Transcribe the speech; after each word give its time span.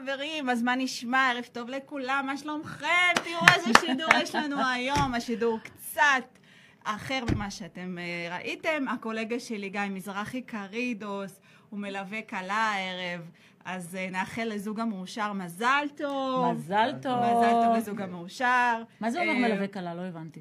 חברים, 0.00 0.50
אז 0.50 0.62
מה 0.62 0.76
נשמע? 0.76 1.30
ערב 1.30 1.44
טוב 1.52 1.68
לכולם, 1.68 2.24
מה 2.26 2.36
שלומכם? 2.36 2.86
תראו 3.14 3.40
איזה 3.54 3.80
שידור 3.80 4.08
יש 4.22 4.34
לנו 4.34 4.56
היום. 4.68 5.14
השידור 5.14 5.58
קצת 5.62 6.38
אחר 6.84 7.24
ממה 7.32 7.50
שאתם 7.50 7.98
אה, 7.98 8.36
ראיתם. 8.36 8.84
הקולגה 8.88 9.40
שלי, 9.40 9.68
גיא 9.68 9.80
מזרחי 9.90 10.42
קרידוס, 10.42 11.40
הוא 11.70 11.80
מלווה 11.80 12.22
כלה 12.22 12.54
הערב. 12.54 13.30
אז 13.64 13.96
אה, 13.96 14.10
נאחל 14.10 14.44
לזוג 14.44 14.80
המאושר 14.80 15.32
מזל 15.32 15.86
טוב. 15.96 16.54
מזל 16.54 16.90
טוב. 17.02 17.18
מזל 17.18 17.50
טוב 17.50 17.76
לזוג 17.76 18.00
המאושר. 18.00 18.82
מה 19.00 19.10
זה 19.10 19.20
אומר 19.20 19.32
אה, 19.32 19.38
מלווה 19.38 19.68
כלה? 19.68 19.94
לא 19.94 20.02
הבנתי. 20.02 20.40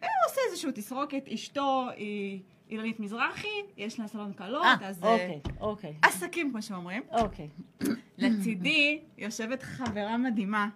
הוא 0.00 0.08
עושה 0.30 0.40
איזשהו 0.50 0.70
תסרוקת, 0.74 1.28
אשתו 1.34 1.86
היא 1.96 2.40
אילנית 2.70 3.00
מזרחי, 3.00 3.62
יש 3.76 4.00
לה 4.00 4.08
סלון 4.08 4.32
קלות, 4.32 4.64
אה, 4.64 4.88
אז... 4.88 5.04
אה, 5.04 5.12
אוקיי, 5.12 5.40
אוקיי. 5.60 5.94
עסקים, 6.02 6.50
כמו 6.50 6.62
שאומרים. 6.62 7.02
אוקיי. 7.12 7.48
לצידי 8.18 9.00
יושבת 9.18 9.62
חברה 9.62 10.16
מדהימה, 10.16 10.68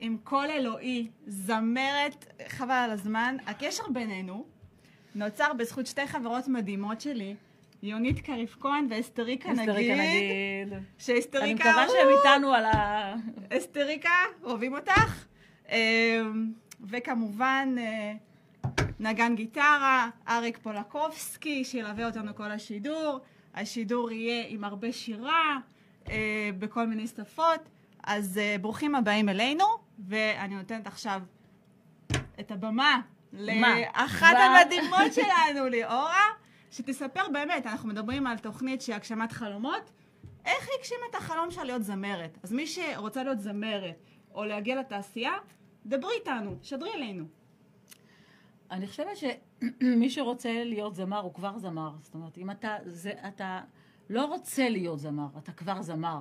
עם 0.00 0.16
קול 0.24 0.46
אלוהי, 0.50 1.08
זמרת, 1.26 2.42
חבל 2.48 2.74
על 2.74 2.90
הזמן. 2.90 3.36
הקשר 3.46 3.82
בינינו 3.92 4.44
נוצר 5.14 5.52
בזכות 5.52 5.86
שתי 5.86 6.06
חברות 6.06 6.48
מדהימות 6.48 7.00
שלי, 7.00 7.34
יונית 7.82 8.20
קריף 8.20 8.56
כהן 8.60 8.86
ואסתריקה 8.90 9.52
אסתריקה 9.52 9.72
נגיד. 9.72 9.98
נגיד. 9.98 10.72
אני 10.72 10.82
שאסתריקה, 10.98 11.70
מקווה 11.70 11.86
שהם 11.88 12.08
איתנו 12.18 12.54
על 12.54 12.64
ה... 12.64 13.14
אסתריקה, 13.52 14.10
אוהבים 14.42 14.74
אותך. 14.74 15.24
אמ, 15.70 16.52
וכמובן, 16.80 17.74
אה, 17.78 18.12
נגן 19.00 19.34
גיטרה, 19.34 20.08
אריק 20.28 20.58
פולקובסקי, 20.58 21.64
שילווה 21.64 22.06
אותנו 22.06 22.34
כל 22.34 22.50
השידור. 22.50 23.20
השידור 23.54 24.10
יהיה 24.10 24.44
עם 24.48 24.64
הרבה 24.64 24.92
שירה, 24.92 25.56
אה, 26.10 26.50
בכל 26.58 26.86
מיני 26.86 27.06
שפות. 27.06 27.68
אז 28.04 28.38
אה, 28.38 28.56
ברוכים 28.60 28.94
הבאים 28.94 29.28
אלינו, 29.28 29.64
ואני 29.98 30.54
נותנת 30.54 30.86
עכשיו 30.86 31.22
את 32.40 32.50
הבמה 32.50 33.00
לאחת? 33.32 34.36
המדהימות 34.36 35.12
שלנו, 35.14 35.68
ליאורה, 35.68 36.26
שתספר 36.70 37.28
באמת, 37.32 37.66
אנחנו 37.66 37.88
מדברים 37.88 38.26
על 38.26 38.38
תוכנית 38.38 38.82
שהיא 38.82 38.96
הגשמת 38.96 39.32
חלומות, 39.32 39.90
איך 40.44 40.68
היא 40.68 40.78
הגשימה 40.78 41.00
את 41.10 41.14
החלום 41.14 41.50
שלה 41.50 41.64
להיות 41.64 41.82
זמרת. 41.82 42.38
אז 42.42 42.52
מי 42.52 42.66
שרוצה 42.66 43.22
להיות 43.22 43.40
זמרת, 43.40 44.04
או 44.34 44.44
להגיע 44.44 44.80
לתעשייה, 44.80 45.32
דברי 45.86 46.14
איתנו, 46.20 46.56
שדרי 46.62 46.94
אלינו. 46.94 47.39
אני 48.70 48.86
חושבת 48.86 49.16
שמי 49.16 50.10
שרוצה 50.10 50.64
להיות 50.64 50.94
זמר 50.94 51.20
הוא 51.20 51.34
כבר 51.34 51.58
זמר. 51.58 51.90
זאת 52.00 52.14
אומרת, 52.14 52.38
אם 52.38 52.50
אתה, 52.50 52.76
זה, 52.84 53.12
אתה 53.28 53.60
לא 54.10 54.24
רוצה 54.24 54.68
להיות 54.68 54.98
זמר, 54.98 55.28
אתה 55.38 55.52
כבר 55.52 55.82
זמר. 55.82 56.20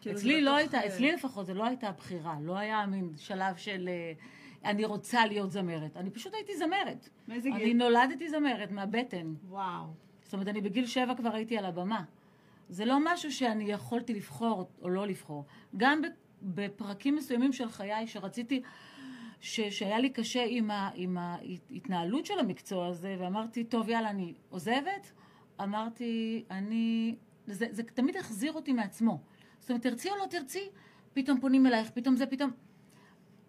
כאילו, 0.00 0.16
אצלי 0.16 0.40
לא 0.40 0.56
הייתה, 0.56 0.86
אצלי 0.86 1.12
לפחות 1.12 1.46
זה 1.46 1.54
לא 1.54 1.66
הייתה 1.66 1.88
הבחירה, 1.88 2.36
לא 2.40 2.58
היה 2.58 2.86
מין 2.86 3.12
שלב 3.16 3.56
של 3.56 3.88
אה, 3.88 4.12
אני 4.64 4.84
רוצה 4.84 5.26
להיות 5.26 5.50
זמרת. 5.50 5.96
אני 5.96 6.10
פשוט 6.10 6.34
הייתי 6.34 6.56
זמרת. 6.56 7.08
מאיזה 7.28 7.48
אני 7.48 7.64
גיל? 7.64 7.76
נולדתי 7.76 8.28
זמרת 8.28 8.70
מהבטן. 8.70 9.34
וואו. 9.48 9.84
זאת 10.22 10.32
אומרת, 10.32 10.48
אני 10.48 10.60
בגיל 10.60 10.86
שבע 10.86 11.14
כבר 11.14 11.34
הייתי 11.34 11.58
על 11.58 11.64
הבמה. 11.64 12.04
זה 12.68 12.84
לא 12.84 12.98
משהו 13.04 13.32
שאני 13.32 13.64
יכולתי 13.64 14.14
לבחור 14.14 14.68
או 14.82 14.88
לא 14.88 15.06
לבחור. 15.06 15.44
גם 15.76 16.02
בפרקים 16.42 17.16
מסוימים 17.16 17.52
של 17.52 17.68
חיי 17.68 18.06
שרציתי, 18.06 18.62
ש, 19.42 19.60
שהיה 19.60 19.98
לי 19.98 20.10
קשה 20.10 20.44
עם, 20.48 20.70
ה, 20.70 20.90
עם 20.94 21.18
ההתנהלות 21.18 22.26
של 22.26 22.38
המקצוע 22.38 22.86
הזה, 22.86 23.16
ואמרתי, 23.18 23.64
טוב, 23.64 23.88
יאללה, 23.88 24.10
אני 24.10 24.34
עוזבת. 24.48 25.12
אמרתי, 25.62 26.44
אני... 26.50 27.14
זה, 27.46 27.66
זה 27.70 27.82
תמיד 27.82 28.16
החזיר 28.16 28.52
אותי 28.52 28.72
מעצמו. 28.72 29.20
זאת 29.60 29.70
אומרת, 29.70 29.82
תרצי 29.82 30.10
או 30.10 30.16
לא 30.16 30.26
תרצי, 30.30 30.68
פתאום 31.12 31.40
פונים 31.40 31.66
אלייך, 31.66 31.90
פתאום 31.90 32.16
זה, 32.16 32.26
פתאום... 32.26 32.50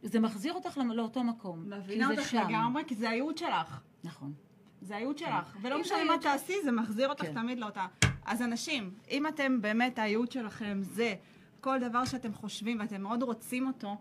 זה 0.03 0.19
מחזיר 0.19 0.53
אותך 0.53 0.77
למ- 0.77 0.91
לאותו 0.91 1.23
מקום. 1.23 1.69
מבינה 1.69 2.09
אותך 2.09 2.29
שם. 2.29 2.47
לגמרי, 2.49 2.83
כי 2.87 2.95
זה 2.95 3.09
הייעוד 3.09 3.37
שלך. 3.37 3.79
נכון. 4.03 4.33
זה 4.81 4.95
הייעוד 4.95 5.17
שלך. 5.17 5.57
ולא 5.61 5.75
אם 5.75 5.81
משנה 5.81 6.03
מה 6.03 6.17
תעשי, 6.21 6.53
זה 6.63 6.71
מחזיר 6.71 7.09
אותך 7.09 7.23
כן. 7.23 7.33
תמיד 7.33 7.59
לאותה. 7.59 7.85
אז 8.25 8.41
אנשים, 8.41 8.91
אם 9.11 9.27
אתם 9.27 9.61
באמת, 9.61 9.99
הייעוד 9.99 10.31
שלכם 10.31 10.79
זה 10.81 11.15
כל 11.61 11.79
דבר 11.79 12.05
שאתם 12.05 12.33
חושבים 12.33 12.79
ואתם 12.79 13.01
מאוד 13.01 13.23
רוצים 13.23 13.67
אותו, 13.67 13.95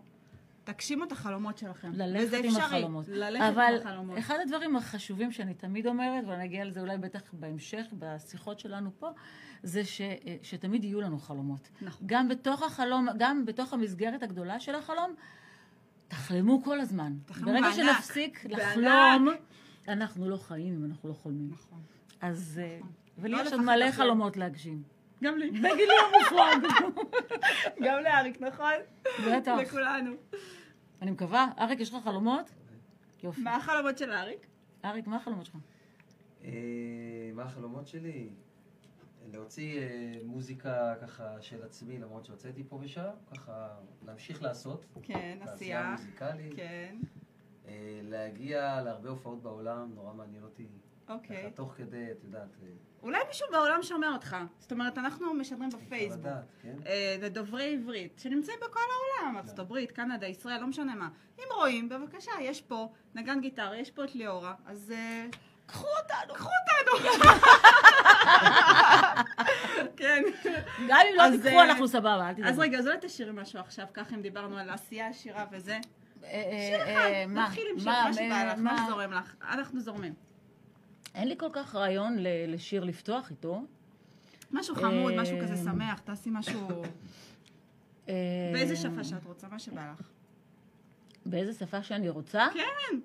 תגשימו 0.63 1.03
את 1.03 1.11
החלומות 1.11 1.57
שלכם. 1.57 1.91
ללכת 1.93 2.33
עם 2.33 2.45
אפשרי. 2.45 2.63
החלומות. 2.63 3.07
ללכת 3.07 3.43
אבל 3.53 3.77
עם 3.81 3.87
החלומות. 3.87 4.17
אחד 4.17 4.35
הדברים 4.41 4.75
החשובים 4.75 5.31
שאני 5.31 5.53
תמיד 5.53 5.87
אומרת, 5.87 6.23
ואני 6.27 6.45
אגיע 6.45 6.65
לזה 6.65 6.81
אולי 6.81 6.97
בטח 6.97 7.21
בהמשך, 7.33 7.85
בשיחות 7.99 8.59
שלנו 8.59 8.91
פה, 8.99 9.09
זה 9.63 9.85
ש, 9.85 10.01
שתמיד 10.41 10.83
יהיו 10.83 11.01
לנו 11.01 11.19
חלומות. 11.19 11.69
נכון. 11.81 12.07
גם 12.07 12.29
בתוך 12.29 12.63
החלום, 12.63 13.07
גם 13.17 13.45
בתוך 13.45 13.73
המסגרת 13.73 14.23
הגדולה 14.23 14.59
של 14.59 14.75
החלום, 14.75 15.15
תחלמו 16.07 16.63
כל 16.63 16.79
הזמן. 16.79 17.13
תחלמו 17.25 17.51
ברגע 17.51 17.61
בענק, 17.61 17.75
שנפסיק 17.75 18.45
בענק. 18.45 18.59
לחלום, 18.59 19.27
אנחנו 19.87 20.29
לא 20.29 20.37
חיים 20.37 20.73
אם 20.75 20.85
אנחנו 20.85 21.09
לא 21.09 21.13
חולמים. 21.13 21.49
נכון. 21.51 21.81
אז... 22.21 22.61
אה, 22.63 22.79
ולי 23.17 23.31
לא 23.31 23.41
יש 23.41 23.51
עוד 23.51 23.61
מלא. 23.61 23.91
חלומות 23.91 24.37
להגשים. 24.37 24.92
גם 25.23 25.37
לי. 25.37 25.51
בגילי 25.51 25.93
המופרג. 26.05 26.71
גם 27.85 28.03
לאריק, 28.03 28.41
נכון? 28.41 28.73
בטח. 29.27 29.57
לכולנו. 29.61 30.11
אני 31.01 31.11
מקווה. 31.11 31.47
אריק, 31.59 31.79
יש 31.79 31.93
לך 31.93 32.03
חלומות? 32.03 32.49
יופי. 33.23 33.41
מה 33.41 33.55
החלומות 33.55 33.97
של 33.97 34.11
אריק? 34.11 34.47
אריק, 34.85 35.07
מה 35.07 35.15
החלומות 35.15 35.45
שלך? 35.45 35.55
אה, 36.43 36.51
מה 37.33 37.43
החלומות 37.43 37.87
שלי? 37.87 38.29
להוציא 39.31 39.79
אה, 39.79 40.13
מוזיקה 40.25 40.95
ככה 41.01 41.41
של 41.41 41.63
עצמי, 41.63 41.97
למרות 41.99 42.25
שהוצאתי 42.25 42.63
פה 42.69 42.79
ושם, 42.81 43.09
ככה 43.31 43.69
להמשיך 44.05 44.43
לעשות. 44.43 44.85
כן, 45.01 45.37
בעשייה 45.39 45.53
עשייה. 45.53 45.91
מוזיקלית. 45.91 46.55
כן, 46.55 46.95
אה, 47.67 47.99
להגיע 48.03 48.81
להרבה 48.81 49.09
הופעות 49.09 49.43
בעולם, 49.43 49.91
נורא 49.95 50.13
מעניין 50.13 50.43
אותי. 50.43 50.67
אוקיי. 51.09 51.43
ככה 51.43 51.49
תוך 51.49 51.73
כדי, 51.77 52.11
את 52.11 52.23
יודעת, 52.23 52.57
אולי 53.03 53.19
מישהו 53.27 53.47
בעולם 53.51 53.83
שומע 53.83 54.09
אותך. 54.13 54.37
זאת 54.59 54.71
אומרת, 54.71 54.97
אנחנו 54.97 55.33
משדרים 55.33 55.69
בפייסבוק. 55.69 56.27
כן? 56.63 56.75
אה, 56.85 57.15
לדוברי 57.21 57.73
עברית, 57.73 58.19
שנמצאים 58.23 58.57
בכל 58.61 58.79
העולם, 58.79 59.37
ארצות 59.37 59.59
הברית, 59.59 59.91
קנדה, 59.91 60.27
ישראל, 60.27 60.59
לא 60.61 60.67
משנה 60.67 60.95
מה. 60.95 61.09
אם 61.39 61.43
רואים, 61.55 61.89
בבקשה, 61.89 62.31
יש 62.41 62.61
פה 62.61 62.89
נגן 63.15 63.41
גיטרה, 63.41 63.77
יש 63.77 63.91
פה 63.91 64.03
את 64.03 64.15
ליאורה, 64.15 64.53
אז 64.65 64.93
אה, 64.95 65.25
קחו 65.65 65.87
אותנו, 66.03 66.33
קחו 66.33 66.49
אותנו. 66.59 67.09
כן. 69.97 70.23
גם 70.87 70.99
אם 71.11 71.17
לא 71.17 71.23
אז, 71.23 71.33
תיקחו, 71.33 71.59
אה, 71.59 71.63
אנחנו 71.63 71.87
סבבה, 71.87 72.29
אל 72.29 72.33
תדאגו. 72.33 72.49
אז 72.49 72.59
רגע, 72.59 72.79
אז 72.79 72.87
אולי 72.87 72.97
תשאירי 73.01 73.31
משהו 73.33 73.59
עכשיו, 73.59 73.85
ככה 73.93 74.15
אם 74.15 74.21
דיברנו 74.21 74.57
על 74.57 74.69
עשייה 74.69 75.07
עשירה 75.07 75.45
וזה. 75.51 75.77
שיר 76.21 76.83
אחד? 76.83 77.09
נתחיל 77.27 77.67
עם 77.71 77.79
שיר, 77.79 77.91
מה, 77.91 78.13
שבא 78.13 78.43
לך, 78.43 78.57
מה 78.57 78.73
מה? 78.73 78.85
שזורם 78.87 79.13
לך. 79.13 79.35
אנחנו 79.49 79.79
זורמים. 79.79 80.13
אין 81.15 81.27
לי 81.27 81.35
כל 81.37 81.49
כך 81.53 81.75
רעיון 81.75 82.17
ל- 82.19 82.27
לשיר 82.53 82.83
לפתוח 82.83 83.29
איתו. 83.31 83.63
משהו 84.51 84.75
חמוד, 84.75 85.13
משהו 85.17 85.37
כזה 85.41 85.57
שמח, 85.57 85.99
תעשי 85.99 86.29
משהו... 86.33 86.83
אה, 88.09 88.13
באיזה 88.53 88.75
שפה 88.75 89.03
שאת 89.03 89.25
רוצה, 89.25 89.47
מה 89.51 89.59
שבא 89.59 89.91
לך. 89.93 90.07
באיזה 91.25 91.53
שפה 91.53 91.83
שאני 91.83 92.09
רוצה? 92.09 92.47
כן. 92.53 92.97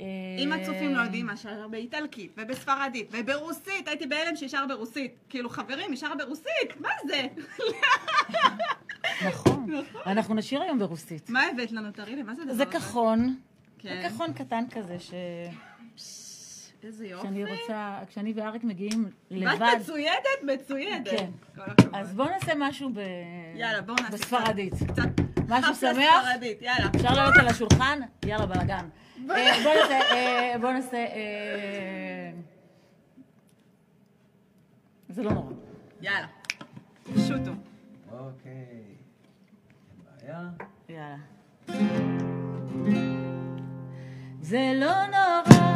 אה, 0.00 0.04
אם 0.38 0.52
הצופים 0.52 0.94
לא 0.94 1.00
יודעים 1.02 1.26
מה 1.26 1.36
שר 1.36 1.68
באיטלקית, 1.68 2.32
ובספרדית, 2.36 3.08
וברוסית, 3.12 3.88
הייתי 3.88 4.06
בהלם 4.06 4.36
שישר 4.36 4.64
ברוסית. 4.68 5.14
כאילו, 5.28 5.50
חברים, 5.50 5.92
ישר 5.92 6.12
ברוסית, 6.18 6.80
מה 6.80 6.88
זה? 7.06 7.22
נכון. 9.28 9.70
אנחנו 10.06 10.34
נשיר 10.34 10.62
היום 10.62 10.78
ברוסית. 10.78 11.30
מה 11.30 11.42
הבאת 11.52 11.72
לנו? 11.72 11.92
תראי 11.92 12.16
לי, 12.16 12.22
מה 12.22 12.34
זה 12.34 12.42
הדבר 12.42 12.54
זה 12.54 12.62
הזה? 12.62 12.72
כחון. 12.72 13.36
כן. 13.78 14.02
זה 14.02 14.08
כחון 14.08 14.32
קטן 14.32 14.64
כזה, 14.70 14.98
ש- 15.00 15.12
איזה 16.86 17.06
יופי. 17.06 17.26
שאני 17.26 17.44
רוצה, 17.44 17.98
כשאני 18.08 18.32
ואריק 18.36 18.64
מגיעים 18.64 19.10
לבד. 19.30 19.66
מצוידת, 19.80 20.42
מצוידת. 20.42 21.10
כן. 21.10 21.30
אז 21.92 22.14
בואו 22.14 22.28
נעשה 22.28 22.52
משהו 22.56 22.90
ב... 22.94 22.98
יאללה, 23.54 23.82
בואו 23.82 23.96
נעשה 23.96 24.12
בספרדית. 24.12 24.74
קצת 24.74 25.08
משהו 25.48 25.74
שמח? 25.74 26.22
ספרדית, 26.22 26.62
יאללה. 26.62 26.90
אפשר 26.96 27.12
לעלות 27.12 27.34
על 27.40 27.48
השולחן? 27.48 28.00
יאללה, 28.24 28.46
בלאגן. 28.46 28.88
אה, 29.30 29.62
בוא 29.62 29.72
נעשה, 29.74 30.00
אה, 30.12 30.54
בוא 30.60 30.72
נעשה... 30.72 30.96
אה, 30.96 32.30
זה 35.08 35.22
לא 35.22 35.30
נורא. 35.32 35.52
יאללה. 36.00 36.26
שוטו. 37.28 37.50
אוקיי. 38.12 38.52
אין 40.22 40.28
בעיה. 40.28 40.48
יאללה. 40.88 41.16
זה 44.40 44.72
לא 44.74 45.06
נורא, 45.06 45.75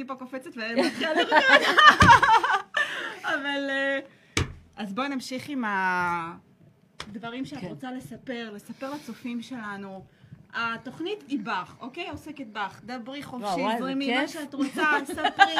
זה 0.00 0.06
לא 0.06 0.06
היה 0.06 0.06
שידור 0.06 0.06
הייתי 0.06 0.06
פה 0.06 0.14
קופצת 0.14 0.50
ומתחילה 0.56 1.14
לרקוד. 1.14 1.66
אבל... 3.24 3.70
אה, 3.70 3.98
אז 4.76 4.92
בואי 4.92 5.08
נמשיך 5.08 5.48
עם 5.48 5.64
הדברים 5.66 7.44
שאת 7.44 7.58
כן. 7.58 7.66
רוצה 7.66 7.92
לספר, 7.92 8.50
לספר 8.54 8.94
לצופים 8.94 9.42
שלנו. 9.42 10.04
התוכנית 10.54 11.24
היא 11.28 11.38
בך, 11.42 11.76
אוקיי? 11.80 12.08
עוסקת 12.10 12.46
בך. 12.46 12.80
דברי 12.84 13.22
חופשי, 13.22 13.62
זרימי, 13.78 14.16
מה. 14.16 14.28
שאת 14.28 14.54
רוצה, 14.54 14.82
ספרי 15.04 15.54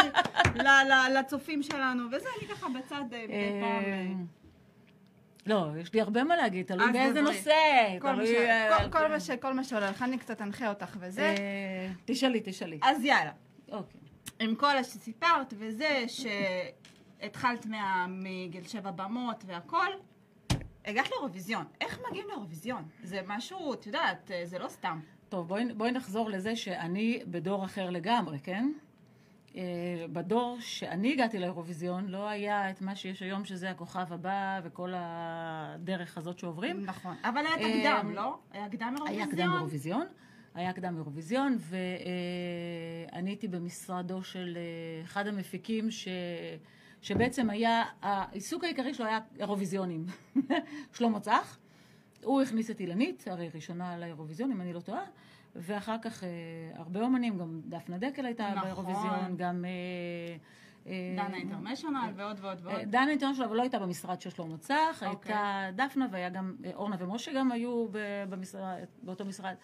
לצופים 1.15 1.63
שלנו. 1.63 2.07
וזה, 2.07 2.29
אני 2.39 2.49
ככה 2.49 2.67
בצד 2.69 2.95
אה, 3.13 3.25
מדי 3.25 3.61
פעם. 3.61 3.85
אה, 3.85 4.13
לא, 5.47 5.67
יש 5.81 5.95
לי 5.95 6.01
הרבה 6.01 6.25
מה 6.25 6.37
להגיד, 6.37 6.67
תלוי 6.67 6.93
באיזה. 6.93 7.21
נושא. 7.21 7.51
כל 8.01 9.53
מה 9.53 9.59
אה, 9.59 9.65
שעולה 9.65 9.91
לך, 9.91 10.03
אני 10.03 10.19
קצת 10.19 10.43
אנחה 10.43 10.69
אותך 10.69 10.97
וזה. 11.01 11.23
אה, 11.23 11.93
תשאלי, 12.05 12.41
תשאלי. 12.45 12.79
אז 12.83 13.05
יאללה. 13.05 13.33
אוקיי. 13.73 14.01
עם 14.41 14.55
כל 14.55 14.83
שסיפרת 14.83 15.55
וזה, 15.59 16.05
שהתחלת 16.09 17.67
מה- 17.67 18.07
מגיל 18.09 18.67
שבע 18.69 18.91
במות 18.91 19.45
והכל, 19.47 19.87
הגעת 20.85 21.11
לאירוויזיון. 21.11 21.65
איך 21.81 21.99
מגיעים 22.09 22.27
לאירוויזיון? 22.29 22.83
זה 23.03 23.21
משהו, 23.27 23.75
את 23.75 23.87
יודעת, 23.87 24.31
זה 24.45 24.59
לא 24.59 24.69
סתם. 24.69 25.01
טוב, 25.29 25.49
בואי, 25.49 25.65
בואי 25.75 25.93
נחזור 25.93 26.31
לזה 26.31 26.57
שאני 26.57 27.21
בדור 27.27 27.65
אחר 27.65 27.91
לגמרי, 27.91 28.39
כן? 28.43 28.73
אה, 29.57 29.63
בדור 30.13 30.57
שאני 30.61 31.13
הגעתי 31.13 31.39
לאירוויזיון 31.39 32.07
לא 32.09 32.29
היה 32.29 32.71
את 32.71 32.81
מה 32.83 32.97
שיש 32.97 33.23
היום, 33.23 33.45
שזה 33.45 33.71
הכוכב 33.71 34.13
הבא 34.13 34.61
וכל 34.65 34.93
הדרך 34.97 36.19
הזאת 36.19 36.39
שעוברים. 36.39 36.85
נכון. 36.85 37.17
אבל 37.25 37.47
היה 37.47 37.57
אה, 37.57 37.81
תקדם, 38.01 38.13
לא? 38.15 38.39
היה 38.53 38.69
קדם 38.69 38.95
אירוויזיון? 38.97 39.19
היה 39.19 39.27
קדם 39.27 39.53
אירוויזיון. 39.57 40.07
היה 40.55 40.73
קדם 40.73 40.97
אירוויזיון, 40.97 41.57
ואני 41.61 43.31
הייתי 43.31 43.49
במשרדו 43.49 44.23
של 44.23 44.57
אה, 44.57 45.05
אחד 45.05 45.27
המפיקים 45.27 45.91
ש... 45.91 46.09
שבעצם 47.03 47.51
היה, 47.51 47.85
העיסוק 48.03 48.65
העיקרי 48.65 48.95
שלו 48.95 49.07
היה 49.07 49.19
אירוויזיונים. 49.39 50.07
שלמה 50.97 51.21
צח. 51.21 51.59
הוא 52.25 52.43
הכניס 52.43 52.71
את 52.71 52.81
אילנית, 52.81 53.25
הרי 53.29 53.49
ראשונה 53.55 53.99
לאירוויזיון, 53.99 54.53
אם 54.53 54.61
אני 54.61 54.73
לא 54.73 54.81
טועה, 54.81 55.05
ואחר 55.57 55.97
כך 56.03 56.25
אה, 56.25 56.29
הרבה 56.75 57.01
אומנים, 57.01 57.39
גם 57.39 57.61
דפנה 57.65 57.99
דקל 57.99 58.27
הייתה 58.27 58.51
נכון. 58.51 58.63
באירוויזיון, 58.63 59.37
גם... 59.37 59.65
אה, 59.65 60.37
אה, 60.87 61.15
דנה 61.17 61.37
אינטרנשיונל 61.37 62.13
ועוד 62.17 62.39
ועוד 62.41 62.67
אה, 62.67 62.73
ועוד. 62.73 62.91
דנה 62.91 63.11
אינטרנשיונל, 63.11 63.49
אבל 63.49 63.57
לא 63.57 63.63
הייתה 63.63 63.79
במשרד 63.79 64.21
של 64.21 64.31
שלמה 64.31 64.59
צח, 64.59 65.03
אוקיי. 65.07 65.35
הייתה 65.35 65.71
דפנה 65.75 66.07
והיה 66.11 66.29
גם 66.29 66.57
אורנה 66.75 66.97
ומשה 66.99 67.33
גם 67.33 67.53
היו 67.53 67.87
במשרד, 68.29 68.79
באותו 69.03 69.25
משרד. 69.25 69.55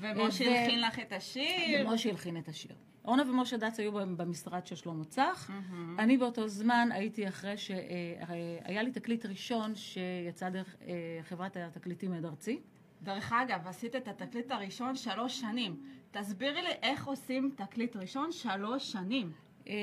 ומשה 0.00 0.44
ו- 0.44 0.48
הלחין 0.48 0.80
לך 0.80 0.98
את 0.98 1.12
השיר. 1.12 1.88
ומשה 1.88 2.10
הלחין 2.10 2.36
את 2.36 2.48
השיר. 2.48 2.76
אורנה 3.04 3.30
ומשה 3.30 3.56
דץ 3.56 3.80
היו 3.80 3.92
במשרד 3.92 4.66
של 4.66 4.76
שלמה 4.76 5.04
צח. 5.04 5.50
מהמם. 5.50 6.00
אני 6.00 6.16
באותו 6.18 6.48
זמן 6.48 6.88
הייתי 6.92 7.28
אחרי 7.28 7.56
שהיה 7.56 8.82
לי 8.82 8.92
תקליט 8.92 9.26
ראשון 9.26 9.74
שיצא 9.74 10.48
דרך 10.48 10.76
אה, 10.82 11.18
חברת 11.22 11.56
התקליטים 11.56 12.12
עד 12.12 12.24
ארצי. 12.24 12.60
דרך 13.02 13.32
אגב, 13.32 13.66
עשית 13.66 13.96
את 13.96 14.08
התקליט 14.08 14.50
הראשון 14.50 14.96
שלוש 14.96 15.40
שנים. 15.40 15.82
תסבירי 16.10 16.62
לי 16.62 16.70
איך 16.82 17.06
עושים 17.06 17.50
תקליט 17.56 17.96
ראשון 17.96 18.32
שלוש 18.32 18.92
שנים. 18.92 19.32
אה, 19.70 19.74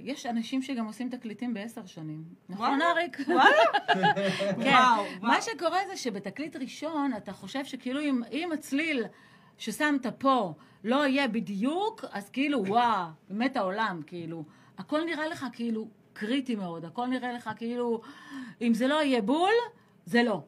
יש 0.00 0.26
אנשים 0.26 0.62
שגם 0.62 0.86
עושים 0.86 1.08
תקליטים 1.08 1.54
בעשר 1.54 1.86
שנים. 1.86 2.24
נכון? 2.48 2.82
אריק? 2.82 3.18
וואלה? 3.28 3.62
כן. 4.64 4.76
מה. 5.22 5.42
שקורה 5.42 5.78
זה 5.90 5.96
שבתקליט 5.96 6.56
ראשון 6.56 7.12
אתה 7.16 7.32
חושב 7.32 7.64
שכאילו 7.64 8.00
אם, 8.00 8.22
אם 8.32 8.52
הצליל 8.52 9.04
ששמת 9.58 10.06
פה 10.06 10.54
לא 10.84 11.06
יהיה 11.06 11.28
בדיוק, 11.28 12.04
אז 12.12 12.30
כאילו 12.30 12.66
וואו, 12.66 13.06
מת 13.30 13.56
העולם, 13.56 14.00
כאילו. 14.06 14.44
הכל 14.78 15.04
נראה 15.04 15.28
לך 15.28 15.46
כאילו 15.52 15.88
קריטי 16.12 16.54
מאוד, 16.54 16.84
הכל 16.84 17.06
נראה 17.06 17.32
לך 17.32 17.50
כאילו, 17.56 18.00
אם 18.62 18.74
זה 18.74 18.86
לא 18.86 19.02
יהיה 19.02 19.22
בול, 19.22 19.52
זה 20.06 20.22
לא. 20.22 20.42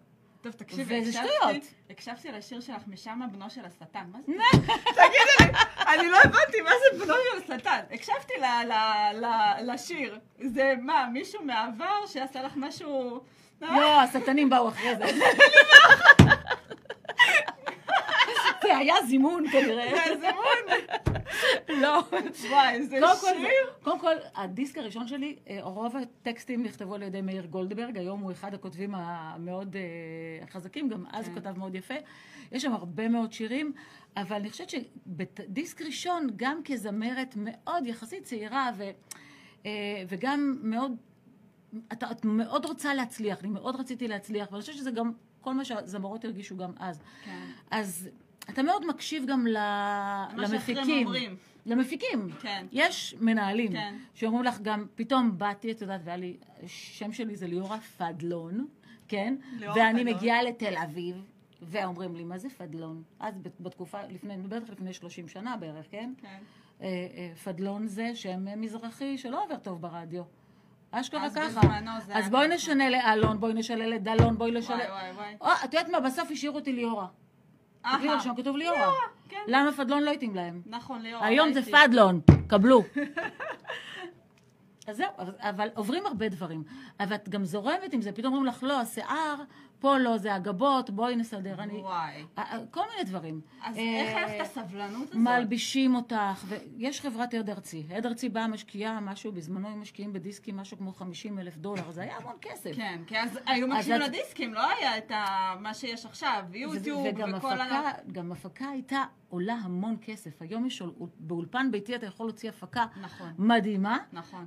טוב, 0.47 0.55
תקשיבי, 0.55 1.01
וזה 1.01 1.13
שטויות. 1.13 1.65
הקשבתי 1.91 2.33
לשיר 2.33 2.61
שלך, 2.61 2.83
משם 2.87 3.21
בנו 3.33 3.51
של 3.51 3.61
השטן. 3.65 4.05
מה 4.13 4.19
זה? 4.27 4.33
תגידי 4.97 5.37
לי, 5.41 5.47
אני 5.95 6.09
לא 6.09 6.19
הבנתי 6.25 6.61
מה 6.61 6.71
זה 6.71 6.99
בנו 7.05 7.15
של 7.47 7.53
השטן. 7.53 7.81
הקשבתי 7.91 8.33
ל- 8.41 8.67
ל- 8.73 9.25
ל- 9.25 9.73
לשיר. 9.73 10.19
זה 10.39 10.75
מה, 10.83 11.07
מישהו 11.13 11.45
מהעבר 11.45 12.07
שעשה 12.07 12.43
לך 12.43 12.53
משהו... 12.57 13.21
לא, 13.61 14.01
השטנים 14.01 14.51
באו 14.51 14.69
אחרי 14.69 14.97
זה. 14.97 15.05
זה 18.67 18.77
היה 18.77 18.95
זימון 19.07 19.51
כנראה. 19.51 19.91
זה 19.97 20.15
זימון. 20.21 20.79
לא. 21.69 22.03
וואי, 22.51 22.75
איזה 22.75 22.99
שיר. 23.21 23.73
קודם 23.83 24.01
כל, 24.01 24.15
הדיסק 24.35 24.79
הראשון 24.79 25.09
שלי, 25.09 25.37
אה, 25.49 25.59
רוב 25.63 25.97
הטקסטים 25.97 26.63
נכתבו 26.63 26.95
על 26.95 27.03
ידי 27.03 27.21
מאיר 27.21 27.47
גולדברג, 27.47 27.97
היום 27.97 28.21
הוא 28.21 28.33
אחד 28.33 28.55
הכותבים 28.55 28.95
המאוד 28.95 29.77
אה, 29.77 30.47
חזקים, 30.47 30.89
גם 30.89 31.05
אז 31.13 31.29
הוא 31.29 31.35
כן. 31.35 31.41
כתב 31.41 31.59
מאוד 31.59 31.75
יפה. 31.75 31.95
יש 32.53 32.63
שם 32.63 32.73
הרבה 32.73 33.09
מאוד 33.09 33.33
שירים, 33.33 33.73
אבל 34.17 34.37
אני 34.37 34.51
חושבת 34.51 34.71
שבדיסק 34.71 35.83
ראשון, 35.83 36.29
גם 36.37 36.61
כזמרת 36.65 37.35
מאוד 37.37 37.87
יחסית 37.87 38.25
צעירה, 38.25 38.71
ו, 38.77 38.91
אה, 39.67 39.71
וגם 40.09 40.59
מאוד, 40.63 40.93
אתה, 41.93 42.11
את 42.11 42.25
מאוד 42.25 42.65
רוצה 42.65 42.95
להצליח, 42.95 43.41
אני 43.41 43.49
מאוד 43.49 43.81
רציתי 43.81 44.09
להצליח, 44.09 44.49
ואני 44.51 44.61
חושבת 44.61 44.77
שזה 44.77 44.91
גם 44.91 45.13
כל 45.41 45.55
מה 45.55 45.65
שהזמרות 45.65 46.25
הרגישו 46.25 46.57
גם 46.57 46.73
אז. 46.79 47.03
כן. 47.25 47.47
אז 47.71 48.09
אתה 48.51 48.63
מאוד 48.63 48.87
מקשיב 48.87 49.25
גם 49.27 49.47
ל... 49.47 49.57
למפיקים. 50.37 51.09
למפיקים. 51.67 52.29
כן. 52.41 52.67
יש 52.73 53.15
מנהלים 53.21 53.73
כן. 53.73 53.95
שאומרים 54.15 54.45
לך 54.45 54.61
גם, 54.61 54.87
פתאום 54.95 55.39
באתי, 55.39 55.73
את 55.73 55.81
יודעת, 55.81 56.01
והיה 56.05 56.17
לי, 56.17 56.37
השם 56.63 57.13
שלי 57.13 57.37
זה 57.37 57.47
ליאורה 57.47 57.79
פדלון, 57.81 58.67
כן? 59.09 59.37
ליאורה 59.59 59.81
ואני 59.81 60.01
פדלון. 60.01 60.17
מגיעה 60.17 60.43
לתל 60.43 60.75
אביב, 60.85 61.17
ואומרים 61.63 62.17
לי, 62.17 62.25
מה 62.25 62.39
זה 62.39 62.49
פדלון? 62.51 63.03
אז 63.21 63.39
בת- 63.39 63.61
בתקופה, 63.61 64.03
לפני, 64.03 64.37
בטח 64.37 64.71
לפני 64.73 64.93
30 64.93 65.29
שנה 65.29 65.57
בערך, 65.57 65.87
כן? 65.91 66.13
כן. 66.23 66.39
אה, 66.83 66.87
אה, 66.87 67.33
פדלון 67.45 67.87
זה 67.87 68.11
שם 68.15 68.49
אה, 68.49 68.57
מזרחי 68.57 69.19
שלא 69.19 69.45
עובר 69.45 69.57
טוב 69.57 69.81
ברדיו. 69.81 70.23
אשכרה 70.91 71.31
ככה. 71.31 71.61
אז 72.13 72.31
בואי. 72.31 72.49
נשנה 72.49 72.91
לאלון, 72.91 73.41
בואי 73.41 73.55
נשנה 73.55 73.87
לדלון, 73.87 74.39
בואי 74.39 74.51
נשנה... 74.51 74.77
וואי, 74.77 74.89
וואי, 74.91 75.11
וואי. 75.13 75.37
או, 75.41 75.65
את 75.65 75.75
יודעת 75.75 75.89
מה, 75.89 76.01
בסוף 76.01 76.31
השאירו 76.31 76.57
אותי 76.57 76.73
ליאורה. 76.73 77.07
אהה. 77.87 77.99
תקראו 77.99 78.21
שם 78.21 78.35
כתוב 78.37 78.57
ליאורה. 78.57 78.93
כן. 79.29 79.43
למה 79.47 79.73
פדלון 79.73 80.03
לא 80.03 80.11
התאים 80.11 80.35
להם? 80.35 80.63
נכון, 80.67 81.03
ליאורה. 81.03 81.27
היום 81.27 81.53
זה. 81.53 81.61
פדלון, 81.63 82.21
קבלו. 82.47 82.83
אז 84.87 84.97
זהו, 84.97 85.09
אבל 85.41 85.69
עוברים 85.75 86.07
הרבה 86.07 86.29
דברים. 86.29 86.63
אבל 87.01 87.15
את 87.15 87.29
גם 87.29 87.45
זורמת 87.45 87.93
עם 87.93 88.03
זה, 88.03 88.13
פתאום 88.13 88.35
אומרים 88.35 88.55
לך, 88.55 88.63
לא, 88.63 88.81
השיער, 88.81 89.35
פה 89.79 89.99
לא, 89.99 90.19
זה 90.19 90.35
הגבות, 90.35 90.91
בואי 90.91 91.17
נסדר. 91.17 91.55
אני... 91.63 91.79
וואי. 91.79 92.25
כל 92.71 92.81
מיני 92.93 93.05
דברים. 93.05 93.41
אז 93.65 93.77
אה, 93.77 93.83
איך 94.01 94.17
היה 94.17 94.27
לך 94.27 94.33
את 94.37 94.47
הסבלנות 94.47 95.03
הזאת? 95.11 95.15
מלבישים 95.15 95.95
אותך, 95.95 96.45
ויש 96.49 97.01
חברת 97.01 97.35
עד 97.35 97.51
ארצי. 97.51 97.87
עד 97.95 98.07
ארצי 98.07 98.29
באה 98.29 98.47
משקיעה 98.47 99.01
משהו, 99.01 99.33
בזמנו 99.33 99.69
הם 99.69 99.81
משקיעים 99.81 100.13
בדיסקים 100.13 100.57
משהו 100.57 100.77
כמו 100.79 100.93
50 100.93 101.39
אלף 101.39 101.57
דולר, 101.57 101.91
זה 101.91 102.03
היה 102.03 102.17
המון 102.17 102.37
כסף. 102.41 102.71
כן, 102.77 103.01
כי 103.07 103.19
אז 103.19 103.39
היו 103.47 103.69
מקשיבים 103.69 104.03
את- 104.03 104.09
לדיסקים, 104.09 104.55
לא 104.55 104.71
היה 104.71 104.99
את 104.99 105.13
מה 105.61 105.75
שיש 105.75 106.07
עכשיו, 106.07 106.45
יוטיוב 106.55 107.01
וגם 107.09 107.35
וכל 107.37 107.61
ה... 107.61 107.93
גם 108.13 108.33
הפקה 108.33 108.69
הייתה 108.69 109.05
עולה 109.29 109.55
המון 109.55 109.97
כסף. 110.03 110.43
היום 110.43 110.67
יש, 110.67 110.83
באולפן 111.19 111.71
ביתי 111.71 111.97
אתה 111.97 112.07
יכול 112.07 112.27
להוציא 112.27 112.49
הפקה 112.49 112.87
נכון, 113.03 113.33
מדהימה, 113.39 113.99
נכון. 114.13 114.47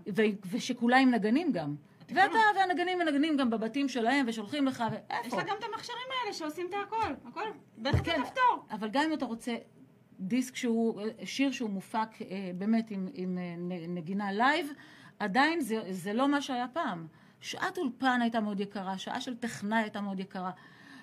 ושכולה 0.51 0.97
עם 0.97 1.11
נגנים 1.11 1.51
גם. 1.51 1.75
את 2.11 2.17
ואתה. 2.17 2.37
והנגנים 2.55 2.99
מנגנים 2.99 3.37
גם 3.37 3.49
בבתים 3.49 3.89
שלהם 3.89 4.25
ושולחים 4.29 4.65
לך, 4.65 4.83
יש 4.89 4.93
ואיפה? 5.09 5.37
לה 5.37 5.43
גם 5.43 5.55
את 5.59 5.63
המכשירים 5.63 6.07
האלה 6.21 6.33
שעושים 6.33 6.67
את 6.69 6.73
הכל, 6.87 7.13
הכל, 7.25 7.49
בטח 7.77 7.99
כן. 8.03 8.21
בכפתור. 8.21 8.65
אבל 8.71 8.89
גם 8.89 9.03
אם 9.03 9.13
אתה 9.13 9.25
רוצה 9.25 9.55
דיסק 10.19 10.55
שהוא, 10.55 11.01
שיר 11.23 11.51
שהוא 11.51 11.69
מופק 11.69 12.21
אה, 12.21 12.51
באמת 12.55 12.91
עם, 12.91 13.07
עם 13.13 13.37
אה, 13.37 13.77
נגינה 13.87 14.31
לייב, 14.31 14.67
עדיין 15.19 15.61
זה, 15.61 15.81
זה 15.89 16.13
לא 16.13 16.27
מה 16.27 16.41
שהיה 16.41 16.67
פעם. 16.67 17.07
שעת 17.41 17.77
אולפן 17.77 18.21
הייתה 18.21 18.39
מאוד 18.39 18.59
יקרה, 18.59 18.97
שעה 18.97 19.21
של 19.21 19.37
טכנאי 19.37 19.81
הייתה 19.81 20.01
מאוד 20.01 20.19
יקרה. 20.19 20.51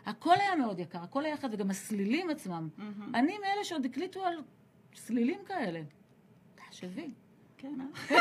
הכל 0.07 0.35
היה 0.41 0.57
מאוד 0.57 0.79
יקר, 0.79 1.03
הכל 1.03 1.25
היה 1.25 1.35
יחד, 1.35 1.49
וגם 1.53 1.71
הסלילים 1.71 2.31
עצמם. 2.31 2.69
מהמם. 2.77 3.15
אני 3.15 3.39
מאלה 3.39 3.65
שעוד 3.65 3.85
הקליטו 3.85 4.25
על 4.25 4.43
סלילים 4.95 5.39
כאלה. 5.45 5.83
תחשבי. 6.55 7.11
כן, 7.59 7.75
אה? 7.81 8.17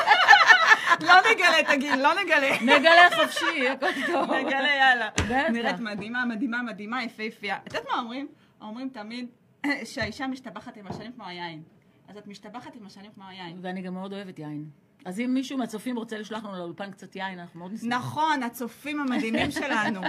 לא 1.07 1.13
נגלה 1.31 1.59
את 1.59 1.65
הגיל, 1.69 1.95
לא 1.95 2.09
נגלה. 2.23 2.61
נגלה 2.61 3.09
חופשי, 3.15 3.69
הכל 3.69 3.87
טוב. 4.07 4.31
נגלה, 4.31 4.75
יאללה. 4.75 5.09
נראית 5.49 5.79
מדהימה, 5.79 6.25
מדהימה, 6.25 6.61
מדהימה, 6.61 7.03
יפהפייה. 7.03 7.57
את 7.67 7.73
יודעת 7.73 7.85
מה 7.91 7.99
אומרים? 7.99 8.27
אומרים 8.61 8.89
תמיד 8.89 9.27
שהאישה 9.93 10.27
משתבחת 10.27 10.77
עם 10.77 10.87
השנים 10.87 11.11
כמו 11.11 11.25
היין. 11.25 11.63
אז 12.07 12.17
את 12.17 12.27
משתבחת 12.27 12.75
עם 12.75 12.85
השנים 12.85 13.11
כמו 13.15 13.23
היין. 13.27 13.59
ואני 13.61 13.81
גם 13.81 13.93
מאוד 13.93 14.13
אוהבת 14.13 14.39
יין. 14.39 14.65
אז 15.05 15.19
אם 15.19 15.33
מישהו 15.33 15.57
מהצופים 15.57 15.97
רוצה 15.97 16.17
לשלוח 16.17 16.43
לנו 16.43 16.57
לאולפן 16.57 16.91
קצת 16.91 17.15
יין, 17.15 17.39
אנחנו 17.39 17.59
מאוד 17.59 17.73
נשמח. 17.73 17.97
נכון, 17.97 18.43
הצופים 18.43 18.99
המדהימים 18.99 19.51
שלנו. 19.51 20.01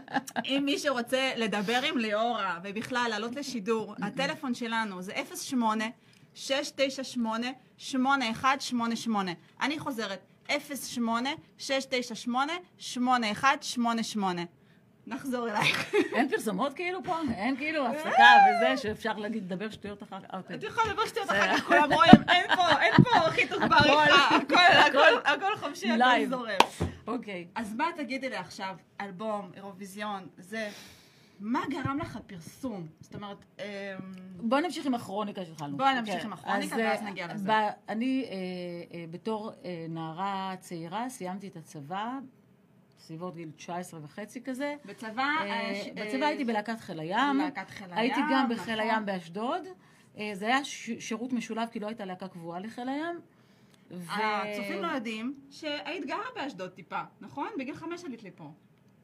אם 0.48 0.62
מישהו 0.64 0.94
רוצה 0.94 1.32
לדבר 1.36 1.80
עם 1.88 1.98
ליאורה, 1.98 2.58
ובכלל 2.64 3.06
לעלות 3.10 3.36
לשידור, 3.36 3.94
הטלפון 4.02 4.54
שלנו 4.54 5.02
זה 5.02 5.12
08 5.50 5.84
698 6.34 7.46
8188. 7.78 9.32
אני 9.60 9.78
חוזרת, 9.78 10.20
08 10.48 11.30
698 11.58 12.52
8188. 12.78 14.42
נחזור 15.06 15.48
אלייך. 15.48 15.94
אין 16.14 16.28
פרסומות 16.28 16.74
כאילו 16.74 17.04
פה? 17.04 17.16
אין 17.34 17.56
כאילו 17.56 17.86
הפסקה 17.86 18.08
וזה 18.48 18.76
שאפשר 18.76 19.12
להגיד, 19.12 19.44
לדבר 19.44 19.70
שטויות 19.70 20.02
אחר 20.02 20.20
כך? 20.20 20.34
אוקיי. 20.34 20.56
את 20.56 20.62
יכולה 20.62 20.86
לדבר 20.86 21.06
שטויות 21.06 21.30
אחר 21.30 21.56
כך, 21.56 21.64
כולם 21.64 21.92
רואים, 21.92 22.12
אין 22.28 22.56
פה, 22.56 22.80
אין 22.80 22.94
פה 22.94 23.30
חיתוך 23.30 23.62
בעריכה, 23.68 24.36
הכל, 24.36 24.56
הכל, 24.88 25.18
הכל 25.24 25.56
חופשי, 25.56 25.90
הכל. 25.90 26.26
זורם. 26.28 26.90
אוקיי. 27.06 27.46
אז 27.54 27.74
מה 27.74 27.88
תגידי 27.96 28.28
לי 28.28 28.36
עכשיו, 28.36 28.76
אלבום, 29.00 29.50
אירוויזיון, 29.56 30.28
זה, 30.38 30.70
מה 31.40 31.60
גרם 31.70 31.98
לך 31.98 32.16
הפרסום? 32.16 32.86
זאת 33.00 33.14
אומרת, 33.14 33.44
אמ, 33.58 33.64
בוא 34.36 34.60
נמשיך 34.60 34.86
עם 34.86 34.94
הכרוניקה 34.94 35.44
שהתחלנו. 35.44 35.76
בואי 35.76 35.94
נמשיך 36.00 36.20
כן. 36.20 36.26
עם 36.26 36.32
הכרוניקה, 36.32 36.74
אז, 36.74 36.80
ואז 36.80 37.00
אה, 37.02 37.10
נגיע 37.10 37.34
לזה. 37.34 37.48
ב- 37.52 37.70
אני 37.88 38.24
אה, 38.24 38.34
אה, 38.98 39.04
בתור 39.10 39.52
נערה 39.88 40.54
צעירה 40.60 41.08
סיימתי 41.08 41.48
את 41.48 41.56
הצבא, 41.56 42.12
בסביבות 42.98 43.34
גיל 43.36 43.50
19 43.56 44.00
וחצי 44.02 44.42
כזה. 44.42 44.74
בצבא, 44.84 45.22
אה, 45.40 45.72
בצבא 45.94 46.22
אה, 46.22 46.28
הייתי 46.28 46.44
בלהקת 46.44 46.80
חיל 46.80 47.00
הים. 47.00 47.36
להקת 47.38 47.70
חיל 47.70 47.86
הייתי 47.92 48.16
הים, 48.20 48.26
גם 48.32 48.48
בחיל 48.48 48.74
נכון. 48.74 48.90
הים 48.90 49.06
באשדוד. 49.06 49.62
אה, 50.18 50.30
זה 50.34 50.46
היה 50.46 50.64
ש- 50.64 50.90
שירות 50.98 51.32
משולב, 51.32 51.68
כי 51.72 51.80
לא 51.80 51.86
הייתה 51.86 52.04
להקה 52.04 52.28
קבועה 52.28 52.60
לחיל 52.60 52.88
הים. 52.88 53.20
ו- 53.90 54.10
הצופים 54.22 54.82
לא 54.82 54.86
יודעים 54.86 55.34
שהיית 55.50 56.06
גרה 56.06 56.24
באשדוד 56.34 56.70
טיפה, 56.70 57.00
נכון? 57.20 57.48
בגיל 57.58 57.74
חמש 57.74 58.04
עלית 58.04 58.22
לפה. 58.22 58.50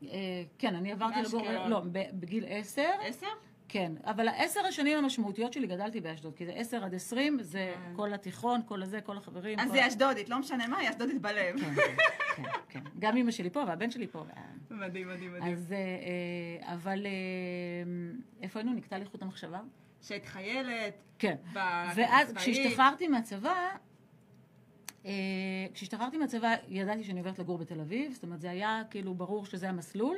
אה, 0.03 0.43
כן, 0.59 0.75
אני 0.75 0.93
עברתי 0.93 1.23
לגור. 1.23 1.43
לא, 1.69 1.83
בגיל 2.13 2.45
עשר, 2.49 2.91
עשר? 3.01 3.27
כן, 3.69 3.93
אבל 4.05 4.29
העשר 4.29 4.61
השנים 4.67 4.99
המשמעותיות 4.99 5.53
שלי 5.53 5.67
גדלתי 5.67 6.01
באשדוד, 6.01 6.35
כי 6.37 6.47
זה 6.47 6.53
עשר 6.53 6.85
עד 6.85 6.95
עשרים, 6.95 7.39
זה 7.43 7.75
כל 7.97 8.15
התיכון, 8.15 8.61
כל 8.67 8.83
הזה, 8.83 9.01
כל 9.01 9.17
החברים. 9.17 9.59
אז 9.59 9.75
היא 9.75 9.87
אשדודית, 9.89 10.29
לא 10.29 10.39
משנה 10.39 10.67
מה, 10.67 10.79
היא 10.79 10.91
אשדודית 10.91 11.23
בלב. 11.23 11.57
כן, 11.61 11.75
כן, 12.37 12.43
כן. 12.69 12.81
גם 12.99 13.17
אימא 13.17 13.31
שלי 13.31 13.51
פה 13.51 13.65
והבן 13.67 13.91
שלי 13.91 14.07
פה. 14.07 14.25
מדהים, 14.71 15.09
מדהים, 15.09 15.33
מדהים. 15.33 15.53
אז, 15.53 15.73
אה, 15.73 15.79
אה, 15.79 16.75
אבל 16.75 17.07
אה, 17.07 17.13
איפה 18.43 18.59
היינו? 18.59 18.73
נקטע 18.73 18.99
לי 18.99 19.05
חוט 19.05 19.23
המחשבה? 19.23 19.61
שהיית 20.03 20.27
חיילת, 20.27 21.03
כן. 21.19 21.37
ואז. 21.53 22.33
כשהשתחררתי 22.35 23.09
מהצבא, 23.09 23.51
אה, 23.51 23.77
כשהשתחררתי 25.75 26.19
מהצבא 26.19 26.55
ידעתי 26.69 27.05
שאני 27.05 27.19
עוברת 27.21 27.39
לגור 27.39 27.59
בתל 27.59 27.81
אביב, 27.81 28.13
זאת 28.13 28.23
אומרת 28.23 28.41
זה 28.41 28.51
היה 28.51 28.83
כאילו 28.91 29.15
ברור 29.15 29.47
שזה 29.47 29.69
המסלול. 29.69 30.17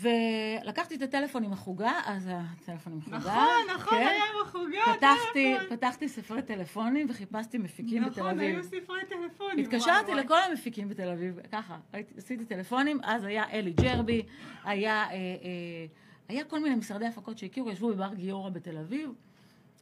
ולקחתי 0.00 0.94
את 0.94 1.02
הטלפון 1.02 1.44
עם 1.44 1.52
החוגה, 1.52 1.92
אז 2.04 2.30
הטלפון 2.32 2.92
עם 2.92 2.98
החוגה. 2.98 3.18
נכון, 3.18 3.74
נכון, 3.74 3.98
כן. 3.98 4.06
היה 4.06 4.24
בחוגה. 4.44 4.96
פתחתי, 4.96 5.54
טלפון. 5.58 5.76
פתחתי 5.76 6.08
ספרי 6.08 6.42
טלפונים 6.42 7.06
וחיפשתי 7.10 7.58
מפיקים 7.58 8.04
בתל 8.04 8.20
נכון, 8.20 8.30
אביב. 8.30 8.54
היו 8.54 8.64
ספרי 8.64 9.00
טלפונים. 9.08 9.58
התקשרתי 9.58 10.10
וואי, 10.10 10.24
לכל 10.24 10.38
המפיקים 10.50 10.88
בתל 10.88 11.08
אביב, 11.08 11.40
ככה, 11.52 11.78
עשיתי 12.16 12.44
טלפונים, 12.44 13.00
אז 13.02 13.24
היה 13.24 13.50
אלי 13.50 13.72
ג'רבי, 13.72 14.22
היה, 14.64 15.02
אה, 15.02 15.10
אה, 15.10 15.86
היה 16.28 16.44
כל 16.44 16.60
מיני 16.60 16.74
משרדי 16.74 17.06
הפקות 17.06 17.38
שהכירו, 17.38 17.70
ישבו 17.70 17.88
בבר 17.88 18.14
גיורא 18.14 18.50
בתל 18.50 18.78
אביב. 18.78 19.10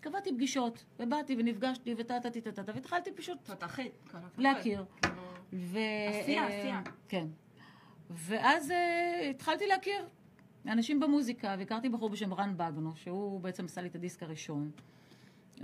קבעתי 0.03 0.33
פגישות, 0.33 0.85
ובאתי 0.99 1.37
ונפגשתי 1.39 1.95
וטה-טה-טה-טה, 1.99 2.73
והתחלתי 2.75 3.13
פשוט 3.13 3.39
תותחית. 3.45 3.93
להכיר. 4.39 4.85
כאילו, 5.03 5.15
ו... 5.53 5.79
עשייה, 6.09 6.43
אה, 6.43 6.59
עשייה. 6.59 6.83
כן. 7.09 7.27
ואז 8.11 8.71
אה, 8.71 9.31
התחלתי 9.31 9.67
להכיר 9.67 10.09
אנשים 10.67 11.01
במוזיקה, 11.01 11.55
והכרתי 11.59 11.89
בחור 11.89 12.11
בשם 12.11 12.35
רן 12.35 12.57
בגנו, 12.57 12.97
שהוא 12.97 13.41
בעצם 13.41 13.65
עשה 13.65 13.81
לי 13.81 13.89
את 13.89 13.95
הדיסק 13.95 14.23
הראשון. 14.23 14.71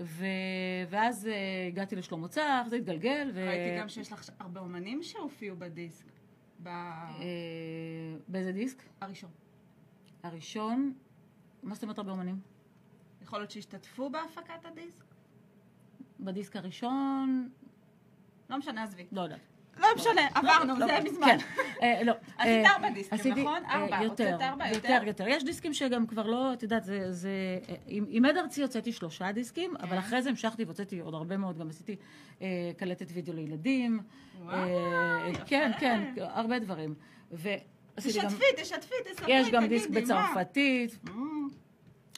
ו... 0.01 0.25
ואז 0.91 1.27
אה, 1.27 1.67
הגעתי 1.69 1.97
לשלמה 1.97 2.29
צח, 2.29 2.67
זה 2.67 2.77
התגלגל. 2.77 3.31
ו... 3.35 3.47
ראיתי 3.49 3.81
גם 3.81 3.89
שיש 3.89 4.13
לך 4.13 4.31
הרבה 4.39 4.61
אומנים 4.61 5.03
שהופיעו 5.03 5.57
בדיסק. 5.57 6.05
אה, 6.67 6.73
באיזה 8.29 8.53
דיסק? 8.53 8.83
בראשון. 9.01 9.31
הראשון, 10.23 10.93
מה 11.63 11.75
זאת 11.75 11.83
אומרת 11.83 11.99
הרבה 11.99 12.13
אומנים? 12.13 12.58
יכול 13.29 13.39
להיות 13.39 13.51
שהשתתפו 13.51 14.11
בהפקת 14.11 14.65
הדיסק? 14.65 15.05
בדיסק 16.21 16.57
הראשון, 16.57 17.49
לא 18.51 18.59
משנה, 18.59 18.83
עזבי. 18.83 19.07
לא 19.13 19.21
יודעת. 19.21 19.41
לא 19.79 19.89
משנה, 19.97 20.29
עברנו, 20.35 20.79
לא, 20.79 20.87
זה 20.87 20.93
לא, 20.93 21.05
מזמן. 21.05 21.27
כן, 21.27 21.39
אה, 21.83 22.03
לא. 22.03 22.13
עשית 22.39 22.67
אה, 22.67 22.71
ארבע 22.75 22.91
דיסקים, 22.91 23.33
נכון? 23.33 23.65
אה, 23.65 23.75
ארבע. 23.75 24.03
יותר, 24.03 24.33
הוצאת 24.33 24.41
ארבע, 24.41 24.69
יותר, 24.69 24.89
יותר? 24.89 25.07
יותר. 25.07 25.29
יש 25.29 25.45
דיסקים 25.45 25.75
שגם 25.75 26.07
כבר 26.07 26.27
לא, 26.27 26.53
את 26.53 26.63
יודעת, 26.63 26.83
זה... 27.11 27.59
עם 27.87 28.25
עד 28.25 28.37
ארצי 28.37 28.63
הוצאתי 28.63 28.93
שלושה 28.93 29.33
דיסקים, 29.33 29.77
אבל 29.77 29.91
כן. 29.91 29.99
אחרי 29.99 30.23
זה 30.23 30.31
המשכתי 30.31 30.65
והוצאתי 30.65 31.01
עוד 31.01 31.15
הרבה 31.15 31.37
מאוד, 31.37 31.59
גם 31.59 31.69
עשיתי 31.69 31.97
קלטת 32.77 33.07
וידאו 33.13 33.35
לילדים. 33.35 34.01
וואי, 34.43 34.55
אה, 34.55 35.29
יפה. 35.29 35.45
כן, 35.45 35.71
כן, 35.81 36.15
הרבה 36.19 36.59
דברים. 36.59 36.95
תשתפי, 37.95 38.45
תשתפי, 38.57 38.95
תספרי, 39.05 39.33
יש 39.33 39.51
גם 39.51 39.67
דיסק 39.67 39.91
תגידי, 39.91 40.13
מה? 40.13 40.31
בצרפתית. 40.31 40.99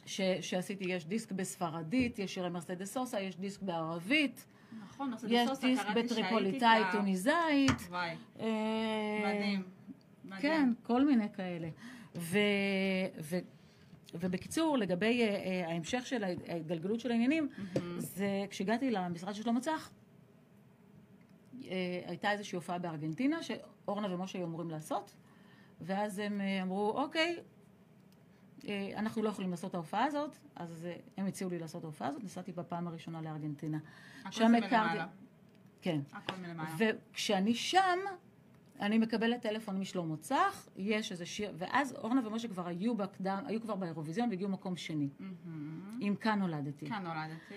ש, 0.07 0.21
שעשיתי, 0.41 0.85
יש 0.85 1.07
דיסק 1.07 1.33
בספרדית, 1.33 2.19
יש 2.19 2.35
שירי 2.35 2.49
מרסדס 2.51 2.93
סוסה, 2.93 3.21
יש 3.21 3.37
דיסק 3.37 3.63
בערבית, 3.63 4.45
נכון, 4.85 5.13
יש 5.29 5.49
בסוסה, 5.49 5.67
דיסק 5.67 5.83
קראתי 5.83 6.09
שהייתי 6.09 6.15
בטריפוליטאית, 6.15 6.87
ב- 6.89 6.93
טוניסאית. 6.93 7.81
וואי, 7.89 8.15
אה, 8.41 8.47
מדהים. 9.25 9.63
מדהים. 10.25 10.41
כן, 10.43 10.73
כל 10.83 11.05
מיני 11.07 11.27
כאלה. 11.33 11.69
ו, 12.17 12.39
ו, 13.21 13.39
ובקיצור, 14.15 14.79
לגבי 14.79 15.23
אה, 15.23 15.29
אה, 15.29 15.69
ההמשך 15.73 16.07
של 16.07 16.25
ההת- 16.25 16.49
ההתגלגלות 16.49 17.01
של 17.01 17.11
העניינים, 17.11 17.49
זה 17.99 18.27
כשהגעתי 18.51 18.91
למשרד 18.91 19.35
של 19.35 19.43
שלמה 19.43 19.61
צח, 19.61 19.91
אה, 21.65 22.01
הייתה 22.07 22.33
איזושהי 22.33 22.57
הופעה 22.57 22.79
בארגנטינה, 22.79 23.39
שאורנה 23.43 24.15
ומשה 24.15 24.39
היו 24.39 24.47
אמורים 24.47 24.71
לעשות, 24.71 25.15
ואז 25.81 26.19
הם 26.19 26.41
אה, 26.41 26.63
אמרו, 26.63 26.91
אוקיי, 26.91 27.37
אנחנו 28.97 29.23
לא 29.23 29.29
יכולים 29.29 29.51
לעשות 29.51 29.71
את 29.71 29.75
ההופעה 29.75 30.05
הזאת, 30.05 30.37
אז 30.57 30.87
אה, 30.87 30.97
הם 31.17 31.27
הציעו 31.27 31.51
לי 31.51 31.59
לעשות 31.59 31.79
את 31.79 31.85
ההופעה 31.85 32.09
הזאת, 32.09 32.25
נסעתי 32.25 32.53
בפעם 32.53 32.89
הראשונה 32.89 33.23
לארגנטינה. 33.23 33.79
הכל 34.25 34.39
זה 34.39 34.49
מלמעלה. 34.49 35.07
כן. 35.83 36.01
הכל 36.13 36.37
מלמעלה. 36.37 36.71
וכשאני 36.79 37.55
שם, 37.55 37.99
אני 38.81 38.99
מקבלת 38.99 39.43
טלפון 39.43 39.81
משלמה 39.81 40.17
צח, 40.17 40.69
יש 40.77 41.13
איזה 41.13 41.27
שיר, 41.27 41.53
ואז 41.59 41.93
אורנה 41.93 42.29
ומשה 42.29 42.49
כבר 42.49 42.67
היו 42.67 42.95
בקדם, 42.95 43.43
היו 43.47 43.61
כבר 43.61 43.75
באירוויזיון 43.75 44.29
והגיעו 44.29 44.51
מקום 44.51 44.77
שני, 44.77 45.09
מהמם. 45.19 45.99
עם 46.01 46.17
כאן 46.17 46.39
נולדתי. 46.39 46.87
כאן 46.87 47.05
נולדתי. 47.05 47.55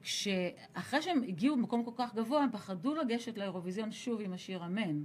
וכשאחרי 0.00 1.02
שהם 1.02 1.22
הגיעו 1.22 1.56
במקום 1.56 1.84
כל 1.84 1.90
כך 1.96 2.14
גבוה, 2.14 2.42
הם 2.42 2.50
פחדו 2.52 2.94
לגשת 2.94 3.38
לאירוויזיון 3.38 3.92
שוב 3.92 4.20
עם 4.20 4.32
השיר 4.32 4.66
אמן. 4.66 5.02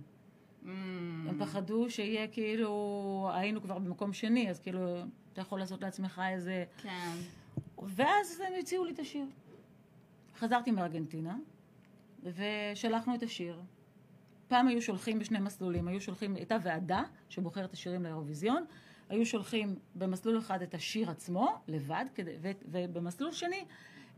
הם 0.65 1.35
פחדו 1.39 1.89
שיהיה 1.89 2.27
כאילו, 2.27 3.29
היינו 3.33 3.61
כבר 3.61 3.79
במקום 3.79 4.13
שני, 4.13 4.49
אז 4.49 4.59
כאילו, 4.59 5.01
אתה 5.33 5.41
יכול 5.41 5.59
לעשות 5.59 5.81
לעצמך 5.81 6.21
איזה... 6.29 6.65
כן. 6.81 7.11
ואז 7.87 8.43
הם 8.47 8.53
הציעו 8.59 8.85
לי 8.85 8.91
את 8.91 8.99
השיר. 8.99 9.25
חזרתי 10.37 10.71
מארגנטינה, 10.71 11.37
ושלחנו 12.23 13.15
את 13.15 13.23
השיר. 13.23 13.61
פעם 14.47 14.67
היו 14.67 14.81
שולחים 14.81 15.19
בשני 15.19 15.39
מסלולים, 15.39 15.87
היו 15.87 16.01
שולחים, 16.01 16.35
הייתה 16.35 16.57
ועדה 16.63 17.03
שבוחרת 17.29 17.69
את 17.69 17.73
השירים 17.73 18.03
לאירוויזיון, 18.03 18.65
היו 19.09 19.25
שולחים 19.25 19.75
במסלול 19.95 20.39
אחד 20.39 20.61
את 20.61 20.73
השיר 20.73 21.09
עצמו, 21.11 21.59
לבד, 21.67 22.05
כדי, 22.15 22.31
ו, 22.41 22.51
ובמסלול 22.71 23.31
שני 23.31 23.65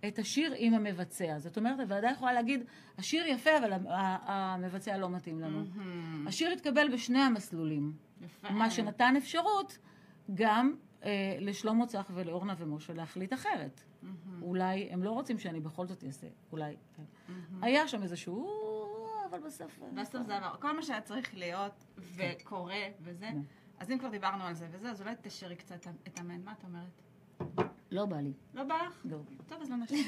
את 0.07 0.19
השיר 0.19 0.53
עם 0.57 0.73
המבצע. 0.73 1.39
זאת 1.39 1.57
אומרת, 1.57 1.79
הוועדה 1.79 2.09
יכולה 2.09 2.33
להגיד, 2.33 2.63
השיר 2.97 3.25
יפה, 3.25 3.57
אבל 3.57 3.73
המבצע 3.87 4.97
לא 4.97 5.09
מתאים 5.09 5.39
לנו. 5.39 5.63
מהמם. 5.75 6.27
השיר 6.27 6.51
התקבל 6.51 6.93
בשני 6.93 7.19
המסלולים. 7.19 7.93
יפה. 8.21 8.49
מה 8.51 8.69
שנתן 8.69 9.15
אפשרות 9.17 9.77
גם 10.33 10.73
אה, 11.03 11.37
לשלמה 11.39 11.85
צח 11.85 12.11
ולאורנה 12.13 12.53
ומשה 12.57 12.93
להחליט 12.93 13.33
אחרת. 13.33 13.83
מהמם. 14.01 14.43
אולי 14.43 14.89
הם 14.91 15.03
לא 15.03 15.11
רוצים 15.11 15.39
שאני 15.39 15.59
בכל 15.59 15.87
זאת 15.87 16.03
אעשה, 16.03 16.27
אולי. 16.51 16.75
מהמם. 17.27 17.63
היה 17.63 17.87
שם 17.87 18.03
איזשהו, 18.03 18.47
אבל 19.29 19.39
בסוף... 19.39 19.79
בסוף 19.93 20.27
זה 20.27 20.37
עבר. 20.37 20.55
כל 20.59 20.75
מה 20.75 20.83
שהיה 20.83 21.01
צריך 21.01 21.35
להיות 21.35 21.85
וקורה 21.97 22.83
וזה. 23.01 23.29
כן. 23.31 23.41
אז 23.79 23.91
אם 23.91 23.97
כבר 23.97 24.09
דיברנו 24.09 24.43
על 24.43 24.53
זה 24.53 24.67
וזה, 24.71 24.91
אז 24.91 25.01
אולי 25.01 25.15
תשאירי 25.21 25.55
קצת 25.55 25.87
את 26.07 26.19
אמן. 26.19 26.41
מה 26.43 26.53
את 26.59 26.63
אומרת? 26.63 27.01
לא 27.91 28.05
בא 28.05 28.17
לי. 28.17 28.33
לא 28.53 28.63
בא 28.63 28.75
לך? 28.75 28.93
לא. 29.05 29.17
טוב, 29.47 29.61
אז 29.61 29.69
לא 29.69 29.75
נשאיר. 29.75 29.99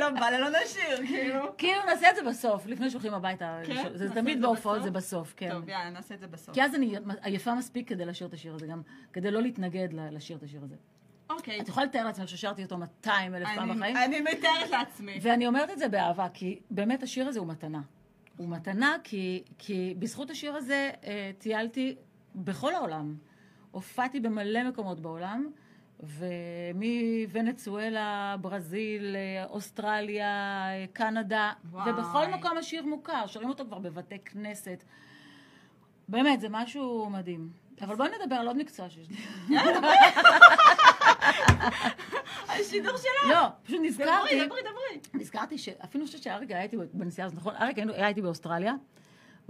לא 0.00 0.10
בא 0.10 0.30
לה 0.30 0.38
לא 0.38 0.48
נשיר, 0.64 1.06
כאילו. 1.06 1.56
כאילו 1.58 1.80
נעשה 1.86 2.10
את 2.10 2.16
זה 2.16 2.22
בסוף, 2.22 2.66
לפני 2.66 2.90
שהולכים 2.90 3.14
הביתה. 3.14 3.60
כן? 3.66 3.88
זה 3.94 4.14
תמיד 4.14 4.42
בהופעות? 4.42 4.82
זה 4.82 4.90
בסוף, 4.90 5.34
כן. 5.36 5.50
טוב, 5.50 5.68
יאללה, 5.68 5.90
נעשה 5.90 6.14
את 6.14 6.20
זה 6.20 6.26
בסוף. 6.26 6.54
כי 6.54 6.62
אז 6.62 6.74
אני 6.74 6.94
עייפה 7.22 7.54
מספיק 7.54 7.88
כדי 7.88 8.04
לשיר 8.04 8.26
את 8.26 8.34
השיר 8.34 8.54
הזה, 8.54 8.66
גם 8.66 8.82
כדי 9.12 9.30
לא 9.30 9.42
להתנגד 9.42 9.88
לשיר 9.92 10.36
את 10.36 10.42
השיר 10.42 10.60
הזה. 10.64 10.74
אוקיי. 11.30 11.60
את 11.60 11.68
יכולה 11.68 11.86
לתאר 11.86 12.04
לעצמך 12.04 12.28
ששרתי 12.28 12.62
אותו 12.64 12.78
200 12.78 13.34
אלף 13.34 13.48
פעם 13.54 13.76
בחיים? 13.76 13.96
אני 13.96 14.20
מתארת 14.20 14.70
לעצמי. 14.70 15.18
ואני 15.22 15.46
אומרת 15.46 15.70
את 15.70 15.78
זה 15.78 15.88
באהבה, 15.88 16.28
כי 16.34 16.60
באמת 16.70 17.02
השיר 17.02 17.28
הזה 17.28 17.38
הוא 17.38 17.48
מתנה. 17.48 17.80
הוא 18.36 18.48
מתנה 18.48 18.96
כי, 19.04 19.42
כי 19.58 19.94
בזכות 19.98 20.30
השיר 20.30 20.54
הזה 20.54 20.90
אה, 21.04 21.30
טיילתי 21.38 21.96
בכל 22.34 22.74
העולם. 22.74 23.14
הופעתי 23.70 24.20
במלא 24.20 24.68
מקומות 24.68 25.00
בעולם, 25.00 25.46
ומוונצואלה, 26.72 28.36
ברזיל, 28.40 29.16
אוסטרליה, 29.50 30.68
קנדה, 30.92 31.52
וואי. 31.70 31.90
ובכל 31.90 32.26
מקום 32.26 32.58
השיר 32.58 32.86
מוכר, 32.86 33.26
שרים 33.26 33.48
אותו 33.48 33.64
כבר 33.64 33.78
בבתי 33.78 34.18
כנסת. 34.18 34.84
באמת, 36.08 36.40
זה 36.40 36.46
משהו 36.50 37.10
מדהים. 37.10 37.50
אבל 37.80 37.96
בואי 37.96 38.08
נדבר 38.22 38.36
על 38.36 38.46
עוד 38.46 38.56
מקצוע 38.56 38.90
שיש 38.90 39.08
לי. 39.08 39.16
השידור 42.48 42.96
שלך. 42.96 43.28
לא, 43.28 43.46
פשוט 43.62 43.80
נזכרתי. 43.82 44.34
דברי, 44.34 44.46
דברי, 44.46 44.60
דברי. 44.60 45.00
נזכרתי 45.20 45.58
שאפילו 45.58 46.06
חושבת 46.06 46.22
שאריק 46.22 46.50
היה 46.50 46.62
איתי 46.62 46.76
בנסיעה 46.92 47.26
הזאת, 47.26 47.38
נכון? 47.38 47.54
אריק 47.54 47.78
היה 47.78 48.08
איתי 48.08 48.22
באוסטרליה, 48.22 48.74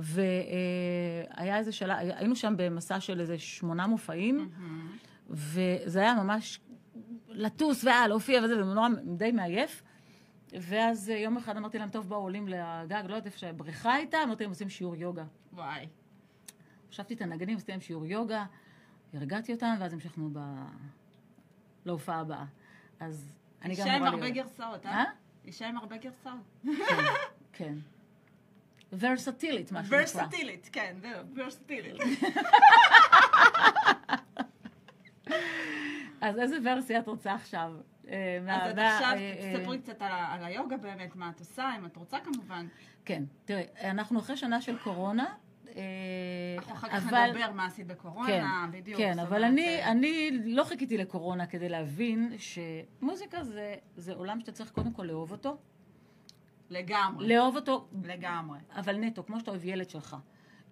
והיה 0.03 1.59
איזה 1.59 1.73
שלב, 1.73 1.97
היינו 1.99 2.37
שם 2.37 2.55
במסע 2.57 3.01
של 3.01 3.21
איזה 3.21 3.39
שמונה 3.39 3.87
מופעים, 3.87 4.51
וזה 5.31 6.01
היה 6.01 6.15
ממש 6.15 6.61
לטוס 7.29 7.85
והיה 7.85 8.09
להופיע 8.09 8.41
וזה, 8.45 8.61
ונורא 8.67 8.89
די 9.17 9.33
מעייף. 9.33 9.83
ואז 10.53 11.09
יום 11.09 11.37
אחד 11.37 11.57
אמרתי 11.57 11.79
להם, 11.79 11.91
טוב, 11.91 12.09
בואו 12.09 12.21
עולים 12.21 12.49
לגג, 12.49 13.03
לא 13.09 13.15
יודעת 13.15 13.27
איפה 13.27 13.39
שהבריכה 13.39 13.93
הייתה, 13.95 14.19
אמרתי 14.25 14.45
להם, 14.45 14.51
עושים 14.51 14.69
שיעור 14.69 14.97
יוגה. 14.97 15.25
וואי. 15.53 15.87
חשבתי 16.91 17.15
את 17.15 17.23
הנגנים, 17.23 17.57
עשיתי 17.57 17.73
להם 17.73 17.81
שיעור 17.81 18.07
יוגה, 18.07 18.45
הרגעתי 19.15 19.53
אותם, 19.53 19.75
ואז 19.81 19.93
המשכנו 19.93 20.31
ב... 20.33 20.39
להופעה 21.85 22.21
הבאה. 22.21 22.45
אז 23.01 23.33
אני 23.63 23.75
גם 23.75 23.81
אישה 23.81 23.91
עם 23.91 23.95
אמורה 23.95 24.11
הרבה 24.11 24.23
להיות. 24.23 24.37
גרסאות, 24.37 24.87
אה? 24.87 24.93
אה? 24.93 25.05
אישה 25.45 25.69
עם 25.69 25.77
הרבה 25.77 25.97
גרסאות. 25.97 26.65
כן, 26.65 27.05
כן. 27.53 27.75
ורסטילית, 28.99 29.73
מה 29.73 29.85
שנקרא. 29.85 29.99
ורסטילית, 29.99 30.69
כן, 30.73 30.95
זהו, 31.01 31.25
ורסטילית. 31.37 31.97
אז 36.21 36.39
איזה 36.39 36.57
ורסיה 36.65 36.99
את 36.99 37.09
רוצה 37.09 37.35
עכשיו? 37.35 37.73
אז 38.49 38.71
את 38.71 38.79
עכשיו 38.79 39.13
תספרי 39.39 39.79
קצת 39.79 40.03
על 40.03 40.45
היוגה 40.45 40.77
באמת, 40.77 41.17
מה 41.17 41.31
את 41.35 41.41
עושה, 41.41 41.71
אם 41.79 41.87
את 41.87 41.97
רוצה 41.97 42.19
כמובן. 42.21 42.67
כן, 43.05 43.23
תראי, 43.45 43.65
אנחנו 43.81 44.19
אחרי 44.19 44.37
שנה 44.37 44.61
של 44.61 44.79
קורונה, 44.79 45.35
אנחנו 46.59 46.75
אחר 46.75 46.89
כך. 46.89 47.13
נדבר 47.13 47.51
מה 47.53 47.67
עשית 47.67 47.87
בקורונה, 47.87 48.67
בדיוק. 48.71 48.99
כן, 48.99 49.19
אבל 49.19 49.45
אני, 49.45 49.85
אני 49.85 50.31
לא 50.45 50.65
חיכיתי 50.65 50.99
לקורונה 50.99 51.47
כדי 51.47 51.69
להבין 51.69 52.37
שמוזיקה 52.39 53.45
זה, 53.45 53.75
זה 53.97 54.13
עולם 54.15 54.41
שאתה 54.41 54.53
צריך 54.53 54.71
קודם 54.71 54.93
כל 54.93 55.03
לאהוב 55.03 55.33
אותו. 55.33 55.57
לגמרי, 56.71 57.29
לאהוב 57.29 57.57
אותו, 57.57 57.87
לגמרי. 58.05 58.59
אבל 58.77 58.97
נטו, 58.97 59.27
כמו 59.27 59.41
שאתה 59.41 59.51
אוהב 59.51 59.65
ילד 59.65 59.91
שלך. 59.91 60.17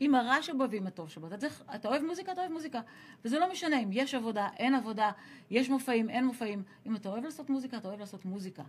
עם 0.00 0.14
הרע 0.14 0.42
שבו 0.42 0.64
ועם 0.70 0.86
הטוב 0.86 1.08
שבו. 1.10 1.26
אתה, 1.26 1.36
צריך, 1.36 1.62
אתה 1.74 1.88
אוהב 1.88 2.02
מוזיקה, 2.02 2.32
אתה 2.32 2.40
אוהב 2.40 2.52
מוזיקה. 2.52 2.80
וזה 3.24 3.38
לא 3.38 3.52
משנה 3.52 3.80
אם 3.80 3.88
יש 3.92 4.14
עבודה, 4.14 4.48
אין 4.56 4.74
עבודה, 4.74 5.10
יש 5.50 5.70
מופעים, 5.70 6.10
אין 6.10 6.26
מופעים. 6.26 6.62
אם 6.86 6.96
אתה 6.96 7.08
אוהב 7.08 7.24
לעשות 7.24 7.50
מוזיקה, 7.50 7.76
אתה 7.76 7.88
אוהב 7.88 8.00
לעשות 8.00 8.24
מוזיקה. 8.24 8.62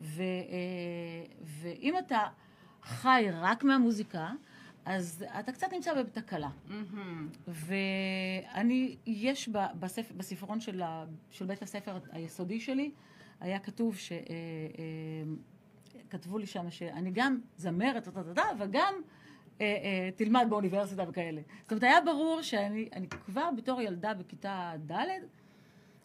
ו, 0.00 0.22
אה, 0.22 0.26
ואם 1.44 1.98
אתה 1.98 2.20
חי 2.82 3.26
רק 3.32 3.64
מהמוזיקה, 3.64 4.30
אז 4.84 5.24
אתה 5.40 5.52
קצת 5.52 5.72
נמצא 5.72 6.02
בתקלה. 6.02 6.50
מהמם. 6.68 7.28
ואני, 7.48 8.96
יש 9.06 9.48
ב- 9.48 9.66
בספר, 9.80 10.14
בספרון 10.16 10.60
של, 10.60 10.82
ה, 10.82 11.04
של 11.30 11.46
בית 11.46 11.62
הספר 11.62 11.98
היסודי 12.12 12.60
שלי, 12.60 12.90
היה 13.40 13.58
כתוב 13.58 13.96
ש... 13.96 14.12
כתבו 16.10 16.38
לי 16.38 16.46
שם 16.46 16.70
שאני 16.70 17.10
גם 17.10 17.38
זמרת, 17.56 18.08
וגם 18.58 18.94
אה, 19.60 19.66
אה, 19.66 20.10
תלמד 20.16 20.46
באוניברסיטה 20.48 21.04
וכאלה. 21.08 21.40
זאת 21.62 21.70
אומרת, 21.72 21.82
היה 21.82 22.00
ברור 22.00 22.42
שאני 22.42 22.88
אני 22.92 23.08
כבר 23.08 23.48
בתור 23.56 23.80
ילדה 23.80 24.14
בכיתה 24.14 24.72
ד', 24.86 24.94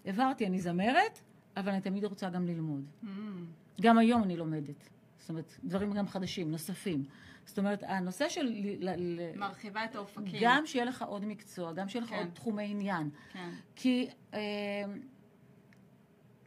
הבהרתי, 0.05 0.45
אני 0.45 0.61
זמרת, 0.61 1.19
אבל 1.57 1.69
אני 1.71 1.81
תמיד 1.81 2.05
רוצה 2.05 2.29
גם 2.29 2.45
ללמוד. 2.45 2.85
מהמם. 3.01 3.45
גם 3.81 3.97
היום 3.97 4.23
אני 4.23 4.37
לומדת. 4.37 4.89
זאת 5.19 5.29
אומרת, 5.29 5.53
דברים 5.63 5.93
גם 5.93 6.07
חדשים, 6.07 6.51
נוספים. 6.51 7.03
זאת 7.45 7.57
אומרת, 7.57 7.83
הנושא 7.83 8.29
של... 8.29 8.53
מרחיבה 9.35 9.85
את 9.85 9.95
האופקים. 9.95 10.41
גם 10.41 10.65
שיהיה 10.65 10.85
לך 10.85 11.01
עוד 11.01 11.25
מקצוע, 11.25 11.73
גם 11.73 11.89
שיהיה 11.89 12.05
לך 12.05 12.09
כן. 12.09 12.17
עוד 12.17 12.27
תחומי 12.33 12.71
עניין. 12.71 13.09
כן, 13.33 13.49
כי 13.75 14.09
אה, 14.33 14.39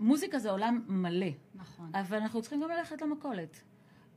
מוזיקה 0.05 0.39
זה 0.39 0.51
עולם 0.51 0.85
מלא, 0.89 1.27
נכון. 1.55 1.91
אבל 1.95 2.17
אנחנו 2.17 2.41
צריכים 2.43 2.63
גם 2.63 2.69
ללכת 2.71 3.03
למכולת. 3.03 3.63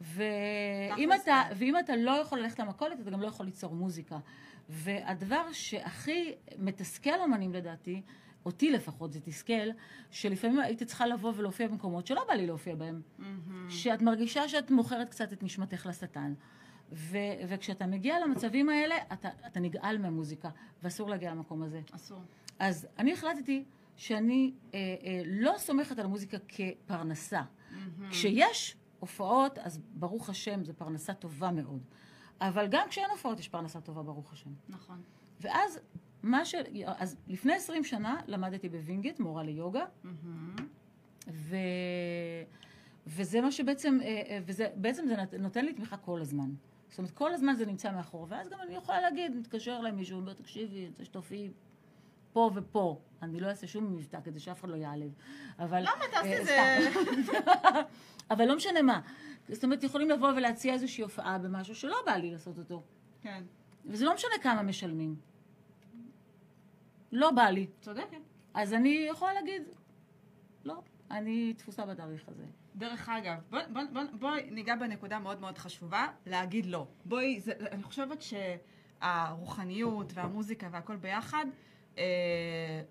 ואם 0.02 1.14
אתה, 1.14 1.44
כן. 1.50 1.56
ואם 1.58 1.80
אתה 1.80 1.96
לא 1.96 2.12
יכול 2.12 2.40
ללכת 2.40 2.60
למכולת, 2.60 3.00
אתה 3.00 3.12
גם 3.12 3.22
לא 3.22 3.28
יכול 3.28 3.46
ליצור 3.46 3.76
מוזיקה. 3.76 4.18
והדבר 4.70 5.52
שהכי 5.52 6.34
מתסכל 6.58 7.20
אומנים 7.20 7.54
לדעתי, 7.54 8.02
אותי 8.46 8.72
לפחות 8.72 9.14
זה 9.14 9.20
תסכל, 9.22 9.70
שלפעמים 10.12 10.60
הייתי 10.60 10.86
צריכה 10.86 11.08
לבוא 11.08 11.34
ולהופיע 11.36 11.68
במקומות 11.68 12.08
שלא 12.08 12.24
בא 12.28 12.34
לי 12.34 12.48
להופיע 12.48 12.76
בהם. 12.76 13.02
מהמם. 13.18 13.70
שאת 13.70 14.02
מרגישה 14.02 14.48
שאת 14.48 14.72
מוכרת 14.72 15.10
קצת 15.10 15.34
את 15.34 15.44
נשמתך 15.44 15.86
לשטן. 15.86 16.34
ו- 16.92 17.18
וכשאתה 17.48 17.86
מגיע 17.88 18.20
למצבים 18.20 18.70
האלה, 18.70 18.96
אתה, 19.14 19.30
אתה 19.48 19.60
נגעל 19.60 19.98
מהמוזיקה, 19.98 20.50
ואסור 20.84 21.10
להגיע 21.10 21.32
למקום 21.32 21.64
הזה. 21.64 21.82
אסור. 21.92 22.20
אז 22.60 22.88
אני 22.98 23.14
החלטתי 23.14 23.64
שאני 23.98 24.54
אה, 24.74 24.80
אה, 25.04 25.22
לא 25.26 25.54
סומכת 25.58 26.00
על 26.00 26.06
המוזיקה 26.06 26.38
כפרנסה. 26.48 27.42
מהמם. 27.72 28.10
כשיש 28.10 28.76
הופעות, 29.00 29.58
אז 29.58 29.80
ברוך 29.94 30.30
השם, 30.30 30.64
זו 30.64 30.74
פרנסה 30.74 31.14
טובה 31.14 31.52
מאוד. 31.52 31.82
אבל 32.42 32.68
גם 32.68 32.88
כשאין 32.90 33.10
הופעות 33.12 33.40
יש 33.40 33.48
פרנסה 33.50 33.82
טובה, 33.82 34.04
ברוך 34.04 34.34
השם. 34.34 34.50
נכון. 34.70 35.02
ואז, 35.42 35.80
מה 36.24 36.46
ש... 36.46 36.56
אז 36.86 37.18
לפני 37.28 37.54
20 37.54 37.84
שנה 37.84 38.22
למדתי 38.28 38.70
בווינגייט, 38.70 39.20
מורה 39.20 39.44
ליוגה, 39.44 39.86
מהמם. 40.04 40.56
ו... 41.28 41.56
וזה 43.08 43.42
מה 43.42 43.52
שבעצם, 43.52 43.98
אה, 44.02 44.08
אה, 44.08 44.40
וזה, 44.46 44.68
בעצם 44.76 45.08
זה 45.08 45.16
נות- 45.18 45.34
נותן 45.34 45.66
לי 45.66 45.74
תמיכה 45.74 45.98
כל 45.98 46.22
הזמן. 46.22 46.50
זאת 46.90 46.98
אומרת, 46.98 47.12
כל 47.12 47.34
הזמן 47.34 47.56
זה 47.56 47.66
נמצא 47.66 47.92
מאחור, 47.92 48.26
ואז 48.30 48.50
גם 48.50 48.58
אני 48.62 48.76
יכולה 48.76 49.02
להגיד, 49.02 49.36
מתקשר 49.36 49.78
אליי 49.80 49.92
מישהו, 49.92 50.20
אומר, 50.20 50.34
תקשיבי, 50.34 50.80
אני 50.80 50.88
רוצה 50.88 51.06
שתופיעי 51.06 51.50
פה 52.38 52.52
ופה. 52.56 53.00
אני 53.22 53.40
לא 53.40 53.48
אעשה 53.48 53.68
שום 53.68 53.96
מבטא 53.96 54.20
כדי 54.24 54.40
שאף 54.40 54.60
אחד 54.60 54.70
לא 54.70 54.76
ייעלב. 54.76 55.14
אבל... 55.60 55.82
למה 55.82 56.04
תעשי 56.12 56.34
אה, 56.34 56.42
את 56.42 56.46
זה? 56.46 56.90
אבל 58.32 58.46
לא 58.46 58.56
משנה 58.56 58.82
מה. 58.82 59.02
זאת 59.50 59.64
אומרת, 59.64 59.84
יכולים 59.84 60.10
לבוא 60.10 60.30
ולהציע 60.30 60.74
איזושהי 60.74 61.04
הופעה 61.04 61.38
במשהו 61.38 61.76
שלא 61.76 61.98
בא 62.06 62.12
לי 62.12 62.32
לעשות 62.32 62.58
אותו. 62.58 62.84
כן, 63.22 63.44
וזה 63.86 64.06
לא 64.06 64.14
משנה 64.14 64.32
כמה 64.42 64.64
משלמים. 64.64 65.16
לא 67.12 67.32
בא 67.32 67.44
לי. 67.44 67.68
צודקת. 67.82 68.18
אז 68.54 68.74
אני 68.74 69.08
יכולה 69.10 69.34
להגיד, 69.34 69.64
לא, 70.64 70.82
אני 71.12 71.54
תפוסה 71.58 71.86
בתאריך 71.86 72.30
הזה. 72.30 72.46
דרך 72.76 73.10
אגב, 73.10 73.38
בואי 73.50 73.64
בוא, 73.74 73.82
בוא, 73.94 74.02
בוא 74.20 74.32
ניגע 74.52 74.76
בנקודה 74.76 75.20
מאוד 75.20 75.40
מאוד 75.40 75.58
חשובה, 75.58 76.08
להגיד 76.26 76.66
לא. 76.66 76.88
בואי, 77.06 77.40
זה, 77.40 77.54
אני 77.72 77.84
חושבת 77.84 78.24
שהרוחניות 79.02 80.12
והמוזיקה 80.14 80.68
והכל 80.72 80.96
ביחד, 80.96 81.46
אה, 81.98 82.82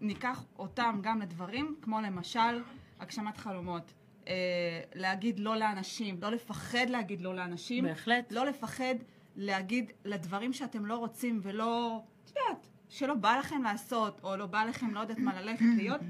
ניקח 0.00 0.44
אותם 0.58 0.98
גם 1.02 1.20
לדברים, 1.20 1.76
כמו 1.82 2.00
למשל 2.00 2.62
הגשמת 3.00 3.36
חלומות. 3.36 3.92
אה, 4.28 4.80
להגיד 4.94 5.40
לא 5.40 5.56
לאנשים, 5.56 6.18
לא 6.22 6.30
לפחד 6.30 6.90
להגיד 6.90 7.20
לא 7.20 7.34
לאנשים. 7.34 7.84
בהחלט. 7.84 8.32
לא 8.32 8.46
לפחד 8.46 8.94
להגיד 9.36 9.92
לדברים 10.04 10.52
שאתם 10.52 10.86
לא 10.86 10.96
רוצים 10.96 11.40
ולא, 11.42 12.02
את 12.24 12.30
יודעת, 12.30 12.66
שלא 12.88 13.14
בא 13.14 13.36
לכם 13.38 13.62
לעשות, 13.62 14.20
או 14.22 14.36
לא 14.36 14.46
בא 14.46 14.64
לכם, 14.64 14.94
לא 14.94 15.00
יודעת 15.00 15.18
מה, 15.18 15.40
ללכת 15.40 15.64
להיות, 15.76 16.00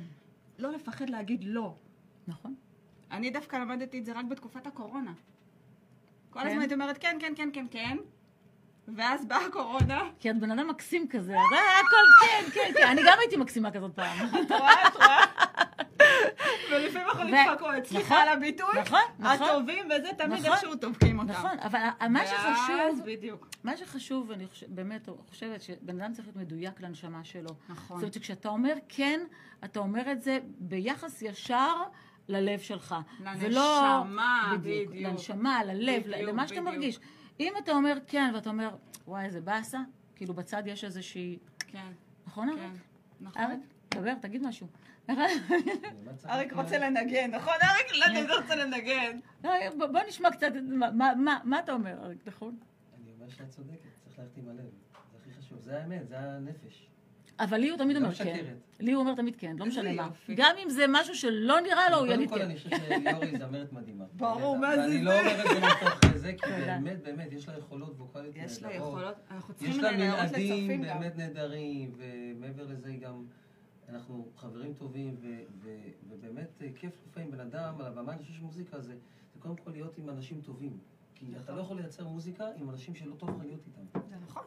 לא 0.59 0.73
לפחד 0.73 1.11
להגיד 1.11 1.45
לא. 1.45 1.75
נכון. 2.27 2.55
אני 3.11 3.31
דווקא 3.31 3.57
למדתי 3.57 3.99
את 3.99 4.05
זה 4.05 4.13
רק 4.13 4.25
בתקופת 4.25 4.67
הקורונה. 4.67 5.13
כל 6.31 6.41
כן? 6.41 6.47
הזמן 6.47 6.61
הייתי 6.61 6.75
אומרת 6.75 6.99
כן, 6.99 7.17
כן, 7.21 7.33
כן, 7.37 7.51
כן, 7.53 7.67
כן, 7.71 7.97
ואז 8.97 9.27
באה 9.27 9.47
הקורונה, 9.47 10.03
כי 10.21 10.31
את 10.31 10.41
בן 10.41 10.51
אדם 10.51 10.69
מקסים 10.69 11.09
כזה, 11.09 11.33
אז 11.33 11.53
אה, 11.53 11.81
הכל 11.81 12.27
כן, 12.27 12.51
כן, 12.55 12.73
כן. 12.79 12.87
אני 12.89 13.01
גם 13.07 13.17
הייתי 13.21 13.37
מקסימה 13.37 13.71
כזאת 13.71 13.95
פעם. 13.95 14.19
את 14.47 14.53
רואה, 14.53 14.89
את 14.89 14.97
רואה? 14.97 15.25
ולפעמים 16.71 17.09
אנחנו 17.09 17.23
ו- 17.23 17.27
נדפקות, 17.27 17.85
סליחה 17.85 18.15
נכון, 18.15 18.29
על 18.29 18.29
הביטוי, 18.29 18.81
נכון, 18.81 19.01
נכון. 19.19 19.49
הטובים 19.49 19.85
וזה 19.87 20.09
תמיד 20.19 20.39
נכון, 20.39 20.53
איכשהו 20.53 20.75
דופקים 20.75 21.19
אותם. 21.19 21.31
נכון, 21.31 21.59
אבל 21.63 21.79
מה 22.11 22.19
ואז 22.21 22.29
שחשוב, 22.29 23.07
בדיוק. 23.07 23.49
מה 23.65 23.77
שחשוב, 23.77 24.31
אני 24.31 24.47
באמת 24.69 25.09
חושבת 25.29 25.63
שבן 25.63 26.01
אדם 26.01 26.13
צריך 26.13 26.27
להיות 26.29 26.37
מדויק 26.37 26.81
לנשמה 26.81 27.25
שלו. 27.25 27.51
נכון. 27.69 27.97
זאת 27.97 28.03
אומרת 28.03 28.15
שכשאתה 28.15 28.49
אומר 28.49 28.75
כן, 28.89 29.21
אתה 29.65 29.81
אומר 29.81 30.13
את 30.13 30.23
זה 30.23 30.39
ביחס 30.59 31.23
ישר 31.23 31.75
ללב 32.29 32.59
שלך. 32.59 32.95
לנשמה, 33.25 34.53
בדיוק. 34.59 34.91
בדיוק. 34.91 35.11
לנשמה, 35.13 35.65
ללב, 35.65 36.03
בדיוק, 36.03 36.29
למה 36.29 36.49
שאתה 36.49 36.61
בדיוק. 36.61 36.75
מרגיש. 36.75 36.99
אם 37.41 37.53
אתה 37.59 37.73
אומר 37.73 37.99
כן, 38.07 38.31
ואתה 38.35 38.51
אומר, 38.51 38.77
וואי, 39.07 39.25
איזה 39.25 39.41
באסה, 39.41 39.79
כאילו 40.17 40.35
בצד 40.35 40.63
יש 40.67 40.85
איזושהי... 40.85 41.39
כן, 41.59 41.93
נכון, 42.27 42.49
כן. 42.57 42.63
אריק? 42.63 42.81
נכון. 43.21 43.43
אריק, 43.43 43.61
דבר, 43.95 44.15
תגיד 44.21 44.43
משהו. 44.43 44.67
אריק? 46.29 46.53
רוצה 46.53 46.79
לנגן, 46.79 47.31
נכון? 47.31 47.53
אריק 47.63 47.93
לא 48.29 48.41
רוצה 48.41 48.57
לנגן. 48.57 49.19
לא, 49.45 49.51
בוא 49.77 50.01
נשמע 50.09 50.31
קצת, 50.31 50.53
מה- 51.45 51.59
אתה 51.59 51.73
אומר, 51.73 52.05
אריק, 52.05 52.19
נכון? 52.27 52.57
אני 53.03 53.11
אומר 53.17 53.29
שאת 53.29 53.49
צודקת, 53.49 53.79
צריך 54.05 54.19
ללכת 54.19 54.37
עם 54.37 54.49
הלב. 54.49 54.65
זה 55.13 55.19
הכי 55.21 55.31
חשוב, 55.33 55.59
זה 55.61 55.83
האמת, 55.83 56.09
זה 56.09 56.19
הנפש. 56.19 56.88
אבל 57.39 57.57
לי 57.59 57.69
הוא 57.69 57.79
תמיד 57.79 57.97
אומר 57.97 58.15
כן. 58.15 58.45
לי 58.81 58.93
הוא 58.93 59.01
אומר 59.01 59.15
תמיד 59.15 59.37
כן, 59.37 59.57
לא 59.59 59.67
משנה 59.67 59.93
מה. 59.93 60.09
גם 60.37 60.55
אם 60.65 60.71
זה 60.71 60.85
משהו 60.89 61.15
שלא 61.15 61.61
נראה 61.61 61.91
לו, 61.91 61.97
הוא 61.99 62.07
יגיד 62.07 62.29
קודם 62.29 62.29
כל, 62.29 62.39
כן. 62.39 62.45
אני 62.45 62.57
חושב 62.57 62.71
שליאור 62.71 63.25
היא 63.25 63.39
זמרת 63.39 63.73
מדהימה. 63.73 64.05
ברור, 64.17 64.59
מה 64.59 64.77
זה 64.77 64.83
ואני? 64.83 65.03
לא 65.03 65.21
אומר 65.21 65.41
את 65.41 65.49
זה 65.49 65.61
מתוך 65.67 66.17
זה, 66.23 66.33
כי. 66.33 66.51
באמת, 66.67 67.03
באמת, 67.03 67.33
יש 67.33 67.49
לה 67.49 67.59
יכולות 67.59 67.95
ווקאליות 67.99 68.37
יש 68.37 68.63
לה 68.63 68.69
נהדרות. 68.69 68.89
יכולות, 68.93 69.15
אנחנו 69.31 69.55
יש 69.55 69.59
צריכים 69.61 69.83
לה 69.83 69.93
להראות 69.93 70.21
מנעדים 70.21 70.53
לצופים 70.53 70.83
גם. 70.83 71.01
באמת 71.01 71.17
נהדרים, 71.17 71.95
ומעבר 71.97 72.67
לזה 72.67 72.89
היא 72.89 73.01
גם, 73.01 73.25
אנחנו 73.89 74.29
חברים 74.37 74.75
טובים, 74.75 75.17
ובאמת 76.09 76.63
אה, 76.63 76.69
כיף 76.77 76.93
לפעמים 77.11 77.31
בן 77.31 77.41
אדם 77.41 77.75
על 77.81 77.87
הבמה, 77.87 78.13
אני 78.13 78.23
חושב 78.23 78.35
שמוזיקה 78.35 78.81
זה, 78.81 78.93
זה 79.35 79.41
קודם 79.41 79.57
כל 79.57 79.71
להיות 79.71 79.99
עם 79.99 80.09
אנשים 80.11 80.41
טובים. 80.41 80.79
כי 81.15 81.27
אתה 81.45 81.53
לא 81.53 81.61
יכול 81.61 81.77
לייצר 81.77 82.09
מוזיקה 82.09 82.45
עם 82.57 82.71
אנשים 82.71 82.95
שלא 82.95 83.15
טוב 83.15 83.31
לך 83.31 83.37
להיות 83.45 83.61
איתם. 83.67 84.01
זה 84.09 84.15
נכון. 84.27 84.43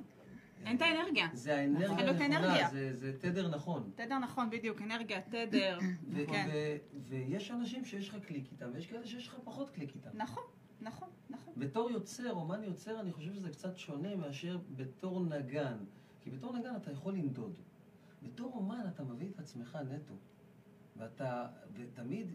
אין 0.66 0.76
את 0.78 0.82
האנרגיה. 0.82 1.28
זה 1.34 1.56
האנרגיה 1.58 1.88
הנכונה. 2.10 2.70
זה- 2.72 2.94
זה 2.96 3.14
תדר 3.20 3.48
נכון. 3.48 3.92
תדר 3.96 4.18
נכון, 4.18 4.50
בדיוק, 4.50 4.82
אנרגיה, 4.82 5.22
תדר. 5.22 5.78
ו- 6.14 6.28
כן. 6.28 6.50
ו- 6.54 6.78
ויש 7.10 7.52
אנשים 7.52 7.86
שיש 7.86 8.10
לך 8.10 8.16
קליק 8.26 8.52
איתם, 8.52 8.70
ויש 8.74 8.88
כאלה 8.88 9.06
שיש 9.08 9.28
לך 9.28 9.36
פחות 9.44 9.70
קליק 9.70 9.96
איתם. 9.96 10.10
נכון, 10.14 10.44
נכון, 10.82 11.10
נכון. 11.30 11.54
בתור 11.58 11.92
יוצר, 11.92 12.32
אומן 12.32 12.64
יוצר, 12.64 13.00
אני 13.00 13.12
חושב 13.12 13.34
שזה 13.34 13.50
קצת 13.50 13.78
שונה 13.78 14.16
מאשר 14.16 14.60
בתור 14.76 15.24
נגן. 15.26 15.78
כי 16.22 16.30
בתור 16.30 16.58
נגן 16.58 16.76
אתה 16.76 16.92
יכול 16.92 17.14
לנדוד. 17.14 17.54
בתור 18.24 18.54
אומן 18.56 18.82
אתה 18.96 19.04
מביא 19.04 19.30
את 19.30 19.40
עצמך 19.40 19.78
נטו. 19.96 20.14
ואתה, 20.98 21.48
ותמיד 21.74 22.28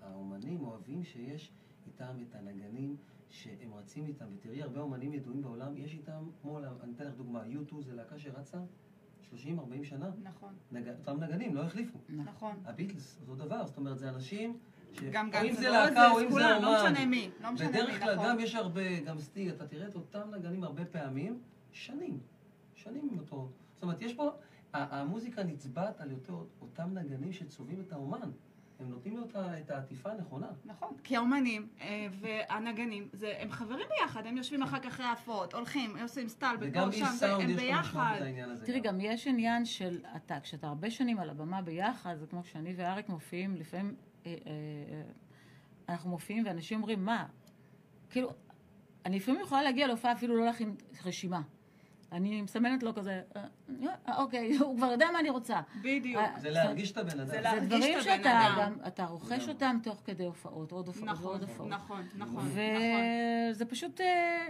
האומנים 0.00 0.60
אוהבים 0.60 1.04
שיש 1.04 1.52
איתם 1.86 2.16
את 2.28 2.34
הנגנים 2.34 2.96
שהם 3.30 3.74
רצים 3.74 4.06
איתם. 4.06 4.26
ותראי, 4.34 4.62
הרבה 4.62 4.80
אומנים 4.80 5.12
ידועים 5.12 5.42
בעולם, 5.42 5.76
יש 5.76 5.94
איתם, 5.94 6.28
כמו, 6.42 6.58
אני 6.58 6.92
אתן 6.96 7.06
לך 7.06 7.14
דוגמה, 7.14 7.42
U2 7.42 7.82
זה 7.82 7.94
להקה 7.94 8.18
שרצה 8.18 8.58
30-40 9.32 9.34
שנה. 9.82 10.10
נכון, 10.22 10.54
נג... 10.72 10.88
אותם 10.88 11.22
נגנים 11.24 11.54
לא 11.54 11.62
החליפו. 11.62 11.98
נכון. 12.08 12.54
הביטלס, 12.64 13.18
אותו 13.20 13.34
דבר. 13.34 13.66
זאת 13.66 13.76
אומרת, 13.76 13.98
זה 13.98 14.08
אנשים... 14.08 14.58
ש... 14.92 15.02
גם 15.02 15.30
גם 15.30 15.52
זה 15.52 15.68
לא 15.68 15.84
להקה 15.84 16.10
או 16.10 16.20
אם 16.20 16.24
זה 16.24 16.30
כולם, 16.30 16.62
לא 16.62 16.80
אומן. 16.80 16.92
משנה 16.92 17.06
מי, 17.06 17.30
לא 17.40 17.52
משנה 17.52 17.68
מי, 17.68 17.72
בדרך 17.72 18.00
כלל 18.02 18.14
נכון. 18.14 18.28
גם 18.28 18.40
יש 18.40 18.54
הרבה, 18.54 19.00
גם 19.00 19.18
סטיג, 19.18 19.48
אתה 19.48 19.66
תראה 19.66 19.88
את 19.88 19.94
אותם 19.94 20.30
נגנים 20.34 20.64
הרבה 20.64 20.84
פעמים, 20.84 21.40
שנים. 21.72 22.18
שנים 22.74 23.08
עם 23.12 23.18
אותו... 23.18 23.50
זאת 23.74 23.82
אומרת, 23.82 24.02
יש 24.02 24.14
פה... 24.14 24.30
המוזיקה 24.72 25.42
נצבעת 25.42 26.00
על 26.00 26.10
יותר 26.10 26.34
אותם 26.60 26.90
נגנים 26.94 27.32
שצובעים 27.32 27.80
את 27.80 27.92
האומן. 27.92 28.30
הם 28.80 28.88
נותנים 28.90 29.16
לו 29.16 29.24
את 29.60 29.70
העטיפה 29.70 30.10
הנכונה. 30.12 30.46
נכון, 30.64 30.96
כי 31.04 31.16
האומנים 31.16 31.68
אה, 31.80 32.06
והנגנים, 32.20 33.08
זה- 33.12 33.34
הם 33.38 33.50
חברים 33.50 33.86
ביחד, 33.98 34.26
הם 34.26 34.36
יושבים 34.36 34.62
אחר 34.62 34.78
כך 34.78 34.86
אחרי 34.86 35.06
ההפרעות, 35.06 35.54
הולכים, 35.54 35.96
עושים 36.02 36.28
סטל, 36.28 36.56
וגם 36.60 36.88
בפה, 36.88 36.96
איש 36.96 37.04
שם, 37.04 37.12
זה- 37.12 37.18
סאונד 37.18 37.42
הם 37.44 37.50
יש 37.50 37.56
לו 37.56 37.62
משמעות 37.80 37.84
ביחד. 37.84 38.20
תראי, 38.64 38.80
גם 38.80 39.00
יש 39.00 39.26
עניין 39.26 39.64
של 39.64 39.98
אתה, 40.16 40.40
כשאתה 40.40 40.66
הרבה 40.68 40.90
שנים 40.90 41.18
על 41.18 41.30
הבמה 41.30 41.62
ביחד, 41.62 42.14
זה 42.16 42.26
כמו 42.26 42.44
שאני 42.44 42.74
ואריק 42.76 43.08
מופיעים, 43.08 43.56
לפעמים 43.56 43.94
אה, 44.26 44.30
אה, 44.30 44.36
אה, 44.92 45.02
אנחנו 45.88 46.10
מופיעים 46.10 46.46
ואנשים 46.46 46.78
אומרים, 46.78 47.04
מה? 47.04 47.26
כאילו, 48.10 48.30
אני 49.06 49.16
לפעמים 49.16 49.40
יכולה 49.40 49.62
להגיע 49.62 49.86
להופעה 49.86 50.12
אפילו 50.12 50.36
לא 50.36 50.44
להכין 50.44 50.74
רשימה. 51.06 51.40
אני 52.12 52.42
מסמנת 52.42 52.82
לו 52.82 52.94
כזה, 52.94 53.22
אה, 53.36 53.44
אה, 54.08 54.16
אוקיי, 54.16 54.56
הוא 54.58 54.76
כבר 54.76 54.86
יודע 54.86 55.06
מה 55.12 55.20
אני 55.20 55.30
רוצה. 55.30 55.60
בדיוק. 55.80 56.22
אה, 56.22 56.40
זה 56.40 56.50
להרגיש 56.50 56.92
את 56.92 56.96
הבן 56.96 57.10
אדם. 57.20 57.26
זה 57.26 57.32
זה 57.32 57.40
להרגיש 57.40 57.68
דברים 57.68 57.82
את 57.98 58.06
הבן 58.06 58.16
שאתה 58.16 58.46
אדם. 58.48 58.56
גם, 58.60 58.74
אתה 58.86 59.04
רוכש 59.04 59.32
לגמרי. 59.32 59.48
אותם 59.52 59.78
תוך 59.82 60.02
כדי 60.04 60.24
הופעות, 60.24 60.72
עוד 60.72 60.86
הופעות 60.86 61.08
נכון, 61.08 61.26
ועוד 61.26 61.42
הופעות. 61.42 61.68
נכון, 61.68 62.06
נכון, 62.16 62.44
נכון. 62.44 62.50
וזה 63.50 63.64
פשוט 63.64 64.00
אה, 64.00 64.46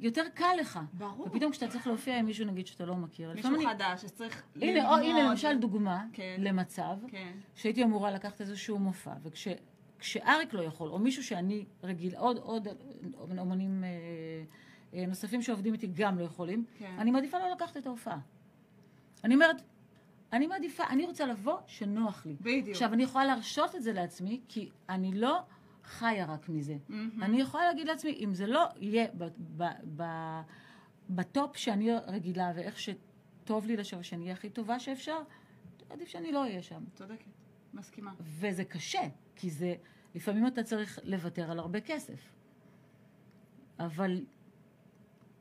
יותר 0.00 0.22
קל 0.34 0.54
לך. 0.60 0.80
ברור. 0.92 1.26
ופתאום 1.26 1.52
כשאתה 1.52 1.68
צריך 1.68 1.86
להופיע 1.86 2.18
עם 2.18 2.26
מישהו, 2.26 2.46
נגיד, 2.46 2.66
שאתה 2.66 2.84
לא 2.86 2.96
מכיר. 2.96 3.32
מישהו 3.34 3.54
אני- 3.54 3.66
חדש 3.66 4.02
שצריך 4.02 4.42
הנה, 4.62 4.90
או, 4.90 4.96
הנה 4.96 5.30
למשל 5.30 5.58
דוגמה 5.58 6.04
כן. 6.12 6.36
למצב 6.38 6.96
כן, 7.08 7.32
שהייתי 7.54 7.84
אמורה 7.84 8.10
לקחת 8.10 8.40
איזשהו 8.40 8.78
מופע, 8.78 9.12
וכשאריק 9.22 10.52
לא 10.54 10.62
יכול, 10.62 10.88
או 10.88 10.98
מישהו 10.98 11.24
שאני 11.24 11.64
רגיל, 11.82 12.14
עוד, 12.16 12.38
עוד 12.38 12.68
אומנים 13.38 13.84
אה, 13.84 13.88
אה, 13.88 13.94
נוספים 14.92 15.42
שעובדים 15.42 15.72
איתי 15.72 15.86
גם 15.94 16.18
לא 16.18 16.24
יכולים, 16.24 16.64
כן. 16.78 16.94
אני 16.98 17.10
מעדיפה 17.10 17.38
לא 17.38 17.50
לקחת 17.50 17.76
את 17.76 17.86
ההופעה. 17.86 18.18
אני 19.24 19.34
אומרת, 19.34 19.62
אני 20.32 20.46
מעדיפה, 20.46 20.84
אני 20.90 21.06
רוצה 21.06 21.26
לבוא 21.26 21.58
שנוח 21.66 22.26
לי. 22.26 22.36
בדיוק. 22.40 22.68
עכשיו, 22.68 22.92
אני 22.92 23.02
יכולה 23.02 23.24
להרשות 23.24 23.74
את 23.74 23.82
זה 23.82 23.92
לעצמי, 23.92 24.40
כי 24.48 24.70
אני 24.88 25.12
לא 25.14 25.38
חיה 25.84 26.26
רק 26.26 26.48
מזה. 26.48 26.76
מהמם. 26.88 27.22
אני 27.22 27.40
יכולה 27.40 27.64
להגיד 27.64 27.86
לעצמי, 27.86 28.12
אם 28.24 28.34
זה 28.34 28.46
לא 28.46 28.66
יהיה 28.76 29.06
ב, 29.18 29.24
ב, 29.56 29.64
ב, 29.96 30.04
בטופ 31.10 31.56
שאני 31.56 31.90
רגילה 32.06 32.52
ואיך 32.54 32.78
שטוב 32.78 33.66
לי 33.66 33.76
לשבת, 33.76 34.04
שאני 34.04 34.22
אהיה 34.22 34.32
הכי 34.32 34.50
טובה 34.50 34.78
שאפשר, 34.78 35.18
עדיף 35.90 36.08
שאני 36.08 36.32
לא 36.32 36.42
אהיה 36.42 36.62
שם. 36.62 36.84
צודקת, 36.94 37.24
מסכימה. 37.74 38.12
וזה 38.20 38.64
קשה, 38.64 39.02
כי 39.36 39.50
זה, 39.50 39.74
לפעמים 40.14 40.46
אתה 40.46 40.62
צריך 40.62 40.98
לוותר 41.04 41.50
על 41.50 41.58
הרבה 41.58 41.80
כסף. 41.80 42.32
אבל 43.78 44.24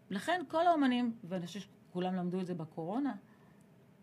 לכן 0.10 0.42
כל 0.48 0.68
האומנים, 0.68 1.14
ואני 1.24 1.46
חושבת 1.48 1.64
שכולם 1.90 2.16
למדו 2.16 2.40
את 2.42 2.46
זה 2.46 2.54
בקורונה, 2.54 3.14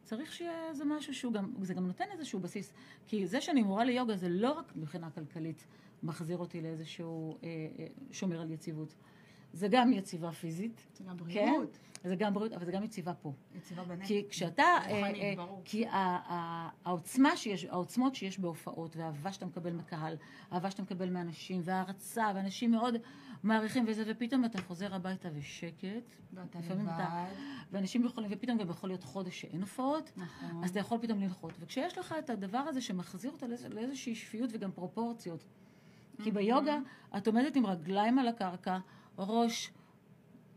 צריך 0.05 0.33
שיהיה 0.33 0.69
איזה 0.69 0.85
משהו 0.85 1.15
שהוא 1.15 1.33
גם, 1.33 1.53
זה 1.63 1.75
גם 1.75 1.87
נותן 1.87 2.05
איזשהו 2.13 2.41
בסיס. 2.41 2.73
כי 3.07 3.27
זה 3.27 3.41
שאני 3.41 3.63
מורה 3.63 3.85
ליוגה 3.85 4.17
זה 4.17 4.29
לא 4.29 4.53
רק 4.53 4.73
מבחינה 4.77 5.11
כלכלית 5.11 5.67
מחזיר 6.03 6.39
אותי 6.39 6.61
לאיזשהו, 6.61 7.31
אה, 7.43 7.49
אה, 7.79 7.87
שומר 8.13 8.41
על 8.41 8.51
יציבות. 8.51 8.95
זה 9.53 9.69
גם 9.71 9.93
יציבה 9.93 10.33
פיזית, 10.33 10.87
זה 10.95 11.05
גם 11.05 11.17
כן? 11.19 11.25
בריאות. 11.25 11.79
זה 12.05 12.17
גם 12.17 12.35
בריאות, 12.35 12.53
אבל 12.53 12.65
זה 12.65 12.73
גם 12.73 12.83
יציבה 12.85 13.15
פה. 13.15 13.33
יציבה 13.57 13.85
בנפש. 13.85 14.09
כי 14.09 14.25
כשאתה, 14.31 14.63
רוחני, 14.83 15.21
אה, 15.21 15.31
אה, 15.31 15.35
ברור. 15.37 15.63
כי 15.65 15.87
ה- 15.87 15.93
ה- 16.33 16.69
העוצמה 16.85 17.37
שיש, 17.37 17.65
העוצמות 17.65 18.15
שיש 18.15 18.39
בהופעות, 18.39 18.97
והאהבה 18.97 19.33
שאתה 19.33 19.47
מקבל 19.47 19.73
מקהל, 19.73 20.17
האהבה 20.51 20.71
שאתה 20.71 20.83
מקבל 20.83 21.11
מאנשים, 21.11 21.61
והערצה, 21.65 22.27
ואנשים 22.35 22.71
מאוד 22.71 22.95
מעריכים 23.43 23.85
וזה, 23.89 24.03
ופתאום 24.07 24.45
אתה 24.45 24.63
חוזר 24.63 24.95
הביתה 24.95 25.29
ושקט, 25.35 25.85
ואתה 26.33 26.59
לבד. 26.75 27.05
ואנשים 27.73 28.05
יכולים, 28.05 28.31
ופתאום 28.33 28.59
גם 28.59 28.71
יכול 28.71 28.91
להיות 28.91 29.05
חודש 29.05 29.41
שאין 29.41 29.61
הופעות, 29.61 30.11
נכון. 30.17 30.65
אז 30.65 30.71
אתה 30.71 30.81
יכול 30.81 30.99
פתאום 31.03 31.21
לנחות. 31.21 31.53
וכשיש 31.61 31.99
לך 31.99 32.15
את 32.19 32.31
הדבר 32.31 32.59
הזה 32.59 32.81
שמחזיר 32.81 33.31
אותה 33.31 33.47
לאיז- 33.47 33.75
לאיזושהי 33.75 34.15
שפיות 34.15 34.51
וגם 34.53 34.73
פרופורציות. 34.73 35.45
כי 36.23 36.31
ביוגה 36.31 36.79
את 37.17 37.27
עומדת 37.27 37.57
עם 37.57 37.67
רגליים 37.67 38.19
על 38.19 38.29
הקרקע, 38.29 38.79
ראש 39.19 39.71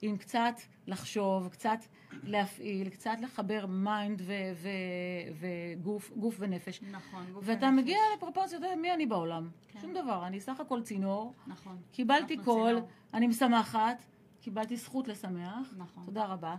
עם 0.01 0.17
קצת 0.17 0.53
לחשוב, 0.87 1.47
קצת 1.47 1.79
להפעיל, 2.23 2.89
קצת 2.89 3.17
לחבר 3.21 3.65
mind 3.65 4.21
ו- 4.25 4.33
ו- 4.55 5.47
וגוף 5.79 6.11
גוף 6.17 6.35
ונפש. 6.39 6.81
נכון. 6.91 7.25
גוף 7.33 7.43
ואתה 7.47 7.65
ונפש. 7.65 7.83
מגיע 7.83 7.97
לפרופורציות, 8.17 8.63
אה, 8.63 8.75
מי 8.75 8.93
אני 8.93 9.05
בעולם? 9.05 9.49
כן. 9.67 9.79
שום 9.81 9.93
דבר, 9.93 10.27
אני 10.27 10.39
סך 10.39 10.59
הכל 10.59 10.81
צינור, 10.81 11.33
נכון. 11.47 11.77
קיבלתי 11.91 12.37
קול. 12.37 12.81
אני 13.13 13.27
משמחת, 13.27 14.03
קיבלתי 14.41 14.75
זכות 14.77 15.07
לשמח, 15.07 15.73
נכון. 15.77 16.05
תודה 16.05 16.25
רבה, 16.25 16.55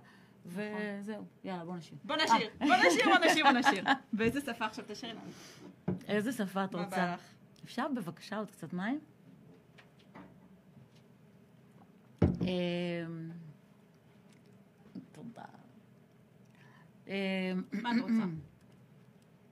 וזהו, 0.47 1.25
יאללה 1.45 1.65
בוא 1.65 1.77
נשיר. 1.77 1.99
בוא 2.05 2.17
נשיר, 2.17 2.51
בוא 2.59 2.77
נשיר, 2.77 3.05
בוא 3.09 3.27
נשיר, 3.31 3.45
בוא 3.45 3.53
נשיר. 3.53 3.85
באיזה 4.13 4.41
שפה 4.41 4.65
עכשיו 4.65 4.85
תשירי 4.89 5.15
לנו? 5.15 5.31
איזה 6.09 6.33
שפה 6.33 6.65
את 6.65 6.75
רוצה? 6.75 7.15
לך? 7.15 7.21
אפשר 7.65 7.87
בבקשה 7.89 8.37
עוד 8.39 8.51
קצת 8.51 8.73
מים? 8.73 8.99
מה 17.73 17.91
את 17.91 17.97
רוצה? 18.03 18.25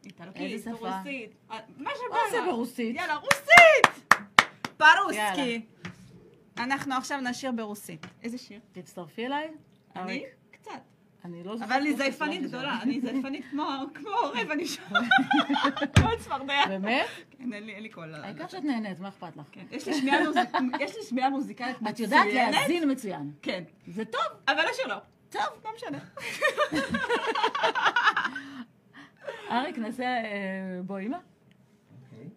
איטלקית? 0.05 0.67
רוסית, 0.69 1.35
אה, 1.51 1.59
מה 1.77 1.91
שבא 1.97 2.11
מה 2.11 2.19
זה 2.31 2.39
לך. 2.39 2.45
ברוסית? 2.47 2.97
יאללה, 2.97 3.17
רוסית! 3.17 4.15
פרוסקי. 4.77 5.67
אנחנו 6.59 6.95
עכשיו 6.95 7.21
נשיר 7.21 7.53
ברוסית. 7.53 8.07
איזה 8.23 8.39
שיר? 8.39 8.61
תצטרפי 8.73 9.27
אליי. 9.27 9.49
אני? 9.97 10.25
קצת. 10.51 10.73
אני 11.25 11.45
לא 11.45 11.57
זוכרת. 11.57 11.71
אבל 11.73 11.81
אני 11.81 11.97
זייפנית 11.97 12.43
גדולה. 12.43 12.79
אני 12.83 13.01
זייפנית 13.01 13.45
כמו 13.95 14.11
עורב, 14.23 14.51
אני 14.51 14.67
שומעת. 14.67 15.05
כמו 15.97 16.09
צפרדע. 16.19 16.67
באמת? 16.69 17.07
כן, 17.31 17.53
אין 17.53 17.83
לי 17.83 17.89
קול. 17.89 18.15
העיקר 18.15 18.49
שאת 18.49 18.65
נהנית, 18.65 19.01
מה 19.01 19.09
אכפת 19.09 19.37
לך? 19.37 19.47
כן, 19.53 19.65
יש 19.71 20.97
לי 20.97 21.03
שמיעה 21.09 21.31
מוזיקלית 21.31 21.83
מצוינת. 21.83 21.95
את 21.95 22.01
יודעת 22.01 22.27
להאזין 22.33 22.91
מצוין. 22.91 23.33
כן. 23.43 23.65
זה 23.87 24.05
טוב. 24.05 24.23
אבל 24.49 24.65
השיר 24.73 24.87
לא. 24.87 24.97
טוב, 25.31 25.43
לא 25.65 25.71
משנה. 25.77 25.99
אריק, 29.51 29.79
נעשה 29.79 30.05
אה, 30.05 30.81
בוא 30.87 30.99
אימא? 30.99 31.19
אוקיי. 32.03 32.29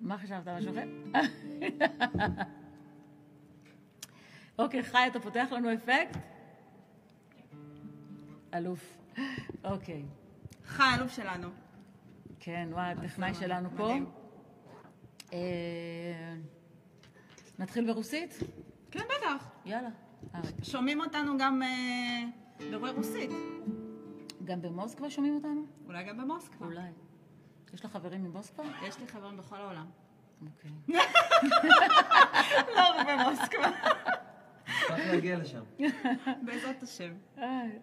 מה 0.00 0.18
חשבת? 0.18 0.48
משהו 0.48 0.72
אחר? 0.72 0.84
אוקיי, 4.58 4.82
חי, 4.82 5.06
אתה 5.06 5.20
פותח 5.20 5.48
לנו 5.50 5.74
אפקט? 5.74 6.16
אלוף. 8.54 8.98
אוקיי. 9.64 10.04
חי, 10.64 10.82
אלוף 10.98 11.12
שלנו. 11.12 11.48
כן, 12.40 12.68
וואי, 12.72 12.90
הטכנאי 12.90 13.34
שלנו 13.34 13.68
פה. 13.76 13.94
אה, 15.32 16.34
נתחיל 17.58 17.92
ברוסית? 17.92 18.38
כן, 18.90 19.00
בטח. 19.00 19.50
יאללה. 19.64 19.88
אריק. 20.34 20.64
שומעים 20.64 21.00
אותנו 21.00 21.38
גם 21.38 21.62
אה, 21.62 22.22
ברוי 22.70 22.90
רוסית. 22.90 23.30
גם 24.44 24.62
במוסקבה 24.62 25.10
שומעים 25.10 25.34
אותנו? 25.34 25.62
אולי 25.86 26.04
גם 26.04 26.16
במוסקבה. 26.18 26.66
אולי. 26.66 26.90
יש 27.74 27.84
לך 27.84 27.92
חברים 27.92 28.24
ממוסקבה? 28.24 28.64
יש 28.82 28.98
לי 28.98 29.06
חברים 29.06 29.36
בכל 29.36 29.56
העולם. 29.56 29.86
אוקיי. 30.46 30.70
לא 32.76 32.82
רק 32.96 33.06
במוסקבה. 33.06 33.70
נשמח 34.68 34.98
להגיע 34.98 35.38
לשם. 35.38 35.62
בעזרת 36.42 36.82
השם. 36.82 37.12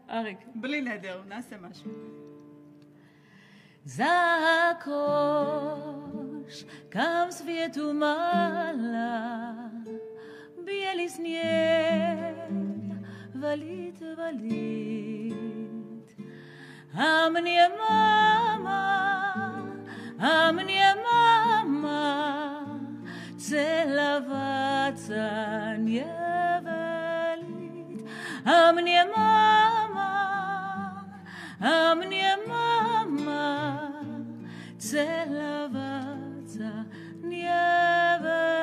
אריק. 0.09 0.37
בלי 0.55 0.81
נדר, 0.81 1.23
נעשה 1.27 1.57
משהו. 1.57 1.91
Zakosz, 3.87 4.07
kam 6.91 7.27
bijeli 10.67 11.09
snijeg, 11.09 12.35
valit, 13.41 13.99
valit. 14.17 16.07
A 16.97 17.29
mnie 17.29 17.69
mama, 17.79 18.83
a 20.19 20.51
mnie 20.51 20.95
mama, 21.05 22.03
cela 23.37 24.19
waca 24.29 25.77
nie 25.77 26.11
valit. 26.65 28.01
A 28.45 28.71
mnie 28.73 29.05
mama, 29.15 30.11
a 31.61 31.95
mnie 31.95 32.37
mama, 32.47 33.45
cela 34.77 35.69
waca 35.75 36.71
nie 37.23 38.19
valit. 38.23 38.56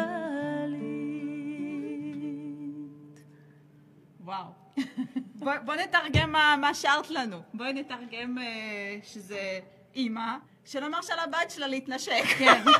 בוא, 5.35 5.53
בוא 5.65 5.75
נתרגם 5.75 6.33
מה, 6.33 6.57
מה 6.61 6.75
שרת 6.75 7.11
לנו. 7.11 7.43
בואי 7.55 7.73
נתרגם 7.73 8.39
אה, 8.39 8.99
שזה 9.03 9.61
אימא, 9.95 10.37
שלומר 10.65 11.03
של 11.03 11.19
הבת 11.19 11.51
שלה 11.51 11.67
להתנשק. 11.67 12.25
כן. 12.39 12.65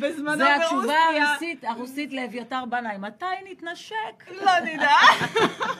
בזמנו 0.00 0.36
זה 0.36 0.56
התשובה 0.56 0.76
ברוסיה. 0.76 1.30
הרוסית, 1.30 1.64
הרוסית 1.64 2.12
לאביתר 2.12 2.64
בנאי. 2.64 2.98
מתי 2.98 3.24
נתנשק? 3.50 4.30
לא 4.30 4.52
נדע. 4.64 4.96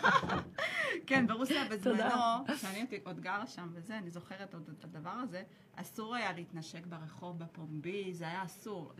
כן, 1.06 1.26
ברוסיה 1.26 1.64
בזמנו. 1.64 2.44
כשאני 2.56 2.86
עוד 3.04 3.20
גרה 3.20 3.46
שם 3.46 3.68
וזה, 3.72 3.98
אני 3.98 4.10
זוכרת 4.10 4.54
עוד 4.54 4.70
את 4.78 4.84
הדבר 4.84 5.14
הזה, 5.22 5.42
אסור 5.76 6.14
היה 6.14 6.32
להתנשק 6.32 6.86
ברחוב 6.86 7.38
בפומבי, 7.38 8.14
זה 8.14 8.24
היה 8.24 8.44
אסור. 8.44 8.92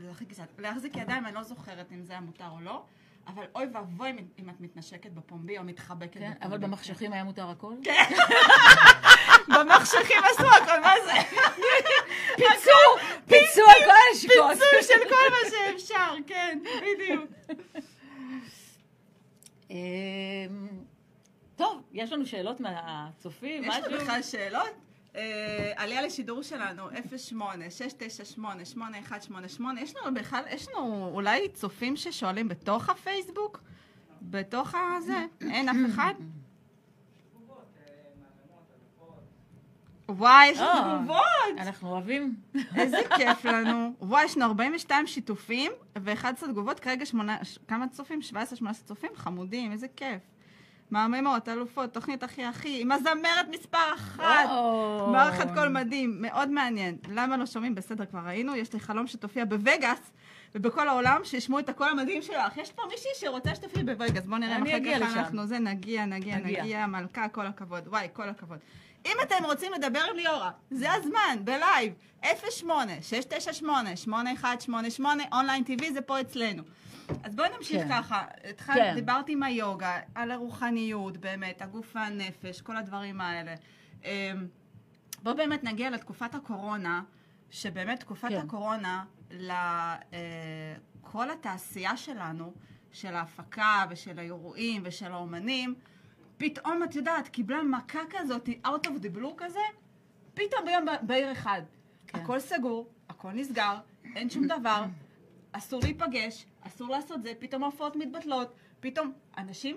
להחזיק 0.59 0.97
ידיים, 0.97 1.27
אני 1.27 1.35
לא 1.35 1.43
זוכרת 1.43 1.93
אם 1.93 2.03
זה 2.03 2.13
היה 2.13 2.21
מותר 2.21 2.49
או 2.49 2.61
לא, 2.61 2.85
אבל 3.27 3.45
אוי 3.55 3.67
ואבוי 3.75 4.11
אם- 4.39 4.51
את 4.51 4.61
מתנשקת 4.61 5.11
בפומבי 5.13 5.59
או 5.59 5.65
מתחבקת 5.65 6.13
כן, 6.13 6.31
בפומבי. 6.31 6.47
אבל 6.47 6.59
במחשכים 6.59 7.13
היה 7.13 7.25
מותר 7.25 7.51
הכל? 7.51 7.75
במחשכים 9.55 10.17
עשו 10.25 10.47
הכל, 10.63 10.81
מה 10.81 10.95
זה? 11.05 11.13
פיצו! 12.37 13.07
פיצו 13.27 13.61
על 13.63 13.85
כל 13.85 13.93
הנשיקות! 14.11 14.51
פיצוי 14.51 14.83
של 14.83 15.09
כל 15.09 15.31
מה 15.31 15.51
שאפשר, 15.51 16.15
כן, 16.27 16.59
בדיוק. 16.83 17.31
אמ, 19.71 20.69
טוב, 21.57 21.83
יש 21.93 22.13
לנו 22.13 22.27
מהצופים, 22.61 23.63
יש 23.63 23.69
משהו? 23.69 23.91
לנו 23.91 24.01
בכלל 24.01 24.23
שאלות? 24.23 24.69
אה, 25.17 25.73
עלייה 25.77 26.03
לשידור 26.03 26.43
שלנו, 26.43 26.83
08-698-8188. 26.91 28.41
יש 29.81 29.97
לנו 29.97 30.15
בכלל, 30.15 30.43
יש 30.51 30.69
לנו 30.69 31.11
אולי 31.13 31.49
צופים 31.49 31.97
ששואלים 31.97 32.49
בתוך 32.49 32.89
הפייסבוק? 32.89 33.61
בתוך 34.23 34.75
הזה? 34.97 35.27
אין 35.41 35.69
אף 35.69 35.77
אחד? 35.95 36.15
וואי, 40.09 40.47
יש 40.49 40.59
לנו 40.59 40.69
אה. 40.69 40.99
תגובות! 40.99 41.59
אנחנו 41.59 41.91
אוהבים. 41.91 42.37
איזה 42.77 42.97
כיף 43.17 43.45
לנו. 43.45 43.93
וואי, 44.01 44.25
יש 44.25 44.37
לנו 44.37 44.47
42 44.47 45.07
שיתופים 45.07 45.73
ו-11 45.99 46.47
תגובות, 46.47 46.81
כרגע 46.81 47.07
שמונה, 47.07 47.39
כמה 47.69 47.89
צופים? 47.89 48.21
17-18 48.31 48.35
צופים? 48.85 49.11
חמודים, 49.15 49.73
איזה 49.73 49.87
כיף. 49.97 50.23
מהממות, 50.93 51.49
אלופות, 51.49 51.93
תוכנית 51.93 52.23
הכי 52.23 52.45
הכי, 52.45 52.81
עם 52.81 52.93
הזמרת 52.93 53.49
מספר 53.51 53.95
אחת. 53.95 54.49
מערכת 55.13 55.47
קול 55.55 55.69
מדהים, 55.69 56.17
מאוד 56.21 56.51
מעניין. 56.51 56.97
למה 57.09 57.37
לא 57.37 57.47
שומעים? 57.47 57.75
בסדר, 57.75 58.07
כבר 58.07 58.21
ראינו. 58.27 58.57
יש 58.57 58.73
לי 58.73 58.81
חלום 58.81 59.07
שתופיע 59.07 59.45
בווגאס 59.45 59.99
ובכל 60.55 60.89
העולם, 60.89 61.21
שישמעו 61.25 61.59
את 61.59 61.69
הקול 61.69 61.89
המדהים 61.89 62.23
שלך. 62.23 62.57
יש 62.57 62.73
פה 62.73 62.83
מישהי 62.91 63.11
שרוצה 63.15 63.55
שתופיע 63.55 63.83
בווגאס. 63.83 64.27
בואו 64.27 64.39
נראה 64.39 64.57
אם 64.57 64.67
אחר 64.67 64.79
כך 64.81 64.87
לשם. 64.87 65.19
אנחנו 65.19 65.47
זה, 65.47 65.59
נגיע, 65.59 66.05
נגיע, 66.05 66.37
נגיע. 66.37 66.63
נגיע, 66.63 66.87
מלכה, 66.87 67.29
כל 67.29 67.47
הכבוד. 67.47 67.89
וואי, 67.89 68.09
כל 68.13 68.29
הכבוד. 68.29 68.59
אם 69.07 69.17
אתם 69.23 69.45
רוצים 69.45 69.73
לדבר 69.73 70.01
עם 70.11 70.17
ליאורה, 70.17 70.51
זה 70.71 70.93
הזמן, 70.93 71.39
בלייב, 71.45 71.93
08-698-8188, 72.23 72.27
אונליין 75.33 75.65
TV, 75.67 75.93
זה 75.93 76.01
פה 76.01 76.21
אצלנו. 76.21 76.63
אז 77.23 77.35
בואי 77.35 77.49
נמשיך 77.57 77.83
כן. 77.83 77.89
ככה. 77.89 78.25
התחלת, 78.51 78.77
כן. 78.77 78.95
דיברת 78.95 79.29
עם 79.29 79.43
היוגה, 79.43 80.01
על 80.15 80.31
הרוחניות, 80.31 81.17
באמת, 81.17 81.63
הגוף 81.63 81.97
והנפש, 81.97 82.61
כל 82.61 82.77
הדברים 82.77 83.21
האלה. 83.21 83.55
אמ, 84.05 84.11
בואו 85.23 85.37
באמת 85.37 85.65
נגיע 85.65 85.91
לתקופת 85.91 86.35
הקורונה, 86.35 87.03
שבאמת 87.51 88.01
תקופת 88.01 88.29
כן. 88.29 88.37
הקורונה, 88.37 89.05
לכל 89.31 91.31
התעשייה 91.31 91.97
שלנו, 91.97 92.53
של 92.93 93.15
ההפקה 93.15 93.85
ושל 93.91 94.19
האירועים 94.19 94.83
ושל 94.85 95.13
האומנים, 95.13 95.75
פתאום, 96.37 96.83
את 96.83 96.95
יודעת, 96.95 97.29
קיבלה 97.29 97.63
מכה 97.63 98.01
כזאת, 98.11 98.49
out 98.49 98.87
of 98.87 99.03
the 99.03 99.19
blue 99.19 99.35
כזה, 99.37 99.61
פתאום 100.35 100.65
ביום 100.67 100.85
בהיר 101.03 101.33
אחד. 101.33 101.63
כן. 102.07 102.19
הכל 102.19 102.41
סגור, 102.41 102.91
הכל 103.09 103.33
נסגר, 103.33 103.77
אין 104.17 104.31
שום 104.31 104.47
דבר, 104.47 104.85
אסור 105.53 105.81
להיפגש, 105.83 106.47
אסור 106.61 106.89
לעשות 106.89 107.23
זה, 107.23 107.33
פתאום 107.39 107.63
ההופעות 107.63 107.97
מתבטלות, 107.97 108.55
פתאום 108.81 109.13
אנשים... 109.39 109.77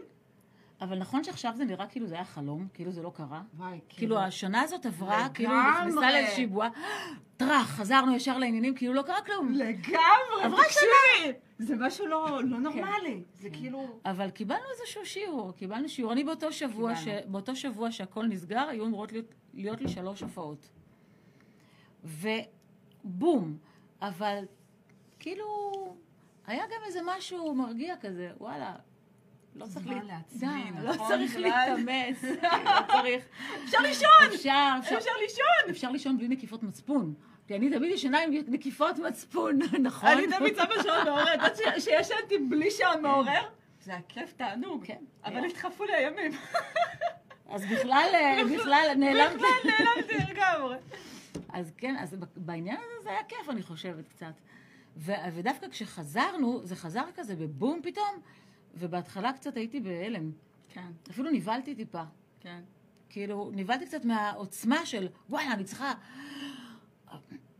אבל 0.81 0.99
נכון 0.99 1.23
שעכשיו 1.23 1.53
זה 1.55 1.65
נראה 1.65 1.87
כאילו 1.87 2.07
זה 2.07 2.15
היה 2.15 2.25
חלום, 2.25 2.67
כאילו 2.73 2.91
זה 2.91 3.01
לא 3.01 3.11
קרה. 3.15 3.41
וואי, 3.57 3.79
כאילו 3.89 4.19
השנה 4.19 4.61
הזאת 4.61 4.85
עברה, 4.85 5.17
לגמרי. 5.17 5.33
כאילו 5.33 5.51
נכנסה 5.79 6.11
לאיזושהי 6.11 6.47
בועה, 6.47 6.69
טראח, 7.37 7.69
חזרנו 7.69 8.15
ישר 8.15 8.37
לעניינים, 8.37 8.75
כאילו 8.75 8.93
לא 8.93 9.01
קרה 9.01 9.21
כלום. 9.21 9.51
לגמרי, 9.51 10.43
עברה 10.43 10.63
תקשיבי, 10.63 11.39
זה 11.59 11.75
משהו 11.75 12.07
לא, 12.07 12.43
לא 12.43 12.59
נורמלי, 12.59 13.23
זה 13.33 13.49
כאילו... 13.49 13.99
אבל 14.05 14.29
קיבלנו 14.29 14.63
איזשהו 14.79 15.05
שיעור, 15.05 15.51
קיבלנו 15.51 15.89
שיעור. 15.89 16.13
אני 16.13 16.23
באותו 16.23 16.51
שבוע, 16.51 16.95
ש... 16.95 17.07
באותו 17.27 17.55
שבוע 17.55 17.91
שהכל 17.91 18.25
נסגר, 18.25 18.67
היו 18.69 18.85
אמורות 18.85 19.11
להיות, 19.11 19.33
להיות 19.53 19.81
לי 19.81 19.87
שלוש 19.87 20.21
הופעות. 20.21 20.69
ובום. 22.03 23.57
אבל 24.01 24.45
כאילו, 25.25 25.95
היה 26.47 26.63
גם 26.65 26.81
איזה 26.85 26.99
משהו 27.05 27.55
מרגיע 27.55 27.95
כזה, 28.01 28.31
וואלה. 28.37 28.75
לא 29.55 29.65
צריך 29.65 29.87
לה- 29.87 30.03
לעצמי, 30.03 30.71
לא 30.83 30.89
נכון, 30.93 31.07
צריך 31.07 31.31
זמן? 31.31 31.41
להתאמץ, 31.41 32.23
לא 32.43 32.49
צריך. 32.91 33.25
אפשר 33.63 33.77
לישון! 33.81 34.09
אפשר, 34.35 34.73
אפשר, 34.79 35.11
לישון! 35.21 35.69
אפשר 35.69 35.91
לישון 35.91 36.17
בלי 36.17 36.27
נקיפות 36.27 36.63
מצפון. 36.63 37.13
כי 37.47 37.55
אני 37.55 37.69
תמיד 37.69 37.91
ישנה 37.91 38.19
עם 38.23 38.31
נקיפות 38.47 38.97
מצפון, 38.99 39.59
נכון? 39.87 40.09
אני 40.09 40.27
תמיד 40.37 40.55
שמה 40.55 40.83
שעון 40.83 41.05
מעורר, 41.05 41.33
את 41.35 41.59
יודעת 41.59 41.81
שישנתי 41.81 42.37
בלי 42.37 42.71
שעון 42.71 43.01
מעורר? 43.01 43.41
זה 43.81 43.91
היה 43.91 44.01
כיף 44.09 44.33
תענוג, 44.33 44.85
כן. 44.85 45.03
אבל 45.23 45.41
נדחפו 45.41 45.83
לי 45.85 45.93
הימים. 45.95 46.31
אז 47.49 47.65
בכלל, 47.65 48.09
אה, 48.13 48.41
בכלל, 48.55 48.87
נעלמתי. 48.97 49.35
בכלל 49.35 49.47
נעלמתי 49.71 50.31
לגמרי. 50.33 50.77
אז 51.53 51.71
כן, 51.77 51.95
אז 51.99 52.15
בעניין 52.35 52.77
הזה 52.77 53.03
זה 53.03 53.09
היה 53.09 53.23
כיף, 53.23 53.49
אני 53.49 53.61
חושבת, 53.63 54.07
קצת. 54.09 54.33
ו- 54.97 55.11
ודווקא 55.33 55.67
כשחזרנו, 55.69 56.65
זה 56.65 56.75
חזר 56.75 57.05
כזה 57.15 57.35
בבום 57.35 57.79
פתאום, 57.83 58.15
ובהתחלה 58.73 59.33
קצת 59.33 59.57
הייתי 59.57 59.79
בהלם. 59.79 60.31
כן, 60.69 60.91
אפילו 61.09 61.31
נבהלתי 61.31 61.75
טיפה. 61.75 62.03
כן. 62.39 62.61
כאילו, 63.09 63.51
נבהלתי 63.53 63.85
קצת 63.85 64.05
מהעוצמה 64.05 64.85
של, 64.85 65.07
וואלה, 65.29 65.53
אני 65.53 65.63
צריכה 65.63 65.93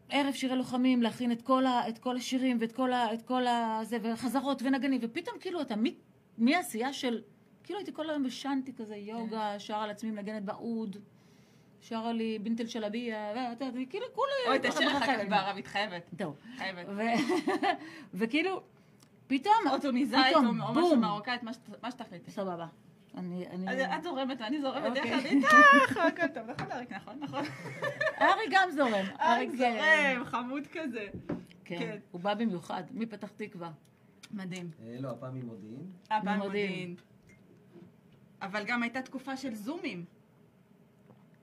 ערב 0.10 0.34
שירי 0.34 0.56
לוחמים, 0.56 1.04
להכין 1.04 1.32
את 1.32 1.41
כל, 1.41 1.65
ה, 1.65 1.89
את 1.89 1.98
כל 1.98 2.17
השירים 2.17 2.58
ואת 2.62 2.71
כל, 2.71 2.93
ה, 2.93 3.13
את 3.13 3.21
כל 3.21 3.48
ה... 3.48 3.80
זה, 3.84 3.98
וחזרות 4.04 4.62
ונגנים, 4.62 5.00
ופתאום 5.04 5.39
כאילו 5.39 5.62
אתה 5.62 5.76
מעשייה 6.38 6.93
של, 6.93 7.21
כאילו 7.63 7.80
הייתי 7.80 7.93
כל 7.93 8.10
היום 8.10 8.24
בשנתי 8.24 8.74
כזה, 8.74 8.95
יוגה, 8.95 9.60
שר 9.60 9.76
על 9.76 9.89
עצמי, 9.89 10.12
מנגנת 10.12 10.43
באוד, 10.43 10.98
שרה 11.88 12.13
לי 12.13 12.39
בינטל 12.39 12.67
שלביה, 12.67 13.34
ואתה 13.36 13.65
יודע, 13.65 13.80
כאילו 13.89 14.06
כולי... 14.13 14.32
אוי, 14.48 14.69
תשאיר 14.71 14.98
לך 14.98 15.04
בערבית, 15.30 15.67
חייבת. 15.67 16.10
טוב. 16.17 16.36
חייבת. 16.58 16.86
ו- 16.89 17.02
וכאילו, 18.13 18.63
פתאום, 19.28 19.54
או 19.71 19.80
טוניסאית, 19.82 20.36
או 20.36 20.41
משהו. 20.54 20.98
מרוקאית, 20.98 21.43
מה 21.43 21.54
שת- 21.54 21.84
מה 21.84 21.91
שתחליטי. 21.91 22.32
סבבה. 22.32 22.67
אני, 23.17 23.48
אני... 23.48 23.95
את 23.98 24.04
זורמת 24.04 24.41
ואני 24.41 24.62
זורמת 24.62 24.98
אוקיי. 24.98 25.12
יחד 25.12 25.26
איתך, 25.26 25.54
הכל 26.08 26.28
טוב, 26.34 26.43
נכון 26.50 26.71
אריק, 26.71 26.91
נכון, 26.91 27.19
נכון. 27.19 27.43
אריק 28.21 28.50
גם 28.52 28.69
זורם. 28.71 29.06
אריק 29.21 29.50
זורם, 29.56 30.26
חמוד 30.26 30.63
כזה. 30.74 31.08
כן, 31.65 31.80
כן. 31.80 31.98
הוא 32.12 32.21
בא 32.21 32.34
במיוחד, 32.34 32.84
מפתח 32.93 33.30
תקווה. 33.38 33.71
מדהים. 34.32 34.69
אה, 34.84 34.95
לא, 35.00 35.10
הפעם 35.12 35.36
ממודיעין. 35.39 35.91
הפעם 36.06 36.26
ממודיעין. 36.39 36.39
מודיעין. 36.69 36.95
אבל 38.41 38.63
גם 38.67 38.84
הייתה 38.84 39.02
תקופה 39.02 39.38
של 39.38 39.56
זומים. 39.56 40.06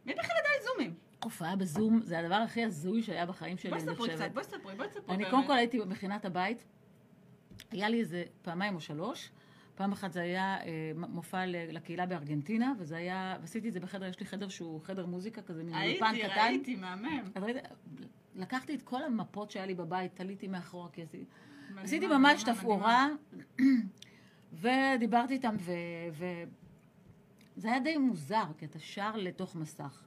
מי 0.07 0.13
בכלל 0.15 0.37
ידע 0.41 0.49
על 0.59 0.65
זומים? 0.65 0.95
הופעה 1.23 1.57
בזום, 1.57 2.01
זה 2.03 2.19
הדבר 2.19 2.35
הכי 2.35 2.65
הזוי 2.65 3.03
שהיה 3.03 3.27
בחיים 3.27 3.59
שלי, 3.59 3.71
בואי 3.71 3.83
אני 3.83 3.95
ספרי 3.95 4.09
חושבת. 4.09 4.21
קצת, 4.21 4.33
בואי 4.35 4.45
ספרי, 4.45 4.75
בואי 4.77 4.89
ספרי. 4.91 5.15
אני. 5.15 5.31
קודם 5.31 5.47
כל 5.47 5.57
הייתי 5.57 5.81
במכינת 5.81 6.25
הבית, 6.25 6.65
היה 7.71 7.89
לי 7.89 8.01
איזה 8.01 8.25
פעמיים 8.43 8.75
או 8.75 8.81
שלוש. 8.81 9.31
פעם 9.75 9.93
אחת 9.93 10.13
זה 10.13 10.21
היה 10.21 10.57
אה, 10.61 10.93
מופע 10.95 11.47
לקהילה 11.47 12.07
בארגנטינה, 12.07 12.73
וזה 12.79 12.97
היה, 12.97 13.37
ועשיתי 13.41 13.69
את 13.69 13.73
זה 13.73 13.81
בחדר, 13.81 14.07
יש 14.07 14.21
לי 14.21 14.27
חדר 14.27 14.49
שהוא 14.49 14.81
חדר 14.81 15.07
מוזיקה 15.07 15.43
כזה, 15.43 15.65
מין 15.65 15.75
אולפן 15.75 16.07
הייתי, 16.07 16.29
קטן. 16.29 16.41
ראיתי, 16.41 16.77
מהמם. 16.77 17.23
אז 17.35 17.43
ראית, 17.43 17.57
לקחתי 18.35 18.75
את 18.75 18.83
כל 18.83 19.03
המפות 19.03 19.51
שהיה 19.51 19.67
לי 19.67 19.75
בבית, 19.75 20.17
תליתי 20.17 20.49
מאחורה, 20.49 20.89
כי 20.93 21.03
עשיתי, 21.03 21.25
עשיתי 21.77 22.07
ממש. 22.07 22.43
תפאורה, 22.43 23.09
ודיברתי 24.61 25.35
איתם, 25.35 25.57
ו... 25.59 25.73
ו... 26.13 26.25
זה 27.57 27.69
היה 27.69 27.81
די 27.81 27.97
מוזר, 27.97 28.45
כי 28.59 28.65
אתה 28.65 28.79
שר 28.79 29.17
לתוך 29.17 29.57
מסך. 29.57 30.03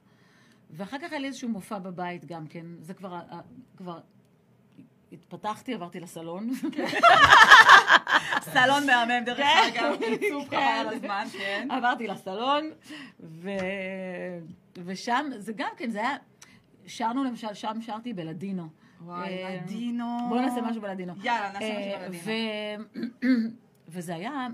ואחר 0.70 0.98
כך 0.98 1.10
היה 1.10 1.20
לי 1.20 1.26
איזשהו 1.26 1.48
מופע 1.48 1.78
בבית 1.78 2.24
גם 2.24 2.46
כן, 2.46 2.66
זה 2.80 2.94
כבר, 2.94 3.14
ה- 3.14 3.22
ה- 3.30 3.40
כבר 3.76 4.00
התפתחתי, 5.12 5.74
עברתי 5.74 6.00
לסלון. 6.00 6.50
סלון 8.52 8.86
מהמם, 8.86 9.24
דרך 9.24 9.36
כן. 9.38 9.70
אגב, 9.74 10.02
עיצוב 10.02 10.46
חבל 10.48 10.56
על 10.58 10.88
הזמן, 10.88 11.24
כן. 11.32 11.68
עברתי 11.70 12.06
לסלון. 12.06 12.70
ושם, 14.84 15.26
זה 15.38 15.52
גם 15.56 15.68
כן, 15.76 15.90
זה 15.90 16.00
היה, 16.00 16.16
שרנו 16.86 17.24
למשל, 17.24 17.54
שם 17.54 17.76
שרתי 17.80 18.12
בלדינו. 18.12 18.68
וואי, 19.00 19.44
אה, 19.44 19.56
לדינו. 19.56 20.04
בואו 20.28 20.40
נעשה 20.40 20.60
משהו 20.60 20.82
בלדינו. 20.82 21.12
יאללה, 21.22 21.52
נעשה 21.52 21.64
אה, 21.64 22.08
משהו 22.08 22.22
בלדינו. 22.22 22.82
ו... 23.22 23.26
וזה 23.92 24.14
היה, 24.14 24.46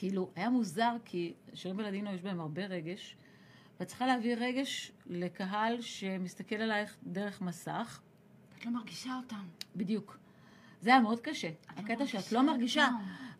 כאילו, 0.00 0.30
היה 0.36 0.50
מוזר, 0.50 0.96
כי 1.04 1.32
שירים 1.54 1.76
בלדינו 1.76 2.12
יש 2.14 2.22
בהם 2.22 2.40
הרבה 2.40 2.66
רגש, 2.66 3.16
ואת 3.80 3.88
צריכה 3.88 4.06
להביא 4.06 4.34
רגש 4.38 4.92
לקהל 5.06 5.80
שמסתכל 5.80 6.54
עלייך 6.56 6.96
דרך 7.02 7.40
מסך. 7.40 8.00
את 8.58 8.66
לא 8.66 8.72
מרגישה 8.72 9.10
אותם. 9.16 9.44
בדיוק. 9.76 10.18
זה 10.80 10.90
היה 10.90 11.00
מאוד 11.00 11.20
קשה. 11.20 11.50
הקטע 11.68 12.06
שאת 12.06 12.32
לא 12.32 12.42
מרגישה. 12.42 12.88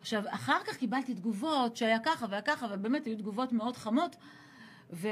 עכשיו, 0.01 0.23
אחר 0.27 0.57
כך 0.67 0.77
קיבלתי 0.77 1.15
תגובות 1.15 1.77
שהיה 1.77 1.99
ככה 1.99 2.25
והיה 2.29 2.41
ככה, 2.41 2.67
ובאמת 2.71 3.05
היו 3.05 3.17
תגובות 3.17 3.51
מאוד 3.51 3.77
חמות, 3.77 4.15
ו... 4.93 5.07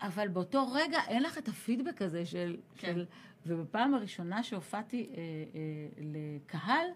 אבל 0.00 0.28
באותו 0.28 0.72
רגע 0.72 0.98
אין 1.08 1.22
לך 1.22 1.38
את 1.38 1.48
הפידבק 1.48 2.02
הזה 2.02 2.26
של... 2.26 2.56
כן. 2.76 2.94
של... 2.94 3.04
ובפעם 3.46 3.94
הראשונה 3.94 4.42
שהופעתי 4.42 5.10
אה, 5.10 5.16
אה, 5.16 5.22
לקהל, 5.98 6.86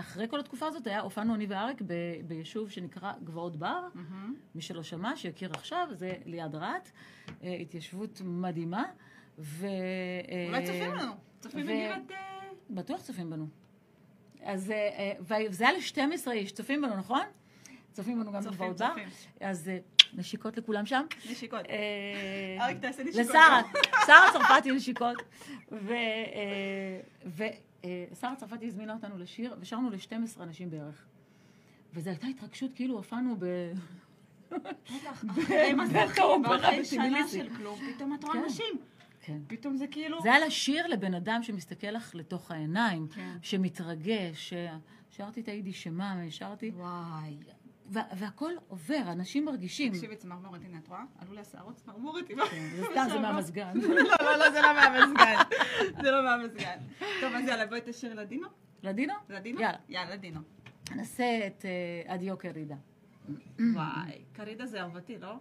אחרי 0.00 0.28
כל 0.28 0.40
התקופה 0.40 0.66
הזאת, 0.66 0.86
היה, 0.86 1.00
הופענו 1.00 1.34
אני 1.34 1.46
ואריק 1.46 1.82
ב, 1.86 1.92
ביישוב 2.26 2.70
שנקרא 2.70 3.12
גבעות 3.24 3.56
בר. 3.56 3.88
מהמם. 3.94 4.34
מי 4.54 4.62
שלא 4.62 4.82
שמע, 4.82 5.16
שיכיר 5.16 5.50
עכשיו, 5.54 5.88
זה 5.92 6.12
ליד 6.24 6.54
רהט. 6.54 6.90
אה, 7.42 7.54
התיישבות 7.54 8.20
מדהימה. 8.24 8.84
ו... 9.38 9.66
אה, 9.66 10.46
אולי 10.48 10.66
צופים 10.66 10.94
לנו. 10.94 11.12
צופים 11.40 11.66
ו-. 11.66 11.70
אה, 11.70 11.96
בטוח 12.70 13.02
צופים 13.02 13.30
בנו. 13.30 13.46
אז 14.42 14.70
אה, 14.70 14.76
אה, 14.76 15.46
וזה 15.48 15.68
היה 15.68 15.78
ל-12 15.78 16.30
איש, 16.30 16.52
צופים 16.52 16.82
בנו, 16.82 16.96
נכון? 16.96 17.22
צופים 17.92 18.20
בנו 18.20 18.32
גם 18.32 18.42
בגבעות 18.42 18.78
בר. 18.78 18.94
אז 19.40 19.68
אה, 19.68 19.78
נשיקות 20.14 20.56
לכולם 20.56 20.86
שם. 20.86 21.04
נשיקות. 21.30 21.60
אה, 21.68 22.64
אריק, 22.64 22.78
תעשה 22.78 23.04
נשיקות. 23.04 23.26
לשרה, 23.26 23.62
שרה 24.06 24.32
צרפתי 24.32 24.70
נשיקות. 24.72 25.16
ושרה 28.12 28.36
צרפתי 28.36 28.66
הזמינה 28.66 28.92
אותנו 28.94 29.18
לשיר, 29.18 29.56
ושרנו 29.60 29.90
ל-12 29.90 30.42
אנשים 30.42 30.70
בערך. 30.70 31.06
וזו 31.94 32.10
הייתה 32.10 32.26
התרגשות, 32.26 32.70
כאילו 32.74 32.96
הופענו 32.96 33.36
ב... 33.38 33.44
בטח, 34.50 35.24
אחרי 35.30 35.72
מסכים, 35.72 36.24
ואחרי 36.50 36.84
שנה. 36.84 37.28
של 37.28 37.48
כלום, 37.56 37.78
פתאום 37.94 38.14
את 38.14 38.24
רואה 38.24 38.34
כן. 38.36 38.42
אנשים. 38.44 38.78
כן. 39.20 39.38
פתאום 39.46 39.76
זה 39.76 39.86
כאילו... 39.86 40.22
זה 40.22 40.32
היה 40.34 40.46
לשיר 40.46 40.86
לבן 40.86 41.14
אדם 41.14 41.42
שמסתכל 41.42 41.86
לך 41.90 42.14
לתוך 42.14 42.50
העיניים, 42.50 43.08
כן. 43.08 43.36
שמתרגש, 43.42 44.48
ש- 44.48 44.54
שרתי 45.10 45.40
את 45.40 45.48
היידיש 45.48 45.82
שמם, 45.82 46.26
שרתי, 46.30 46.70
וואי. 46.70 47.36
וה- 47.90 48.02
והכל 48.16 48.52
עובר, 48.68 49.02
אנשים 49.12 49.44
מרגישים. 49.44 49.92
תקשיבי, 49.92 50.16
צמרמורת, 50.16 50.60
הנה, 50.64 50.78
את 50.78 50.88
רואה? 50.88 51.02
עלו 51.18 51.32
לי 51.34 51.40
השערות 51.40 51.76
צמרמורת. 51.76 52.24
כן, 52.28 52.34
זה 52.76 52.84
סתם, 52.90 53.06
זה 53.12 53.18
מהמזגן. 53.24 53.72
לא, 53.80 53.88
לא, 54.20 54.36
לא, 54.38 54.50
זה 54.50 54.60
לא 54.62 54.72
מהמזגן. 54.74 55.36
זה 56.02 56.10
לא 56.10 56.22
מהמזגן. 56.24 56.78
טוב, 57.20 57.32
אז 57.34 57.44
יאללה, 57.48 57.66
בואי 57.66 57.80
תשאיר 57.84 58.14
לדינו. 58.14 58.48
לדינו? 58.82 59.14
לדינו? 59.28 59.60
יאללה. 59.60 59.78
יאללה, 59.88 60.14
לדינו. 60.14 60.40
נעשה 60.96 61.46
את 61.46 61.64
אה, 61.64 62.12
עד 62.14 62.22
יוקר 62.22 62.50
רידה. 62.54 62.76
וואי, 63.74 64.24
קרידה 64.32 64.66
זה 64.66 64.80
אהובתי, 64.80 65.18
לא? 65.18 65.34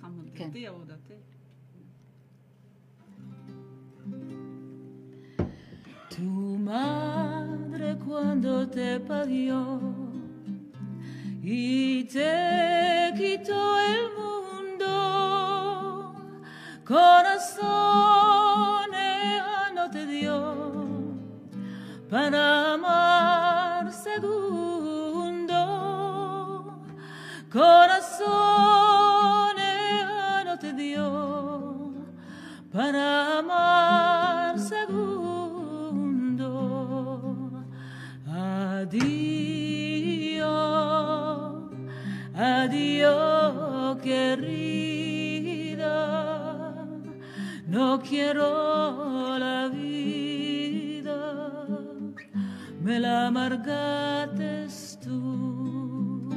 חמודתי, 0.00 0.38
כן. 0.38 0.66
אהודתי. 0.66 1.14
Tu 6.10 6.30
madre 6.72 7.88
cuando 8.06 8.52
te 8.76 8.98
parió 9.10 9.58
y 11.50 12.04
te 12.04 13.14
quitó 13.16 13.78
el 13.78 14.10
mundo, 14.18 14.84
corazón 16.84 17.64
ella 18.92 19.70
no 19.74 19.90
te 19.90 20.04
dio 20.04 20.36
para 22.10 22.74
amar 22.74 23.90
segundo. 23.94 25.56
Corazón 27.50 28.28
ella 29.58 30.44
no 30.44 30.58
te 30.58 30.74
dio 30.74 31.94
para 32.70 33.38
amar 33.38 34.47
adiós 43.08 44.00
querida, 44.02 44.76
no 47.66 47.98
quiero 48.00 49.38
la 49.38 49.68
vida, 49.68 51.20
me 52.80 53.00
la 53.00 53.28
amargaste 53.28 54.68
tú. 55.04 56.28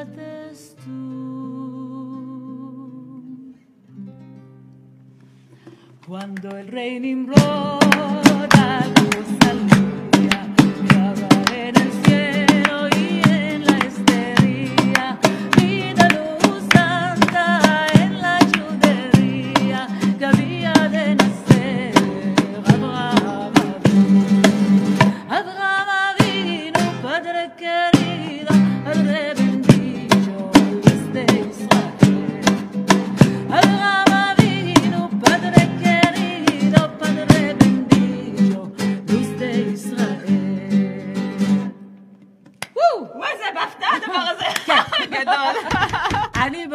Cuando 6.09 6.57
el 6.57 6.69
rey 6.69 6.99
Nimrod 6.99 7.37
a 7.37 8.87
luz 8.87 9.27
salía, 9.43 10.55
brillaba 10.57 11.29
en 11.53 11.77
el 11.77 11.93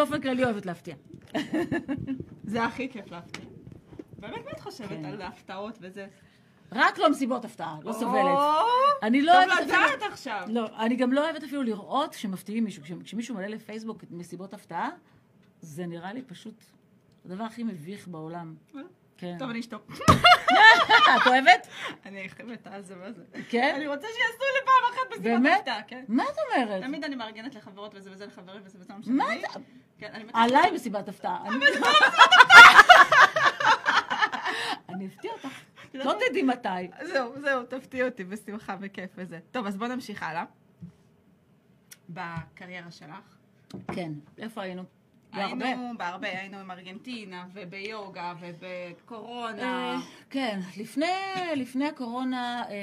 באופן 0.05 0.21
כללי 0.21 0.43
אוהבת 0.43 0.65
להפתיע. 0.65 0.95
זה 2.51 2.63
הכי 2.63 2.89
כיף 2.89 3.11
להפתיע. 3.11 3.45
באמת, 4.19 4.45
מה 4.45 4.51
את 4.51 4.59
חושבת 4.59 4.89
כן. 4.89 5.05
על 5.05 5.21
הפתעות 5.21 5.77
וזה? 5.81 6.07
רק 6.71 6.97
לא 6.97 7.09
מסיבות 7.09 7.45
הפתעה, 7.45 7.77
לא 7.83 7.93
סובלת. 7.93 8.37
אני 9.03 9.21
לא 9.21 9.33
טוב 9.33 9.41
אוהבת 9.51 9.69
אפילו... 9.71 9.95
לדעת 9.97 10.11
עכשיו. 10.11 10.41
לא, 10.47 10.67
אני 10.79 10.95
גם 10.95 11.13
לא 11.13 11.25
אוהבת 11.25 11.43
אפילו 11.43 11.63
לראות 11.63 12.13
שמפתיעים 12.13 12.63
מישהו. 12.63 12.83
כש- 12.83 12.91
כשמישהו 13.03 13.35
מעלה 13.35 13.47
לפייסבוק 13.47 14.03
את 14.03 14.11
מסיבות 14.11 14.53
הפתעה, 14.53 14.89
זה 15.61 15.85
נראה 15.85 16.13
לי 16.13 16.21
פשוט 16.21 16.63
הדבר 17.25 17.43
הכי 17.43 17.63
מביך 17.63 18.07
בעולם. 18.07 18.55
כן. 19.17 19.35
טוב, 19.39 19.49
אני 19.49 19.59
אשתוק. 19.59 19.91
את 21.15 21.27
אוהבת? 21.27 21.67
אני 22.05 22.29
חייבת 22.29 22.67
על 22.67 22.81
זה, 22.81 22.95
מה 22.95 23.11
זה? 23.11 23.23
כן? 23.49 23.73
אני 23.75 23.87
רוצה 23.87 24.07
שיעשו 24.07 24.43
לי 24.53 24.65
פעם 24.65 24.93
אחת 24.93 25.19
מסיבת? 25.19 25.59
הפתעה, 25.59 25.83
כן. 25.87 26.05
מה 26.07 26.23
את 26.23 26.37
אומרת? 26.57 26.83
תמיד 26.83 27.03
אני 27.03 27.15
מארגנת 27.15 27.55
לחברות 27.55 27.95
וזה 27.95 28.11
וזה 28.11 28.25
לחברים 28.25 28.61
וזה 28.63 28.79
וזה 28.79 28.93
לא 28.93 29.13
מה. 29.13 29.35
אתה... 29.35 29.59
כן, 30.11 30.21
עליי 30.33 30.71
מסיבת 30.71 31.09
הפתעה. 31.09 31.43
אני- 34.89 35.07
אפתיע 35.07 35.31
אותך. 35.31 35.59
לא 35.93 36.13
תדעי 36.29 36.41
מתי. 36.43 36.69
זהו, 37.07 37.41
זהו, 37.41 37.63
תפתיע 37.63 38.05
אותי 38.05 38.23
בשמחה, 38.23 38.75
בכיף 38.75 39.09
וזה. 39.17 39.39
טוב, 39.51 39.65
אז 39.67 39.77
בוא 39.77 39.87
נמשיך 39.87 40.23
הלאה. 40.23 40.43
בקריירה 42.09 42.91
שלך. 42.91 43.35
כן. 43.95 44.11
איפה 44.37 44.61
היינו? 44.61 44.83
בהרבה. 45.33 45.65
היינו 45.65 45.91
בהרבה, 45.97 46.27
היינו 46.27 46.57
עם 46.57 46.71
ארגנטינה, 46.71 47.45
וביוגה, 47.53 48.33
ובקורונה. 48.39 49.61
אה, 49.93 49.99
כן, 50.29 50.59
לפני, 50.77 51.05
לפני 51.55 51.87
הקורונה, 51.87 52.63
אה, 52.69 52.73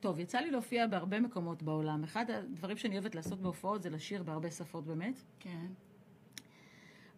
טוב, 0.00 0.18
יצא 0.18 0.38
לי 0.38 0.50
להופיע 0.50 0.86
בהרבה 0.86 1.20
מקומות 1.20 1.62
בעולם. 1.62 2.04
אחד 2.04 2.30
הדברים 2.30 2.76
שאני 2.76 2.94
אוהבת 2.94 3.14
לעשות 3.14 3.40
בהופעות 3.40 3.82
זה 3.82 3.90
לשיר 3.90 4.22
בהרבה 4.22 4.50
שפות 4.50 4.84
באמת, 4.86 5.22
כן. 5.40 5.66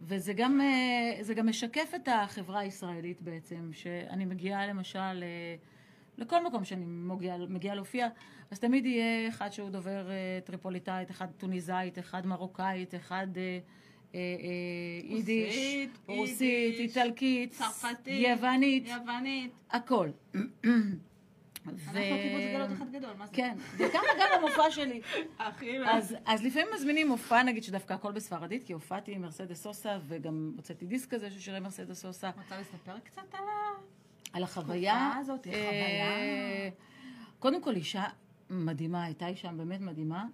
וזה 0.02 0.32
גם, 0.32 0.60
אה, 0.60 1.34
גם 1.34 1.48
משקף 1.48 1.92
את 1.96 2.08
החברה 2.12 2.60
הישראלית 2.60 3.22
בעצם, 3.22 3.70
שאני 3.72 4.24
מגיעה 4.24 4.66
למשל 4.66 4.98
אה, 4.98 5.56
לכל 6.18 6.46
מקום 6.46 6.64
שאני 6.64 6.84
מגיעה, 6.86 7.38
מגיעה 7.38 7.74
להופיע, 7.74 8.08
אז 8.50 8.60
תמיד 8.60 8.86
יהיה 8.86 9.28
אחד 9.28 9.52
שהוא 9.52 9.70
דובר 9.70 10.10
אה, 10.10 10.38
טריפוליטאית, 10.44 11.10
אחד 11.10 11.26
טוניסאית, 11.36 11.98
אחד 11.98 12.26
מרוקאית, 12.26 12.94
אחד 12.94 13.26
אה, 13.36 13.58
אה, 14.14 14.20
יידיש, 15.04 15.56
רוסית, 15.56 15.98
רוסית, 16.06 16.40
יידיש, 16.40 16.80
איטלקית, 16.80 17.50
צרפתית, 17.50 18.28
יוונית, 18.28 18.88
יוונית. 18.88 19.52
הכל. 19.70 20.10
אנחנו 21.66 21.92
קיבוץ 21.92 22.42
גלות 22.54 22.72
אחד 22.72 22.92
גדול, 22.92 23.10
מה 23.18 23.26
זה? 23.26 23.32
כן, 23.32 23.56
וככה 23.76 24.06
גם 24.20 24.28
המופע 24.38 24.70
שלי. 24.70 25.00
אז, 25.86 26.16
אז 26.24 26.44
לפעמים 26.44 26.68
מזמינים 26.74 27.08
מופע, 27.08 27.42
נגיד 27.42 27.62
שדווקא 27.62 27.94
הכל 27.94 28.12
בספרדית, 28.12 28.64
כי 28.64 28.72
הופעתי 28.72 29.12
עם 29.12 29.22
מרסדס 29.22 29.62
סוסה, 29.62 29.98
וגם 30.08 30.52
הוצאתי 30.56 30.86
דיסק 30.86 31.10
כזה 31.10 31.30
של 31.30 31.40
שירי 31.40 31.60
מרסדס 31.60 32.00
סוסה, 32.00 32.30
רוצה 32.36 32.60
לספר 32.60 32.98
קצת 32.98 33.22
על 33.32 33.44
ה... 33.44 33.80
על 34.32 34.42
החוויה. 34.42 35.16
הזאת, 35.20 35.46
אה, 35.46 35.52
חוויה. 35.52 36.70
קודם 37.38 37.62
כל, 37.62 37.74
אישה 37.74 38.04
מדהימה, 38.50 39.04
הייתה 39.04 39.26
אישה 39.26 39.52
באמת 39.52 39.80
מדהימה, 39.80 40.26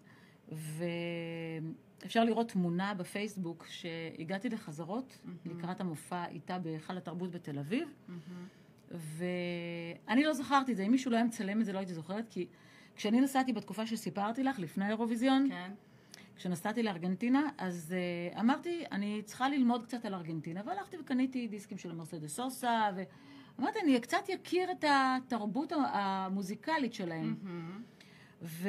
ואפשר 2.03 2.25
לראות 2.25 2.49
תמונה 2.49 2.95
בפייסבוק 2.95 3.67
שהגעתי 3.69 4.49
לחזרות 4.49 5.19
לקראת 5.47 5.81
המופע 5.81 6.27
איתה 6.27 6.59
בהיכל 6.59 6.97
התרבות 6.97 7.31
בתל 7.31 7.59
אביב, 7.59 7.89
ואני 8.91 10.25
לא 10.25 10.33
זכרתי 10.33 10.73
את 10.73 10.77
זה, 10.77 10.83
אם 10.83 10.91
מישהו 10.91 11.11
לא 11.11 11.17
היה 11.17 11.25
מצלם 11.25 11.61
את 11.61 11.67
זה 11.67 11.73
לא 11.73 11.79
הייתי 11.79 11.95
זוכרת, 11.95 12.29
כי 12.29 12.47
כשאני 12.97 13.21
נסעתי 13.21 13.53
בתקופה 13.53 13.87
שסיפרתי 13.87 14.43
לך, 14.43 14.59
לפני 14.59 14.85
האירוויזיון, 14.85 15.49
כן. 15.51 15.71
כשנסעתי 16.37 16.83
לארגנטינה, 16.83 17.49
אז 17.59 17.95
uh, 18.35 18.41
אמרתי, 18.41 18.85
אני 18.93 19.23
צריכה 19.25 19.49
ללמוד 19.49 19.85
קצת 19.85 20.05
על 20.05 20.15
ארגנטינה, 20.15 20.61
והלכתי 20.67 20.97
וקניתי 21.01 21.49
דיסקים 21.49 21.79
של 21.79 21.93
מרסדס 21.93 22.35
סוסה, 22.35 22.91
ואמרתי, 23.59 23.79
אני 23.81 24.01
קצת 24.01 24.19
אכיר 24.35 24.71
את 24.71 24.85
התרבות 24.89 25.73
המוזיקלית 25.93 26.95
שלהם. 26.95 27.37
ו... 28.43 28.69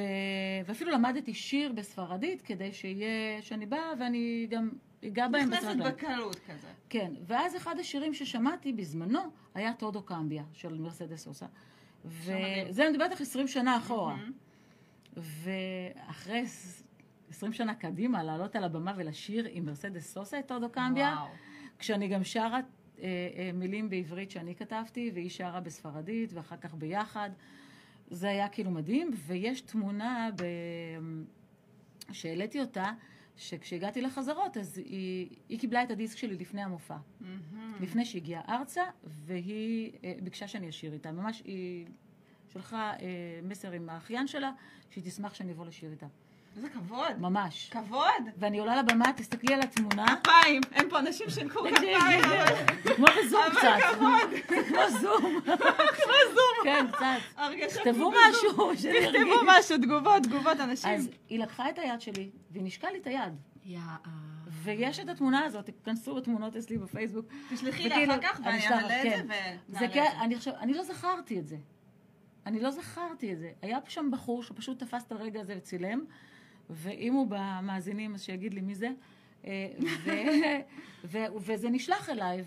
ואפילו 0.66 0.92
למדתי 0.92 1.34
שיר 1.34 1.72
בספרדית, 1.74 2.42
כדי 2.42 2.72
שיהיה, 2.72 3.42
שאני 3.42 3.66
באה 3.66 3.94
ואני 4.00 4.48
גם 4.50 4.70
אגע 5.06 5.28
בהם 5.28 5.50
נכנסת 5.50 5.78
בצד. 5.78 5.88
בקלות 5.88 6.36
כזה. 6.36 6.68
כן, 6.90 7.14
ואז 7.28 7.56
אחד 7.56 7.80
השירים 7.80 8.14
ששמעתי 8.14 8.74
בזמנו 8.74 9.20
היה 9.56 9.74
טודו 9.74 10.02
קמביה 10.02 10.44
של 10.54 10.78
מרסדס 10.78 11.24
סוסה. 11.24 11.46
וזה 12.06 12.84
אני 12.84 12.92
מדברת 12.92 13.12
לך 13.12 13.22
20 13.22 13.48
שנה 13.48 13.78
אחורה. 13.78 14.18
ואחרי 15.18 16.44
20 17.30 17.54
שנה 17.54 17.76
קדימה, 17.76 18.24
לעלות 18.24 18.56
על 18.56 18.64
הבמה 18.64 18.94
ולשיר 18.96 19.48
עם 19.52 19.66
מרסדס 19.66 20.14
סוסה 20.14 20.40
את 20.40 20.48
טודו 20.48 20.70
קמביה, 20.70 21.16
וואו. 21.18 21.28
כשאני 21.80 22.08
גם 22.08 22.24
שרה 22.24 22.60
אה, 23.00 23.04
אה, 23.04 23.52
מילים 23.54 23.90
בעברית 23.90 24.32
שאני 24.32 24.56
כתבתי, 24.56 25.12
והיא 25.14 25.30
שרה 25.30 25.60
בספרדית, 25.60 26.34
ואחר 26.34 26.58
כך 26.58 26.74
ביחד. 26.74 27.30
זה 28.12 28.30
היה 28.30 28.50
כאילו 28.50 28.72
מדהים, 28.72 29.12
ויש 29.28 29.62
תמונה 29.62 30.30
ב... 30.36 30.44
שהעליתי 32.12 32.62
אותה, 32.62 32.92
שכשהגעתי 33.38 34.02
לחזרות, 34.02 34.58
אז 34.58 34.78
היא, 34.78 35.30
היא 35.50 35.60
קיבלה 35.60 35.84
את 35.84 35.92
הדיסק 35.92 36.18
שלי 36.18 36.36
לפני 36.36 36.62
המופע. 36.62 36.98
מהמם. 37.22 37.76
לפני 37.82 38.06
שהגיעה 38.06 38.42
ארצה, 38.50 38.84
והיא 39.04 39.92
אה, 40.04 40.14
ביקשה 40.24 40.48
שאני 40.48 40.70
אשיר 40.70 40.94
איתה. 40.94 41.12
ממש 41.12 41.42
היא 41.46 41.86
שלחה 42.54 42.94
אה, 42.94 43.40
מסר 43.44 43.72
עם 43.72 43.90
האחיין 43.90 44.28
שלה, 44.28 44.52
שהיא 44.90 45.04
תשמח 45.04 45.34
שאני 45.34 45.52
אבוא 45.52 45.66
לשיר 45.66 45.92
איתה. 45.92 46.08
איזה 46.56 46.70
כבוד. 46.70 47.20
ממש. 47.20 47.70
כבוד. 47.74 48.24
ואני 48.38 48.60
עולה 48.60 48.76
לבמה, 48.82 49.14
תסתכלי 49.16 49.54
על 49.54 49.62
התמונה. 49.62 50.06
כפיים. 50.24 50.62
אין 50.72 50.90
פה 50.90 51.00
אנשים 51.00 51.30
שינקו 51.30 51.60
כפיים. 51.76 51.98
אבל- 52.24 52.56
כמו 52.96 53.06
בזום 53.24 53.42
אבל 53.48 53.56
קצת. 53.60 53.96
כבוד. 53.96 54.30
זה 54.50 54.64
כמו 54.70 55.00
זום. 55.02 55.42
כמו 55.46 56.14
זום. 56.34 56.64
כן, 56.64 56.86
קצת. 56.92 57.40
תכתבו 57.70 58.12
משהו, 58.12 58.52
בזום. 58.54 58.76
שאני 58.78 58.94
ארגיש. 58.98 59.10
תכתבו 59.12 59.36
משהו, 59.48 59.78
תגובות, 59.78 60.24
תגובות 60.24 60.60
אנשים. 60.60 60.92
אז 60.92 61.10
היא 61.30 61.40
לקחה 61.40 61.70
את 61.70 61.80
היד 61.80 62.02
שלי, 62.02 62.30
והיא 62.52 62.64
נשקה 62.64 62.92
לי 62.92 62.98
את 63.00 63.08
היד. 63.08 63.34
יאה. 63.66 63.96
ויש 64.52 65.00
את 65.00 65.10
התמונה 65.10 65.46
הזאת, 65.46 65.66
תיכנסו 65.66 66.16
בתמונות 66.16 66.56
אצלי 66.56 66.78
בפייסוק. 66.78 67.26
תשלחי 67.54 67.90
לי 67.90 68.06
אחר 68.06 68.22
כך 68.22 68.40
אני 68.40 68.46
ואני 68.48 68.68
אעלה 68.68 68.98
את 69.02 69.04
כן. 69.04 69.10
זה 69.10 69.24
ונעלה 69.24 69.80
זה 69.80 69.86
את 69.86 69.94
כן, 69.94 70.06
זה. 70.18 70.22
אני 70.22 70.36
עכשיו, 70.36 70.54
אני 70.60 70.74
לא 70.74 70.84
זכרתי 70.84 71.40
את 71.40 71.48
זה. 71.48 71.58
אני 72.46 72.60
לא 72.60 72.72
זכרתי 72.72 73.34
את 73.34 73.40
זה. 73.40 73.52
היה 73.62 73.78
שם 73.88 74.10
בחור 74.12 74.44
שפשוט 74.44 74.84
תפס 74.84 75.04
את 75.08 75.12
הרגע 75.12 75.42
הזה 75.42 75.54
וצילם, 75.58 76.06
ואם 76.70 77.14
הוא 77.14 77.28
במאזינים, 77.30 78.14
אז 78.14 78.22
שיגיד 78.22 78.54
לי 78.54 78.62
מי 78.62 78.76
זה. 78.76 78.90
אה, 79.46 79.68
ו, 80.06 80.10
ו, 81.12 81.18
וזה 81.40 81.70
נשלח 81.70 82.10
אליי, 82.10 82.44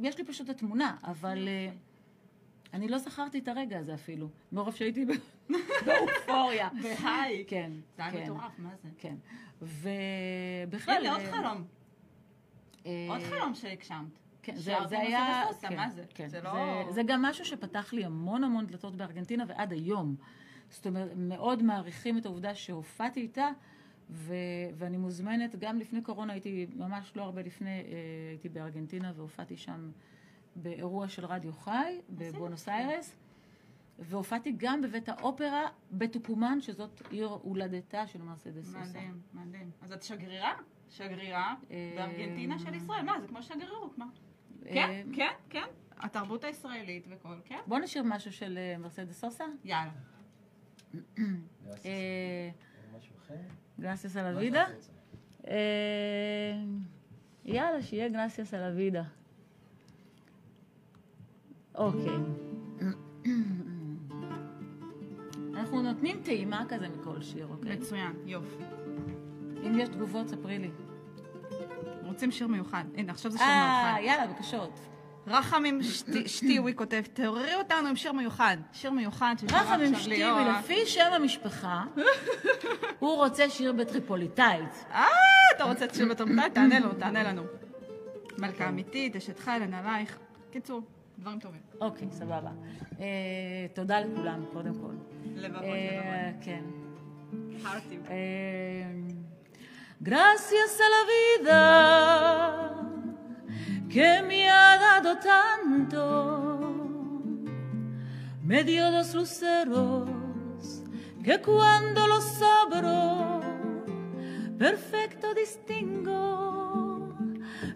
ויש 0.00 0.18
לי 0.18 0.24
פשוט 0.24 0.48
התמונה, 0.48 0.96
אבל 1.04 1.48
אה, 1.48 1.72
אני 2.74 2.88
לא 2.88 2.98
זכרתי 2.98 3.38
את 3.38 3.48
הרגע 3.48 3.78
הזה 3.78 3.94
אפילו, 3.94 4.28
מרוב 4.52 4.74
שהייתי 4.74 5.04
באופוריה. 5.86 6.68
בהיי. 6.82 7.44
כן, 7.48 7.72
זה 7.96 8.02
היה 8.04 8.12
כן, 8.12 8.22
מטורף, 8.22 8.58
מה 8.58 8.70
זה? 8.82 8.88
כן. 8.98 9.14
ובכלל... 9.62 10.96
הנה 11.06 11.12
עוד 11.12 11.20
אה, 11.20 11.32
חלום. 11.32 11.64
עוד 12.84 13.20
חלום 13.22 13.54
שהגשמת. 13.54 14.20
כן, 14.42 14.56
זה, 14.56 14.74
זה 14.88 14.98
היה... 14.98 15.44
כן, 15.60 15.90
זה? 15.90 16.04
כן. 16.14 16.28
זה 16.28 16.40
זה, 16.40 16.44
לא- 16.44 16.92
זה 16.92 17.02
גם 17.02 17.22
משהו 17.22 17.44
שפתח 17.44 17.92
לי 17.92 18.04
המון 18.04 18.44
המון 18.44 18.66
דלתות 18.66 18.96
בארגנטינה 18.96 19.44
ועד 19.48 19.72
היום. 19.72 20.16
זאת 20.70 20.86
אומרת, 20.86 21.10
מאוד 21.16 21.62
מעריכים 21.62 22.18
את 22.18 22.26
העובדה 22.26 22.54
שהופעתי 22.54 23.20
איתה, 23.20 23.48
ו, 24.10 24.34
ואני 24.74 24.96
מוזמנת, 24.96 25.56
גם 25.56 25.78
לפני 25.78 26.02
קורונה 26.02 26.32
הייתי, 26.32 26.66
ממש 26.76 27.12
לא 27.16 27.22
הרבה 27.22 27.42
לפני, 27.42 27.68
אה, 27.70 27.84
הייתי 28.30 28.48
בארגנטינה 28.48 29.12
והופעתי 29.16 29.56
שם 29.56 29.90
באירוע 30.56 31.08
של 31.08 31.26
רדיו 31.26 31.52
חי 31.52 32.00
בבואנוס 32.10 32.68
איירס. 32.68 33.16
והופעתי 33.98 34.54
גם 34.56 34.82
בבית 34.82 35.08
האופרה 35.08 35.68
בטוקומן, 35.92 36.60
שזאת 36.60 37.02
עיר 37.10 37.28
הולדתה 37.28 38.06
של 38.06 38.22
מרסדס 38.22 38.64
סוסה. 38.64 38.78
מדהים, 38.78 39.20
מדהים. 39.34 39.70
אז 39.82 39.92
את 39.92 40.02
שגרירה? 40.02 40.52
שגרירה 40.88 41.54
אה, 41.70 41.92
בארגנטינה 41.96 42.58
של 42.58 42.74
ישראל. 42.74 43.02
מה, 43.02 43.20
זה 43.20 43.28
כמו 43.28 43.42
שגרירות, 43.42 43.98
מה? 43.98 44.06
אה, 44.66 44.74
כן, 44.74 45.06
כן, 45.12 45.32
כן. 45.50 45.66
התרבות 45.96 46.44
הישראלית 46.44 47.06
וכל, 47.10 47.34
כן? 47.44 47.58
בוא 47.66 47.78
נשאיר 47.78 48.04
משהו 48.06 48.32
של 48.32 48.58
מרסדס 48.78 49.20
סוסה. 49.20 49.44
יאללה. 49.64 49.90
אה? 51.86 52.50
גרסיאס 53.80 54.16
על 54.16 54.34
הוידה? 54.36 54.64
אה, 55.48 56.54
יאללה, 57.44 57.82
שיהיה 57.82 58.08
גרסיאס 58.08 58.54
על 58.54 58.72
הוידה. 58.72 59.02
אוקיי. 61.74 62.16
אנחנו 65.54 65.82
נותנים 65.82 66.20
טעימה 66.24 66.64
כזה 66.68 66.88
מכל 66.88 67.22
שיר, 67.22 67.46
אוקיי? 67.46 67.76
מצוין, 67.76 68.12
יופי. 68.26 68.64
אם 69.66 69.78
יש 69.78 69.88
תגובות, 69.88 70.28
ספרי 70.28 70.58
לי. 70.58 70.70
רוצים 72.04 72.30
שיר 72.30 72.46
מיוחד. 72.46 72.84
הנה, 72.94 73.12
עכשיו 73.12 73.30
זה 73.30 73.38
שיר 73.38 73.46
אה, 73.46 73.94
מיוחד. 73.94 74.00
יאללה, 74.04 74.26
בבקשות. 74.26 74.80
רחמים 75.30 75.80
שתיווי 76.26 76.74
כותב, 76.74 77.02
תעוררי 77.12 77.54
אותנו 77.54 77.88
עם 77.88 77.96
שיר 77.96 78.12
מיוחד. 78.12 78.56
שיר 78.72 78.90
מיוחד 78.90 79.34
רחמים 79.52 79.92
ליאורה. 80.08 80.58
לפי 80.60 80.86
שם 80.86 81.12
המשפחה, 81.12 81.84
הוא 82.98 83.16
רוצה 83.16 83.50
שיר 83.50 83.72
בטריפוליטאית. 83.72 84.84
אה, 84.92 85.04
אתה 85.56 85.64
רוצה 85.64 85.86
תשובה 85.86 86.14
טובה? 86.14 86.50
תענה 86.52 86.78
לנו, 86.78 86.92
תענה 86.98 87.22
לנו. 87.22 87.42
מלכה 88.38 88.68
אמיתית, 88.68 89.16
אשת 89.16 89.38
חיל, 89.38 89.62
עלייך. 89.74 90.18
קיצור, 90.50 90.82
דברים 91.18 91.38
טובים. 91.38 91.60
אוקיי, 91.80 92.08
סבבה. 92.10 92.50
אה, 93.00 93.06
תודה 93.74 94.00
לכולם, 94.00 94.44
קודם 94.52 94.74
כל. 94.74 94.94
לבבות, 95.36 95.62
אה, 95.62 96.30
כן. 96.40 96.62
לבבות. 97.32 97.82
Eh, 98.08 98.84
gracias 100.02 100.72
a 100.80 100.88
la 100.94 101.02
vida 101.12 101.60
que 103.88 104.22
me 104.22 104.48
ha 104.48 104.78
dado 104.78 105.18
tanto, 105.18 106.60
me 108.42 108.64
dio 108.64 108.90
dos 108.90 109.14
luceros 109.14 110.08
que 111.22 111.40
cuando 111.40 112.06
los 112.06 112.40
abro, 112.42 113.40
perfecto 114.58 115.34
distingo 115.34 116.80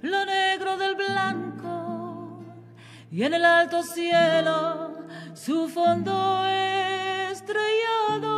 lo 0.03 0.25
negro 0.25 0.77
del 0.77 0.95
blanco. 0.95 2.43
Y 3.11 3.23
en 3.23 3.35
el 3.35 3.45
alto 3.45 3.83
cielo 3.83 4.93
su 5.35 5.69
fondo 5.69 6.47
estrellado. 7.31 8.33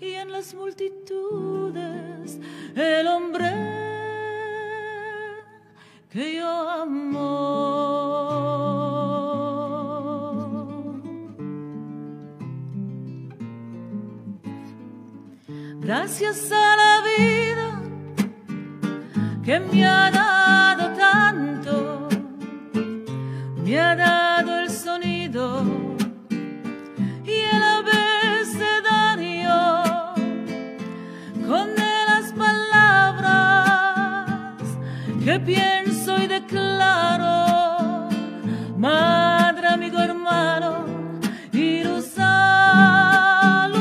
Y 0.00 0.12
en 0.12 0.32
las 0.32 0.54
multitudes 0.54 2.38
el 2.74 3.06
hombre 3.06 3.93
que 6.14 6.36
yo 6.36 6.70
amo. 6.70 7.20
Gracias 15.80 16.52
a 16.52 16.76
la 16.82 17.02
vida 17.10 17.82
que 19.44 19.58
me 19.58 19.84
ha 19.84 20.10
dado 20.12 20.84
tanto, 20.96 22.08
me 23.64 23.80
ha 23.80 23.96
dado 23.96 24.60
el 24.60 24.70
sonido 24.70 25.64
y 27.24 27.36
el 27.54 27.62
abecedario 27.80 29.56
con 31.48 31.74
de 31.74 31.94
las 32.08 32.32
palabras 32.32 33.82
que 35.24 35.40
pienso 35.40 35.83
y 36.18 36.26
declaro, 36.26 38.08
madre, 38.76 39.68
amigo, 39.68 39.98
hermano, 39.98 40.84
y 41.52 41.84
luz 41.84 42.18
alumbrando 42.18 43.72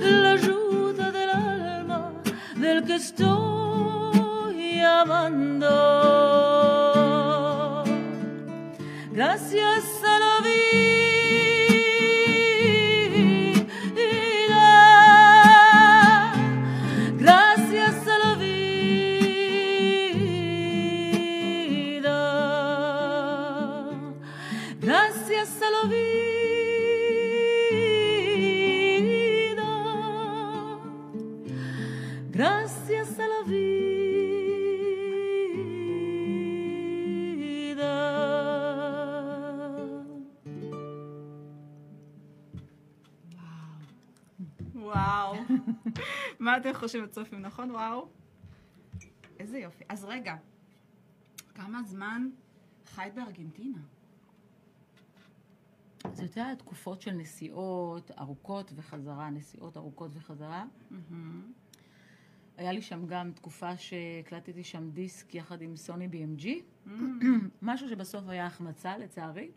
la 0.00 0.30
ayuda 0.32 1.10
del 1.10 1.30
alma 1.30 2.12
del 2.56 2.84
que 2.84 2.94
estoy 2.96 4.80
amando. 4.80 5.85
מה 46.76 46.80
אתם 46.80 46.86
חושבים 46.86 47.04
הצופים, 47.04 47.40
נכון? 47.40 47.70
וואו. 47.70 48.08
איזה 49.38 49.58
יופי. 49.58 49.84
אז 49.88 50.04
רגע, 50.04 50.36
כמה 51.54 51.82
זמן 51.82 52.28
חיית 52.86 53.14
בארגנטינה? 53.14 53.78
זה 56.12 56.22
יותר 56.22 56.54
תקופות 56.54 57.00
של 57.00 57.12
נסיעות 57.12 58.10
ארוכות 58.18 58.72
וחזרה, 58.76 59.30
נסיעות 59.30 59.76
ארוכות 59.76 60.10
וחזרה. 60.14 60.64
היה 62.56 62.72
לי 62.72 62.82
שם 62.82 63.06
גם 63.06 63.32
תקופה 63.32 63.76
שהקלטתי 63.76 64.64
שם 64.64 64.90
דיסק 64.90 65.34
יחד 65.34 65.62
עם 65.62 65.76
סוני 65.76 66.08
BMG, 66.08 66.46
משהו 67.62 67.88
שבסוף 67.88 68.28
היה 68.28 68.46
החמצה 68.46 68.98
לצערי. 68.98 69.50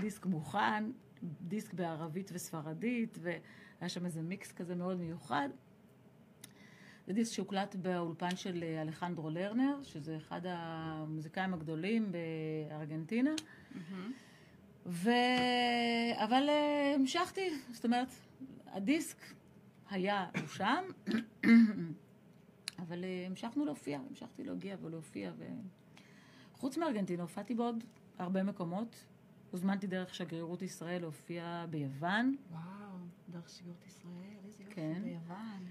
דיסק 0.00 0.26
מוכן, 0.26 0.90
דיסק 1.40 1.74
בערבית 1.74 2.30
וספרדית, 2.34 3.18
והיה 3.20 3.88
שם 3.88 4.04
איזה 4.06 4.22
מיקס 4.22 4.52
כזה 4.52 4.74
מאוד 4.74 4.96
מיוחד. 4.96 5.48
זה 7.06 7.12
דיסק 7.12 7.32
שהוקלט 7.32 7.76
באולפן 7.76 8.36
של 8.36 8.62
אה, 8.62 8.82
אלחנדרו 8.82 9.30
לרנר, 9.30 9.82
שזה 9.82 10.16
אחד 10.16 10.40
המוזיקאים 10.44 11.54
הגדולים 11.54 12.12
בארגנטינה. 12.12 13.34
ו... 14.86 15.10
אבל 16.16 16.46
אה, 16.48 16.94
המשכתי, 16.94 17.50
זאת 17.72 17.84
אומרת, 17.84 18.08
הדיסק 18.66 19.16
היה, 19.90 20.26
שם, 20.46 20.84
אבל 22.82 23.04
אה, 23.04 23.24
המשכנו 23.26 23.64
להופיע, 23.64 24.00
המשכתי 24.10 24.44
להגיע 24.44 24.76
ולהופיע. 24.82 25.32
ו... 25.38 25.44
חוץ 26.54 26.78
מארגנטינה, 26.78 27.22
הופעתי 27.22 27.54
בעוד 27.54 27.84
הרבה 28.18 28.42
מקומות. 28.42 29.04
הוזמנתי 29.50 29.86
דרך 29.86 30.14
שגרירות 30.14 30.62
ישראל 30.62 31.00
להופיע 31.00 31.66
ביוון. 31.70 32.36
וואו, 32.50 32.62
דרך 33.28 33.50
שיגורת 33.50 33.86
ישראל, 33.86 34.38
איזה 34.44 34.62
יופי 34.62 34.74
כן. 34.74 35.02
ביוון. 35.04 35.66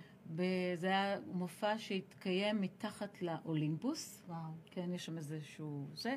זה 0.75 0.87
היה 0.87 1.17
מופע 1.33 1.77
שהתקיים 1.77 2.61
מתחת 2.61 3.21
לאולימפוס. 3.21 4.23
וואו. 4.27 4.39
כן, 4.71 4.93
יש 4.93 5.05
שם 5.05 5.17
איזשהו 5.17 5.87
זה. 5.95 6.15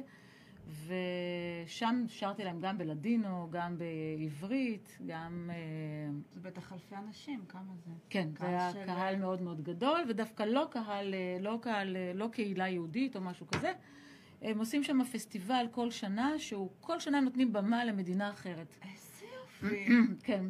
ושם 0.87 2.05
שרתי 2.09 2.45
להם 2.45 2.61
גם 2.61 2.79
בלדינו, 2.79 3.49
גם 3.51 3.79
בעברית, 3.79 4.99
גם... 5.07 5.51
אה, 5.53 5.57
זה 6.35 6.41
בטח 6.41 6.73
אלפי 6.73 6.95
אנשים, 6.97 7.45
כמה 7.49 7.73
זה? 7.85 7.91
כן, 8.11 8.29
זה 8.39 8.47
היה 8.47 8.73
של- 8.73 8.87
קהל 8.87 9.17
מאוד 9.17 9.43
מאוד 9.43 9.61
גדול, 9.63 10.01
ודווקא 10.09 10.43
לא 10.43 10.69
קהל, 10.71 11.15
אה, 11.15 11.37
לא 11.41 11.59
קהל, 11.63 11.97
אה, 11.97 12.13
לא 12.15 12.29
קהילה 12.33 12.69
יהודית 12.69 13.17
או 13.17 13.21
משהו 13.21 13.47
כזה. 13.47 13.73
הם 14.43 14.59
עושים 14.59 14.83
שם 14.83 15.05
פסטיבל 15.05 15.67
כל 15.71 15.91
שנה, 15.91 16.39
שהוא 16.39 16.71
כל 16.81 17.01
שנה 17.01 17.21
נותנים 17.21 17.53
במה 17.53 17.85
למדינה 17.85 18.31
אחרת. 18.31 18.77
איזה 18.83 19.25
יופי. 19.37 19.87
כן, 20.27 20.45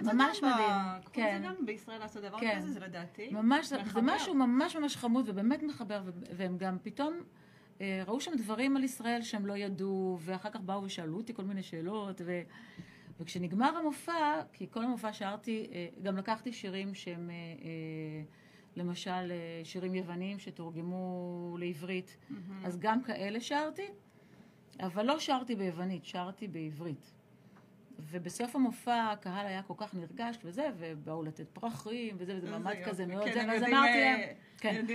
זה 0.00 0.12
ממש 0.12 0.42
מדהים. 0.42 1.02
כן. 1.12 1.38
זה 1.42 1.48
גם 1.48 1.66
בישראל 1.66 1.98
לעשות 1.98 2.22
דבר 2.22 2.40
כן. 2.40 2.58
כזה, 2.58 2.72
זה 2.72 2.80
לדעתי. 2.80 3.30
ממש, 3.30 3.66
זה. 3.66 3.76
משהו 4.02 4.34
ממש 4.34 4.76
ממש 4.76 4.96
חמוד 4.96 5.28
ובאמת 5.28 5.62
מחבר, 5.62 6.02
והם 6.36 6.56
גם 6.58 6.76
פתאום 6.82 7.20
אה, 7.80 8.02
ראו 8.06 8.20
שם 8.20 8.30
דברים 8.36 8.76
על 8.76 8.84
ישראל 8.84 9.22
שהם 9.22 9.46
לא 9.46 9.56
ידעו, 9.56 10.18
ואחר 10.20 10.50
כך 10.50 10.60
באו 10.60 10.82
ושאלו 10.82 11.16
אותי 11.16 11.34
כל 11.34 11.44
מיני 11.44 11.62
שאלות, 11.62 12.20
ו... 12.24 12.40
וכשנגמר 13.20 13.76
המופע, 13.76 14.42
כי 14.52 14.66
כל 14.70 14.84
המופע 14.84 15.12
שרתי, 15.12 15.66
אה, 15.72 15.88
גם 16.02 16.16
לקחתי 16.16 16.52
שירים 16.52 16.94
שהם, 16.94 17.30
אה, 17.30 18.22
למשל, 18.76 19.32
שירים 19.64 19.94
יווניים 19.94 20.38
שתורגמו 20.38 21.56
לעברית, 21.58 22.16
אז 22.64 22.78
גם 22.78 23.02
כאלה 23.02 23.40
שרתי, 23.40 23.86
אבל 24.80 25.06
לא 25.06 25.18
שרתי 25.18 25.54
ביוונית, 25.54 26.04
שרתי 26.04 26.48
בעברית. 26.48 27.12
ובסוף 28.10 28.56
המופע 28.56 29.10
הקהל 29.12 29.46
היה 29.46 29.62
כל 29.62 29.74
כך 29.76 29.94
נרגש 29.94 30.38
וזה, 30.44 30.68
ובאו 30.78 31.22
לתת 31.22 31.48
פרחים 31.52 32.16
וזה, 32.18 32.36
וזה 32.36 32.50
מעמד. 32.50 32.74
כזה 32.84 33.06
מאוד, 33.06 33.24
כן, 33.24 33.32
זה, 33.32 33.40
הם 33.40 33.48
ואז 33.48 33.60
יודעים, 33.60 33.76
אמרתי 33.76 33.98
אה, 33.98 34.16
להם, 34.16 34.20
כן. 34.58 34.86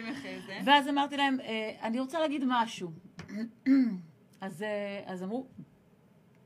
זה. 0.48 0.60
ואז 0.66 0.88
אמרתי 0.88 1.18
להם, 1.18 1.40
אה, 1.40 1.72
אני 1.82 2.00
רוצה 2.00 2.20
להגיד 2.20 2.44
משהו. 2.48 2.92
אז, 4.42 4.64
אה, 4.64 5.24
אמרו, 5.24 5.48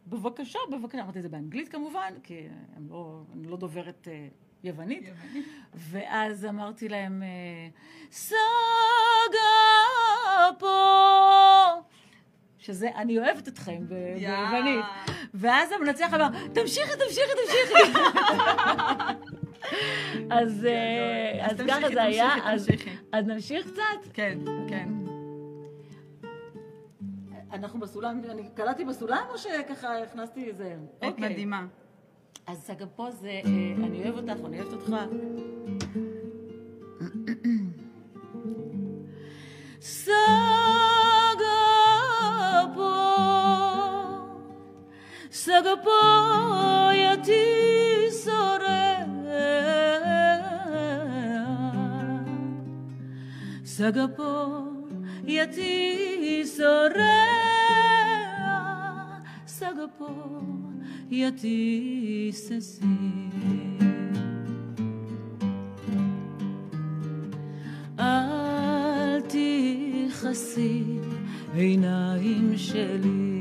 בבקשה, 0.07 0.59
בבקשה. 0.71 1.01
אמרתי 1.01 1.17
את 1.17 1.23
זה 1.23 1.29
באנגלית 1.29 1.69
כמובן, 1.69 2.13
כי 2.23 2.47
לא, 2.89 3.23
אני 3.33 3.47
לא 3.47 3.57
דוברת 3.57 4.07
אה, 4.11 4.27
יוונית. 4.63 5.03
ואז 5.75 6.45
אמרתי 6.45 6.89
להם, 6.89 7.23
אה, 7.23 7.67
סגה 8.11 8.37
פה, 10.59 11.28
שזה, 12.59 12.89
אני 12.95 13.19
אוהבת 13.19 13.47
אתכם 13.47 13.87
ביוונית. 13.87 14.85
ואז 15.33 15.71
המנצח 15.71 16.13
אמר, 16.13 16.27
תמשיכי, 16.53 16.91
תמשיכי, 17.05 17.31
תמשיכי. 17.45 17.91
אה, 20.31 20.41
אז 21.45 21.61
ככה 21.67 21.89
זה 21.93 22.03
היה, 22.03 22.29
אז 23.11 23.27
נמשיך 23.27 23.67
קצת? 23.71 24.11
כן, 24.13 24.37
כן. 24.69 24.89
אנחנו 27.51 27.79
בסולם, 27.79 28.21
אני 28.29 28.49
קלטתי 28.55 28.85
בסולם 28.85 29.23
או 29.29 29.37
שככה 29.37 29.97
הכנסתי 29.97 30.45
איזה... 30.45 30.75
את 30.97 31.03
אוקיי. 31.03 31.29
מדהימה. 31.29 31.65
אז 32.47 32.71
אגב 32.71 32.87
פה 32.95 33.11
זה, 33.11 33.27
אה, 33.27 33.41
אני 33.85 34.03
אוהב 34.03 34.15
אותך, 34.15 34.45
אני 34.45 34.61
אוהבת 34.61 34.73
אותך. 34.73 34.95
So 39.81 40.48
סגפויתי 45.48 47.32
שורע, 48.24 48.84
סגפויתי 55.24 56.44
שורע, 56.56 57.24
סגפויתי 59.46 60.80
ששי. 62.32 62.86
אל 67.98 69.20
תכסי 69.20 70.84
עיניים 71.54 72.52
שלי 72.56 73.37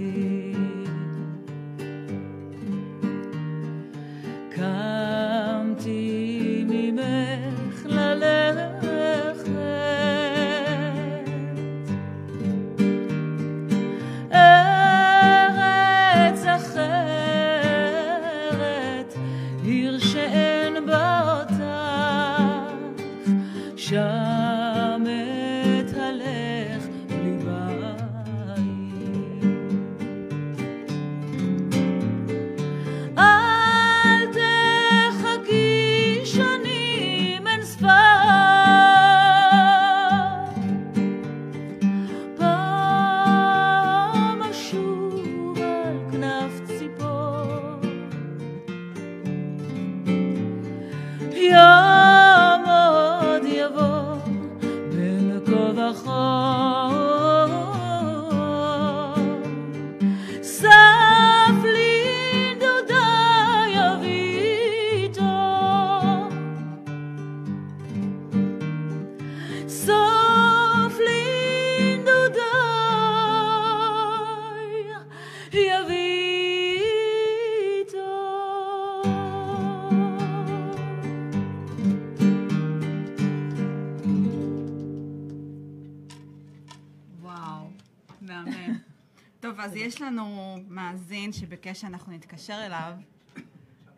מאזין 91.08 91.32
שביקש 91.32 91.80
שאנחנו 91.80 92.12
נתקשר 92.12 92.66
אליו. 92.66 92.92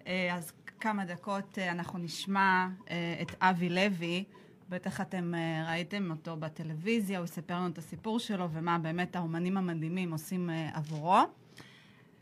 אה, 0.07 0.35
אז 0.37 0.53
כמה 0.81 1.05
דקות 1.05 1.59
אה, 1.59 1.71
אנחנו 1.71 1.99
נשמע 1.99 2.69
אה, 2.91 3.19
את 3.23 3.35
אבי 3.41 3.69
לוי. 3.69 4.25
בטח 4.69 5.01
אתם 5.01 5.35
ראיתם 5.67 6.11
אותו 6.11 6.37
בטלוויזיה, 6.37 7.19
הוא 7.19 7.25
יספר 7.25 7.55
לנו 7.55 7.69
את 7.69 7.79
הסיפור 7.79 8.19
שלו 8.19 8.51
ומה 8.51 8.79
באמת 8.79 9.17
האומנים 9.17 9.57
המדהימים 9.57 10.13
עושים 10.13 10.51
עבורו. 10.73 11.19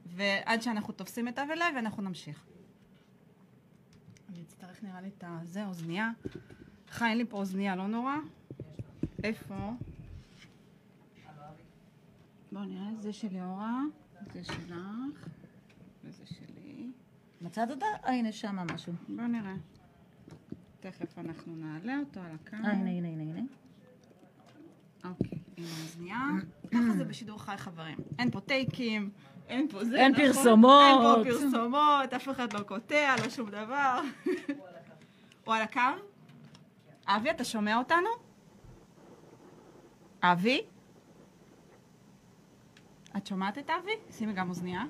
ועד 0.07 0.62
שאנחנו 0.62 0.93
תופסים 0.93 1.28
את 1.28 1.39
אבי 1.39 1.57
לוי, 1.57 1.78
אנחנו 1.78 2.03
נמשיך. 2.03 2.45
אני 4.28 4.43
אצטרך 4.43 4.82
נראה 4.82 5.01
לי 5.01 5.09
את. 5.18 5.24
זה, 5.45 5.66
אוזנייה. 5.66 6.11
חי, 6.91 7.05
אין 7.05 7.18
לי 7.18 7.24
פה 7.28 7.36
אוזנייה, 7.36 7.76
לא 7.76 7.86
נורא. 7.86 8.14
איפה? 9.24 9.72
בואו 12.53 12.64
נראה, 12.64 12.91
זה 12.99 13.12
של 13.12 13.28
ליאורה, 13.32 13.82
זה 14.33 14.45
שלך, 14.45 15.29
וזה 16.05 16.23
שלי. 16.27 16.91
מצאת 17.41 17.71
אותה? 17.71 17.87
אה, 18.05 18.11
הנה 18.11 18.33
שמה 18.33 18.64
משהו. 18.75 18.93
בואו 19.09 19.27
נראה. 19.27 19.55
תכף 20.81 21.19
אנחנו 21.19 21.57
נעלה 21.57 21.99
אותו 21.99 22.21
על 22.21 22.31
הקו. 22.35 22.57
אה, 22.57 22.71
הנה, 22.71 22.91
הנה, 22.91 23.09
הנה, 23.09 23.23
הנה. 23.23 23.41
אוקיי, 25.05 25.39
הנה 25.57 25.66
האוזנייה. 25.81 26.27
ככה 26.71 26.97
זה 26.97 27.05
בשידור 27.05 27.43
חי, 27.43 27.57
חברים. 27.57 27.97
אין 28.19 28.31
פה 28.31 28.41
טייקים, 28.41 29.11
אין 29.49 29.69
פה 29.69 29.85
זה, 29.85 29.97
אין 29.97 30.12
נכון? 30.12 30.25
פרסומות. 30.27 31.27
אין 31.27 31.35
פה 31.35 31.41
פרסומות, 31.41 32.12
אף 32.16 32.29
אחד 32.29 32.53
לא 32.53 32.61
קוטע, 32.61 33.14
לא 33.23 33.31
שום 33.31 33.51
דבר. 33.51 34.01
הוא 35.45 35.55
על 35.55 35.62
הקו? 35.62 35.81
אבי, 37.07 37.31
אתה 37.31 37.45
שומע 37.45 37.79
אותנו? 37.79 38.09
אבי? 40.23 40.61
את 43.19 43.27
שומעת 43.27 43.59
את 43.59 43.71
אבי? 43.71 43.93
שימי 44.11 44.33
גם 44.33 44.49
אוזנייה. 44.49 44.83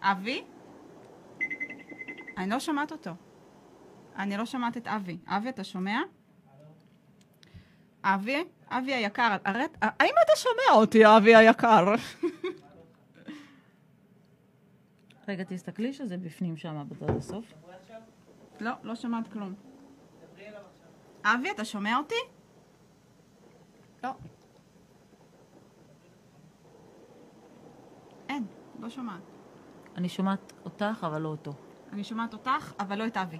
אבי? 0.00 0.44
אני 2.38 2.50
לא 2.50 2.60
שומעת 2.60 2.92
אותו. 2.92 3.10
אני 4.16 4.36
לא 4.36 4.46
שומעת 4.46 4.76
את 4.76 4.86
אבי. 4.88 5.18
אבי, 5.26 5.48
אתה 5.48 5.64
שומע? 5.64 6.00
אבי? 8.02 8.44
אבי 8.68 8.94
היקר, 8.94 9.36
הרי- 9.44 9.64
האם 9.82 10.14
אתה 10.24 10.32
שומע 10.36 10.80
אותי, 10.80 11.06
אבי 11.06 11.34
היקר? 11.36 11.94
רגע, 15.28 15.44
תסתכלי 15.48 15.92
שזה 15.92 16.16
בפנים 16.16 16.56
שם 16.56 16.84
בצד 16.88 17.10
הסוף. 17.16 17.52
לא, 18.60 18.70
לא 18.82 18.94
שומעת 18.94 19.32
כלום. 19.32 19.54
אבי, 21.24 21.50
אתה 21.50 21.64
שומע 21.64 21.96
אותי? 21.96 22.14
לא. 24.04 24.10
אין, 28.28 28.46
לא 28.80 28.90
שומעת. 28.90 29.22
אני 29.96 30.08
שומעת 30.08 30.52
אותך, 30.64 31.06
אבל 31.06 31.22
לא 31.22 31.28
אותו. 31.28 31.52
אני 31.92 32.04
שומעת 32.04 32.32
אותך, 32.32 32.72
אבל 32.80 32.98
לא 32.98 33.06
את 33.06 33.16
אבי. 33.16 33.38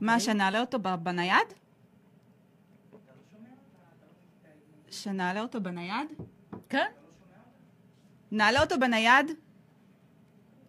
מה, 0.00 0.14
אוקיי? 0.14 0.20
שנעלה 0.20 0.60
אותו 0.60 0.78
בנייד? 1.02 1.54
שנעלה 4.90 5.40
אותו 5.40 5.60
בנייד? 5.60 6.08
כן? 6.68 6.90
נעלה 8.32 8.60
אותו 8.60 8.80
בנייד? 8.80 9.26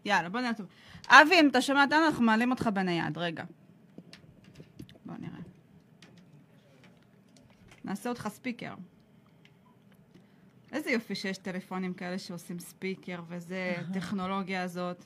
יאללה, 0.06 0.30
בוא 0.30 0.40
נעלה 0.40 0.52
אותו. 0.52 0.64
אבי, 1.08 1.40
אם 1.40 1.50
אתה 1.50 1.62
שומע 1.62 1.84
אותנו, 1.84 2.06
אנחנו 2.06 2.24
מעלים 2.24 2.52
אותך 2.52 2.70
בנייד. 2.74 3.18
רגע. 3.18 3.44
בוא 5.06 5.16
נראה. 5.20 5.40
נעשה 7.84 8.10
אותך 8.10 8.28
ספיקר. 8.28 8.74
איזה 10.72 10.92
יופי 10.92 11.16
שיש 11.16 11.38
טלפונים 11.38 11.94
כאלה 11.94 12.20
שעושים 12.20 12.60
ספיקר, 12.60 13.22
וזה 13.28 13.76
טכנולוגיה 13.94 14.64
הזאת. 14.64 15.06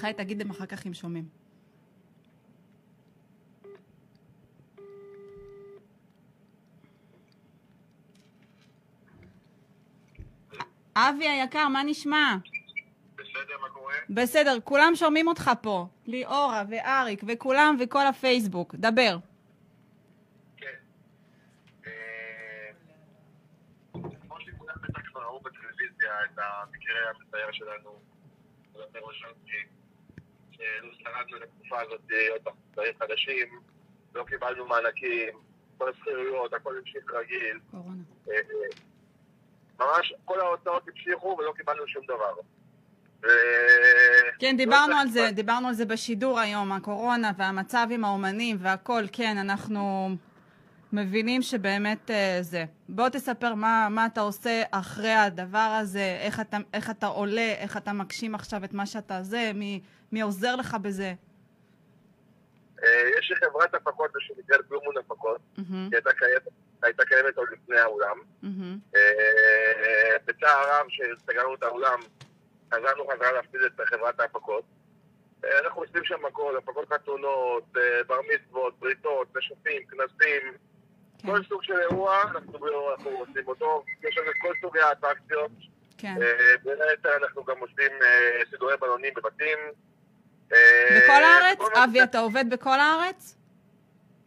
חי, 0.00 0.12
תגיד 0.16 0.38
להם 0.38 0.50
אחר 0.50 0.66
כך 0.66 0.86
אם 0.86 0.94
שומעים. 0.94 1.28
אבי 10.96 11.28
היקר, 11.28 11.68
מה 11.68 11.82
נשמע? 11.82 12.36
מה 13.60 13.68
קורה? 13.68 13.94
בסדר, 14.10 14.58
כולם 14.64 14.92
שומעים 14.94 15.28
אותך 15.28 15.50
פה. 15.62 15.86
ליאורה 16.06 16.62
ואריק 16.68 17.22
וכולם 17.26 17.76
וכל 17.80 18.06
הפייסבוק. 18.06 18.74
דבר. 18.74 19.16
כן. 20.56 20.66
אה, 21.86 22.70
את 26.24 26.38
המקרה 26.38 27.10
המצער 27.10 27.52
שלנו, 27.52 27.98
שלא 30.50 30.90
שרדנו 30.98 31.36
את 31.36 31.42
התקופה 31.42 31.80
הזאת 31.80 32.00
עוד 32.30 32.42
פעם 32.42 32.54
דברים 32.72 32.92
חדשים, 32.98 33.60
לא 34.14 34.24
קיבלנו 34.24 34.66
מענקים, 34.66 35.38
כל 35.78 35.90
השכירויות, 35.90 36.52
הכל 36.52 36.78
המשיך 36.78 37.14
רגיל. 37.14 37.60
אה, 38.30 38.34
ממש 39.80 40.14
כל 40.24 40.40
ההוצאות 40.40 40.88
המשיכו 40.88 41.36
ולא 41.38 41.52
קיבלנו 41.56 41.88
שום 41.88 42.04
דבר. 42.06 42.34
ו... 43.24 43.28
כן, 44.38 44.56
דיברנו 44.56 44.96
על 44.96 45.08
זה, 45.08 45.30
דיברנו 45.32 45.68
על 45.68 45.74
זה 45.74 45.84
בשידור 45.84 46.40
היום, 46.40 46.72
הקורונה 46.72 47.32
והמצב 47.38 47.86
עם 47.90 48.04
האומנים 48.04 48.56
והכל, 48.60 49.04
כן, 49.12 49.38
אנחנו 49.38 50.10
מבינים 50.92 51.42
שבאמת 51.42 52.10
אה, 52.10 52.38
זה. 52.40 52.64
בוא 52.88 53.08
תספר 53.08 53.54
מה, 53.54 53.88
מה 53.90 54.06
אתה 54.06 54.20
עושה 54.20 54.62
אחרי 54.70 55.12
הדבר 55.12 55.78
הזה, 55.80 56.18
איך 56.20 56.40
אתה, 56.40 56.56
איך 56.74 56.90
אתה 56.90 57.06
עולה, 57.06 57.54
איך 57.58 57.76
אתה 57.76 57.92
מגשים 57.92 58.34
עכשיו 58.34 58.64
את 58.64 58.72
מה 58.72 58.86
שאתה 58.86 59.22
זה, 59.22 59.50
מי, 59.54 59.80
מי 60.12 60.20
עוזר 60.20 60.56
לך 60.56 60.76
בזה. 60.82 61.14
אה, 62.82 63.10
יש 63.18 63.30
לי 63.30 63.36
חברת 63.36 63.74
הפקות 63.74 64.10
שנקראת 64.18 64.68
בלומון 64.68 64.94
הפקות, 64.98 65.40
היא 65.56 65.90
הייתה 65.92 66.10
קיימת, 66.12 66.42
הייתה 66.82 67.04
קיימת 67.04 67.36
עוד 67.36 67.48
לפני 67.52 67.78
האולם. 67.78 68.16
אה, 68.96 70.16
בצער 70.24 70.64
רב 70.68 70.86
שסגרנו 70.88 71.54
את 71.54 71.62
האולם, 71.62 71.98
חזרנו 72.74 73.06
חזרה 73.12 73.32
להפסיד 73.32 73.60
את 73.66 73.80
חברת 73.86 74.20
ההפקות. 74.20 74.64
אה, 75.44 75.58
אנחנו 75.64 75.82
עושים 75.82 76.04
שם 76.04 76.26
הכל, 76.26 76.56
הפקות 76.56 76.88
חתונות, 76.92 77.64
אה, 77.76 78.04
בר 78.06 78.20
מצוות, 78.34 78.78
בריתות, 78.78 79.36
נשפים, 79.36 79.82
כנסים, 79.90 80.42
כן, 81.18 81.28
כל 81.28 81.44
סוג 81.44 81.62
של 81.62 81.78
אירוע, 81.80 82.22
אנחנו 82.22 82.58
אנחנו 82.90 83.10
עושים 83.10 83.48
אותו. 83.48 83.84
יש 84.08 84.18
לנו 84.18 84.30
כל 84.40 84.52
סוגי 84.60 84.80
האטרקציות. 84.80 85.50
כן. 85.98 86.14
אה, 86.22 86.54
בין 86.64 86.78
היתר 86.90 87.16
אנחנו 87.22 87.44
גם 87.44 87.58
עושים 87.58 87.92
סידורי 88.50 88.76
בלונים 88.80 89.14
בבתים. 89.16 89.58
בכל 90.96 91.22
הארץ? 91.24 91.58
אבי, 91.84 92.02
אתה 92.02 92.18
עובד 92.18 92.44
בכל 92.50 92.80
הארץ? 92.80 93.36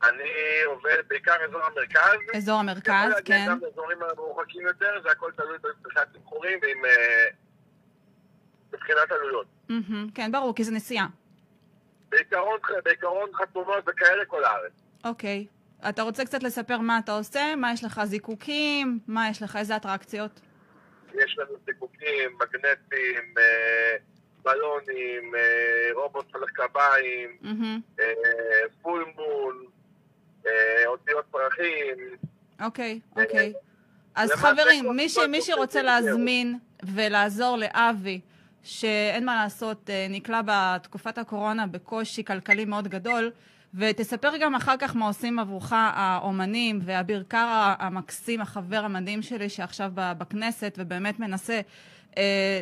אני 0.04 0.32
עובד 0.66 0.98
בעיקר 1.08 1.36
אזור 1.46 1.62
המרכז. 1.62 2.38
אזור 2.38 2.60
המרכז, 2.60 3.10
להגיע 3.10 3.38
כן. 3.38 3.46
גם 3.50 3.60
לאזורים 3.62 3.98
המרוחקים 4.02 4.68
יותר, 4.68 5.02
זה 5.04 5.12
הכל 5.12 5.32
תלוי 5.36 5.58
בצריכת 5.58 6.08
תמחורים 6.14 6.60
ועם... 6.62 6.82
אה, 8.90 8.96
מבחינת 8.96 9.12
עלויות. 9.12 9.46
כן, 10.16 10.32
ברור, 10.32 10.56
כי 10.56 10.64
זה 10.64 10.72
נסיעה. 10.72 11.08
בעיקרון, 12.10 12.60
בעיקרון 12.84 13.30
חתונות 13.34 13.84
וכאלה 13.88 14.26
כל 14.26 14.44
הארץ. 14.44 14.72
אוקיי. 15.04 15.48
אתה 15.90 16.02
רוצה 16.02 16.26
קצת 16.26 16.44
לספר 16.44 16.78
מה 16.78 17.00
אתה 17.00 17.12
עושה? 17.12 17.56
מה 17.56 17.74
יש 17.74 17.84
לך? 17.84 18.02
זיקוקים? 18.04 19.00
מה 19.08 19.30
יש 19.30 19.42
לך? 19.42 19.56
איזה 19.56 19.76
אטרקציות? 19.76 20.40
יש 21.14 21.38
לנו 21.38 21.58
זיקוקים, 21.66 22.38
מגנטים, 22.42 23.34
אה, 23.38 23.96
בלונים, 24.44 25.36
אה, 25.36 25.90
רובוט 25.96 26.32
פלח 26.32 26.50
קביים, 26.50 27.38
אה, 28.00 28.06
פול 28.82 29.06
אה, 30.48 30.52
אותיות 30.86 31.26
פרחים. 31.32 32.18
אוקיי, 32.62 33.00
אוקיי. 33.16 33.54
אז 34.16 34.32
חברים, 34.32 34.86
מי 35.30 35.42
שרוצה 35.42 35.80
של 35.80 35.86
להזמין 35.86 36.60
ולעזור 36.84 37.58
לאבי, 37.58 38.22
שאין 38.64 39.26
מה 39.26 39.44
לעשות, 39.44 39.90
אה, 39.90 40.08
נקלע 40.10 40.42
בתקופת 40.46 41.18
הקורונה 41.18 41.68
בקושי 41.68 42.24
כלכלי 42.24 42.66
מאוד 42.66 42.88
גדול, 42.88 43.32
ותספר 43.74 44.38
גם 44.38 44.56
אחר 44.56 44.78
כך 44.80 44.96
מה 44.96 45.06
עושים 45.06 45.40
עבורך 45.40 45.74
האומנים, 45.76 46.80
ואביר 46.84 47.24
קארה 47.28 47.76
המקסים, 47.80 48.42
החבר 48.42 48.86
המדהים 48.86 49.22
שלי 49.22 49.50
שעכשיו 49.50 49.92
בכנסת, 49.96 50.76
ובאמת 50.78 51.20
מנסה 51.20 51.62
אה, 52.18 52.62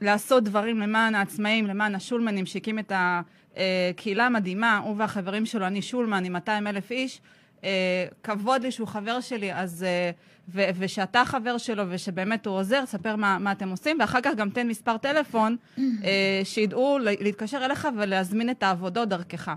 לעשות 0.00 0.44
דברים 0.44 0.80
למען 0.80 1.14
העצמאים, 1.14 1.66
למען 1.66 1.94
השולמנים, 1.94 2.46
שהקים 2.46 2.78
את 2.78 2.92
הקהילה 2.94 4.26
המדהימה, 4.26 4.78
הוא 4.78 4.94
והחברים 4.98 5.46
שלו, 5.46 5.66
אני 5.66 5.82
שולמן 5.82 6.24
עם 6.24 6.32
200 6.32 6.66
אלף 6.66 6.90
איש. 6.90 7.20
אה, 7.64 8.06
כבוד 8.22 8.62
לי 8.62 8.70
שהוא 8.70 8.88
חבר 8.88 9.20
שלי, 9.20 9.52
אז... 9.54 9.84
אה, 9.88 10.10
ו- 10.54 10.70
ושאתה 10.78 11.22
חבר 11.26 11.58
שלו 11.58 11.82
ושבאמת 11.90 12.46
הוא 12.46 12.58
עוזר, 12.58 12.86
ספר 12.86 13.16
מה, 13.16 13.38
מה 13.40 13.52
אתם 13.52 13.68
עושים, 13.68 14.00
ואחר 14.00 14.18
כך 14.22 14.30
גם 14.36 14.50
תן 14.50 14.68
מספר 14.68 14.96
טלפון, 14.98 15.56
אה, 15.78 16.40
שידעו 16.44 16.98
להתקשר 17.02 17.64
אליך 17.64 17.88
ולהזמין 17.98 18.50
את 18.50 18.62
העבודות 18.62 19.08
דרכך. 19.08 19.50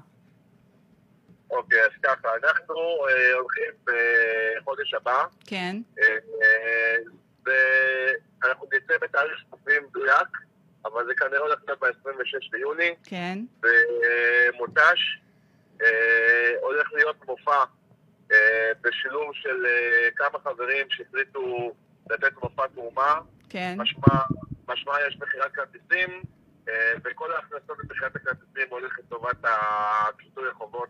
אוקיי, 1.51 1.79
אז 1.81 1.91
ככה, 2.03 2.27
אנחנו 2.43 2.75
אה, 2.75 3.33
הולכים 3.33 3.71
בחודש 4.59 4.93
הבא, 4.93 5.23
כן, 5.45 5.75
אה, 5.99 6.05
אה, 6.43 6.95
ואנחנו 7.45 8.67
נצא 8.73 8.93
בתאריך 9.01 9.43
סופי 9.49 9.71
מדויק, 9.89 10.27
אבל 10.85 11.05
זה 11.05 11.13
כנראה 11.17 11.39
הולך 11.39 11.59
להיות 11.67 11.79
ב-26 11.79 12.49
ביוני, 12.51 12.95
כן, 13.03 13.39
במוטש. 13.59 15.19
אה, 15.81 16.53
הולך 16.61 16.93
להיות 16.93 17.25
מופע 17.27 17.63
בשילוב 18.81 19.29
של 19.33 19.65
אה, 19.65 20.09
כמה 20.15 20.39
חברים 20.43 20.85
שהחליטו 20.89 21.73
לתת 22.09 22.33
מופע 22.43 22.67
תרומה. 22.67 23.19
כן, 23.49 23.75
משמע, 23.77 24.19
משמע 24.67 24.93
יש 25.07 25.17
מכירת 25.21 25.51
כרטיסים, 25.51 26.21
אה, 26.69 26.93
וכל 27.05 27.31
ההכנסות 27.31 27.77
ממכירת 27.83 28.15
הכרטיסים 28.15 28.67
הולך 28.69 28.99
לטובת 28.99 29.35
הכיסוי 29.43 30.49
החובות 30.51 30.89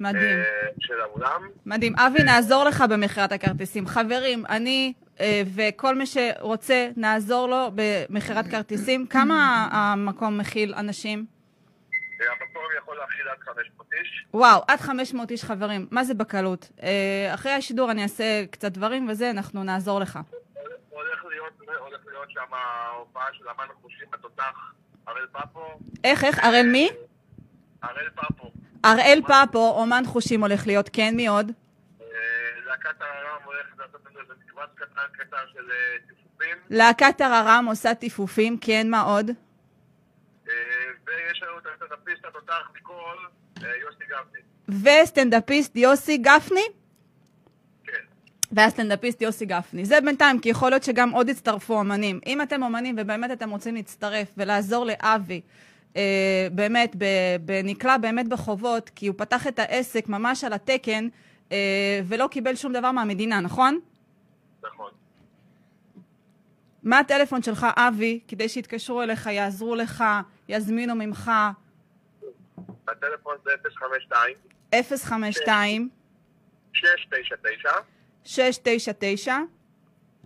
מדהים. 0.00 0.38
אה, 0.38 0.68
של 0.80 1.00
האולם. 1.00 1.48
מדהים. 1.66 1.96
אבי, 1.96 2.22
נעזור 2.22 2.64
לך 2.64 2.84
במכירת 2.90 3.32
הכרטיסים. 3.32 3.86
חברים, 3.86 4.46
אני 4.48 4.92
אה, 5.20 5.42
וכל 5.54 5.94
מי 5.94 6.04
שרוצה, 6.06 6.88
נעזור 6.96 7.48
לו 7.48 7.70
במכירת 7.74 8.46
כרטיסים. 8.46 9.06
כמה 9.06 9.68
המקום 9.72 10.38
מכיל 10.38 10.74
אנשים? 10.74 11.26
אה, 12.22 12.32
המקום 12.32 12.62
יכול 12.78 12.96
להכיל 12.96 13.28
עד 13.28 13.38
500 13.40 13.86
איש. 14.00 14.26
וואו, 14.34 14.62
עד 14.68 14.80
500 14.80 15.30
איש 15.30 15.44
חברים. 15.44 15.86
מה 15.90 16.04
זה 16.04 16.14
בקלות? 16.14 16.68
אה, 16.82 17.34
אחרי 17.34 17.52
השידור 17.52 17.90
אני 17.90 18.02
אעשה 18.02 18.46
קצת 18.50 18.72
דברים 18.72 19.08
וזה, 19.08 19.30
אנחנו 19.30 19.64
נעזור 19.64 20.00
לך. 20.00 20.18
הולך 20.90 21.24
להיות, 21.24 21.52
הולך 21.78 22.00
להיות 22.06 22.30
שם 22.30 22.54
הופעה 22.98 23.26
של 23.32 23.44
אמן 23.48 23.64
החושים 23.78 24.06
התותח 24.14 24.72
הראל 25.06 25.26
פאפו. 25.32 25.60
איך, 26.04 26.24
איך? 26.24 26.44
הראל 26.44 26.66
מי? 26.72 26.88
הראל 27.82 28.08
פאפו. 28.14 28.52
הראל 28.84 29.20
פאפו, 29.26 29.70
אומן 29.80 30.02
חושים 30.06 30.40
הולך 30.40 30.66
להיות, 30.66 30.88
כן, 30.92 31.14
מי 31.16 31.26
עוד? 31.26 31.52
אה, 32.00 32.06
להקת 32.66 33.00
הרם 33.00 33.40
הולכת 33.44 33.78
לעשות 33.78 34.00
איזה 34.06 34.32
מקבץ 34.46 34.68
קטן 34.74 35.02
קטן 35.12 35.36
של 35.52 35.70
אה, 35.70 35.96
טיפופים. 36.08 36.56
להקת 36.70 37.20
הררם 37.20 37.64
עושה 37.68 37.94
טיפופים, 37.94 38.58
כן, 38.60 38.90
מה 38.90 39.00
עוד? 39.00 39.30
ויש 41.16 41.42
לנו 41.42 41.58
את 41.58 41.66
הסטנדאפיסט 41.66 42.24
התותח 42.24 42.70
מכל, 42.76 43.16
אה, 43.62 43.68
יוסי 43.76 44.04
גפני. 44.04 44.40
וסטנדאפיסט 45.02 45.76
יוסי 45.76 46.16
גפני? 46.18 46.60
כן. 47.84 47.92
והסטנדאפיסט 48.52 49.22
יוסי 49.22 49.46
גפני. 49.46 49.84
זה 49.84 50.00
בינתיים, 50.00 50.40
כי 50.40 50.48
יכול 50.48 50.70
להיות 50.70 50.82
שגם 50.82 51.10
עוד 51.10 51.28
יצטרפו 51.28 51.74
אומנים. 51.74 52.20
אם 52.26 52.42
אתם 52.42 52.62
אומנים 52.62 52.94
ובאמת 52.98 53.30
אתם 53.30 53.50
רוצים 53.50 53.74
להצטרף 53.74 54.28
ולעזור 54.36 54.86
לאבי, 54.86 55.40
אה, 55.96 56.48
באמת, 56.52 56.96
ב, 56.98 57.04
בנקלע 57.40 57.98
באמת 57.98 58.28
בחובות, 58.28 58.88
כי 58.88 59.06
הוא 59.06 59.14
פתח 59.18 59.46
את 59.46 59.58
העסק 59.58 60.08
ממש 60.08 60.44
על 60.44 60.52
התקן, 60.52 61.08
אה, 61.52 62.00
ולא 62.04 62.28
קיבל 62.30 62.56
שום 62.56 62.72
דבר 62.72 62.92
מהמדינה, 62.92 63.40
נכון? 63.40 63.80
נכון. 64.64 64.90
מה 66.82 66.98
הטלפון 66.98 67.42
שלך, 67.42 67.66
אבי, 67.76 68.20
כדי 68.28 68.48
שיתקשרו 68.48 69.02
אליך, 69.02 69.26
יעזרו 69.26 69.74
לך, 69.74 70.04
יזמינו 70.52 70.94
ממך? 70.94 71.30
הטלפון 72.88 73.36
זה 73.44 73.50
052 73.70 74.34
052 74.74 75.88
699 76.72 77.70
699 78.24 79.36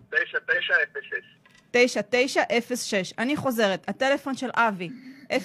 9906 0.09 1.37
9906. 1.71 3.13
אני 3.17 3.35
חוזרת, 3.35 3.89
הטלפון 3.89 4.35
של 4.35 4.49
אבי, 4.53 4.89
052-699-9906, 5.29 5.35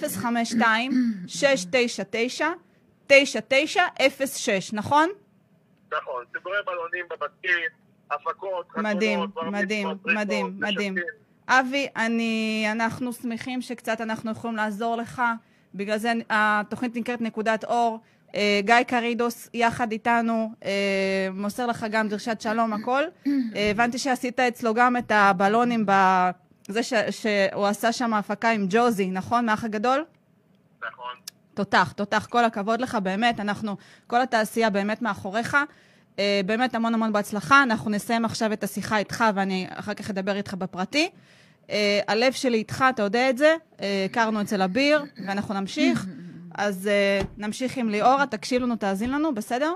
נכון? 4.72 5.09
נכון, 5.93 6.24
סידורי 6.33 6.59
בלונים 6.66 7.07
בבתים, 7.11 7.68
הפקות, 8.11 8.70
חתונות, 8.70 8.95
מדהים, 8.95 9.20
מדהים, 9.53 9.89
מדהים, 10.05 10.57
מדהים. 10.61 10.95
אבי, 11.61 11.86
אני, 11.96 12.66
אנחנו 12.72 13.12
שמחים 13.12 13.62
שקצת 13.62 14.00
אנחנו 14.00 14.30
יכולים 14.30 14.57
לעזור 14.57 14.96
לך, 14.96 15.22
בגלל 15.74 15.98
זה 15.98 16.12
התוכנית 16.30 16.96
נקראת 16.96 17.20
נקודת 17.20 17.64
אור. 17.64 18.00
אה, 18.34 18.61
גיא 18.64 18.82
קרידוס 18.86 19.48
יחד 19.55 19.92
איתנו, 19.92 20.53
אה, 20.64 21.28
מוסר 21.34 21.66
לך 21.66 21.86
גם 21.90 22.09
דרשת 22.09 22.40
שלום, 22.40 22.72
הכל. 22.72 23.03
אה, 23.26 23.70
הבנתי 23.70 23.98
שעשית 23.98 24.40
אצלו 24.40 24.74
גם 24.74 24.96
את 24.96 25.12
הבלונים, 25.14 25.86
זה 26.68 26.82
ש, 26.82 26.92
שהוא 27.11 27.66
עשה 27.66 27.92
שם 27.92 28.14
הפקה 28.14 28.50
עם 28.50 28.66
ג'וזי, 28.70 29.11
נכון? 29.11 29.46
מהאח 29.46 29.64
הגדול? 29.64 30.05
נכון. 30.78 31.14
תותח, 31.55 31.92
תותח, 31.92 32.26
כל 32.30 32.44
הכבוד 32.44 32.80
לך, 32.80 32.94
באמת, 33.03 33.40
אנחנו, 33.40 33.76
כל 34.07 34.20
התעשייה 34.20 34.70
באמת 34.70 35.03
מאחוריך. 35.03 35.57
אה, 36.18 36.40
באמת 36.46 36.74
המון 36.74 36.94
המון 36.94 37.12
בהצלחה. 37.12 37.62
אנחנו 37.62 37.90
נסיים 37.90 38.24
עכשיו 38.24 38.53
את 38.53 38.64
השיחה 38.64 38.98
איתך, 38.98 39.24
ואני 39.34 39.66
אחר 39.70 39.94
כך 39.94 40.11
אדבר 40.11 40.36
איתך 40.36 40.55
בפרטי. 40.55 41.11
אה, 41.73 42.01
הלב 42.09 42.33
שלי 42.33 42.59
איתך, 42.59 42.85
אתה 42.91 43.03
יודע 43.03 43.31
את 43.31 43.39
זה. 43.39 43.57
אה, 43.81 44.07
הכרנו 44.11 44.41
אצל 44.41 44.62
אביר, 44.62 45.05
ואנחנו 45.27 45.55
נמשיך. 45.55 46.07
אז 46.55 46.87
אה, 46.87 47.20
נמשיך 47.37 47.77
עם 47.77 47.89
ליאורה, 47.89 48.27
תקשיב 48.27 48.62
לנו, 48.62 48.77
תאזין 48.77 49.11
לנו, 49.11 49.35
בסדר? 49.35 49.75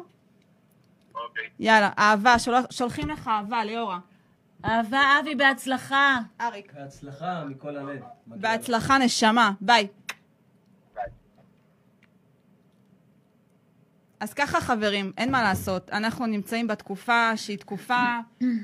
אוקיי. 1.15 1.45
יאללה, 1.61 1.91
אהבה, 1.99 2.39
שולח, 2.39 2.65
שולחים 2.71 3.09
לך 3.09 3.29
אהבה, 3.29 3.65
ליאורה. 3.65 3.99
אהבה, 4.65 5.01
אבי, 5.21 5.35
בהצלחה. 5.35 6.19
אריק. 6.41 6.73
בהצלחה 6.75 7.45
מכל 7.45 7.77
הלב. 7.77 8.01
בהצלחה, 8.27 8.99
נשמה. 8.99 9.53
ביי. 9.61 9.89
אז 14.21 14.35
ככה 14.35 14.61
חברים, 14.61 15.13
אין 15.19 15.33
מה 15.33 15.43
לעשות. 15.43 15.91
אנחנו 15.91 16.27
נמצאים 16.27 16.67
בתקופה 16.67 17.37
שהיא 17.37 17.59
תקופה 17.59 18.19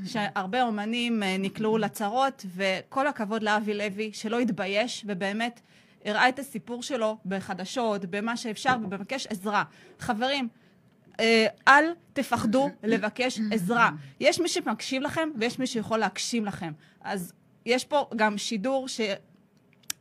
שהרבה 0.04 0.62
אומנים 0.62 1.22
אה, 1.22 1.36
נקלעו 1.38 1.78
לצרות, 1.78 2.46
וכל 2.56 3.06
הכבוד 3.06 3.42
לאבי 3.42 3.74
לוי, 3.74 4.10
שלא 4.12 4.38
התבייש, 4.38 5.04
ובאמת 5.08 5.60
הראה 6.04 6.28
את 6.28 6.38
הסיפור 6.38 6.82
שלו 6.82 7.18
בחדשות, 7.26 8.04
במה 8.04 8.36
שאפשר, 8.36 8.76
ובבקש 8.82 9.26
עזרה. 9.26 9.64
חברים, 9.98 10.48
אה, 11.20 11.46
אל 11.68 11.84
תפחדו 12.12 12.70
לבקש 12.82 13.40
עזרה. 13.50 13.90
יש 14.20 14.40
מי 14.40 14.48
שמקשיב 14.48 15.02
לכם, 15.02 15.28
ויש 15.38 15.58
מי 15.58 15.66
שיכול 15.66 15.98
להגשים 15.98 16.44
לכם. 16.44 16.72
אז 17.00 17.32
יש 17.66 17.84
פה 17.84 18.08
גם 18.16 18.38
שידור 18.38 18.88
ש... 18.88 19.00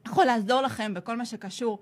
יכול 0.08 0.26
לעזור 0.26 0.62
לכם 0.62 0.94
בכל 0.94 1.18
מה 1.18 1.26
שקשור 1.26 1.80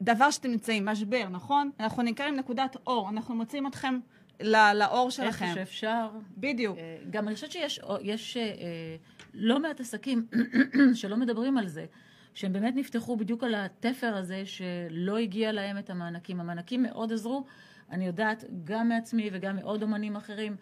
בדבר 0.00 0.30
שאתם 0.30 0.50
נמצאים, 0.50 0.84
משבר, 0.84 1.28
נכון? 1.30 1.70
אנחנו 1.80 2.02
נקראים 2.02 2.36
נקודת 2.36 2.76
אור, 2.86 3.08
אנחנו 3.08 3.34
מוצאים 3.34 3.66
אתכם 3.66 3.98
ל- 4.40 4.72
לאור 4.72 5.10
שלכם. 5.10 5.44
איפה 5.44 5.54
שאפשר. 5.54 6.08
בדיוק. 6.36 6.78
אה, 6.78 6.96
גם 7.10 7.26
אני 7.28 7.34
חושבת 7.34 7.52
שיש 7.52 7.80
יש, 8.02 8.36
אה, 8.36 8.42
אה, 8.42 8.96
לא 9.34 9.60
מעט 9.60 9.80
עסקים 9.80 10.26
שלא 10.94 11.16
מדברים 11.16 11.58
על 11.58 11.68
זה, 11.68 11.86
שהם 12.34 12.52
באמת 12.52 12.74
נפתחו 12.76 13.16
בדיוק 13.16 13.44
על 13.44 13.54
התפר 13.54 14.16
הזה 14.16 14.42
שלא 14.46 15.18
הגיע 15.18 15.52
להם 15.52 15.78
את 15.78 15.90
המענקים. 15.90 16.40
המענקים 16.40 16.82
מאוד 16.82 17.12
עזרו, 17.12 17.44
אני 17.90 18.06
יודעת 18.06 18.44
גם 18.64 18.88
מעצמי 18.88 19.30
וגם 19.32 19.56
מעוד 19.56 19.82
אומנים 19.82 20.16
אחרים, 20.16 20.56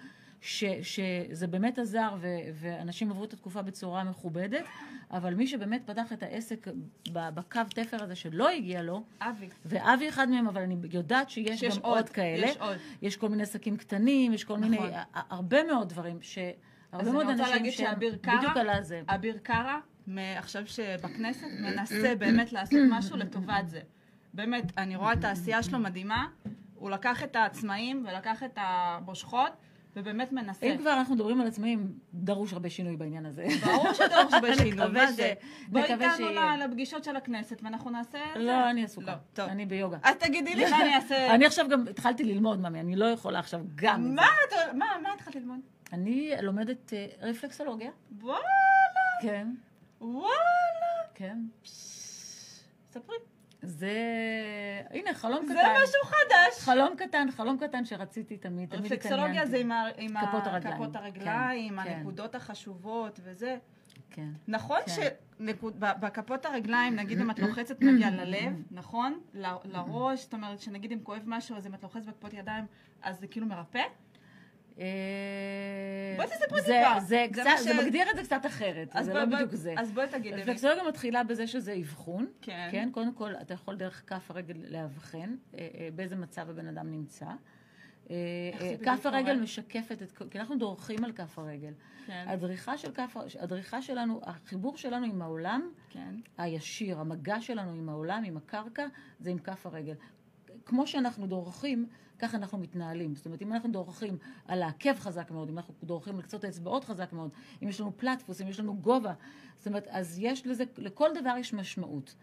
ש, 0.44 0.64
שזה 0.82 1.46
באמת 1.46 1.78
עזר 1.78 2.14
ו, 2.20 2.26
ואנשים 2.54 3.10
עברו 3.10 3.24
את 3.24 3.32
התקופה 3.32 3.62
בצורה 3.62 4.04
מכובדת, 4.04 4.64
אבל 5.10 5.34
מי 5.34 5.46
שבאמת 5.46 5.82
פתח 5.86 6.12
את 6.12 6.22
העסק 6.22 6.66
בקו 7.12 7.60
תפר 7.74 8.02
הזה 8.02 8.14
שלא 8.14 8.48
הגיע 8.48 8.82
לו, 8.82 9.02
אבי. 9.20 9.48
ואבי 9.64 10.08
אחד 10.08 10.28
מהם, 10.28 10.48
אבל 10.48 10.62
אני 10.62 10.76
יודעת 10.92 11.30
שיש, 11.30 11.60
שיש 11.60 11.78
גם 11.78 11.84
עוד, 11.84 11.96
עוד 11.96 12.08
כאלה. 12.08 12.46
יש 12.46 12.56
עוד. 12.56 12.76
יש 13.02 13.16
כל 13.16 13.28
מיני 13.28 13.42
עסקים 13.42 13.76
קטנים, 13.76 14.32
יש 14.32 14.44
כל 14.44 14.58
מיני, 14.58 14.76
נכון. 14.76 14.90
ה- 14.92 15.04
הרבה 15.30 15.64
מאוד 15.64 15.88
דברים, 15.88 16.18
ש... 16.22 16.38
הרבה 16.92 17.06
אז 17.06 17.12
מאוד 17.12 17.22
אני 17.22 17.32
רוצה 17.32 17.42
אנשים 17.42 17.56
להגיד 17.56 17.72
שהם 17.72 17.86
שאביר 17.86 18.16
קארה. 18.16 18.36
אביר 19.08 19.38
קארה, 19.42 19.78
עכשיו 20.18 20.66
שבכנסת, 20.66 21.46
מנסה 21.60 22.14
באמת 22.18 22.52
לעשות 22.52 22.78
משהו 22.90 23.16
לטובת 23.16 23.68
זה. 23.68 23.80
באמת, 24.34 24.64
אני 24.78 24.96
רואה 24.96 25.12
את 25.12 25.24
העשייה 25.24 25.62
שלו 25.62 25.78
מדהימה. 25.78 26.26
הוא 26.74 26.90
לקח 26.90 27.24
את 27.24 27.36
העצמאים 27.36 28.06
ולקח 28.08 28.42
את 28.42 28.52
המושכות, 28.56 29.52
ובאמת 29.96 30.32
מנסה. 30.32 30.66
אם 30.66 30.78
כבר 30.78 30.92
אנחנו 30.92 31.14
מדברים 31.14 31.40
על 31.40 31.46
עצמאים, 31.46 31.92
דרוש 32.14 32.52
הרבה 32.52 32.70
שינוי 32.70 32.96
בעניין 32.96 33.26
הזה. 33.26 33.46
ברור 33.66 33.92
שדרוש 33.92 34.34
בשינוי, 34.42 34.70
נקווה 34.70 34.88
מה 34.88 35.12
ש- 35.12 35.16
זה? 35.16 35.32
בואי 35.68 35.82
איתנו 35.82 36.26
לפגישות 36.58 37.04
של 37.04 37.16
הכנסת 37.16 37.60
ואנחנו 37.62 37.90
נעשה 37.90 38.18
את 38.18 38.34
זה. 38.34 38.40
לא, 38.40 38.70
אני 38.70 38.84
עסוקה. 38.84 39.16
לא. 39.38 39.44
אני 39.44 39.66
ביוגה. 39.66 39.98
אז 40.02 40.14
תגידי 40.16 40.54
לי 40.54 40.70
מה 40.70 40.80
אני 40.80 40.94
אעשה. 40.94 41.30
אני 41.34 41.46
עכשיו 41.46 41.66
גם 41.68 41.84
התחלתי 41.90 42.24
ללמוד, 42.24 42.60
ממי, 42.60 42.80
אני 42.80 42.96
לא 42.96 43.04
יכולה 43.04 43.38
עכשיו 43.38 43.60
גם. 43.74 44.14
מה 44.14 44.26
את- 44.48 44.74
התחלת 45.14 45.34
ללמוד? 45.34 45.60
אני 45.92 46.32
לומדת 46.42 46.92
אה, 46.92 47.06
רפלקסולוגיה. 47.20 47.90
וואלה, 48.20 48.38
כן, 49.22 49.48
וואלה. 50.00 50.34
כן. 51.14 51.38
ספרי. 52.90 53.16
זה... 53.64 53.92
הנה, 54.90 55.14
חלום 55.14 55.44
קטן. 55.44 55.54
זה 55.54 55.60
משהו 55.82 56.04
חדש. 56.04 56.60
חלום 56.64 56.96
קטן, 56.96 57.28
חלום 57.30 57.58
קטן 57.58 57.84
שרציתי 57.84 58.36
תמיד, 58.36 58.68
תמיד 58.68 58.84
רפלקסולוגיה 58.84 59.24
התעניינתי. 59.26 59.50
זה 59.50 59.56
עם 59.58 59.72
ה- 59.72 59.88
עם 59.96 60.26
כפות 60.26 60.46
הרגליים. 60.46 60.76
כפות 60.76 60.96
הרגליים, 60.96 61.76
כן, 61.76 61.84
כן. 61.84 61.90
הנקודות 61.90 62.34
החשובות 62.34 63.20
וזה. 63.24 63.56
כן. 64.10 64.28
נכון 64.48 64.78
כן. 64.86 64.92
שבכפות 65.38 66.46
הרגליים, 66.46 66.96
נגיד 66.96 67.20
אם 67.20 67.30
את 67.30 67.38
לוחצת 67.48 67.82
נגיע 67.82 68.10
ללב, 68.10 68.52
נכון? 68.70 69.20
לראש, 69.64 70.22
זאת 70.22 70.34
אומרת 70.34 70.60
שנגיד 70.60 70.92
אם 70.92 70.98
כואב 71.02 71.22
משהו, 71.26 71.56
אז 71.56 71.66
אם 71.66 71.74
את 71.74 71.82
לוחצת 71.82 72.06
בכפות 72.06 72.32
ידיים, 72.32 72.64
אז 73.02 73.20
זה 73.20 73.26
כאילו 73.26 73.46
מרפא? 73.46 73.82
אה, 74.78 74.84
בואי 76.16 76.26
תספרי 76.28 76.62
זה- 76.62 76.82
טיפה. 76.88 77.00
זה 77.00 77.06
זה 77.06 77.26
קצת, 77.32 77.50
זה 77.62 77.82
מגדיר 77.84 78.10
את 78.10 78.16
זה 78.16 78.22
קצת 78.22 78.46
אחרת, 78.46 78.88
זה 79.02 79.12
בואי- 79.12 79.26
לא 79.26 79.34
בדיוק 79.36 79.50
זה. 79.54 79.74
אז 79.78 79.92
בואי 79.92 80.06
תגידי 80.08 80.36
לי. 80.36 80.42
רפלקסולוגיה 80.42 80.82
מתחילה 80.88 81.24
בזה 81.24 81.46
שזה 81.46 81.74
אבחון. 81.80 82.26
כן. 82.42 82.68
כן, 82.72 82.88
קודם 82.92 83.14
כל, 83.14 83.32
אתה 83.36 83.54
יכול 83.54 83.76
דרך 83.76 84.02
כף 84.06 84.30
הרגל 84.30 84.54
לאבחן 84.68 85.36
אה, 85.54 85.58
אה, 85.78 85.88
באיזה 85.94 86.16
מצב 86.16 86.50
הבן 86.50 86.66
אדם 86.68 86.90
נמצא. 86.90 87.26
כף 88.84 89.00
הרגל? 89.06 89.40
משקפת 89.40 90.02
את, 90.02 90.22
כי 90.30 90.38
אנחנו 90.38 90.56
דורכים 90.58 91.04
על 91.04 91.12
כף 91.12 91.38
הרגל. 91.38 91.72
כן. 92.06 92.24
הדריכה 92.28 92.78
של 92.78 92.92
כף, 92.92 93.16
הדריכה 93.40 93.82
שלנו, 93.82 94.20
החיבור 94.24 94.76
שלנו 94.76 95.06
עם 95.06 95.22
העולם, 95.22 95.70
כן. 95.90 96.14
הישיר, 96.38 97.00
המגע 97.00 97.40
שלנו 97.40 97.70
עם 97.72 97.88
העולם, 97.88 98.22
עם 98.24 98.36
הקרקע, 98.36 98.86
זה 99.20 99.30
עם 99.30 99.38
כף 99.38 99.66
הרגל. 99.66 99.94
כמו 100.64 100.86
שאנחנו 100.86 101.26
דורכים, 101.26 101.86
ככה 102.18 102.36
אנחנו 102.36 102.58
מתנהלים. 102.58 103.14
זאת 103.14 103.26
אומרת, 103.26 103.42
אם 103.42 103.52
אנחנו 103.52 103.70
דורכים 103.70 104.18
על 104.48 104.62
העקב 104.62 104.94
חזק 104.94 105.30
מאוד, 105.30 105.48
אם 105.48 105.58
אנחנו 105.58 105.74
דורכים 105.82 106.16
על 106.16 106.22
קצות 106.22 106.44
האצבעות 106.44 106.84
חזק 106.84 107.12
מאוד, 107.12 107.30
אם 107.62 107.68
יש 107.68 107.80
לנו 107.80 107.92
פלטפוס, 107.96 108.40
אם 108.40 108.48
יש 108.48 108.60
לנו 108.60 108.76
גובה, 108.76 109.12
זאת 109.56 109.66
אומרת, 109.66 109.86
אז 109.90 110.18
יש 110.18 110.46
לזה, 110.46 110.64
לכל 110.78 111.10
דבר 111.20 111.34
יש 111.38 111.54
משמעות. 111.54 112.14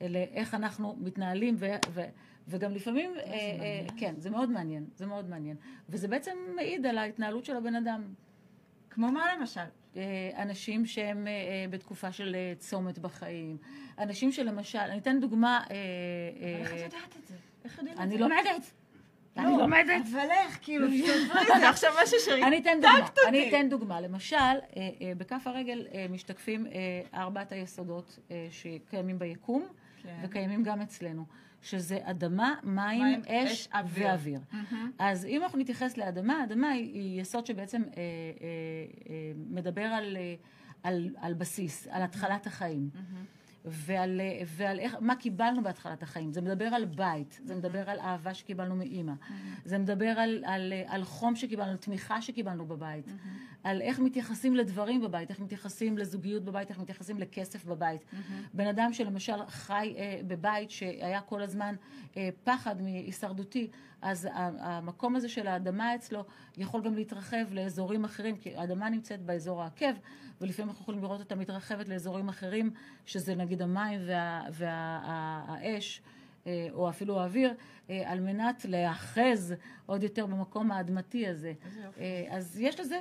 לאיך 0.00 0.54
אנחנו 0.54 0.96
מתנהלים, 1.00 1.56
ו, 1.58 1.66
ו, 1.90 2.00
וגם 2.48 2.72
לפעמים, 2.72 3.10
אה, 3.16 3.22
אה, 3.22 3.86
כן, 3.96 4.14
זה 4.18 4.30
מאוד 4.30 4.50
מעניין, 4.50 4.86
זה 4.96 5.06
מאוד 5.06 5.28
מעניין. 5.28 5.56
וזה 5.88 6.08
בעצם 6.08 6.36
מעיד 6.56 6.86
על 6.86 6.98
ההתנהלות 6.98 7.44
של 7.44 7.56
הבן 7.56 7.74
אדם. 7.74 8.02
כמו 8.90 9.12
מה 9.12 9.34
למשל? 9.36 9.60
אה, 9.96 10.30
אנשים 10.42 10.86
שהם 10.86 11.26
אה, 11.26 11.32
אה, 11.32 11.64
בתקופה 11.70 12.12
של 12.12 12.36
צומת 12.58 12.98
בחיים, 12.98 13.56
אנשים 13.98 14.32
שלמשל, 14.32 14.78
אני 14.78 14.98
אתן 14.98 15.20
דוגמה, 15.20 15.64
איך 16.60 16.72
את 16.72 16.76
יודעת 16.76 17.16
את 17.22 17.26
זה? 17.26 17.34
איך 17.64 17.78
יודעים 17.78 17.92
את 17.92 17.98
זה? 17.98 18.02
אני 18.04 18.18
לומדת, 18.18 18.72
אני 19.36 19.52
לא, 19.52 19.58
לומדת. 19.58 20.02
אבל 20.12 20.30
איך? 20.30 20.58
כאילו, 20.62 20.86
זה 21.60 21.68
עכשיו 21.68 21.90
משהו 22.02 22.18
שריתקת 22.24 22.46
אני 22.46 22.58
אתן 22.58 22.78
דוגמה. 22.80 23.28
אני 23.28 23.48
אתן 23.48 23.68
דוגמה. 23.68 24.00
למשל, 24.00 24.36
אה, 24.36 24.58
אה, 24.76 25.12
בכף 25.16 25.42
הרגל 25.46 25.86
אה, 25.94 26.06
משתקפים 26.10 26.66
ארבעת 27.14 27.52
היסודות 27.52 28.18
שקיימים 28.50 29.18
ביקום, 29.18 29.66
כן. 30.02 30.20
וקיימים 30.22 30.62
גם 30.62 30.80
אצלנו, 30.80 31.24
שזה 31.62 31.98
אדמה, 32.02 32.54
מים, 32.62 33.02
מים, 33.02 33.20
אש 33.28 33.50
אש, 33.52 33.68
אוויר. 33.74 34.06
ואוויר. 34.06 34.40
מהמם. 34.52 34.90
אז 34.98 35.24
אם 35.24 35.42
אנחנו 35.42 35.58
נתייחס 35.58 35.96
לאדמה, 35.96 36.40
האדמה 36.40 36.68
היא, 36.68 36.94
היא 36.94 37.20
יסוד 37.20 37.46
שבעצם 37.46 37.82
אה, 37.82 37.88
אה, 37.88 38.02
אה, 39.10 39.32
מדבר 39.50 39.84
על, 39.84 40.16
אה, 40.16 40.34
על, 40.82 41.08
על 41.16 41.34
בסיס, 41.34 41.86
על 41.90 42.02
התחלת 42.02 42.46
החיים. 42.46 42.90
ועל, 43.64 44.20
ועל 44.46 44.78
איך, 44.78 44.96
מה 45.00 45.16
קיבלנו 45.16 45.62
בהתחלת 45.62 46.02
החיים. 46.02 46.32
זה 46.32 46.40
מדבר 46.40 46.64
על 46.64 46.84
בית, 46.84 47.40
זה 47.44 47.54
מדבר 47.54 47.90
על 47.90 47.98
אהבה 47.98 48.34
שקיבלנו 48.34 48.76
מאימא, 48.76 49.12
זה 49.64 49.78
מדבר 49.78 50.08
על, 50.18 50.44
על, 50.46 50.72
על 50.86 51.04
חום 51.04 51.36
שקיבלנו, 51.36 51.76
תמיכה 51.76 52.22
שקיבלנו 52.22 52.66
בבית, 52.66 53.04
על 53.62 53.82
איך 53.82 53.98
מתייחסים 53.98 54.56
לדברים 54.56 55.00
בבית, 55.00 55.30
איך 55.30 55.40
מתייחסים 55.40 55.98
לזוגיות 55.98 56.44
בבית, 56.44 56.70
איך 56.70 56.78
מתייחסים 56.78 57.18
לכסף 57.18 57.64
בבית. 57.64 58.04
בן 58.54 58.66
אדם 58.66 58.92
שלמשל 58.92 59.46
חי 59.48 59.94
אה, 59.98 60.20
בבית 60.26 60.70
שהיה 60.70 61.20
כל 61.20 61.42
הזמן 61.42 61.74
אה, 62.16 62.28
פחד 62.44 62.82
מהישרדותי, 62.82 63.70
אז 64.02 64.28
המקום 64.32 65.16
הזה 65.16 65.28
של 65.28 65.46
האדמה 65.46 65.94
אצלו 65.94 66.24
יכול 66.56 66.82
גם 66.82 66.94
להתרחב 66.94 67.52
לאזורים 67.52 68.04
אחרים, 68.04 68.36
כי 68.36 68.56
האדמה 68.56 68.90
נמצאת 68.90 69.20
באזור 69.20 69.62
העקב, 69.62 69.92
ולפעמים 70.40 70.68
אנחנו 70.68 70.82
יכולים 70.82 71.02
לראות 71.02 71.20
אותה 71.20 71.34
מתרחבת 71.34 71.88
לאזורים 71.88 72.28
אחרים, 72.28 72.70
שזה 73.06 73.34
נגיד 73.34 73.62
המים 73.62 74.00
והאש, 74.04 74.50
וה, 74.50 76.10
וה, 76.46 76.52
אה, 76.52 76.68
או 76.72 76.88
אפילו 76.88 77.20
האוויר, 77.20 77.54
אה, 77.90 78.10
על 78.12 78.20
מנת 78.20 78.64
להיאחז 78.64 79.54
עוד 79.86 80.02
יותר 80.02 80.26
במקום 80.26 80.72
האדמתי 80.72 81.26
הזה. 81.26 81.52
אה, 81.98 82.24
אז 82.30 82.60
יש 82.60 82.80
לזה, 82.80 82.98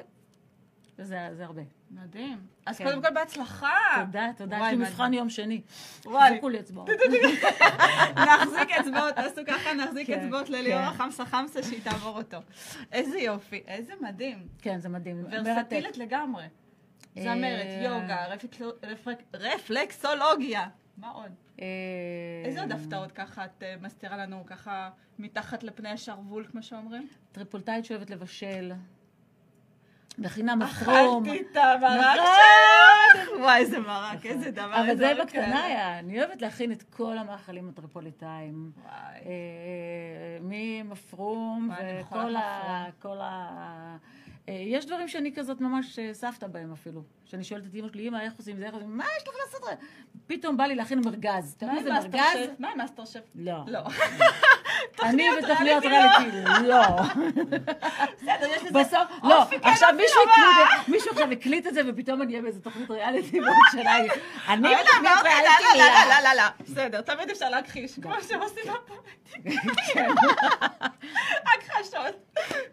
זה, 0.98 1.30
זה 1.34 1.46
הרבה. 1.46 1.62
מדהים. 1.92 2.38
אז 2.66 2.78
כן. 2.78 2.84
קודם 2.84 3.02
כל 3.02 3.14
בהצלחה. 3.14 3.68
תודה, 4.06 4.28
תודה. 4.38 4.58
יש 4.58 4.72
לי. 4.72 4.76
מבחן 4.76 5.14
יום 5.14 5.30
שני. 5.30 5.62
וואי. 6.06 6.30
חיזקו 6.30 6.50
לי 6.50 6.60
אצבעות. 6.60 6.90
אצבעות, 8.90 9.16
תעשו 9.16 9.42
ככה, 9.48 9.74
נחזיק 9.74 10.08
כן, 10.08 10.20
אצבעות 10.24 10.50
לליאור 10.50 10.82
כן. 10.82 10.88
החמסה 10.88 11.26
חמסה 11.26 11.64
שהיא 11.64 11.82
תעבור 11.84 12.18
אותו. 12.18 12.38
איזה 12.92 13.18
יופי, 13.20 13.64
איזה 13.68 13.94
מדהים. 14.02 14.48
כן, 14.62 14.80
זה 14.80 14.90
מדהים. 14.90 15.26
ורסטילית 15.32 15.98
לגמרי. 15.98 16.44
זמרת, 17.16 17.38
אה, 17.66 17.82
יוגה, 17.84 18.26
רפלקסו- 18.36 18.86
רפלק- 18.86 19.24
רפלקסולוגיה. 19.36 20.68
מה 20.98 21.10
עוד? 21.10 21.32
אה, 21.62 21.66
איזה 22.46 22.62
עוד 22.62 22.72
הפתעות 22.72 23.12
ככה 23.12 23.46
את 23.46 23.64
אה, 23.64 23.76
מסתירה 23.82 24.18
לנו 24.18 24.44
ככה 24.46 24.90
מתחת 25.20 25.64
לפני 25.64 25.90
השרוול, 25.90 26.46
כמו 26.52 26.64
שאומרים? 26.64 27.08
טריפולטאית 27.32 27.86
שאוהבת 27.86 28.10
לבשל. 28.10 28.72
מכינה 30.20 30.56
מפרום. 30.56 31.24
אכלתי 31.24 31.42
את 31.52 31.58
המרק. 31.58 32.16
שלך! 32.16 33.40
וואי, 33.40 33.60
איזה 33.60 33.80
מרק, 33.80 34.26
איזה 34.26 34.52
דבר. 34.62 34.82
אבל 34.82 34.98
זה 34.98 35.12
אוכל. 35.12 35.24
בקטנה 35.24 35.64
היה. 35.64 36.00
אני 36.00 36.20
אוהבת 36.20 36.42
להכין 36.42 36.72
את 36.72 36.84
כל 36.84 37.18
המאכלים 37.18 37.70
הטריפוליטאיים. 37.70 38.72
וואי. 38.84 38.94
אה, 39.26 40.38
מפרום 40.42 41.70
וכל 41.72 43.22
ה... 43.22 43.98
אה, 44.50 44.54
יש 44.54 44.86
דברים 44.86 45.08
שאני 45.08 45.34
כזאת 45.36 45.62
ממש 45.62 46.00
אה, 46.00 46.14
סבתא 46.14 46.48
בהם 46.48 46.72
אפילו. 46.72 47.04
שאני 47.26 47.44
שואלת 47.44 47.66
את 47.66 47.76
אמא 47.76 47.88
שלי, 47.88 48.08
אמא, 48.08 48.18
איך 48.22 48.34
עושים 48.38 48.58
זה, 48.58 48.66
איך 48.66 48.74
עושים, 48.74 48.98
מה 48.98 49.04
יש 49.18 49.28
לך 49.28 49.34
לעשות? 49.46 49.80
פתאום 50.28 50.58
בא 50.58 50.64
לי 50.64 50.76
להכין 50.76 51.02
מרגז. 51.06 51.54
אתה 51.58 51.66
יודע 51.66 51.76
מה 51.76 52.02
זה 52.02 52.10
מרגז? 52.10 52.50
מה 52.60 52.70
עם 52.70 52.78
מאסטר 52.78 53.06
שף? 53.06 53.20
לא. 53.36 53.64
לא. 55.00 55.06
אני 55.06 55.24
תוכניות 55.30 55.44
ותוכניות 55.44 55.86
ריאליטי, 55.86 56.68
לא. 56.68 56.82
בסדר, 58.22 58.48
יש 58.56 58.64
לזה... 58.64 58.80
בסוף, 58.80 59.24
לא, 59.24 59.46
עכשיו 59.62 59.90
מישהו 59.98 60.20
לא 60.88 61.12
עכשיו 61.12 61.32
הקליט 61.32 61.68
את 61.68 61.74
זה 61.74 61.82
ופתאום 61.88 62.22
אני 62.22 62.32
אהיה 62.32 62.42
באיזה 62.42 62.62
תוכנית 62.62 62.92
ריאליטי 62.92 63.40
בעוד 63.40 63.54
שנה. 63.72 63.98
אני 63.98 64.08
אבל 64.48 64.84
בתוכנית 64.84 65.02
אמרתי, 65.02 65.28
ריאליטי, 65.28 65.78
לא, 65.78 65.86
לא, 65.86 66.10
לא, 66.10 66.30
לא, 66.30 66.36
לא, 66.36 66.44
בסדר, 66.60 67.02
תמיד 67.02 67.30
אפשר 67.30 67.50
להכחיש, 67.50 68.00
כמו 68.00 68.14
שהם 68.28 68.42
עושים 68.42 68.64
בפוליטיקה. 68.74 69.74
כן. 69.94 70.10
הכחשות. 71.46 72.16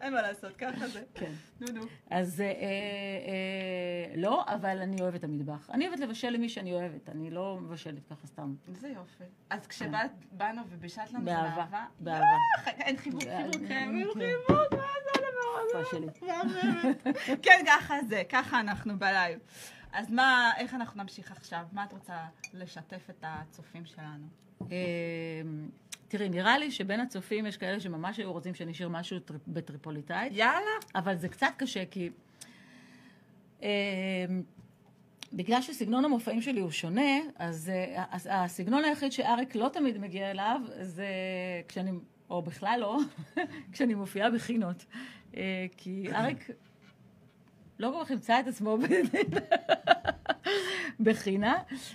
אין 0.00 0.12
מה 0.12 0.22
לעשות, 0.22 0.56
ככה 0.56 0.88
זה. 0.88 1.02
כן. 1.14 1.32
נו, 1.60 1.66
נו. 1.72 1.80
אז 2.10 2.40
אה, 2.40 2.46
אה, 2.46 2.52
אה, 2.52 4.16
לא, 4.16 4.44
אבל 4.48 4.78
אני 4.82 5.02
אוהבת 5.02 5.24
המטבח. 5.24 5.70
אני 5.70 5.86
אוהבת 5.88 6.00
לבשל 6.00 6.30
למי 6.30 6.48
שאני 6.48 6.72
אוהבת, 6.72 7.08
אני 7.08 7.30
לא 7.30 7.58
מבשלת 7.62 8.06
ככה 8.10 8.26
סתם. 8.26 8.54
איזה 8.68 8.88
יופי. 8.88 9.24
אז 9.50 9.66
כשבאנו 9.66 10.62
ובישלת 10.68 11.12
לנו, 11.12 11.24
באהבה, 11.24 11.85
באהבה? 12.00 12.24
אה, 12.66 12.70
אין 12.72 12.96
חיבוק, 12.96 13.22
אה, 13.22 13.38
חיבוק, 13.42 13.62
אה, 13.62 13.68
כן, 13.68 13.88
כן. 13.92 14.08
חיבוק, 14.12 14.72
מה 14.72 14.86
זה 15.04 15.10
הדבר 15.14 15.78
הזה? 15.80 15.88
כן, 17.42 17.64
ככה 17.66 17.94
זה, 18.08 18.22
ככה 18.28 18.60
אנחנו 18.60 18.98
בלייב. 18.98 19.38
אז 19.92 20.10
מה, 20.10 20.50
איך 20.56 20.74
אנחנו 20.74 21.02
נמשיך 21.02 21.32
עכשיו? 21.32 21.62
מה 21.72 21.84
את 21.84 21.92
רוצה 21.92 22.16
לשתף 22.54 23.10
את 23.10 23.24
הצופים 23.28 23.84
שלנו? 23.86 24.26
אה, 24.62 24.66
תראי, 26.08 26.28
נראה 26.28 26.58
לי 26.58 26.70
שבין 26.70 27.00
הצופים 27.00 27.46
יש 27.46 27.56
כאלה 27.56 27.80
שממש 27.80 28.16
היו 28.16 28.32
רוצים 28.32 28.54
שנשיר 28.54 28.88
משהו 28.88 29.18
טריפ- 29.18 29.48
בטריפוליטאית, 29.48 30.32
יאללה. 30.36 30.70
אבל 30.94 31.16
זה 31.16 31.28
קצת 31.28 31.52
קשה, 31.56 31.82
כי... 31.90 32.10
בגלל 35.32 35.62
שסגנון 35.62 36.04
המופעים 36.04 36.42
שלי 36.42 36.60
הוא 36.60 36.70
שונה, 36.70 37.00
אז 37.38 37.70
אה, 37.74 38.04
הס- 38.10 38.26
הסגנון 38.30 38.84
היחיד 38.84 39.12
שאריק 39.12 39.54
לא 39.54 39.68
תמיד 39.72 39.98
מגיע 39.98 40.30
אליו, 40.30 40.60
זה 40.80 41.06
כשאני, 41.68 41.90
או 42.30 42.42
בכלל 42.42 42.78
לא, 42.80 42.98
כשאני 43.72 43.94
מופיעה 43.94 44.30
בחינות. 44.30 44.84
אה, 45.36 45.66
כי 45.76 46.06
אריק 46.14 46.50
לא 47.78 47.90
כל 47.98 48.04
כך 48.04 48.10
ימצא 48.10 48.40
את 48.40 48.46
עצמו 48.46 48.78
בחינה, 51.00 51.54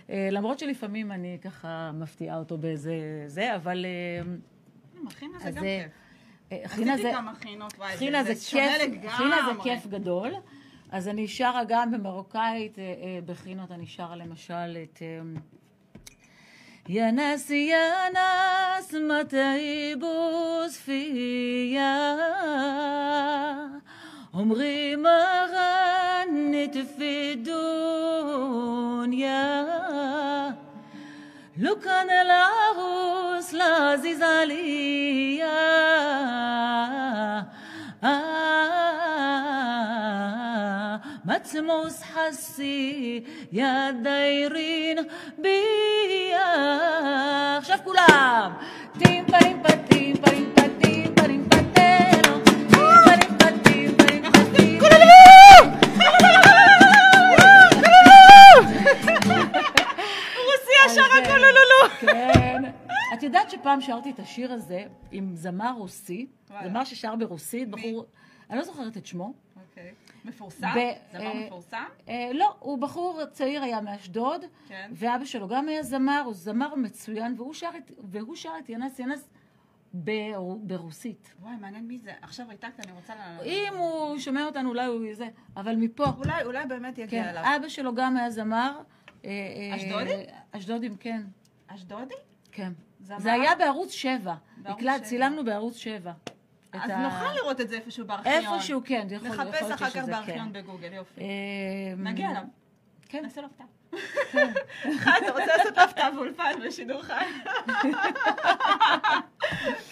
אה, 0.10 0.28
למרות 0.32 0.60
שלפעמים 0.60 1.12
אני 1.12 1.38
ככה 1.42 1.92
מפתיעה 1.94 2.38
אותו 2.38 2.58
באיזה 2.58 2.94
זה, 3.28 3.56
אבל 3.56 3.86
חינה 5.10 5.38
זה 5.40 5.44
אז 5.50 5.56
גם 5.56 5.64
כיף. 5.64 5.92
חינה 9.18 9.36
זה 9.46 9.64
כיף 9.64 9.88
גדול. 9.88 10.32
אז 10.91 11.09
אני 11.09 11.29
שרה 11.29 11.65
גם 11.69 11.91
במרוקאית, 11.91 12.79
אה, 12.79 12.85
אה, 12.85 13.19
בחינות 13.27 13.73
אני 13.73 13.87
שרה 13.87 14.17
למשל 14.17 14.77
את... 14.83 15.03
אה, 15.03 15.21
يا 16.89 17.11
ناس 17.11 17.51
يا 17.51 18.11
ناس 18.15 18.95
متى 18.95 19.59
يبوس 19.59 20.79
فيا 20.79 22.17
عمري 24.35 24.97
ما 24.97 25.45
غنت 25.45 26.79
في 26.79 27.33
الدنيا 27.33 28.17
لو 31.59 31.77
كان 31.77 32.11
العروس 32.11 33.55
لعزيز 33.55 34.23
عليا 34.23 35.47
آه 38.05 38.70
עצמוס 41.42 42.04
חסי 42.04 43.24
ידיירין 43.52 44.98
ביה. 45.38 46.48
עכשיו 47.58 47.78
כולם! 47.84 48.52
טים 49.00 49.26
פרים 49.26 49.64
פטים 49.64 50.18
פרים 50.18 50.54
פטים 50.56 51.16
פרים 51.16 51.50
פטנו 51.50 52.44
טים 52.44 52.96
פרים 53.06 53.38
פטים 53.40 53.98
פרים 53.98 54.24
פטים 54.24 54.80
רוסיה 60.46 60.96
שרה 60.96 61.26
כולולולו! 61.26 61.82
אה, 62.08 62.34
כן. 62.34 62.62
את 63.14 63.24
יודעת 63.24 63.52
שפעם 63.52 63.82
שרתי 63.82 64.10
את 64.12 64.20
השיר 64.20 64.54
הזה 64.54 64.84
עם 65.12 65.36
זמר 65.36 65.74
רוסי, 65.78 66.28
זמר 66.64 66.84
ששר 66.84 67.16
ברוסית, 67.16 67.70
בחור, 67.70 68.06
אני 68.50 68.58
לא 68.58 68.64
זוכרת 68.64 68.98
את 68.98 69.06
שמו. 69.06 69.34
אוקיי. 69.70 69.92
מפורסם? 70.26 70.68
זמר 71.12 71.22
אה, 71.22 71.46
מפורסם? 71.46 71.84
אה, 72.10 72.32
לא, 72.34 72.56
הוא 72.60 72.78
בחור 72.78 73.26
צעיר, 73.32 73.64
היה 73.64 73.82
מאשדוד, 73.82 74.46
כן. 74.68 74.92
ואבא 74.94 75.26
שלו 75.26 75.48
גם 75.48 75.68
היה 75.68 75.84
זמר, 75.84 76.22
הוא 76.26 76.34
זמר 76.34 76.76
מצוין, 76.76 77.34
והוא 77.38 77.54
שר 78.36 78.50
את, 78.60 78.70
ינס 78.70 79.00
ינס 79.00 79.30
בר- 79.94 80.56
ברוסית. 80.64 81.34
וואי, 81.42 81.56
מעניין 81.62 81.88
מי 81.88 81.98
זה. 81.98 82.12
עכשיו 82.22 82.46
ריתקת, 82.50 82.80
אני 82.86 82.92
רוצה 82.92 83.14
ל... 83.16 83.42
אם 83.44 83.74
הוא 83.78 84.18
שומע 84.20 84.46
אותנו, 84.46 84.70
אולי 84.70 84.86
הוא 84.86 85.06
זה, 85.14 85.28
אבל 85.58 85.76
מפה. 85.76 86.06
אולי, 86.18 86.44
אולי 86.44 86.66
באמת 86.66 86.98
יגיע 86.98 87.24
כן, 87.24 87.30
אליו. 87.30 87.44
אבא 87.56 87.70
שלו 87.70 87.96
גם 87.96 88.18
היה 88.18 88.30
זמר. 88.30 88.80
אה, 89.26 89.32
אשדודי? 89.76 90.24
אשדודים, 90.52 90.96
כן. 91.00 91.22
אשדודי? 91.68 92.16
כן. 92.52 92.74
זמר? 93.00 93.20
זה 93.20 93.34
היה 93.34 93.56
בערוץ 93.56 93.92
7. 93.92 94.36
בערוץ 94.58 94.80
הקלט, 94.80 94.98
שבע. 94.98 95.06
צילמנו 95.08 95.46
בערוץ 95.46 95.76
7. 95.76 96.12
אז 96.74 96.90
ה- 96.90 96.98
נוכל 97.02 97.34
לראות 97.36 97.62
את 97.62 97.70
זה 97.70 97.76
איפשהו 97.76 98.06
בארכיון. 98.08 98.54
איפשהו, 98.56 98.82
כן, 98.86 99.06
זה 99.10 99.16
יכול 99.16 99.28
יכול 99.28 99.44
נחפש 99.46 99.62
להיות 99.62 99.74
אחר 99.74 99.86
כך 99.86 99.92
שזה 99.92 100.12
בארכיון 100.12 100.38
כן. 100.46 100.54
בגוגל, 100.54 100.94
יופי. 100.94 101.22
אה, 101.22 101.26
נגיע 101.98 102.30
אליו. 102.32 102.42
כן. 103.10 103.24
נעשה 103.24 103.42
לו 103.42 103.48
הפתעה. 103.48 103.68
חי, 105.00 105.10
אתה 105.24 105.32
רוצה 105.32 105.58
לעשות 105.58 105.78
הפתעה 105.78 106.12
באולפן 106.12 106.52
בשידור 106.68 107.02
חי? 107.04 107.26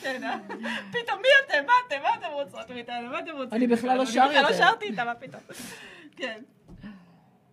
כן, 0.02 0.24
אה? 0.24 0.38
פתאום 0.92 1.22
מי 1.22 1.28
אתם? 1.46 1.66
מה 1.68 1.74
אתם? 1.88 1.96
מה 2.04 2.10
אתם 2.20 2.28
רוצות 2.34 2.70
מאיתנו? 2.70 3.10
מה 3.12 3.20
אתם 3.20 3.32
רוצים? 3.32 3.54
אני 3.54 3.68
בכלל 3.68 3.90
לא 3.98 4.04
מאיתנו? 4.04 4.14
שר 4.14 4.26
אני 4.26 4.30
בכלל 4.30 4.52
לא. 4.52 4.58
שרתי 4.58 4.86
איתה, 4.86 5.04
מה 5.06 5.16
פתאום? 5.16 5.42
כן. 6.16 6.42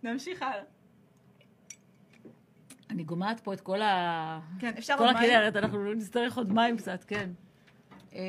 נמשיך 0.03 0.41
הלאה. 0.41 0.63
אני 2.89 3.03
גומעת 3.03 3.39
פה 3.39 3.53
את 3.53 3.61
כל 3.61 3.81
ה... 3.81 4.39
כן, 4.59 4.71
אפשר 4.77 4.97
כל 4.97 5.03
עוד 5.05 5.13
מים? 5.15 5.23
הכנרת, 5.23 5.55
אנחנו 5.55 5.93
נצטרך 5.93 6.37
עוד 6.37 6.53
מים 6.53 6.77
קצת, 6.77 7.03
כן. 7.03 7.29
אה, 8.17 8.21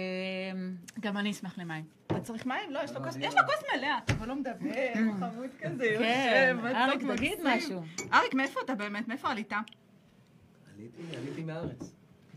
גם 1.01 1.17
אני 1.17 1.31
אשמח 1.31 1.59
למים. 1.59 1.85
אתה 2.07 2.21
צריך 2.21 2.47
מים? 2.47 2.71
לא, 2.71 2.81
יש 2.85 2.91
לו 2.93 3.01
לא, 3.01 3.05
כוס, 3.05 3.17
אני 3.17 3.27
יש 3.27 3.35
לא. 3.35 3.41
לו 3.41 3.47
כוס 3.47 3.65
מלאה. 3.77 3.99
אבל 4.19 4.29
לא 4.29 4.37
מדבר, 4.37 4.71
חמוד 5.21 5.51
כזה, 5.61 5.85
כן, 5.99 6.05
יושב, 6.05 6.65
אריק, 6.77 7.03
מתוק, 7.03 7.17
תגיד. 7.17 7.39
משהו. 7.45 7.83
אריק, 8.13 8.35
מאיפה 8.35 8.61
אתה 8.65 8.75
באמת? 8.75 9.09
מאיפה 9.09 9.29
עלית? 9.31 9.53
עליתי, 10.77 11.17
עליתי 11.17 11.45
מהארץ. 11.45 11.93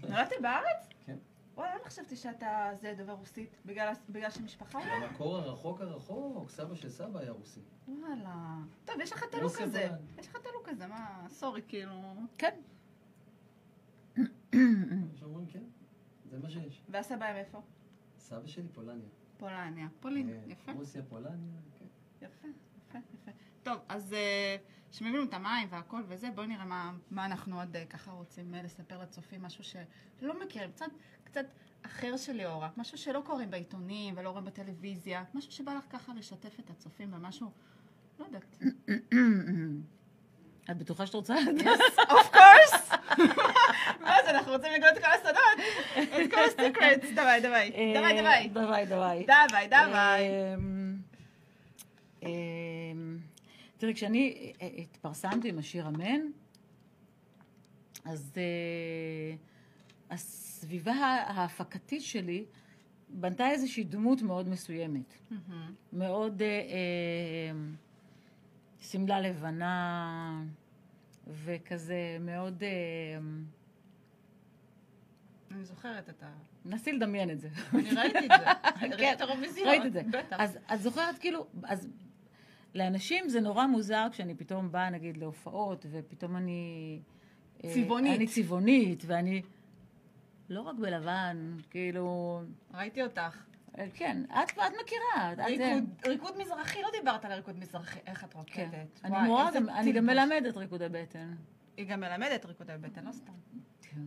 נולדת 0.09 0.31
בארץ? 0.41 0.89
כן. 1.05 1.15
וואי, 1.55 1.69
אני 1.69 1.79
חשבתי 1.85 2.15
שאתה 2.15 2.69
זה 2.81 2.93
דובר 2.97 3.13
רוסית, 3.13 3.57
בגלל 3.65 3.93
בגלל 4.09 4.31
שמשפחה 4.31 4.79
אולי? 4.79 5.07
במקור 5.07 5.37
הרחוק 5.37 5.81
הרחוק, 5.81 6.49
סבא 6.49 6.75
של 6.75 6.89
סבא 6.89 7.19
היה 7.19 7.31
רוסי. 7.31 7.59
וואלה. 7.87 8.55
טוב, 8.85 8.95
יש 9.01 9.11
לך 9.11 9.23
תלוק 9.23 9.55
כזה. 9.55 9.89
יש 10.19 10.27
לך 10.27 10.37
תלוק 10.37 10.69
כזה, 10.69 10.87
מה, 10.87 11.25
סורי, 11.27 11.61
כאילו. 11.67 11.93
כן. 12.37 12.51
שאומרים 15.19 15.45
כן, 15.47 15.59
זה 16.32 16.39
מה 16.39 16.49
שיש. 16.49 16.82
והסבא 16.89 17.34
מאיפה? 17.34 17.61
סבא 18.17 18.47
שלי 18.47 18.67
פולניה. 18.67 19.07
פולניה. 19.38 19.88
פולין, 19.99 20.29
אה, 20.29 20.39
יפה. 20.47 20.71
רוסיה, 20.71 21.03
פולניה, 21.03 21.59
כן. 21.79 21.86
יפה, 22.21 22.47
יפה, 22.88 22.99
יפה. 23.13 23.32
טוב, 23.63 23.79
אז 23.89 24.13
אה, 24.13 24.55
שומעים 24.91 25.15
לנו 25.15 25.25
את 25.25 25.34
המים 25.34 25.67
והכל 25.71 26.01
וזה, 26.07 26.32
בואי 26.36 26.47
נראה 26.47 26.65
מה, 26.65 26.93
מה 27.11 27.25
אנחנו 27.25 27.59
עוד 27.59 27.75
אה, 27.75 27.86
ככה 27.86 28.11
רוצים 28.11 28.53
לספר 28.53 29.01
לצופים, 29.01 29.41
משהו 29.41 29.63
שלא 29.63 30.43
מכירים, 30.45 30.71
קצת, 30.71 30.91
קצת 31.23 31.45
אחר 31.82 32.17
של 32.17 32.34
ליאורה, 32.34 32.69
משהו 32.77 32.97
שלא 32.97 33.21
קוראים 33.25 33.51
בעיתונים 33.51 34.13
ולא 34.17 34.29
רואים 34.29 34.45
בטלוויזיה, 34.45 35.23
משהו 35.34 35.51
שבא 35.51 35.73
לך 35.73 35.84
ככה 35.89 36.13
לשתף 36.13 36.59
את 36.59 36.69
הצופים 36.69 37.11
במשהו, 37.11 37.51
לא 38.19 38.25
יודעת. 38.25 38.57
את 40.72 40.78
בטוחה 40.78 41.05
שאת 41.05 41.16
רוצה? 41.16 41.36
Of 42.09 42.29
course! 42.32 42.89
מה 44.01 44.16
זה, 44.26 44.30
אנחנו 44.30 44.51
רוצים 44.51 44.72
לגלות 44.74 44.97
את 44.97 45.03
כל 45.03 45.12
הסודות, 45.14 45.66
את 46.26 46.32
כל 46.32 46.43
ה 46.47 46.54
secrets, 46.54 47.09
דווי, 47.16 47.41
דווי, 47.41 47.72
אה, 47.76 47.93
דווי, 47.95 48.22
דווי, 48.22 48.47
דווי, 48.53 48.86
דווי. 48.86 49.26
דווי, 49.26 49.68
דווי. 49.68 50.22
אמ, 50.53 50.97
אמ, 52.24 53.18
תראי, 53.78 53.93
כשאני 53.93 54.53
אה, 54.62 54.68
התפרסמתי 54.78 55.49
עם 55.49 55.59
השיר 55.59 55.88
אמן, 55.88 56.22
אז 58.05 58.34
אה, 58.38 59.36
הסביבה 60.09 60.93
ההפקתית 61.28 62.01
שלי 62.01 62.45
בנתה 63.09 63.49
איזושהי 63.49 63.84
דמות 63.84 64.22
מאוד 64.22 64.49
מסוימת. 64.49 65.14
מאוד 65.93 66.41
אה, 66.41 66.47
אה, 66.47 67.51
שמלה 68.82 69.21
לבנה, 69.21 70.43
וכזה 71.27 72.17
מאוד... 72.19 72.63
אה, 72.63 72.69
אני 75.51 75.65
זוכרת 75.65 76.09
את 76.09 76.23
ה... 76.23 76.34
נסי 76.65 76.91
לדמיין 76.91 77.29
את 77.29 77.39
זה. 77.39 77.49
אני 77.73 77.91
ראיתי 77.91 78.17
את 78.17 78.32
זה. 78.39 78.45
ראיתי 78.82 79.11
את 79.13 79.21
האירוויזיון. 79.21 79.67
ראית 79.67 79.86
את 79.86 79.93
זה. 79.93 80.01
בטח. 80.11 80.36
אז 80.39 80.57
את 80.73 80.82
זוכרת 80.82 81.17
כאילו, 81.19 81.47
אז 81.63 81.88
לאנשים 82.75 83.29
זה 83.29 83.41
נורא 83.41 83.67
מוזר 83.67 84.07
כשאני 84.11 84.36
פתאום 84.36 84.71
באה 84.71 84.89
נגיד 84.89 85.17
להופעות, 85.17 85.86
ופתאום 85.91 86.36
אני... 86.36 86.99
אה, 87.63 87.73
צבעונית. 87.73 88.15
אני 88.15 88.27
צבעונית, 88.27 89.03
ואני 89.07 89.41
לא 90.49 90.61
רק 90.61 90.75
בלבן, 90.75 91.57
כאילו... 91.69 92.41
ראיתי 92.73 93.03
אותך. 93.03 93.50
אה, 93.80 93.86
כן, 93.93 94.17
את, 94.30 94.51
את 94.51 94.74
מכירה. 94.84 95.34
את, 95.34 95.39
ריקוד, 95.39 95.84
ריקוד 96.07 96.38
מזרחי, 96.38 96.82
לא 96.82 96.89
דיברת 96.99 97.26
על 97.26 97.32
ריקוד 97.34 97.59
מזרחי, 97.59 97.99
איך 98.07 98.24
את 98.24 98.34
כן. 98.34 98.39
רוקדת. 98.39 98.99
אני 99.03 99.11
וואי, 99.13 99.24
מורה, 99.28 99.47
איזה 99.47 99.59
גם- 99.59 99.69
אני 99.69 99.91
גם. 99.91 100.05
מלמדת 100.05 100.57
ריקודי 100.57 100.89
בטן. 100.91 101.34
היא 101.78 101.86
גם 101.86 101.99
מלמדת 101.99 102.45
ריקודי 102.45 102.74
בטן, 102.82 103.05
לא 103.05 103.11
סתם. 103.11 103.32
כן. 103.82 104.01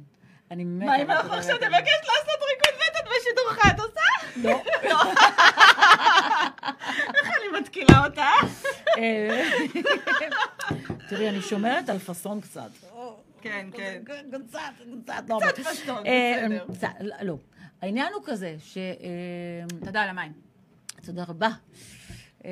אני 0.50 0.64
מתה. 0.64 0.86
מה, 0.86 0.96
אם 1.02 1.10
אנחנו 1.10 1.32
עכשיו. 1.32 1.56
נבקש 1.56 1.68
לעשות 2.00 2.40
ריקוד 2.48 2.80
בטן 2.80 3.10
בשידור 3.10 3.52
חי, 3.52 3.68
את 3.70 3.80
עושה? 3.80 4.00
לא. 4.90 5.12
איך 7.14 7.28
אני 7.38 7.60
מתקילה 7.60 8.04
אותה? 8.06 8.30
אה, 8.98 9.50
תראי, 11.08 11.28
אני 11.28 11.42
שומרת 11.42 11.88
על 11.88 11.98
פאסון 11.98 12.40
קצת. 12.40 12.70
כן, 13.40 13.68
כן. 13.72 14.02
קצת, 14.04 14.58
קצת, 15.04 15.22
לא. 15.28 15.38
קצת 15.52 15.88
אה, 16.06 16.46
בסדר. 16.68 16.88
לא, 17.00 17.16
לא. 17.22 17.36
העניין 17.84 18.12
הוא 18.14 18.22
כזה, 18.26 18.56
ש... 18.58 18.78
אה, 18.78 19.78
תודה 19.84 20.02
על 20.02 20.08
המים. 20.08 20.32
תודה 21.06 21.24
רבה. 21.28 21.48
אה, 22.44 22.50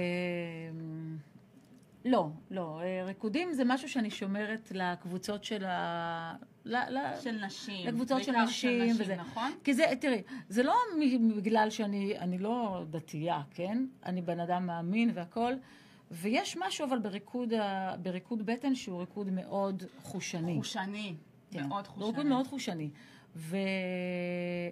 לא, 2.05 2.29
לא. 2.51 2.81
אה, 2.83 3.05
ריקודים 3.05 3.53
זה 3.53 3.63
משהו 3.67 3.89
שאני 3.89 4.11
שומרת 4.11 4.73
לקבוצות 4.75 5.45
של 5.45 5.65
ה... 5.65 6.35
ל- 6.65 6.77
ל- 6.77 7.21
של 7.23 7.45
נשים. 7.45 7.87
לקבוצות 7.89 8.25
של 8.25 8.33
בעיקר 8.33 8.45
נשים 8.47 8.95
וזה. 8.99 9.17
נכון? 9.17 9.53
כי 9.65 9.75
זה, 9.75 9.85
תראי, 10.01 10.23
זה 10.49 10.63
לא 10.63 10.75
בגלל 11.37 11.71
שאני 11.71 12.19
אני 12.19 12.39
לא 12.39 12.85
דתייה, 12.91 13.43
כן? 13.51 13.87
אני 14.07 14.23
בן 14.23 14.41
אדם 14.41 14.67
מאמין 14.67 15.11
והכול, 15.15 15.59
ויש 16.11 16.57
משהו 16.67 16.87
אבל 16.87 16.99
בריקוד, 16.99 17.53
ה- 17.55 17.95
בריקוד 18.03 18.47
בטן 18.47 18.75
שהוא 18.75 19.01
ריקוד 19.01 19.31
מאוד 19.31 19.83
חושני. 20.03 20.55
חושני. 20.59 21.15
כן. 21.51 21.67
מאוד 21.67 21.87
חושני. 21.87 22.07
ריקוד 22.11 22.27
מאוד 22.27 22.47
חושני. 22.47 22.91
ו... 23.37 23.57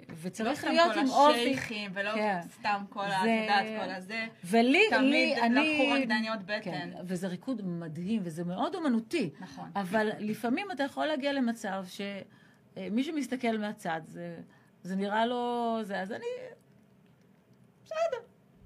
לא 0.08 0.14
וצריך 0.22 0.60
סתם 0.60 0.68
להיות 0.68 0.92
כל 0.94 0.98
עם 1.00 1.08
אופי. 1.08 1.32
השייחים, 1.40 1.90
ולא 1.94 2.12
כן. 2.14 2.40
סתם 2.58 2.84
כל 2.88 3.04
זה- 3.22 3.30
יודעת, 3.42 3.66
כל 3.84 3.90
הזה. 3.90 4.26
ולי, 4.44 4.82
תמיד 4.90 5.00
לי, 5.10 5.40
אני... 5.42 5.78
לקחו 5.80 5.94
רקדניות 5.94 6.42
בטן. 6.42 6.60
כן, 6.62 6.90
וזה 7.04 7.26
ריקוד 7.26 7.62
מדהים, 7.64 8.20
וזה 8.24 8.44
מאוד 8.44 8.74
אומנותי. 8.74 9.30
נכון. 9.40 9.70
אבל 9.76 10.10
לפעמים 10.18 10.70
אתה 10.72 10.82
יכול 10.82 11.06
להגיע 11.06 11.32
למצב 11.32 11.84
שמי 11.88 13.04
שמסתכל 13.04 13.58
מהצד, 13.58 14.00
זה, 14.04 14.36
זה 14.82 14.96
נראה 14.96 15.26
לו... 15.26 15.78
זה, 15.82 16.00
אז 16.00 16.12
אני... 16.12 16.24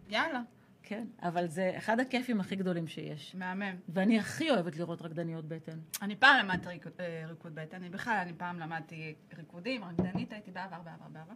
יאללה, 0.08 0.40
כן, 0.86 1.06
אבל 1.22 1.46
זה 1.46 1.72
אחד 1.76 2.00
הכיפים 2.00 2.40
הכי 2.40 2.56
גדולים 2.56 2.86
שיש. 2.86 3.34
מהמם. 3.34 3.76
ואני 3.88 4.18
הכי 4.18 4.50
אוהבת 4.50 4.76
לראות 4.76 5.02
רקדניות 5.02 5.44
בטן. 5.44 5.78
אני 6.02 6.16
פעם 6.16 6.36
למדתי 6.38 6.68
ריקוד, 6.68 6.92
אה, 7.00 7.24
ריקוד 7.28 7.54
בטן, 7.54 7.76
אני 7.76 7.88
בכלל, 7.88 8.18
אני 8.22 8.32
פעם 8.36 8.58
למדתי 8.58 9.14
ריקודים, 9.36 9.84
רקדנית 9.84 10.32
הייתי 10.32 10.50
בעבר, 10.50 10.76
בעבר, 10.84 11.08
בעבר. 11.12 11.32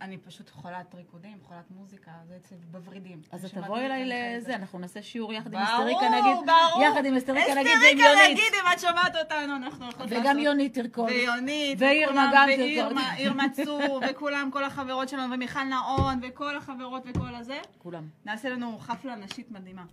אני 0.00 0.18
פשוט 0.18 0.50
חולת 0.50 0.94
ריקודים, 0.94 1.38
חולת 1.42 1.70
מוזיקה, 1.70 2.10
זה 2.28 2.36
אצלי 2.36 2.56
בוורידים. 2.70 3.22
אז 3.32 3.52
תבואי 3.54 3.86
אליי 3.86 4.04
לזה, 4.04 4.54
אנחנו 4.54 4.78
נעשה 4.78 5.02
שיעור 5.02 5.32
יחד 5.32 5.54
עם 5.54 5.64
ברור, 5.64 5.78
אסתריקה 5.78 6.08
נגיד. 6.08 6.46
ברור. 6.46 6.84
יחד 6.84 7.04
עם 7.04 7.16
אסתריקה 7.16 7.54
נגיד 7.54 7.72
ועם 7.82 7.98
יונית. 7.98 8.30
נגיד, 8.30 8.52
אם 8.54 8.72
את 8.72 8.80
שומעת 8.80 9.16
אותנו, 9.16 9.56
אנחנו 9.56 9.88
יכולות 9.88 10.10
לעשות. 10.10 10.24
וגם 10.24 10.38
יונית 10.38 10.74
תרקוד. 10.74 11.08
ויונית, 11.10 11.78
ואירמה 11.80 12.30
גם 12.34 12.48
ואירמה, 12.48 13.00
תרקוד. 13.00 13.18
אירמה 13.18 13.44
צור, 13.64 14.00
וכולם, 14.10 14.50
כל 14.52 14.64
החברות 14.64 15.08
שלנו, 15.08 15.34
ומיכל 15.34 15.64
נאון, 15.64 16.20
וכל 16.22 16.56
החברות 16.56 17.02
וכל 17.06 17.34
הזה. 17.34 17.58
כולם. 17.78 18.08
נעשה 18.24 18.48
לנו 18.48 18.78
חפלה 18.78 19.16
נשית 19.16 19.50
מדהימה. 19.50 19.84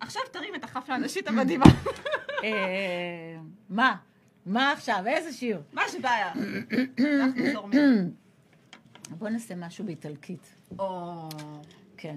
עכשיו 0.00 0.22
תרים 0.32 0.54
את 0.54 0.64
החפלה 0.64 0.94
הנשית 0.94 1.28
המדהימה. 1.28 1.64
אה, 2.44 3.36
מה? 3.68 3.96
מה 4.46 4.72
עכשיו? 4.72 5.04
איזה 5.06 5.32
שיר? 5.32 5.62
מה 5.72 5.82
שבעיה. 5.92 6.32
אנחנו 7.22 7.42
זורמים. 7.52 8.14
בוא 9.10 9.28
נעשה 9.28 9.54
משהו 9.54 9.84
באיטלקית. 9.84 10.54
או... 10.78 11.28
כן. 11.96 12.16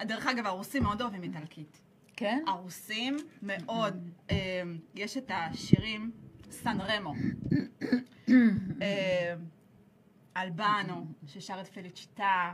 דרך 0.00 0.26
אגב, 0.26 0.46
הרוסים 0.46 0.82
מאוד 0.82 1.02
אוהבים 1.02 1.22
איטלקית. 1.22 1.80
כן? 2.16 2.44
הרוסים 2.46 3.16
מאוד, 3.42 4.10
אה, 4.30 4.62
יש 4.94 5.16
את 5.16 5.30
השירים 5.34 6.10
סן 6.50 6.78
רמו. 6.80 7.14
אה, 8.82 9.34
אלבנו, 10.36 11.06
ששר 11.26 11.60
את 11.60 11.68
פליצ'יטה, 11.68 12.52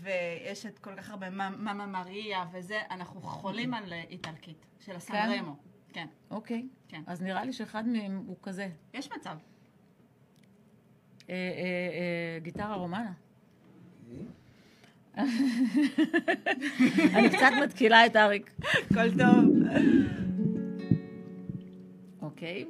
ויש 0.00 0.66
את 0.66 0.78
כל 0.78 0.96
כך 0.96 1.10
הרבה 1.10 1.30
מאמה 1.30 1.86
מריה 1.86 2.44
וזה, 2.52 2.80
אנחנו 2.90 3.22
חולים 3.22 3.74
על 3.74 3.92
איטלקית, 4.10 4.66
של 4.80 4.96
הסן 4.96 5.12
כן? 5.12 5.38
רמו. 5.38 5.56
כן, 5.92 6.06
אוקיי. 6.30 6.68
כן. 6.88 7.02
אז 7.06 7.22
נראה 7.22 7.44
לי 7.44 7.52
שאחד 7.52 7.88
מהם 7.88 8.22
הוא 8.26 8.36
כזה. 8.42 8.68
יש 8.94 9.08
מצב. 9.16 9.36
אה, 11.30 11.34
אה, 11.34 11.34
אה, 11.34 12.38
גיטרה 12.42 12.74
רומנה. 12.74 13.12
אני 17.14 17.28
קצת 17.28 17.50
מתקילה 17.64 18.06
את 18.06 18.16
אריק. 18.16 18.50
הכל 18.90 19.10
טוב. 19.18 19.44
אוקיי. 22.22 22.64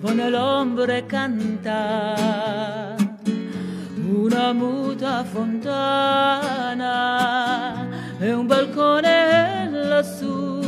D'amor, 0.00 0.08
va 0.08 0.12
nell'ombra 0.12 0.96
e 0.96 1.06
canta 1.06 2.96
una 4.12 4.52
muta 4.52 5.24
fontana 5.24 6.96
e 8.18 8.32
un 8.32 8.46
balcone 8.46 9.70
lassù. 9.70 10.58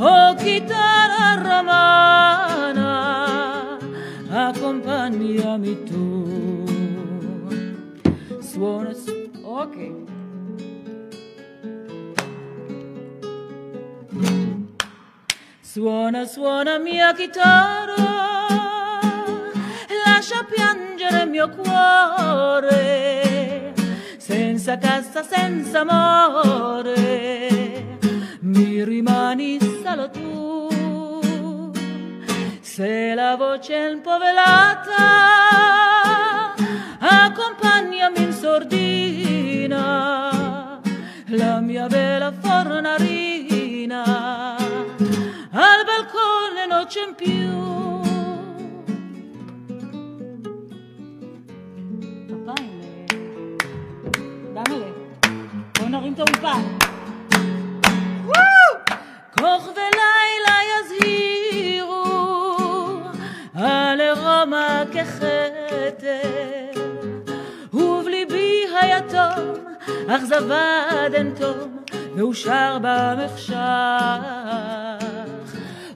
Oh 0.00 0.34
chitarra 0.36 1.34
romana, 1.42 2.86
accompagnami 4.30 5.82
tu. 5.84 6.64
Suona, 8.40 8.92
su- 8.94 9.30
ok. 9.42 10.07
Suona, 15.78 16.26
suona 16.26 16.80
mia 16.80 17.14
chitarra, 17.14 18.48
lascia 20.04 20.42
piangere 20.42 21.22
il 21.22 21.30
mio 21.30 21.48
cuore, 21.50 22.74
senza 24.16 24.76
cassa, 24.76 25.22
senza 25.22 25.86
amore, 25.86 27.96
mi 28.40 28.82
rimani 28.82 29.60
solo 29.60 30.10
tu. 30.10 31.70
Se 32.60 33.14
la 33.14 33.36
voce 33.36 33.74
è 33.74 33.92
un 33.92 34.00
po' 34.00 34.18
velata, 34.18 34.96
accompagnami 36.98 38.20
in 38.20 38.32
sordina, 38.32 39.80
la 41.26 41.60
mia 41.60 41.86
bella 41.86 42.32
fornarina, 42.32 43.37
נרים 55.90 56.12
את 56.12 56.18
האולפן. 56.18 56.62
כוך 59.38 59.68
ולילה 59.68 60.58
יזהירו 60.74 62.04
על 63.54 64.00
רומא 64.16 64.84
ככתר 64.92 66.80
ובליבי 67.72 68.64
היתום 68.80 69.54
אכזבה 70.08 70.84
עד 70.90 71.14
אין 71.14 71.34
תום 71.38 71.76
ואושר 72.16 72.78
במחשך, 72.82 73.56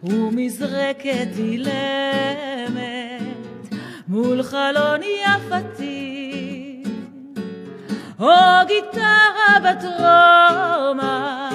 ומזרקת 0.03 1.29
אילמת 1.39 2.73
מול 4.09 4.43
חלון 4.43 5.01
יפתי, 5.03 6.83
או 8.21 8.27
גיטרה 8.67 9.57
בטרומה, 9.65 11.51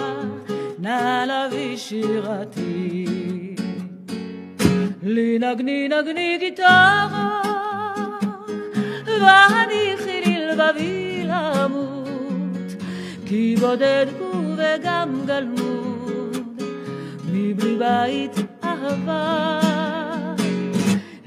נא 0.79 1.25
להביא 1.27 1.77
שירתי. 1.77 3.05
לי 5.03 5.39
נגני 5.39 5.87
נגני 5.87 6.37
גיטרה, 6.39 7.41
והניחי 9.05 10.21
ללבבי 10.25 11.23
למות, 11.25 12.73
כי 13.25 13.55
בודד 13.59 14.05
הוא 14.19 14.55
וגם 14.57 15.21
גלמוד, 15.25 15.96
מבלי 17.37 17.77
בית 17.77 18.35
אהבה. 18.63 19.59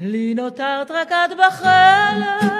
לי 0.01 0.33
נותרת 0.33 0.91
רק 0.91 1.11
את 1.11 1.37
בחלק, 1.37 2.51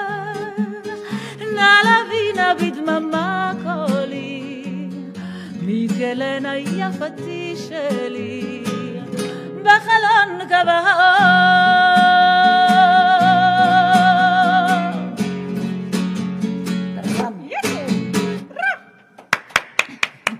נא 1.56 1.72
להביא 1.84 2.34
נא 2.36 2.54
בדממה 2.54 3.54
קולי, 3.64 4.64
מכלן 5.62 6.46
היפתי 6.46 7.56
שלי, 7.68 8.64
בחלון 9.64 10.48
קבע 10.50 10.82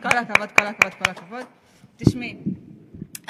כל 0.02 0.18
הכבוד, 0.18 0.50
כל 0.52 0.66
הכבוד, 0.66 0.94
כל 0.94 1.12
הכבוד. 1.12 1.46
תשמעי, 1.98 2.36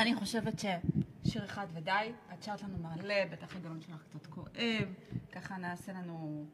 אני 0.02 0.16
חושבת 0.16 0.60
ששיר 0.60 1.46
אחד 1.46 1.68
ודי, 1.74 2.12
את 2.34 2.44
שרת 2.44 2.62
לנו 2.62 2.78
מלא, 2.78 3.26
בטח 3.32 3.56
הגלון 3.56 3.82
שלך 3.82 4.04
קצת 4.04 4.26
כואב, 4.26 4.94
ככה 5.32 5.58
נעשה 5.58 5.92
לנו 5.92 6.46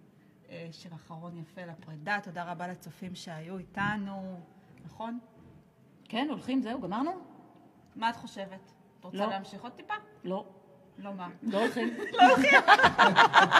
אה, 0.49 0.67
שיר 0.71 0.95
אחרון 0.95 1.37
יפה 1.37 1.61
לפרידה. 1.65 2.19
תודה 2.23 2.51
רבה 2.51 2.67
לצופים 2.67 3.15
שהיו 3.15 3.57
איתנו, 3.57 4.39
נכון? 4.85 5.19
כן, 6.03 6.27
הולכים, 6.29 6.61
זהו, 6.61 6.81
גמרנו? 6.81 7.11
מה 7.95 8.09
את 8.09 8.15
חושבת? 8.15 8.71
את 8.99 9.05
רוצה 9.05 9.17
לא. 9.17 9.29
להמשיך 9.29 9.63
עוד 9.63 9.71
טיפה? 9.71 9.93
לא, 10.23 10.45
לא 10.97 11.13
מה? 11.13 11.29
לא 11.43 11.61
הולכים. 11.61 11.97
יא, 12.51 12.59
מה 12.65 13.56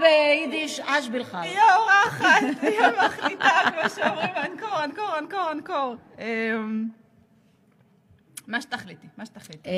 ביידיש 0.00 0.80
אשבילך. 0.80 1.38
יא 1.44 1.60
אורחת, 1.76 2.62
יא 2.62 3.04
מחליטה, 3.06 3.48
כמו 3.70 3.90
שאומרים, 3.90 4.30
אנקור, 4.36 4.84
אנקור, 4.84 5.18
אנקור, 5.18 5.52
אנקור. 5.52 5.96
אמ, 6.18 6.88
מה 8.46 8.62
שתחליטי, 8.62 9.06
מה 9.16 9.26
שתחליטי. 9.26 9.68
אה, 9.68 9.74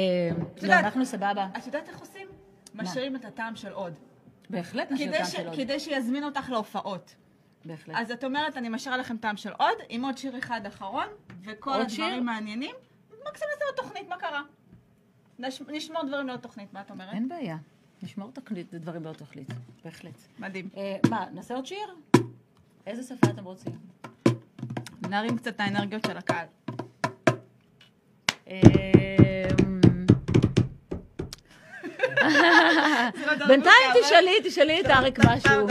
לא, 0.62 0.72
אנחנו 0.74 1.06
סבבה. 1.06 1.46
את 1.58 1.66
יודעת 1.66 1.88
איך 1.88 1.98
עושים? 2.00 2.28
משאירים 2.74 3.16
את 3.16 3.24
הטעם 3.24 3.56
של 3.56 3.72
עוד. 3.72 3.92
בהחלט 4.50 4.90
נשאיר 4.92 5.08
כדי 5.08 5.16
טעם 5.18 5.26
ש- 5.26 5.32
של 5.32 5.46
עוד. 5.48 5.56
כדי 5.56 5.80
שיזמין 5.80 6.24
אותך 6.24 6.50
להופעות. 6.50 7.14
בהחלט. 7.64 7.96
אז 7.98 8.10
את 8.10 8.24
אומרת, 8.24 8.56
אני 8.56 8.68
משאירה 8.68 8.96
לכם 8.96 9.16
טעם 9.16 9.36
של 9.36 9.52
עוד, 9.58 9.76
עם 9.88 10.04
עוד 10.04 10.18
שיר 10.18 10.38
אחד 10.38 10.66
אחרון, 10.66 11.06
וכל? 11.44 11.80
הדברים 11.80 12.24
מעניינים. 12.26 12.74
מקסימום 13.10 13.50
נעשה 13.54 13.64
עוד 13.66 13.76
תוכנית, 13.76 14.08
מה 14.08 14.16
קרה? 14.16 14.42
נש- 15.38 15.62
נשמור 15.68 16.02
דברים 16.02 16.26
לעוד 16.26 16.40
תוכנית, 16.40 16.72
מה 16.72 16.80
את 16.80 16.90
אומרת? 16.90 17.12
אין 17.14 17.28
בעיה. 17.28 17.56
נשמור 18.02 18.30
תקליט, 18.32 18.74
דברים 18.74 19.02
באותו 19.02 19.24
תכלית. 19.24 19.48
בהחלט. 19.84 20.14
מדהים. 20.38 20.68
אה, 20.76 20.96
מה, 21.10 21.24
נעשה 21.34 21.54
עוד 21.54 21.66
שיר? 21.66 21.94
איזה 22.86 23.02
שפה 23.02 23.30
אתם 23.30 23.44
רוצים? 23.44 23.72
נרים 25.08 25.36
קצת 25.38 25.48
את 25.48 25.60
האנרגיות 25.60 26.04
של 26.06 26.16
הקהל. 26.16 26.46
אה, 28.48 28.60
לא 33.26 33.46
בינתיים 33.46 33.90
תשאלי, 34.02 34.36
תשאלי 34.44 34.80
את 34.80 34.86
אריק 34.86 35.18
משהו. 35.18 35.66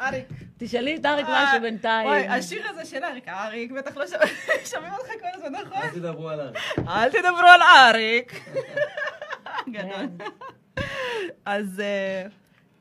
אריק. 0.00 0.24
תשאלי 0.58 0.96
את 0.96 1.06
אריק 1.06 1.26
משהו 1.28 1.60
בינתיים. 1.62 2.06
וואי, 2.08 2.28
השיר 2.28 2.68
הזה 2.68 2.84
של 2.84 3.04
אריק, 3.04 3.28
אריק, 3.28 3.72
בטח 3.72 3.96
לא 3.96 4.04
שומעים 4.70 4.92
אותך 4.92 5.06
כל 5.20 5.26
הזמן, 5.34 5.52
נכון? 5.52 5.82
אל 5.82 5.90
תדברו 5.90 6.28
עליו. 6.28 6.52
אל 6.88 7.10
תדברו 7.10 7.48
על 7.48 7.60
אריק. 7.62 8.44
גדול. 9.74 10.06
אז 11.44 11.80
אה, 11.80 12.26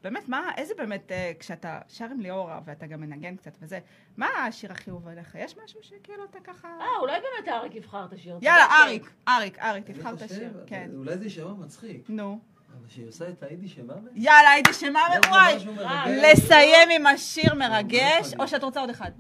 באמת, 0.04 0.30
מה, 0.30 0.52
איזה 0.58 0.74
באמת, 0.78 1.12
אה, 1.12 1.32
כשאתה 1.40 1.80
שר 1.88 2.06
עם 2.06 2.20
ליאורה 2.20 2.60
ואתה 2.66 2.88
גם 2.88 3.02
מנגן 3.02 3.36
קצת 3.36 3.52
וזה, 3.62 3.80
מה 4.18 4.28
השיר 4.28 4.72
הכי 4.72 4.90
אהוב 4.90 5.08
עליך? 5.08 5.36
יש 5.40 5.56
משהו 5.64 5.80
שכאילו 5.84 6.24
אתה 6.24 6.40
ככה... 6.44 6.68
אה, 6.68 6.86
אולי 7.02 7.14
באמת 7.14 7.54
אריק 7.54 7.76
יבחר 7.76 8.06
את 8.06 8.14
השיר. 8.14 8.38
יאללה. 8.42 8.66
אריק, 8.84 9.12
אריק, 9.28 9.60
אריק, 9.60 9.86
תבחר 9.86 10.14
את 10.14 10.22
השיר. 10.22 10.64
כן. 10.66 10.90
אולי 10.96 11.18
זה 11.18 11.24
יישמע 11.24 11.54
מצחיק, 11.54 12.10
נו. 12.10 12.40
אבל 12.80 12.90
שהיא 12.90 13.08
עושה 13.08 13.30
את 13.30 13.44
היידיש 13.44 13.76
של 13.76 13.86
מוות? 13.86 14.12
יאללה, 14.16 14.50
הייתי 14.50 14.74
שמע 14.74 15.00
יש 15.20 15.26
לה 15.26 15.32
וואי. 15.32 15.86
אה. 15.86 16.32
לסיים 16.32 16.90
עם 16.96 17.06
השיר 17.06 17.54
מרגש, 17.56 18.34
אחד. 18.34 18.40
או 18.40 18.48
שאת 18.48 18.64
רוצה 18.64 18.80
עוד 18.80 18.90
אחד? 18.90 19.12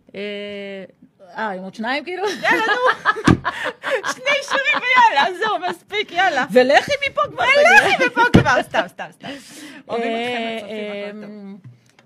אה, 1.29 1.37
אה, 1.37 1.51
עם 1.51 1.63
עוד 1.63 1.75
שניים 1.75 2.03
כאילו? 2.03 2.23
שני 4.13 4.35
שירים 4.43 4.81
ויאללה, 4.81 5.37
זהו, 5.39 5.59
מספיק, 5.69 6.11
יאללה. 6.11 6.45
ולכי 6.51 6.91
מפה 7.09 7.21
כבר. 7.31 7.43
ולכי 7.43 8.05
מפה 8.05 8.21
כבר, 8.33 8.63
סתם, 8.63 8.83
סתם, 8.87 9.07
סתם. 9.11 9.27
אוהבים 9.89 10.07
אה, 10.07 10.57
אתכם, 10.57 10.65
הצופים, 10.65 10.91
הכל 10.91 11.21
טוב. 11.21 11.23
אמ, 11.23 11.57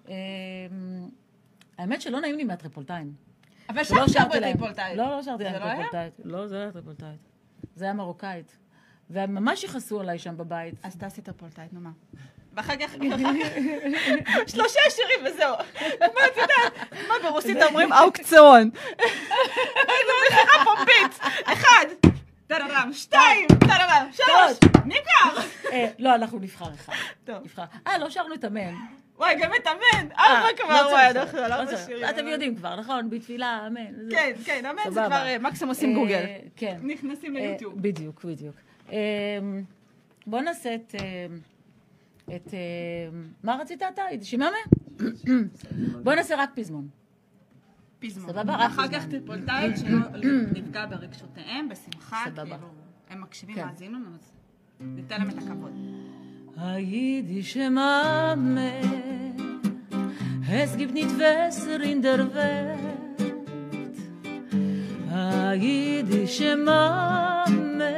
אמ, 0.07 1.09
האמת 1.77 2.01
שלא 2.01 2.21
נעים 2.21 2.37
לי 2.37 2.43
מהטריפולטיים. 2.43 3.13
אבל 3.69 3.83
שם 3.83 3.93
ולא 3.95 4.07
שרו 4.07 4.13
שרתי 4.13 4.37
את 4.37 4.41
להם. 4.41 4.57
טריפולטאית. 4.57 4.97
לא, 4.97 5.09
לא 5.09 5.23
שרתי 5.23 5.43
להם 5.43 5.53
לא. 5.53 5.67
לא, 6.23 6.47
זה 6.47 6.55
לא 6.55 6.61
היה 6.61 6.71
טריפולטאית. 6.71 7.19
זה 7.75 7.85
היה 7.85 7.93
מרוקאית. 7.93 8.57
והם 9.09 9.35
ממש 9.35 9.63
יכעסו 9.63 9.99
עליי 9.99 10.19
שם 10.19 10.37
בבית. 10.37 10.75
אז 10.83 10.95
תעשי 10.95 11.21
טריפולטאית, 11.21 11.73
נו 11.73 11.79
מה. 11.81 11.91
ואחר 12.57 12.73
כך, 12.75 12.91
שלושה 14.51 14.79
שירים 14.89 15.25
וזהו. 15.25 15.55
מה 15.99 16.25
את 16.25 16.37
יודעת? 16.37 16.91
מה 17.07 17.13
ברוסית 17.23 17.57
אומרים 17.63 17.93
אוקציון. 17.93 18.69
איזה 19.77 20.11
מכירה 20.27 20.65
פומבית. 20.65 21.19
אחד, 21.43 21.85
טררם, 22.47 22.89
שתיים, 22.93 23.47
טררם, 23.59 24.07
שלוש, 24.11 24.71
נגמר. 24.85 25.41
אה, 25.71 25.87
לא, 25.99 26.15
אנחנו 26.15 26.39
נבחר 26.39 26.73
אחד. 26.73 26.93
טוב. 27.25 27.37
אה, 27.87 27.97
לא 27.97 28.09
שרנו 28.09 28.33
את 28.33 28.45
אמן. 28.45 28.73
וואי, 29.17 29.35
גם 29.41 29.51
את 29.61 29.67
אמן. 29.67 30.07
אה, 30.11 30.25
ארבע 30.25 30.51
לא 30.51 30.57
כבר, 30.57 30.87
וואי. 30.91 31.09
אנחנו 31.09 31.39
על 31.39 31.49
לא 31.49 31.55
ארבע. 31.55 31.77
שירים. 31.77 32.09
אתם 32.09 32.27
יודעים 32.27 32.55
כבר, 32.55 32.75
נכון? 32.75 33.09
בתפילה, 33.09 33.63
אמן. 33.67 34.09
כן, 34.11 34.31
כן, 34.45 34.65
אמן 34.65 34.91
זה. 34.91 35.01
כבר 35.07 35.25
אה, 35.25 35.39
מקסימום 35.39 35.69
עושים 35.69 35.89
אה, 35.89 35.95
גוגל. 35.95 36.23
כן. 36.55 36.77
נכנסים 36.83 37.37
אה, 37.37 37.41
ליוטיוב. 37.41 37.73
בדיוק, 37.81 38.23
בדיוק. 38.23 38.55
אה, 38.91 38.97
בוא 40.27 40.41
נעשה 40.41 40.75
את... 40.75 40.95
את... 42.35 42.53
אה, 42.53 42.59
מה 43.43 43.55
רצית 43.55 43.81
אתה? 43.83 44.01
שיממה? 44.21 44.49
בוא 46.03 46.15
נעשה 46.15 46.35
רק 46.37 46.49
פזמון. 46.55 46.87
פזמון. 47.99 48.29
סבבה, 48.29 48.55
רק 48.55 48.71
פזמון. 48.71 48.87
כך 48.91 49.07
טריפולטאית 49.07 49.77
שלא 49.77 49.97
נפגע 50.57 50.85
ברגשותיהם, 50.85 51.69
בשמחה, 51.69 52.23
סבבה. 52.25 52.43
כאילו, 52.43 52.67
הם 53.09 53.21
מקשיבים, 53.21 53.55
כן. 53.55 53.65
מאזינים 53.65 53.93
לנו, 53.93 54.15
אז 54.15 54.31
ניתן 54.79 55.17
להם 55.17 55.29
את 55.29 55.37
הכבוד. 55.37 55.71
Jüdische 56.91 57.69
Mame, 57.69 58.71
es 60.63 60.75
gibt 60.75 60.93
nicht 60.95 61.15
besser 61.19 61.79
in 61.81 62.01
der 62.01 62.21
Welt. 62.33 63.19
Jüdische 65.63 66.57
Mame, 66.57 67.93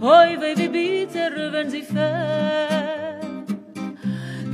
oi 0.00 0.30
wie 0.40 0.68
bitter, 0.68 1.32
wenn 1.52 1.68
sie 1.70 1.82
fällt. 1.82 2.69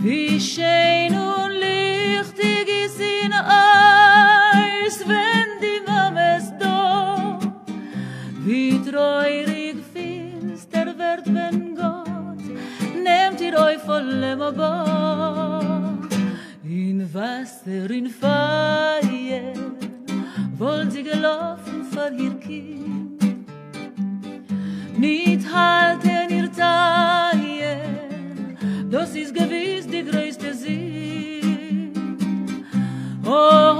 Wie 0.08 0.38
schön 0.38 1.12
und 1.18 1.50
lichtig 1.50 2.68
ist 2.84 3.00
in 3.00 3.32
Eis, 3.32 5.00
wenn 5.04 5.48
die 5.60 5.82
Mame 5.84 6.36
ist 6.36 6.52
da. 6.60 7.40
Wie 8.44 8.80
treurig 8.88 9.78
finster 9.92 10.86
wird, 10.96 11.26
wenn 11.26 11.74
Gott 11.74 12.44
nehmt 13.02 13.40
ihr 13.40 13.58
euch 13.58 13.78
Bord. 14.52 16.14
In 16.62 17.12
Wasser, 17.12 17.90
in 17.90 18.08
Feier, 18.08 19.54
wollen 20.56 20.88
sie 20.88 21.02
gelaufen 21.02 21.84
vor 21.90 22.12
ihr 22.12 22.38
halten 25.52 26.30
ihr 26.30 26.52
Teier, 26.52 27.80
das 28.88 29.16
ist 29.16 29.34
gewiss 29.34 29.55
Oh, 33.38 33.76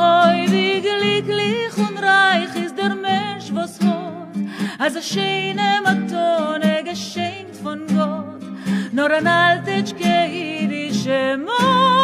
wie 0.53 0.83
glücklich 0.83 1.75
und 1.79 1.97
reich 1.99 2.55
ist 2.63 2.77
der 2.77 2.95
Mensch, 2.95 3.47
was 3.53 3.81
hat, 3.81 4.37
als 4.79 4.97
a 4.97 5.03
schöne 5.03 5.81
Matone 5.83 6.85
geschenkt 6.85 7.57
von 7.63 7.87
Gott, 7.87 8.45
nur 8.93 9.11
ein 9.11 9.27
altitschke 9.27 10.27
jüdische 10.31 11.39
Mame. 11.39 11.97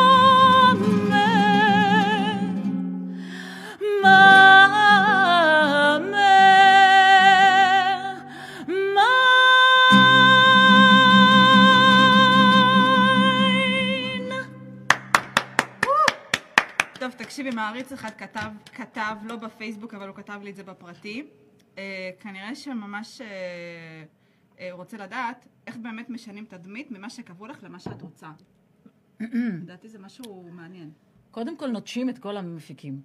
תקשיבי, 17.42 17.56
מעריץ 17.56 17.92
אחד 17.92 18.10
כתב, 18.18 18.50
כתב, 18.74 19.16
לא 19.24 19.36
בפייסבוק, 19.36 19.94
אבל 19.94 20.08
הוא 20.08 20.16
כתב 20.16 20.40
לי 20.42 20.50
את 20.50 20.56
זה 20.56 20.62
בפרטי. 20.62 21.26
אה, 21.78 22.10
כנראה 22.20 22.54
שממש 22.54 23.20
אה, 23.20 23.26
אה, 24.60 24.68
רוצה 24.72 24.96
לדעת 24.96 25.48
איך 25.66 25.76
באמת 25.76 26.10
משנים 26.10 26.44
תדמית 26.44 26.90
ממה 26.90 27.10
שקבעו 27.10 27.46
לך 27.46 27.62
למה 27.62 27.78
שאת 27.78 28.02
רוצה. 28.02 28.26
לדעתי 29.62 29.88
זה 29.88 29.98
משהו 29.98 30.48
מעניין. 30.52 30.90
קודם 31.30 31.56
כל 31.56 31.66
נוטשים 31.66 32.08
את 32.08 32.18
כל 32.18 32.36
המפיקים. 32.36 33.00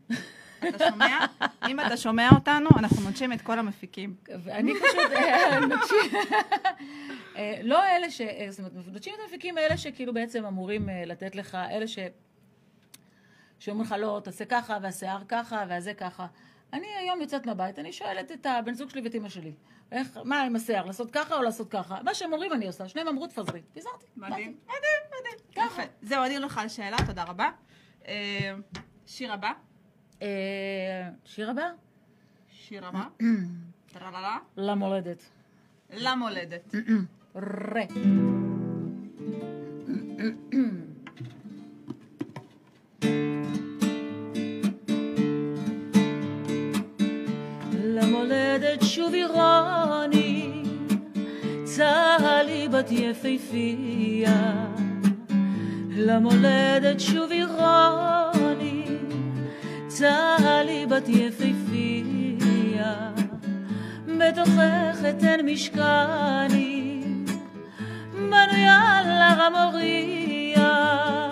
אתה 0.70 0.90
שומע? 0.90 1.26
אם 1.70 1.80
אתה 1.80 1.98
שומע 1.98 2.30
אותנו, 2.36 2.70
אנחנו 2.78 3.04
נוטשים 3.04 3.34
את 3.34 3.42
כל 3.42 3.60
המפיקים. 3.60 4.16
ואני 4.44 4.74
פשוט, 4.74 5.12
אה, 5.16 5.60
נוטשים, 5.70 6.20
אה, 7.36 7.60
לא 7.64 7.86
אלה 7.86 8.12
ש... 8.12 8.22
אה, 8.22 8.48
זאת 8.50 8.60
אומרת, 8.60 8.74
נוטשים 8.94 9.14
את 9.14 9.20
המפיקים 9.24 9.58
אלה 9.58 9.78
שכאילו 9.78 10.14
בעצם 10.14 10.46
אמורים 10.46 10.90
לתת 11.06 11.36
לך, 11.36 11.58
אלה 11.72 11.88
ש... 11.88 12.00
שאומרים 13.60 13.86
לך, 13.88 13.96
לא, 14.00 14.22
תעשה 14.24 14.46
ככה, 14.46 14.78
והשיער 14.82 15.22
ככה, 15.28 15.66
והזה 15.70 15.94
ככה. 15.94 16.28
אני 16.74 16.88
היום 17.00 17.22
יוצאת 17.22 17.46
מהבית, 17.46 17.80
אני 17.80 17.94
שואלת 17.94 18.32
את 18.32 18.46
הבן 18.46 18.74
זוג 18.74 18.90
שלי 18.90 19.02
ואת 19.02 19.16
אמא 19.16 19.30
שלי, 19.30 19.54
איך, 19.92 20.20
מה 20.24 20.42
עם 20.42 20.56
השיער, 20.56 20.86
לעשות 20.86 21.12
ככה 21.12 21.36
או 21.36 21.42
לעשות 21.42 21.72
ככה? 21.72 21.98
מה 22.04 22.14
שהם 22.14 22.34
אומרים 22.34 22.54
אני 22.54 22.68
עושה, 22.68 22.88
שניהם 22.88 23.08
אמרו 23.08 23.28
תפזרי. 23.28 23.62
פיזרתי. 23.74 24.06
מדהים, 24.18 24.58
מדהים, 24.64 25.02
מדהים. 25.20 25.68
יפה. 25.68 25.82
זהו, 26.02 26.24
אני 26.24 26.40
לך 26.40 26.58
על 26.58 26.68
שאלה, 26.70 26.98
תודה 27.06 27.24
רבה. 27.24 27.50
אה, 28.08 28.56
שיר 29.06 29.34
הבא. 29.34 29.52
אה, 30.22 31.10
שיר 31.26 31.50
הבא? 31.50 31.70
שיר 32.52 32.88
הבא. 32.88 33.04
טרללה. 33.94 34.38
למולדת. 34.58 35.24
למולדת. 35.94 36.76
רה. 37.36 37.84
שוב 48.98 49.14
אירוני, 49.14 50.64
צהלי 51.64 52.68
בת 52.68 52.92
יפהפייה. 52.92 54.66
למולדת 55.90 57.00
שוב 57.00 57.32
אירוני, 57.32 58.84
צהלי 59.88 60.86
בת 60.86 61.10
יפהפייה. 61.10 63.12
בתוכך 64.08 64.98
אתן 65.10 65.46
משכני, 65.46 67.04
בנויה 68.14 69.02
להר 69.06 69.42
המוריה, 69.42 71.30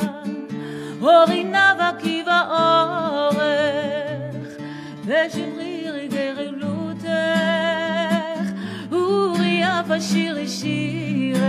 אורי 1.02 1.44
נאווקי 1.44 2.24
באורך, 2.24 3.46
ושמרי 5.06 5.46
רגעי 5.46 5.55
סוף 9.86 9.94
השיר 9.94 10.34
לשירך, 10.44 11.40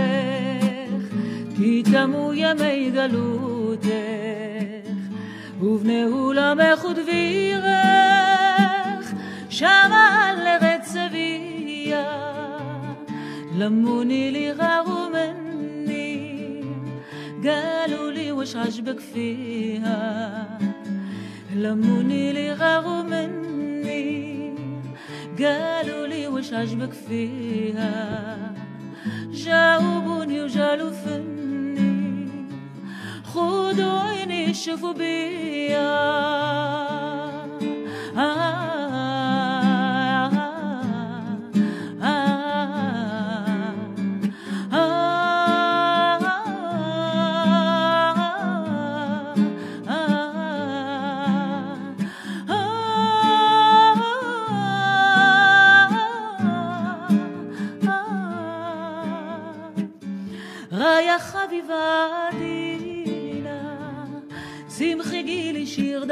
כי 1.55 1.83
תמו 1.91 2.33
ימי 2.33 2.91
גלותך, 2.91 3.87
ובנהו 5.61 6.33
למך 6.33 6.85
ודבירך, 6.85 7.65
שרה 9.49 10.29
על 10.29 10.47
ארץ 10.47 10.95
אביה, 10.95 12.03
למוני 13.57 14.31
לירה 14.31 14.81
רומני, 14.85 16.61
גלו 17.41 18.09
לי 18.11 18.31
ושעש 18.31 18.79
בכפיה, 18.79 20.43
למוני 21.55 22.33
לירה 22.33 22.79
רומני. 22.79 24.36
قالوا 25.43 26.07
لي 26.07 26.27
وش 26.27 26.53
عجبك 26.53 26.93
فيها؟ 26.93 28.37
جاوبوني 29.31 30.41
وجالوا 30.41 30.91
فني. 30.91 32.47
خدوا 33.23 33.99
عيني 33.99 34.53
شوفوا 34.53 34.93
بيا. 34.93 35.87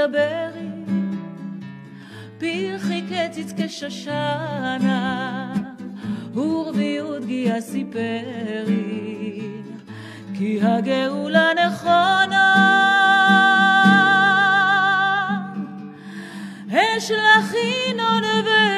דברי, 0.08 0.70
פרחי 2.38 3.02
קציץ 3.02 3.54
כשושנה, 3.58 5.54
ורבי 6.34 7.02
ודגיה 7.02 7.62
סיפרי, 7.62 9.42
כי 10.34 10.60
הגאולה 10.62 11.50
נכונה. 11.66 12.52
אשלח 16.98 17.54
ינון 17.54 18.24
וליה. 18.24 18.75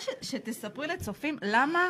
ש, 0.00 0.08
שתספרי 0.22 0.86
לצופים 0.86 1.38
למה 1.42 1.88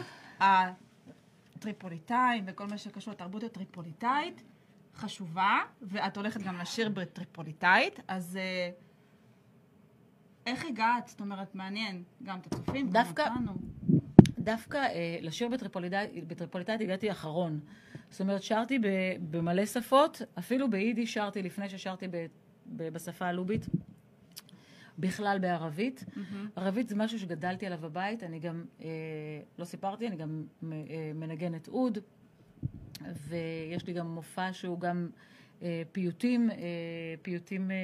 הטריפוליטאים 1.57 2.45
וכל 2.47 2.67
מה 2.67 2.79
שקשור 2.79 3.13
לתרבות 3.15 3.43
הטריפוליטאית 3.43 4.43
חשובה, 4.95 5.59
ואת 5.83 6.17
הולכת 6.17 6.43
גם 6.43 6.59
לשיר 6.59 6.89
בטריפוליטאית, 6.89 8.01
אז 8.09 8.37
אה, 8.37 8.71
איך 10.47 10.65
הגעת? 10.65 11.09
זאת 11.09 11.21
אומרת, 11.21 11.55
מעניין 11.55 12.03
גם 12.23 12.39
את 12.39 12.47
הצופים, 12.47 12.87
גם 12.87 12.93
דווקא- 12.93 13.29
אותנו. 13.29 13.53
דווקא 14.39 14.77
אה, 14.77 15.19
לשיר 15.23 15.49
בטריפוליטאית, 15.49 16.29
בטריפוליטאית 16.29 16.81
הגעתי 16.81 17.11
אחרון. 17.11 17.61
זאת 18.11 18.21
אומרת, 18.21 18.43
שרתי 18.43 18.79
ב, 18.79 18.87
במלא 19.31 19.67
שפות, 19.67 20.23
אפילו 20.39 20.71
ביידיש 20.71 21.15
שרתי 21.15 21.43
לפני 21.43 21.69
ששרתי 21.69 22.09
ב, 22.09 22.27
ב, 22.67 22.89
בשפה 22.89 23.27
הלובית, 23.27 23.67
בכלל 24.99 25.39
בערבית. 25.39 26.05
ערבית 26.57 26.89
זה 26.89 26.97
משהו 26.97 27.19
שגדלתי 27.19 27.67
עליו 27.67 27.79
בבית, 27.79 28.23
אני 28.23 28.39
גם, 28.39 28.65
אה, 28.81 28.89
לא 29.59 29.65
סיפרתי, 29.65 30.09
אני 30.09 30.17
גם 30.17 30.45
אה, 30.73 30.77
מנגנת 31.15 31.69
אוד, 31.69 31.99
ויש 33.29 33.87
לי 33.87 33.93
גם 33.93 34.15
מופע 34.15 34.53
שהוא 34.53 34.81
גם 34.81 35.09
אה, 35.63 35.83
פיוטים, 35.93 36.51
אה, 36.51 36.57
פיוטים 37.23 37.71
אה, 37.71 37.77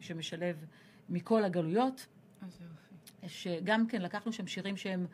שמשלב 0.00 0.64
מכל 1.08 1.44
הגלויות. 1.44 2.06
שגם 3.26 3.86
כן 3.86 4.02
לקחנו 4.02 4.32
שם 4.32 4.46
שירים 4.46 4.76
שהם 4.76 5.06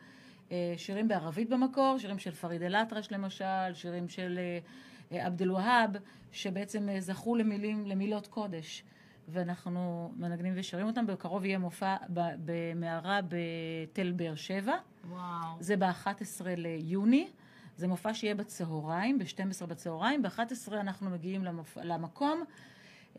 אה, 0.51 0.73
שירים 0.77 1.07
בערבית 1.07 1.49
במקור, 1.49 1.97
שירים 1.97 2.19
של 2.19 2.31
פריד 2.31 2.61
אל-אטרש 2.61 3.11
למשל, 3.11 3.73
שירים 3.73 4.09
של 4.09 4.39
אה, 4.39 4.59
אה, 5.17 5.25
עבד 5.25 5.41
אל-והאב, 5.41 5.89
שבעצם 6.31 6.89
אה, 6.89 7.01
זכו 7.01 7.35
למילים, 7.35 7.85
למילות 7.85 8.27
קודש. 8.27 8.83
ואנחנו 9.27 10.11
מנגנים 10.17 10.53
ושרים 10.55 10.87
אותם. 10.87 11.07
בקרוב 11.07 11.45
יהיה 11.45 11.59
מופע 11.59 11.95
במערה 12.45 13.19
בתל 13.29 14.11
באר 14.11 14.35
שבע. 14.35 14.75
וואו. 15.09 15.57
זה 15.59 15.77
ב-11 15.77 16.45
ליוני. 16.57 17.27
זה 17.77 17.87
מופע 17.87 18.13
שיהיה 18.13 18.35
בצהריים, 18.35 19.19
ב-12 19.19 19.65
בצהריים. 19.65 20.21
ב-11 20.21 20.73
אנחנו 20.73 21.09
מגיעים 21.09 21.43
למופ... 21.43 21.77
למקום. 21.83 22.43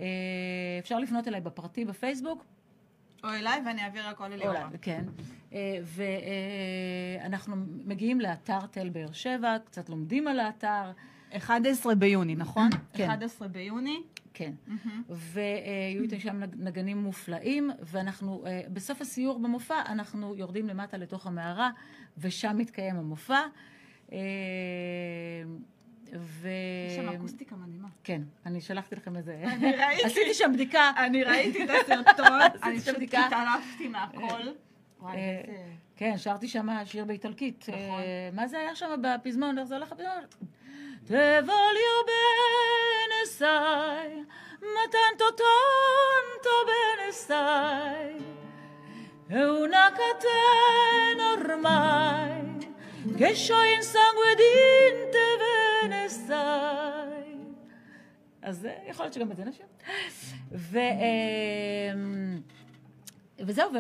אה, 0.01 0.07
אפשר 0.79 0.99
לפנות 0.99 1.29
אליי 1.29 1.41
בפרטי 1.41 1.85
בפייסבוק, 1.85 2.45
או 3.25 3.29
אליי 3.29 3.63
ואני 3.67 3.85
אעביר 3.85 4.07
הכל. 4.07 4.33
אולי, 4.33 4.59
כן. 4.83 5.05
ואנחנו 7.25 7.57
מגיעים 7.85 8.21
לאתר 8.21 8.67
תל 8.71 8.89
באר 8.89 9.13
שבע, 9.13 9.57
קצת 9.65 9.89
לומדים 9.89 10.29
על 10.29 10.41
האתר, 10.41 10.93
11 11.37 11.95
ביוני, 11.95 12.35
נכון? 12.35 12.71
כן. 12.93 13.11
11 13.11 13.49
ביוני. 13.49 14.03
כן. 14.39 14.53
ויהיו 15.09 16.03
איתי 16.03 16.21
שם 16.21 16.37
נג- 16.43 16.55
נגנים 16.59 16.99
מופלאים, 16.99 17.71
ואנחנו, 17.81 18.45
אה, 18.47 18.61
בסוף 18.73 19.01
הסיור 19.01 19.39
במופע, 19.39 19.75
אנחנו 19.87 20.35
יורדים 20.37 20.69
למטה 20.69 20.97
לתוך 20.97 21.27
המערה, 21.27 21.71
ושם 22.19 22.57
מתקיים 22.59 22.97
המופע. 22.97 23.41
אה, 24.13 24.19
ו... 26.17 26.49
יש 26.91 26.97
שם 26.97 27.09
אקוסטיקה 27.09 27.57
מדהימה. 27.57 27.89
כן, 28.05 28.23
אני 28.47 28.61
שלחתי 28.61 28.97
לכם 28.97 29.17
איזה... 29.17 29.43
אני 29.53 29.73
ראיתי. 29.73 30.03
עשיתי 30.05 30.35
שם 30.35 30.51
בדיקה. 30.55 30.91
אני 31.07 31.25
ראיתי 31.25 31.65
את 31.65 31.71
הסרטון, 31.71 32.41
אני 32.65 32.81
פשוט 32.81 32.97
בדיקה. 32.97 33.27
התעלפתי 33.27 33.89
מהכל. 33.89 34.43
אה. 35.05 35.43
כן, 35.97 36.15
שרתי 36.19 36.49
שם 36.49 36.69
שיר 36.85 37.05
באיטלקית. 37.05 37.67
נכון. 37.69 38.01
מה 38.33 38.49
זה 38.49 38.59
היה 38.59 38.75
שם 38.75 38.91
בפזמון? 39.03 39.59
איך 39.59 39.67
זה 39.69 39.77
הולך 39.77 39.93
בפזמון? 39.93 40.25
Te 41.09 41.25
voglio 41.49 41.97
bene, 42.09 42.49
sai, 43.27 44.25
ma 44.75 44.85
tanto 44.97 45.27
tanto 45.45 46.53
bene 46.71 47.13
stai. 47.13 48.17
È 49.27 49.43
una 49.43 49.93
catena 50.01 51.33
ormai 51.33 52.75
che 53.17 53.35
scioglie 53.35 53.75
in 53.75 53.83
sangue 53.83 54.35
din 54.43 55.11
te 55.11 55.29
ve 55.41 56.09
stai. 56.09 57.25
אז 58.43 58.69
יכול 58.89 59.05
להיות 59.05 59.15
שגם 59.15 59.31
את 59.31 59.37
זה 59.37 59.45
נשאיר. 59.45 59.67
אמ, 61.95 62.41
וזהו, 63.39 63.71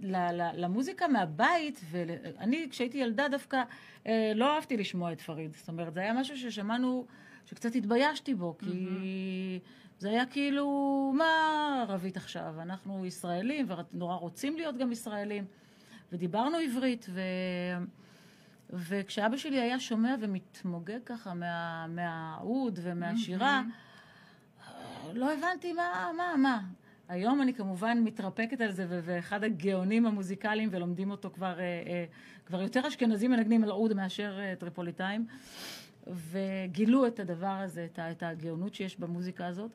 ולמוזיקה 0.00 1.08
מהבית, 1.08 1.80
ואני 1.90 2.66
כשהייתי 2.70 2.98
ילדה 2.98 3.28
דווקא 3.28 3.62
אה, 4.06 4.32
לא 4.34 4.54
אהבתי 4.54 4.76
לשמוע 4.76 5.12
את 5.12 5.20
פריד. 5.20 5.54
זאת 5.56 5.68
אומרת, 5.68 5.94
זה 5.94 6.00
היה 6.00 6.12
משהו 6.12 6.36
ששמענו, 6.36 7.06
שקצת 7.46 7.74
התביישתי 7.74 8.34
בו, 8.34 8.56
כי 8.58 8.88
זה 9.98 10.10
היה 10.10 10.26
כאילו, 10.26 11.12
מה 11.16 11.84
ערבית 11.88 12.16
עכשיו? 12.16 12.54
אנחנו 12.62 13.06
ישראלים, 13.06 13.66
ונורא 13.68 14.14
רוצים 14.14 14.56
להיות 14.56 14.76
גם 14.76 14.92
ישראלים, 14.92 15.44
ודיברנו 16.12 16.56
עברית, 16.58 17.06
ו... 17.10 17.20
וכשאבא 18.72 19.36
שלי 19.36 19.60
היה 19.60 19.80
שומע 19.80 20.14
ומתמוגג 20.20 20.98
ככה 21.06 21.34
מה, 21.34 21.86
מהאוד 21.88 22.78
ומהשירה, 22.82 23.62
לא 25.14 25.32
הבנתי 25.32 25.72
מה, 25.72 26.10
מה, 26.16 26.36
מה. 26.36 26.60
היום 27.08 27.42
אני 27.42 27.54
כמובן 27.54 27.98
מתרפקת 28.04 28.60
על 28.60 28.72
זה, 28.72 28.86
ואחד 28.88 29.44
הגאונים 29.44 30.06
המוזיקליים, 30.06 30.68
ולומדים 30.72 31.10
אותו 31.10 31.30
כבר, 31.30 31.60
אה, 31.60 31.64
אה, 31.64 32.04
כבר 32.46 32.62
יותר 32.62 32.88
אשכנזים 32.88 33.30
מנגנים 33.30 33.64
על 33.64 33.70
אוד 33.70 33.94
מאשר 33.94 34.38
אה, 34.40 34.54
טריפוליטאים, 34.58 35.26
וגילו 36.06 37.06
את 37.06 37.20
הדבר 37.20 37.46
הזה, 37.46 37.84
את, 37.84 37.98
את 37.98 38.22
הגאונות 38.22 38.74
שיש 38.74 38.96
במוזיקה 39.00 39.46
הזאת, 39.46 39.70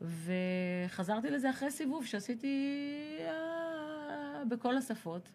וחזרתי 0.00 1.30
לזה 1.30 1.50
אחרי 1.50 1.70
סיבוב 1.70 2.06
שעשיתי 2.06 2.76
אה, 3.20 4.44
בכל 4.48 4.76
השפות. 4.76 5.30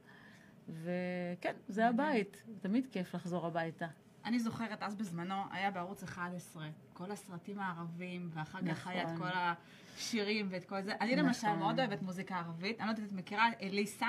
וכן, 0.69 1.53
זה 1.67 1.87
הבית, 1.87 2.43
תמיד 2.61 2.87
כיף 2.91 3.15
לחזור 3.15 3.47
הביתה. 3.47 3.87
אני 4.25 4.39
זוכרת, 4.39 4.83
אז 4.83 4.95
בזמנו 4.95 5.35
היה 5.51 5.71
בערוץ 5.71 6.03
11, 6.03 6.67
כל 6.93 7.11
הסרטים 7.11 7.59
הערבים, 7.59 8.29
ואחר 8.33 8.59
כך 8.59 8.67
נכון. 8.67 8.91
היה 8.91 9.03
את 9.03 9.17
כל 9.17 9.29
השירים 9.33 10.47
ואת 10.49 10.65
כל 10.65 10.81
זה. 10.81 10.93
אני 11.01 11.15
למשל 11.15 11.47
נכון. 11.47 11.59
מאוד 11.59 11.79
אוהבת 11.79 12.01
מוזיקה 12.01 12.35
ערבית. 12.35 12.79
אני 12.79 12.87
לא 12.87 12.91
יודעת, 12.91 13.07
את 13.07 13.11
מכירה 13.11 13.49
אליסה? 13.61 14.07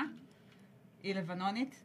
היא 1.02 1.14
לבנונית. 1.14 1.84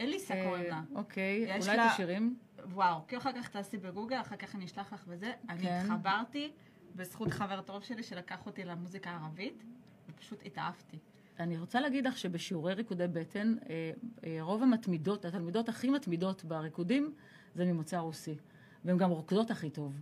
אליסה 0.00 0.34
קוראים 0.44 0.64
לה. 0.64 0.74
אה, 0.74 0.80
אוקיי, 0.94 1.60
אולי 1.60 1.74
את 1.74 1.92
השירים? 1.92 2.36
וואו, 2.72 3.06
כי 3.08 3.16
אחר 3.16 3.32
כך 3.32 3.48
תעשי 3.48 3.76
בגוגל, 3.76 4.20
אחר 4.20 4.36
כך 4.36 4.54
אני 4.54 4.64
אשלח 4.64 4.92
לך 4.92 5.04
וזה. 5.06 5.32
אני 5.48 5.62
כן. 5.62 5.80
התחברתי 5.82 6.52
בזכות 6.94 7.30
חבר 7.30 7.60
טוב 7.60 7.82
שלי 7.82 8.02
שלקח 8.02 8.46
אותי 8.46 8.64
למוזיקה 8.64 9.10
הערבית, 9.10 9.64
ופשוט 10.08 10.42
התאהבתי. 10.46 10.98
אני 11.40 11.58
רוצה 11.58 11.80
להגיד 11.80 12.06
לך 12.06 12.18
שבשיעורי 12.18 12.74
ריקודי 12.74 13.08
בטן, 13.08 13.54
אה, 13.70 13.90
אה, 14.24 14.38
רוב 14.40 14.62
המתמידות, 14.62 15.24
התלמידות 15.24 15.68
הכי 15.68 15.90
מתמידות 15.90 16.44
בריקודים, 16.44 17.14
זה 17.54 17.64
ממוצא 17.64 17.98
רוסי. 17.98 18.36
והן 18.84 18.98
גם 18.98 19.10
רוקדות 19.10 19.50
הכי 19.50 19.70
טוב. 19.70 20.00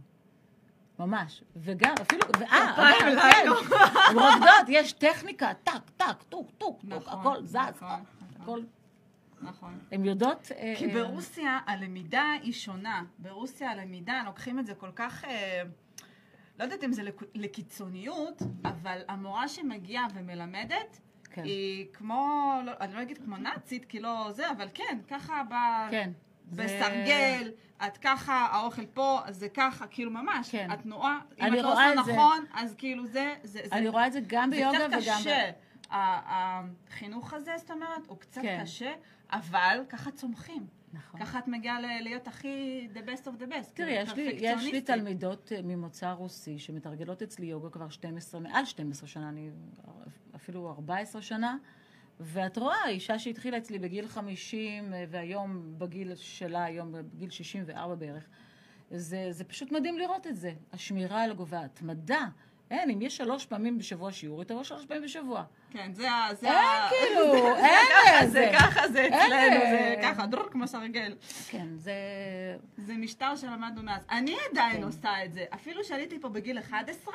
ממש. 0.98 1.44
וגם, 1.56 1.94
אפילו, 2.02 2.26
ואה, 2.38 2.74
אבל, 2.74 3.20
כן. 3.20 3.48
הן 4.10 4.18
רוקדות, 4.18 4.68
יש 4.68 4.92
טכניקה, 4.92 5.54
טק, 5.64 5.90
טק, 5.96 6.22
טוק, 6.28 6.50
טוק, 6.58 6.80
נכון, 6.84 7.20
הכל 7.20 7.44
זז, 7.44 7.56
נכון, 7.56 7.88
הכל. 8.40 8.62
נכון. 9.42 9.78
הן 9.92 10.04
יודעות... 10.04 10.48
אה, 10.56 10.74
כי 10.78 10.86
אה, 10.88 10.94
ברוסיה 10.94 11.58
הלמידה 11.66 12.24
היא 12.42 12.52
שונה. 12.52 13.02
ברוסיה 13.18 13.70
הלמידה, 13.70 14.22
לוקחים 14.26 14.58
את 14.58 14.66
זה 14.66 14.74
כל 14.74 14.90
כך... 14.96 15.24
אה, 15.24 15.62
לא 16.58 16.64
יודעת 16.64 16.84
אם 16.84 16.92
זה 16.92 17.02
לק- 17.02 17.22
לקיצוניות, 17.34 18.42
אבל 18.64 19.00
המורה 19.08 19.48
שמגיעה 19.48 20.06
ומלמדת, 20.14 21.00
כן. 21.30 21.44
היא 21.44 21.86
כמו, 21.92 22.52
לא, 22.64 22.72
אני 22.80 22.94
לא 22.94 23.02
אגיד 23.02 23.18
כמו 23.18 23.36
נאצית, 23.36 23.84
כי 23.84 24.00
לא 24.00 24.28
זה, 24.32 24.50
אבל 24.50 24.68
כן, 24.74 24.98
ככה 25.08 25.42
ב... 25.50 25.54
כן. 25.90 26.10
זה- 26.50 26.62
בסרגל, 26.64 27.50
את 27.86 27.96
ככה, 27.98 28.34
האוכל 28.52 28.86
פה, 28.86 29.20
זה 29.30 29.48
ככה, 29.48 29.86
כאילו 29.86 30.10
ממש, 30.10 30.50
כן. 30.50 30.70
התנועה, 30.70 31.18
אם 31.40 31.54
את 31.54 31.58
לא 31.62 31.72
עושה 31.72 31.92
את 32.00 32.04
זה. 32.04 32.12
נכון, 32.12 32.44
אז 32.54 32.74
כאילו 32.78 33.06
זה, 33.06 33.34
זה, 33.42 33.60
זה, 33.64 33.74
אני 33.76 33.88
רואה 33.88 34.06
את 34.06 34.12
זה 34.12 34.20
גם 34.26 34.50
ביוגה 34.50 34.78
זה 34.78 34.86
וגם... 34.86 34.98
קצת 35.00 35.20
קשה. 35.20 35.50
ה- 35.90 36.60
החינוך 36.88 37.32
הזה, 37.34 37.52
זאת 37.58 37.70
אומרת, 37.70 38.06
הוא 38.06 38.18
קצת 38.18 38.42
כן. 38.42 38.58
קשה, 38.62 38.92
אבל 39.32 39.80
ככה 39.88 40.10
צומחים. 40.10 40.66
נכון. 40.92 41.20
ככה 41.20 41.38
את 41.38 41.48
מגיעה 41.48 41.80
ל- 41.80 42.02
להיות 42.02 42.28
הכי 42.28 42.88
the 42.94 43.08
best 43.08 43.24
of 43.24 43.42
the 43.42 43.50
best. 43.52 43.70
תראי, 43.74 43.74
כאילו, 43.74 43.90
יש 43.90 44.12
לי, 44.12 44.38
יש 44.40 44.64
לי. 44.64 44.80
תלמידות 44.80 45.52
אה, 45.52 45.62
ממוצא 45.62 46.12
רוסי 46.12 46.58
שמתרגלות 46.58 47.22
אצלי 47.22 47.46
יוגה 47.46 47.70
כבר 47.70 47.88
12, 47.88 48.40
מעל 48.40 48.64
12 48.64 49.08
שנה, 49.08 49.28
אני 49.28 49.50
אפילו 50.36 50.70
14 50.70 51.22
שנה, 51.22 51.56
ואת 52.20 52.58
רואה, 52.58 52.88
אישה 52.88 53.18
שהתחילה 53.18 53.58
אצלי 53.58 53.78
בגיל 53.78 54.08
50, 54.08 54.94
אה, 54.94 55.04
והיום 55.10 55.74
בגיל 55.78 56.14
שלה, 56.14 56.64
היום 56.64 56.92
בגיל 56.92 57.30
64 57.30 57.94
בערך, 57.94 58.28
זה, 58.90 59.28
זה 59.30 59.44
פשוט 59.44 59.72
מדהים 59.72 59.98
לראות 59.98 60.26
את 60.26 60.36
זה. 60.36 60.52
השמירה 60.72 61.22
על 61.22 61.30
הגובה, 61.30 61.58
ההתמדה. 61.60 62.26
אין, 62.70 62.90
אם 62.90 63.02
יש 63.02 63.16
שלוש 63.16 63.46
פעמים 63.46 63.78
בשבוע 63.78 64.12
שיעור, 64.12 64.40
היא 64.40 64.46
תבוא 64.48 64.62
שלוש 64.62 64.86
פעמים 64.86 65.02
בשבוע. 65.02 65.44
כן, 65.72 65.92
זה 65.94 66.12
ה... 66.12 66.34
זה 66.34 66.48
אין 66.48 66.88
כאילו, 66.88 67.32
זה 67.32 67.66
אין 67.66 68.26
זה. 68.26 68.32
זה 68.32 68.50
ככה, 68.58 68.88
זה 68.88 69.08
אצלנו, 69.08 69.60
זה 69.70 69.94
ככה, 70.02 70.26
דרור 70.26 70.48
כמו 70.50 70.66
סרגל. 70.66 71.14
כן, 71.48 71.68
זה... 71.76 71.92
זה 72.76 72.94
משטר 72.94 73.36
שלמדנו 73.36 73.82
מאז. 73.82 74.02
אני 74.10 74.36
עדיין 74.50 74.76
כן. 74.76 74.82
עושה 74.82 75.24
את 75.24 75.32
זה. 75.32 75.44
אפילו 75.54 75.84
שעליתי 75.84 76.20
פה 76.20 76.28
בגיל 76.28 76.58
11, 76.58 77.14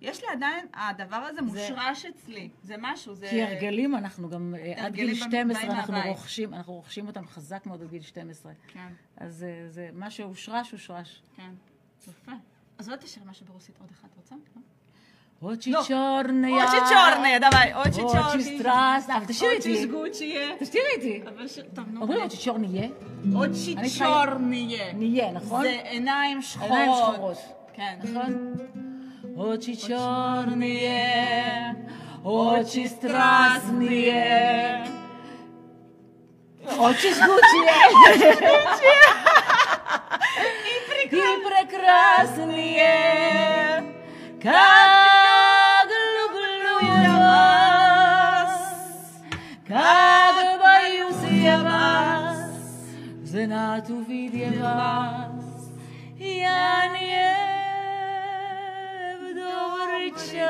יש 0.00 0.22
לי 0.22 0.28
עדיין, 0.32 0.66
הדבר 0.74 1.16
הזה 1.16 1.42
מושרש 1.42 2.06
אצלי. 2.06 2.48
זה 2.62 2.74
משהו, 2.78 3.14
זה... 3.14 3.26
כי 3.30 3.42
הרגלים, 3.42 3.94
אנחנו 3.94 4.30
גם, 4.30 4.54
אה, 4.58 4.86
עד 4.86 4.92
גיל 4.92 5.08
הרגלים 5.08 5.28
12, 5.28 5.62
באים 5.62 5.70
אנחנו. 5.70 5.94
רוכשים, 6.06 6.54
אנחנו 6.54 6.72
רוכשים 6.72 7.06
אותם 7.06 7.26
חזק 7.26 7.66
מאוד 7.66 7.82
עד 7.82 7.90
גיל 7.90 8.02
12. 8.02 8.52
כן, 8.68 8.88
אז 9.16 9.44
אה, 9.44 9.68
זה 9.68 9.90
מה 9.92 10.10
שהושרש, 10.10 10.72
הושרש. 10.72 11.22
כן. 11.36 11.50
יפה. 12.08 12.32
אז 12.78 12.88
אולי 12.88 13.00
תשאיר 13.00 13.24
משהו 13.24 13.46
ברוסית 13.46 13.78
עוד 13.80 13.90
אחד, 13.90 14.08
רוצה? 14.16 14.34
אוצ'י 15.43 15.71
לא. 15.71 15.81
צ'ורניה. 15.87 16.63
אוצ'י 16.65 16.77
צ'ורניה, 16.89 17.39
דווי, 17.39 17.73
אוצ'י 17.73 18.01
אוצ'י 18.01 18.17
צ'ורניה. 18.17 18.59
סטרס, 18.59 19.09
אבל 19.17 19.25
תשאירי 19.25 19.55
אוצ'י 19.55 19.69
איתי. 19.73 19.83
סגוצ'יה. 19.83 20.47
תשאירי 20.59 20.87
איתי. 20.95 21.21
אבל 21.35 21.47
ש... 21.47 21.59
טוב, 21.75 21.85
נו. 21.91 22.01
אומרים 22.01 22.21
אוצ'י 22.23 22.37
צ'ורניה? 22.37 22.87
אוצ'י 23.35 23.75
אני 23.77 23.89
צריכה- 23.89 24.05
צ'ורניה. 24.25 24.93
נהיה, 24.93 25.31
נכון? 25.31 25.61
זה 25.61 25.69
עיניים 25.83 26.41
שחורות. 26.41 26.71
עיניים 26.71 26.91
שחורות. 27.13 27.37
כן. 27.73 27.95
נכון? 28.03 28.53
אוצ'י 29.37 29.75
צ'ורניה, 29.75 31.71
אוצ'י 32.25 32.87
סטרסניה. 32.87 34.83
Очень 36.87 37.13
жгучие. 37.19 37.75
И 41.11 41.25
прекрасные, 41.47 42.93
как 44.43 45.22
vas, 47.24 48.52
cada 49.66 50.58
país 50.58 51.16
é 51.46 51.56
vas, 51.68 52.38
zenato 53.24 53.94
vide 54.08 54.42
é 54.44 54.50
vas, 54.50 55.70
e 56.18 56.44
a 56.44 56.88
neve 56.94 57.34
dorchas, 59.40 60.44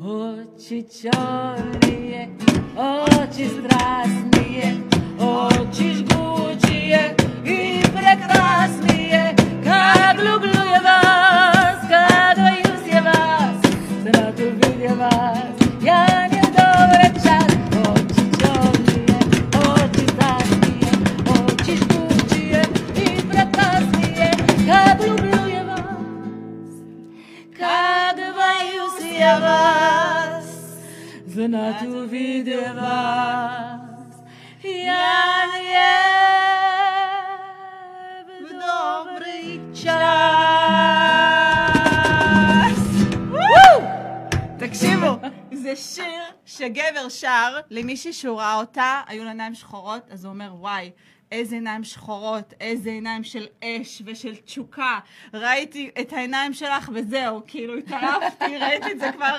oči 0.00 0.78
čornije, 0.96 2.22
oči 2.76 3.46
strasnije, 3.54 4.68
oči 5.18 5.88
žgučije 5.98 7.02
i 7.44 7.58
prekrasnije, 7.94 9.22
kad 9.64 10.14
ljubljuje 10.24 10.78
vas. 10.84 11.49
Увидя 14.80 14.94
вас, 14.94 15.38
я 15.82 16.28
не 16.28 16.40
добрый 16.40 17.12
час. 17.22 17.52
Очи 17.84 18.24
черные, 18.38 19.18
очи 19.52 20.04
страстные, 20.08 20.92
очи 21.28 21.74
жгучие 21.76 22.62
и 22.96 22.98
прекрасные, 23.28 24.30
как 24.66 24.98
люблю 25.06 25.42
я 25.46 25.62
вас, 25.64 26.72
как 27.58 28.16
боюсь 28.34 29.18
я 29.18 29.34
вас, 29.38 30.46
вас, 32.74 34.14
я 34.62 35.46
не 35.46 35.70
в 38.40 38.48
добрый 38.48 39.60
час. 39.74 40.59
תקשיבו, 44.80 45.28
זה 45.52 45.76
שיר 45.76 46.22
כשגבר 46.44 47.08
שר, 47.08 47.60
למישהי 47.70 48.12
שהוא 48.12 48.38
ראה 48.38 48.54
אותה, 48.54 49.00
היו 49.06 49.24
לה 49.24 49.30
עיניים 49.30 49.54
שחורות, 49.54 50.02
אז 50.10 50.24
הוא 50.24 50.32
אומר, 50.32 50.54
וואי, 50.58 50.90
איזה 51.32 51.54
עיניים 51.54 51.84
שחורות, 51.84 52.54
איזה 52.60 52.90
עיניים 52.90 53.24
של 53.24 53.46
אש 53.64 54.02
ושל 54.04 54.36
תשוקה. 54.36 54.98
ראיתי 55.34 55.90
את 56.00 56.12
העיניים 56.12 56.52
שלך 56.52 56.90
וזהו, 56.94 57.40
כאילו 57.46 57.76
התערפתי, 57.76 58.56
ראיתי 58.62 58.92
את 58.92 59.00
זה 59.00 59.10
כבר. 59.12 59.36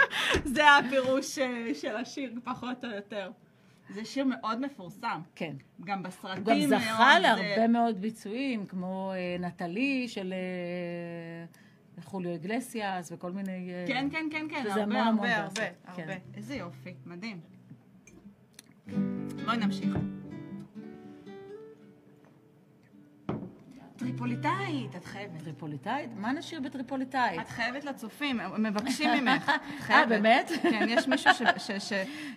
זה 0.54 0.70
הפירוש 0.70 1.38
אה, 1.38 1.74
של 1.74 1.96
השיר, 1.96 2.32
פחות 2.44 2.84
או 2.84 2.90
יותר. 2.90 3.30
זה 3.88 4.04
שיר 4.04 4.24
מאוד 4.24 4.60
מפורסם. 4.60 5.20
כן. 5.34 5.52
גם 5.84 5.98
הוא 5.98 6.04
בסרטים 6.04 6.44
גם 6.44 6.70
מאוד... 6.70 6.80
זכה 6.80 7.12
אה, 7.12 7.18
להרבה 7.18 7.66
מאוד 7.68 8.00
ביצועים, 8.00 8.66
כמו 8.66 9.12
אה, 9.14 9.36
נטלי 9.46 10.08
של 10.08 10.32
אה, 10.32 11.44
חוליו 12.02 12.32
איגלסיאס 12.32 13.12
וכל 13.12 13.32
מיני... 13.32 13.70
אה, 13.72 13.84
כן, 13.86 14.08
כן, 14.12 14.26
כן, 14.30 14.46
כן, 14.50 14.64
הרבה, 14.70 15.02
הרבה, 15.02 15.22
ורסיות, 15.22 15.58
הרבה, 15.58 15.96
כן. 15.96 16.02
הרבה. 16.02 16.14
איזה 16.34 16.54
יופי, 16.54 16.94
מדהים. 17.06 17.40
בואי 19.44 19.56
נמשיך. 19.56 19.96
טריפוליטאית, 23.96 24.96
את 24.96 25.04
חייבת. 25.04 25.42
טריפוליטאית? 25.42 26.10
מה 26.16 26.32
נשאיר 26.32 26.60
בטריפוליטאית? 26.60 27.40
את 27.40 27.48
חייבת 27.48 27.84
לצופים, 27.84 28.40
מבקשים 28.58 29.10
ממך. 29.10 29.52
אה. 29.90 30.06
באמת? 30.06 30.50
כן, 30.62 30.86
יש 30.88 31.08
מישהו 31.08 31.34
שכל 31.34 31.74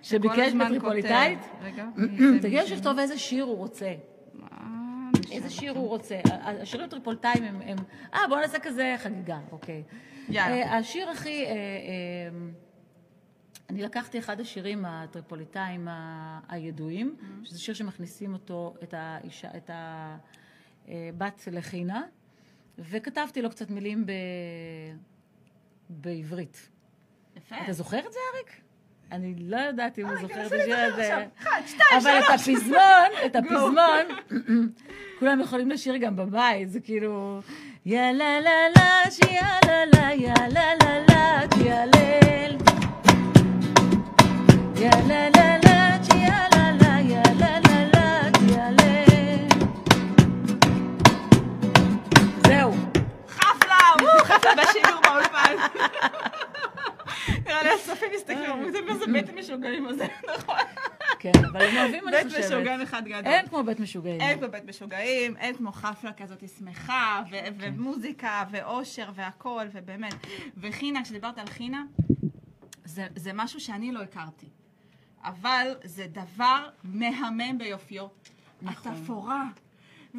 שביקש 0.02 0.40
הזמן 0.40 0.66
בטריפוליטאית? 0.66 1.40
כותב. 1.40 1.64
רגע. 1.66 1.86
מי 1.96 2.08
זה, 2.32 2.40
תגיד 2.40 2.50
מי 2.50 2.56
לו 2.56 2.62
זה? 2.62 2.68
שיכתוב 2.68 3.00
איזה 3.00 3.18
שיר 3.18 3.44
הוא 3.44 3.58
רוצה. 3.58 3.94
איזה 5.36 5.50
שיר 5.50 5.72
הוא 5.72 5.88
רוצה. 5.88 6.20
השירים 6.62 6.86
הטריפוליטאיים 6.86 7.44
הם... 7.44 7.62
הם- 7.62 7.78
אה, 8.14 8.20
בואו 8.30 8.40
נעשה 8.40 8.60
כזה 8.60 8.96
חגיגה, 8.98 9.40
אוקיי. 9.52 9.84
יאללה. 10.30 10.56
אה, 10.56 10.78
השיר 10.78 11.10
הכי... 11.10 11.46
אה, 11.46 11.52
אה, 11.52 11.56
אני 13.70 13.82
לקחתי 13.82 14.20
אחד 14.20 14.40
השירים 14.40 14.86
הטריפוליטאים 14.86 15.88
הידועים, 16.50 17.16
Mm-hmm. 17.20 17.46
שזה 17.46 17.60
שיר 17.60 17.74
שמכניסים 17.74 18.34
אותו, 18.34 18.74
את 18.84 18.94
האישה, 18.98 19.48
את 19.58 19.70
הבת 20.88 21.48
לחינה, 21.52 22.02
וכתבתי 22.80 23.42
לו 23.42 23.50
קצת 23.50 23.70
מילים 23.70 24.06
ב... 24.06 24.12
בעברית. 25.90 26.70
יפה. 27.36 27.56
אתה 27.64 27.74
זוכר 27.74 28.00
את 28.00 28.14
זה, 28.14 28.20
אריק? 28.36 28.62
אני 29.12 29.34
לא 29.40 29.58
יודעת 29.58 30.00
אם 30.00 30.06
הוא 30.06 30.16
אה, 30.16 30.22
זוכר 30.22 30.48
את 30.48 30.52
השיר 30.52 30.78
הזה. 30.80 31.26
אבל 31.98 32.20
את. 32.20 32.24
הפזמון, 32.34 33.10
את 33.26 33.36
הפזמון, 33.40 34.06
כולם 35.20 35.40
יכולים 35.42 35.70
לשיר 35.70 35.98
גם 35.98 36.16
בבית, 36.16 36.72
זה 36.72 36.80
כאילו... 36.80 37.42
יא 37.86 38.02
לה 38.12 38.40
לה 38.40 38.70
לה, 38.76 39.12
שיה 39.12 39.58
לה 39.68 39.86
לה, 39.86 40.14
יא 40.14 40.34
לה 40.54 40.76
לה 40.84 41.00
לה, 41.10 41.48
תיהלל. 41.50 42.58
יא 44.76 44.90
לה 45.08 45.30
לה 45.30 45.58
לה, 45.64 46.04
שיה 46.04 46.48
לה 46.56 46.72
לה, 46.82 47.00
יא 47.02 47.22
לה 47.40 47.60
לה 47.60 47.86
לה, 47.94 48.32
תיהלל. 48.32 49.48
זהו. 52.48 52.72
חפלה, 53.30 53.80
חפלה 54.24 54.52
בשידור 54.56 55.02
באולפן. 55.04 55.56
נראה 57.46 57.64
לי 57.64 57.70
הצופים 57.70 58.10
מסתכלים, 58.16 58.50
אומרים, 58.50 58.72
"זה 58.72 58.82
מה 58.82 58.98
זה 58.98 59.06
בית 59.14 59.30
המשוגעים 59.30 59.88
הזה, 59.88 60.08
נכון? 60.38 60.56
כן, 61.20 61.32
אבל 61.52 61.62
הם 61.62 61.78
אוהבים, 61.78 62.08
אני 62.08 62.18
בית 62.18 62.26
חושבת. 62.28 62.46
משוגע 62.46 62.84
אחד 62.84 63.06
גדול. 63.06 63.26
אין 63.26 63.48
כמו 63.48 63.64
בית 63.64 63.80
משוגעים. 63.80 64.22
אין 64.22 64.40
כמו 64.40 64.48
בית 64.48 64.66
משוגעים, 64.66 65.38
אין 65.38 65.56
כמו 65.58 65.72
חפלה 65.72 66.14
כזאת 66.14 66.44
שמחה, 66.60 67.24
ו- 67.32 67.36
ומוזיקה, 67.60 68.44
ואושר, 68.52 69.10
והכל, 69.16 69.66
ובאמת. 69.74 70.14
וחינה, 70.58 71.04
כשדיברת 71.04 71.38
על 71.38 71.48
חינה, 71.48 71.84
זה, 72.86 73.08
זה 73.16 73.32
משהו 73.34 73.60
שאני 73.60 73.92
לא 73.92 74.02
הכרתי. 74.02 74.48
אבל 75.24 75.76
זה 75.84 76.06
דבר 76.08 76.70
מהמם 76.84 77.58
ביופיו. 77.58 78.08
נכון. 78.62 78.92
התפאורה, 78.94 79.44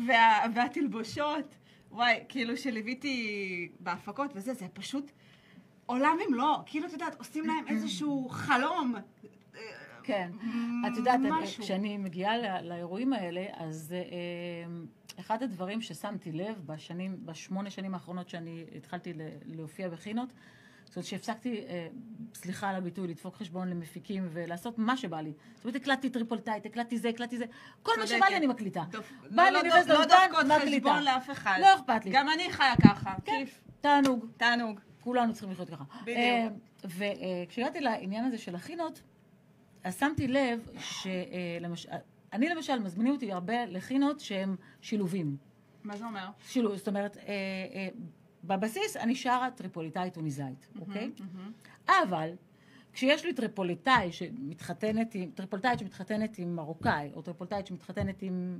וה, 0.06 0.38
והתלבושות, 0.54 1.54
וואי, 1.90 2.20
כאילו 2.28 2.56
שליוויתי 2.56 3.16
בהפקות 3.80 4.30
וזה, 4.34 4.54
זה 4.54 4.66
פשוט 4.72 5.10
עולם 5.86 6.16
ומלואו. 6.28 6.56
כאילו, 6.66 6.86
את 6.86 6.92
יודעת, 6.92 7.14
עושים 7.18 7.46
להם 7.46 7.64
איזשהו 7.68 8.28
חלום. 8.30 8.94
כן. 10.02 10.30
את 10.92 10.96
יודעת. 10.96 11.20
כשאני 11.58 11.96
מגיעה 11.98 12.38
לא- 12.38 12.60
לאירועים 12.68 13.12
האלה, 13.12 13.44
אז 13.56 13.94
אה, 13.96 14.72
אחד 15.20 15.42
הדברים 15.42 15.80
ששמתי 15.80 16.32
לב 16.32 16.62
בשנים, 16.66 17.16
בשמונה 17.26 17.70
שנים 17.70 17.94
האחרונות 17.94 18.28
שאני 18.28 18.64
התחלתי 18.76 19.12
ל- 19.12 19.20
להופיע 19.44 19.88
בחינות, 19.88 20.32
זאת 20.84 20.96
אומרת 20.96 21.06
שהפסקתי, 21.06 21.60
אה, 21.68 21.88
סליחה 22.34 22.68
על 22.70 22.76
הביטוי, 22.76 23.08
לדפוק 23.08 23.36
חשבון 23.36 23.68
למפיקים 23.70 24.28
ולעשות 24.32 24.78
מה 24.78 24.96
שבא 24.96 25.20
לי. 25.20 25.32
זאת 25.54 25.64
אומרת, 25.64 25.76
הקלטתי 25.76 26.10
טריפוליטאית, 26.10 26.66
הקלטתי 26.66 26.98
זה, 26.98 27.08
הקלטתי 27.08 27.38
זה, 27.38 27.44
כל 27.82 27.92
מה 28.00 28.06
שבא 28.06 28.26
לי 28.26 28.36
אני 28.36 28.46
מקליטה. 28.46 28.82
בא 29.30 29.42
לא- 29.42 29.42
לי 29.42 29.52
לא 29.52 29.58
אוניברסיטת 29.58 29.90
דופ- 29.94 29.98
לא 29.98 30.04
דופקות 30.26 30.46
מקליטה. 30.58 30.88
חשבון 30.90 31.02
לאף 31.04 31.30
אחד. 31.30 31.58
לא 31.60 31.74
אכפת 31.74 32.04
לי. 32.04 32.10
גם 32.14 32.28
אני 32.28 32.52
חיה 32.52 32.74
ככה. 32.82 33.14
כן, 33.24 33.32
כיף. 33.38 33.60
תענוג. 33.80 34.26
תענוג. 34.36 34.80
כולנו 35.04 35.32
צריכים 35.32 35.50
לחיות 35.50 35.70
ככה. 35.70 35.84
בדיוק. 36.02 36.52
וכשהגעתי 36.84 37.80
לעניין 37.80 38.24
הזה 38.24 38.38
של 38.38 38.54
החינות, 38.54 39.02
אז 39.84 39.98
שמתי 39.98 40.28
לב 40.28 40.68
שלמשל, 40.78 41.88
אני 42.32 42.48
למשל, 42.48 42.78
מזמינים 42.78 43.12
אותי 43.12 43.32
הרבה 43.32 43.66
לחינות 43.66 44.20
שהם 44.20 44.56
שילובים. 44.80 45.36
מה 45.84 45.96
זה 45.96 46.04
אומר? 46.04 46.28
שילוב, 46.46 46.76
זאת 46.76 46.88
אומרת, 46.88 47.16
אה, 47.16 47.22
אה, 47.74 47.88
בבסיס 48.44 48.96
אני 48.96 49.14
שרה 49.14 49.48
טריפוליטאית 49.50 50.14
טוניסאית, 50.14 50.68
אוקיי? 50.80 51.10
אבל 51.88 52.30
כשיש 52.92 53.24
לי 53.24 53.34
טריפוליטאי 53.34 54.12
שמתחתנת 54.12 55.14
עם, 55.14 55.30
טריפוליטאית 55.30 55.78
שמתחתנת 55.78 56.38
עם 56.38 56.56
מרוקאי, 56.56 57.10
או 57.14 57.22
טריפוליטאית 57.22 57.66
שמתחתנת 57.66 58.22
עם, 58.22 58.58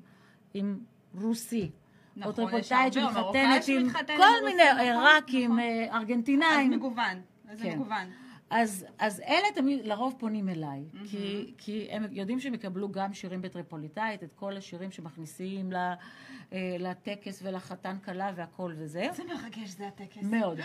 עם 0.54 0.78
רוסי, 1.14 1.70
נכון, 2.16 2.32
טריפוליטאית 2.32 2.96
יש 2.96 3.02
הרבה, 3.02 3.56
או 3.56 3.62
שמתחתנת 3.62 4.10
עם 4.10 4.16
כל 4.16 4.44
מיני 4.44 4.62
נכון, 4.72 4.80
עיראקים, 4.80 5.50
נכון. 5.50 5.60
אה, 5.60 5.86
אז 5.90 6.02
ארגנטינאים. 6.02 6.70
מגוון. 6.70 7.20
איזה 7.50 7.64
כן. 7.64 7.78
מגוון. 7.78 8.06
אז, 8.50 8.86
אז 8.98 9.20
אלה 9.20 9.46
תמיד 9.54 9.86
לרוב 9.86 10.14
פונים 10.18 10.48
אליי, 10.48 10.84
כי, 11.10 11.54
כי 11.58 11.88
הם 11.90 12.04
יודעים 12.10 12.40
שהם 12.40 12.54
יקבלו 12.54 12.92
גם 12.92 13.14
שירים 13.14 13.42
בטריפוליטאית, 13.42 14.22
את 14.22 14.32
כל 14.32 14.56
השירים 14.56 14.90
שמכניסים 14.90 15.72
ל, 15.72 15.76
אה, 15.76 16.76
לטקס 16.78 17.40
ולחתן 17.42 17.96
כלה 18.04 18.30
והכל 18.34 18.72
וזה. 18.76 19.00
איזה 19.00 19.22
מרגש 19.24 19.68
זה 19.68 19.86
הטקס. 19.86 20.22
מאוד. 20.22 20.60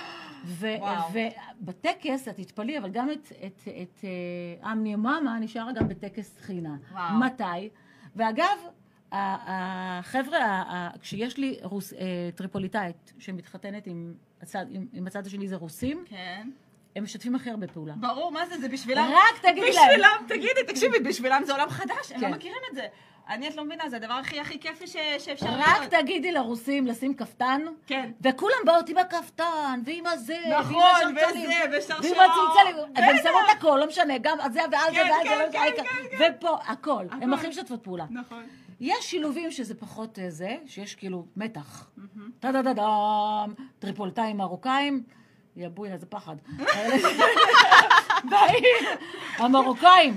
ו-. 0.45 0.67
ובטקס, 1.13 2.27
את 2.27 2.35
תתפלאי, 2.35 2.77
אבל 2.77 2.89
גם 2.89 3.11
את, 3.11 3.31
את, 3.45 3.61
את 3.81 4.03
אה, 4.03 4.71
אמני 4.71 4.95
מאמה 4.95 5.37
אני 5.37 5.47
שרה 5.47 5.71
גם 5.71 5.87
בטקס 5.87 6.33
תחינה. 6.33 6.75
וואו. 6.91 7.19
מתי? 7.19 7.69
ואגב, 8.15 8.57
החבר'ה, 9.11 10.63
כשיש 11.01 11.37
לי 11.37 11.57
רוס, 11.63 11.93
אה, 11.93 11.99
טריפוליטאית 12.35 13.13
שמתחתנת 13.19 13.87
עם 13.87 14.13
הצד, 14.41 14.65
עם, 14.69 14.85
עם 14.93 15.07
הצד 15.07 15.25
השני 15.25 15.47
זה 15.47 15.55
רוסים, 15.55 16.03
כן. 16.09 16.49
הם 16.95 17.03
משתפים 17.03 17.35
הכי 17.35 17.49
הרבה 17.49 17.67
פעולה. 17.67 17.93
ברור, 17.97 18.31
מה 18.31 18.45
זה, 18.45 18.57
זה 18.59 18.69
בשבילם. 18.69 19.11
רק 19.13 19.41
תגידי 19.41 19.71
להם. 19.73 19.85
בשבילם, 19.89 20.25
תגידי, 20.27 20.63
תקשיבי, 20.67 20.99
בשבילם 20.99 21.41
זה 21.45 21.51
עולם 21.51 21.69
חדש, 21.69 22.11
הם 22.11 22.19
כן. 22.19 22.29
לא 22.31 22.35
מכירים 22.37 22.61
את 22.71 22.75
זה. 22.75 22.87
אני, 23.29 23.47
את 23.47 23.55
לא 23.55 23.65
מבינה, 23.65 23.89
זה 23.89 23.95
הדבר 23.95 24.13
הכי 24.13 24.39
הכי 24.39 24.59
כיפי 24.59 24.87
ש- 24.87 24.95
שאפשר 25.19 25.47
רק 25.49 25.83
תגידי 25.89 26.31
לרוסים 26.31 26.87
לשים 26.87 27.13
כפתן, 27.13 27.61
כן. 27.87 28.11
וכולם 28.21 28.57
באות 28.65 28.89
עם 28.89 28.97
הכפתן, 28.97 29.81
ועם 29.85 30.07
הזה, 30.07 30.37
נכון, 30.59 30.75
ועם 31.05 31.17
השרשלים, 31.17 31.49
וזה. 31.77 31.93
ועם 31.93 32.13
הצלצלים, 32.13 32.75
והם 32.95 33.15
בטח. 33.15 33.23
שמות 33.29 33.43
הכל, 33.57 33.77
לא 33.81 33.87
משנה, 33.87 34.17
גם 34.17 34.37
זה 34.53 34.59
ועל 34.71 34.93
זה 34.93 34.99
כן, 34.99 35.09
ועל 35.11 35.23
זה, 35.51 35.57
כן, 35.57 35.65
לא 35.71 35.83
כן. 35.83 36.17
כן, 36.17 36.33
ופה, 36.37 36.57
הכל. 36.65 37.05
הם. 37.11 37.33
הכי 37.33 37.47
משתפות 37.47 37.83
פעולה. 37.83 38.05
נכון. 38.09 38.43
יש 38.79 39.11
שילובים 39.11 39.51
שזה 39.51 39.75
פחות 39.75 40.19
אה, 40.19 40.29
זה, 40.29 40.57
שיש 40.65 40.95
כאילו 40.95 41.25
מתח. 41.37 41.89
טה 42.39 42.51
דה 42.51 42.61
דה 42.61 42.73
דם, 42.73 43.53
טריפוליטאים 43.79 44.37
מרוקאים, 44.37 45.03
יא 45.55 45.67
בויה, 45.69 45.93
איזה 45.93 46.05
פחד. 46.05 46.35
באים, 48.29 48.63
המרוקאים, 49.37 50.13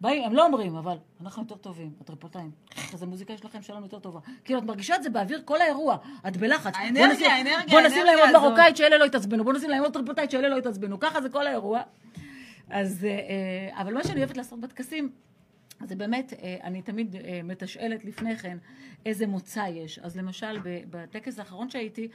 באים, 0.00 0.24
הם 0.24 0.32
לא 0.34 0.46
אומרים, 0.46 0.76
אבל 0.76 0.96
אנחנו 1.20 1.42
יותר 1.42 1.54
טובים, 1.56 1.90
הטריפוליטאים. 2.00 2.50
איזה 2.92 3.06
מוזיקה 3.06 3.32
יש 3.32 3.44
לכם 3.44 3.62
שלנו 3.62 3.86
יותר 3.86 3.98
טובה. 3.98 4.20
כאילו, 4.44 4.58
את 4.58 4.64
מרגישה 4.64 4.96
את 4.96 5.02
זה 5.02 5.10
באוויר 5.10 5.42
כל 5.44 5.60
האירוע, 5.60 5.96
את 6.28 6.36
בלחץ. 6.36 6.72
האנרגיה, 6.76 7.12
נשים- 7.12 7.30
האנרגיה, 7.30 7.66
בוא 7.70 7.80
נשים 7.80 7.98
להם 8.04 8.08
האנרגיה 8.08 8.24
עוד 8.26 8.36
הזאת. 8.36 8.42
מרוקאית 8.48 8.76
שאלה 8.76 8.98
לא 8.98 9.04
יתעצבנו, 9.04 9.44
בוא 9.44 9.52
נשים 9.52 9.70
להם 9.70 9.82
עוד 9.82 9.92
טריפוליטאית 9.92 10.30
שאלה 10.30 10.48
לא 10.48 10.56
יתעצבנו. 10.56 11.00
ככה 11.00 11.20
זה 11.20 11.28
כל 11.28 11.46
האירוע. 11.46 11.80
אז, 12.70 13.04
אה, 13.04 13.10
אה, 13.10 13.82
אבל 13.82 13.94
מה 13.94 14.04
שאני 14.04 14.18
אוהבת 14.20 14.36
לעשות 14.36 14.60
בטקסים, 14.60 15.10
זה 15.84 15.96
באמת, 15.96 16.32
אה, 16.32 16.56
אני 16.62 16.82
תמיד 16.82 17.16
אה, 17.16 17.40
מתשאלת 17.44 18.04
לפני 18.04 18.36
כן 18.36 18.58
איזה 19.06 19.26
מוצא 19.26 19.66
יש. 19.68 19.98
אז 19.98 20.16
למשל, 20.16 20.58
בטקס 20.90 21.38
האחרון 21.38 21.70
שהייתי, 21.70 22.08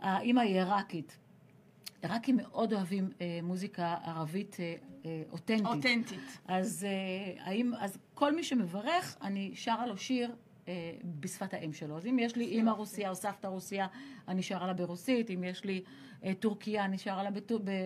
האימא 0.00 0.40
היא 0.40 0.54
עיראקית. 0.54 1.18
עיראקים 2.02 2.36
מאוד 2.36 2.72
אוהבים 2.72 3.10
אה, 3.20 3.40
מוזיקה 3.42 3.96
ערבית 4.04 4.56
אה, 4.60 4.74
אה, 5.04 5.22
אותנטית. 5.32 5.66
אותנטית. 5.66 6.38
אז, 6.48 6.86
אה, 6.88 7.44
האם, 7.44 7.72
אז 7.78 7.98
כל 8.14 8.36
מי 8.36 8.44
שמברך, 8.44 9.16
אני 9.22 9.50
שרה 9.54 9.86
לו 9.86 9.96
שיר 9.96 10.34
אה, 10.68 10.92
בשפת 11.20 11.54
האם 11.54 11.72
שלו. 11.72 11.96
אז 11.96 12.06
אם 12.06 12.18
יש 12.18 12.36
לי 12.36 12.44
אימא 12.44 12.70
רוסיה 12.70 13.10
או 13.10 13.14
סבתא 13.14 13.46
רוסיה, 13.46 13.86
אני 14.28 14.42
שרה 14.42 14.66
לה 14.66 14.72
ברוסית. 14.72 15.30
אם 15.30 15.44
יש 15.44 15.64
לי 15.64 15.82
אה, 16.24 16.32
טורקיה, 16.34 16.84
אני 16.84 16.98
שרה 16.98 17.22
לה 17.22 17.30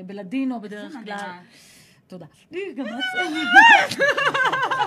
בלדינו 0.07 0.61
בדרך 0.61 0.93
כלל. 1.05 1.39
תודה. 2.09 2.27
גם 2.77 2.87
את... 2.87 2.93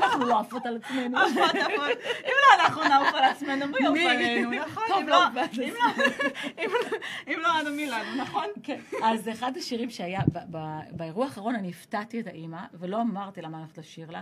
אנחנו 0.04 0.26
לא 0.26 0.40
עפות 0.40 0.66
על 0.66 0.78
עצמנו. 0.78 1.18
עפות, 1.18 1.56
עפות. 1.56 1.98
אם 2.26 2.32
לא, 2.42 2.64
אנחנו 2.64 2.84
נעוף 2.84 3.14
על 3.14 3.24
עצמנו, 3.24 3.68
מי 3.68 3.78
יעוף 3.82 3.98
מי? 3.98 4.10
עלינו, 4.10 4.52
נכון? 4.52 4.84
אם 5.02 5.08
לא, 5.08 5.20
לא- 5.36 5.42
אם 5.68 5.74
לא- 5.74 6.80
לא- 7.28 7.38
לא 7.44 7.60
לנו, 7.60 7.76
מי 7.76 7.86
לנו, 7.86 8.16
נכון? 8.22 8.46
כן. 8.64 8.80
אז 9.04 9.30
אחד 9.30 9.58
השירים 9.58 9.90
שהיה, 9.90 10.20
באירוע 10.92 11.26
האחרון 11.26 11.56
אני 11.56 11.70
הפתעתי 11.70 12.20
את 12.20 12.28
האימא, 12.28 12.62
ולא 12.74 13.02
אמרתי 13.02 13.42
לה 13.42 13.50
מה 13.50 13.58
אני 13.58 13.64
הולכת 13.64 13.78
לשיר 13.78 14.12
לה, 14.12 14.22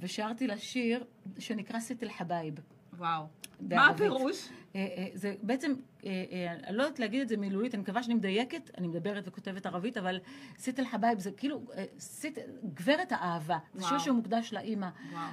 ושרתי 0.00 0.46
לה 0.46 0.58
שיר 0.58 1.04
שנקרא 1.38 1.80
סיט 1.80 2.02
אל 2.02 2.10
חבייב. 2.18 2.54
וואו. 2.98 3.26
מה. 3.60 3.86
הפירוש? 3.86 4.48
אה, 4.76 4.86
אה, 4.96 5.06
זה 5.14 5.34
בעצם, 5.42 5.72
אני 6.64 6.76
לא 6.76 6.82
יודעת 6.82 6.98
להגיד 6.98 7.20
את 7.20 7.28
זה 7.28 7.36
מילולית, 7.36 7.74
אני 7.74 7.82
מקווה 7.82 8.02
שאני 8.02 8.14
מדייקת, 8.14 8.70
אני 8.78 8.88
מדברת 8.88 9.28
וכותבת 9.28 9.66
ערבית, 9.66 9.96
אבל 9.96 10.20
סיט 10.58 10.78
אל 10.78 10.84
חבייב 10.84 11.18
זה 11.18 11.30
כאילו, 11.30 11.60
אה, 11.74 11.84
סיט, 11.98 12.38
גברת 12.74 13.12
האהבה. 13.12 13.58
זה 13.74 13.86
שיר. 13.88 13.98
שהוא 13.98 14.16
מוקדש 14.16 14.52
לאימא. 14.52 14.88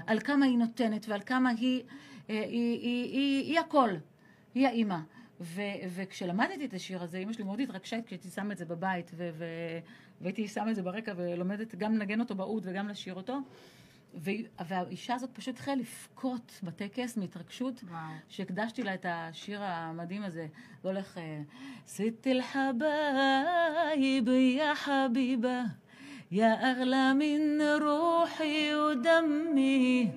על 0.07 0.19
כמה 0.19 0.45
היא 0.45 0.57
נותנת 0.57 1.05
ועל 1.09 1.21
כמה 1.25 1.49
היא, 1.49 1.83
אה, 2.29 2.43
היא, 2.49 3.59
הכל, 3.59 3.89
היא 4.55 4.67
האימא. 4.67 4.97
ו, 5.41 5.61
וכשלמדתי 5.95 6.65
את 6.65 6.73
השיר 6.73 7.03
הזה, 7.03 7.17
אימא 7.17 7.33
שלי 7.33 7.43
מאוד 7.43 7.59
התרגשה 7.59 8.01
כשהייתי 8.05 8.29
שמה 8.29 8.53
את 8.53 8.57
זה 8.57 8.65
בבית, 8.65 9.11
והייתי 10.21 10.47
שמה 10.47 10.71
את 10.71 10.75
זה 10.75 10.81
ברקע 10.81 11.13
ולומדת 11.17 11.75
גם 11.75 11.95
לנגן 11.95 12.19
אותו 12.19 12.35
באוד 12.35 12.63
וגם 12.65 12.87
לשיר 12.87 13.13
אותו. 13.13 13.39
וה, 14.13 14.31
והאישה 14.67 15.13
הזאת 15.13 15.29
פשוט 15.33 15.55
התחילה 15.55 15.75
לבכות 15.75 16.59
בטקס 16.63 17.17
מהתרגשות, 17.17 17.83
שהקדשתי 18.29 18.83
לה 18.83 18.93
את 18.93 19.05
השיר 19.09 19.59
המדהים 19.63 20.23
הזה. 20.23 20.47
זה 20.83 20.89
הולך... 20.89 21.19
סית 21.87 22.27
אל-חבאיב 22.27 24.27
יא 24.27 24.73
חביבה, 24.73 25.61
יא 26.31 26.47
אגלה 26.59 27.13
מן 27.13 27.61
רוחי 27.81 28.69
ודמי, 28.75 30.11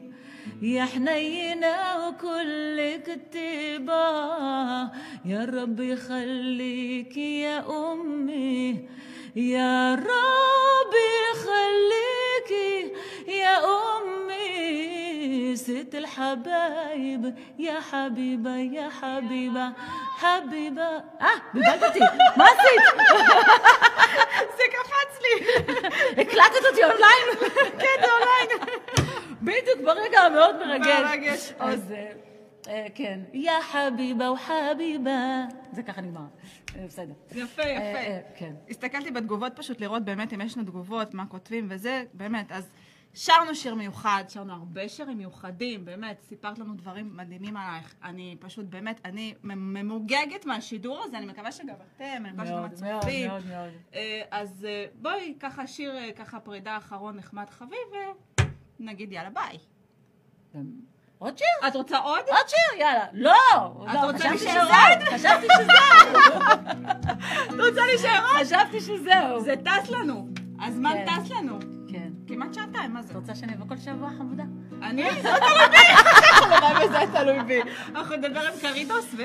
יא 0.63 0.87
חניינה 0.87 2.09
וכל 2.09 2.79
כתיבה, 3.05 4.85
יא 5.25 5.39
רבי 5.53 5.97
חליק 5.97 7.17
יא 7.17 7.61
אומי, 7.67 8.87
יא 9.35 9.63
רבי 9.93 11.35
חליק 11.35 12.16
يخليك 12.46 12.94
يا 13.28 13.58
أمي 13.66 15.56
ست 15.56 15.96
الحبايب 15.96 17.36
يا 17.60 17.80
حبيبة 17.92 18.56
يا 18.58 18.90
حبيبة 18.90 19.74
حبيبة 20.18 20.84
آه 21.22 21.42
بلبلتي 21.54 22.00
ما 22.38 22.44
عصيت 22.46 22.82
זה 24.58 24.64
קפץ 24.72 25.22
לי. 25.22 25.46
הקלטת 26.22 26.66
אותי 26.70 26.84
אונליין? 26.84 27.52
כן, 27.80 28.02
זה 28.02 28.08
אונליין. 28.12 28.78
בדיוק 29.42 29.80
ברגע 29.86 30.20
המאוד 30.20 30.56
מרגש. 30.56 30.88
מרגש. 31.10 31.54
אז 31.60 31.92
אה, 31.92 32.12
אה, 32.68 32.86
כן. 32.96 33.20
יא 33.34 33.52
חביבה 33.62 34.32
וחביבה. 34.32 35.44
זה 35.72 35.84
ככה 35.84 36.02
נגמר. 36.02 36.22
בסדר. 36.85 37.15
יפה, 37.31 37.63
אה, 37.63 37.71
יפה. 37.71 37.99
אה, 37.99 38.21
כן. 38.37 38.55
הסתכלתי 38.71 39.11
בתגובות 39.11 39.53
פשוט 39.57 39.81
לראות 39.81 40.05
באמת 40.05 40.33
אם 40.33 40.41
יש 40.41 40.57
לנו 40.57 40.67
תגובות, 40.67 41.15
מה 41.15 41.27
כותבים 41.27 41.67
וזה, 41.71 42.05
באמת. 42.13 42.53
אז 42.53 42.71
שרנו 43.15 43.55
שיר 43.55 43.75
מיוחד, 43.75 44.25
שרנו 44.29 44.53
הרבה 44.53 44.89
שירים 44.89 45.19
מיוחדים, 45.19 45.85
באמת, 45.85 46.21
סיפרת 46.29 46.59
לנו 46.59 46.75
דברים 46.75 47.17
מדהימים 47.17 47.57
עלייך. 47.57 47.95
אני 48.03 48.37
פשוט, 48.41 48.67
באמת, 48.67 49.01
אני 49.05 49.35
ממוגגת 49.45 50.47
מהשידור 50.47 51.03
הזה, 51.05 51.19
אני 51.19 51.27
מקווה 51.27 51.53
שגם 51.53 51.75
אתם, 51.97 52.05
אני 52.25 52.33
מקווה 52.33 52.47
שגם 52.47 52.57
מאוד, 52.57 52.71
מאוד, 52.83 53.03
הצופים. 53.03 53.29
מאוד, 53.29 53.47
מאוד. 53.47 53.71
אה, 53.95 54.23
אז 54.31 54.67
בואי, 54.95 55.35
ככה 55.41 55.67
שיר, 55.67 55.95
ככה 56.17 56.41
פרידה 56.41 56.77
אחרון 56.77 57.17
נחמד 57.17 57.51
חביב, 57.51 57.89
ונגיד 58.81 59.13
יאללה 59.13 59.31
ביי. 59.31 59.59
עוד 61.19 61.39
שיר? 61.39 61.69
את 61.69 61.77
רוצה 61.77 61.99
עוד? 61.99 62.21
עוד 62.29 62.49
שיר, 62.49 62.81
יאללה. 62.81 63.05
לא! 63.13 63.33
לא, 63.95 64.01
רוצה 64.01 64.29
להישאר 64.29 64.51
שזהו. 64.51 65.15
חשבתי 65.15 65.47
שזהו. 65.59 66.21
את 67.49 67.61
רוצה 67.69 67.87
להישאר 67.87 68.27
עוד? 68.27 68.47
חשבתי 68.47 68.81
שזהו. 68.81 69.41
זה 69.41 69.55
טס 69.65 69.91
לנו. 69.91 70.29
הזמן 70.63 70.93
כן. 70.93 71.23
טס 71.23 71.31
לנו. 71.31 71.59
כן. 71.93 72.09
כמעט 72.27 72.55
שעתיים, 72.55 72.93
מה 72.93 73.03
זה? 73.03 73.11
את 73.11 73.17
רוצה 73.17 73.35
שאני 73.35 73.55
אבוא 73.55 73.67
כל 73.69 73.77
שבוע 73.77 74.11
חמודה? 74.19 74.45
אני, 74.83 75.05
זה 75.23 75.31
וזה 76.85 76.99
תלוי 77.13 77.43
בי. 77.43 77.61
אנחנו 77.95 78.17
נדבר 78.17 78.41
עם 78.41 78.61
קריטוס 78.61 79.15
ו... 79.15 79.23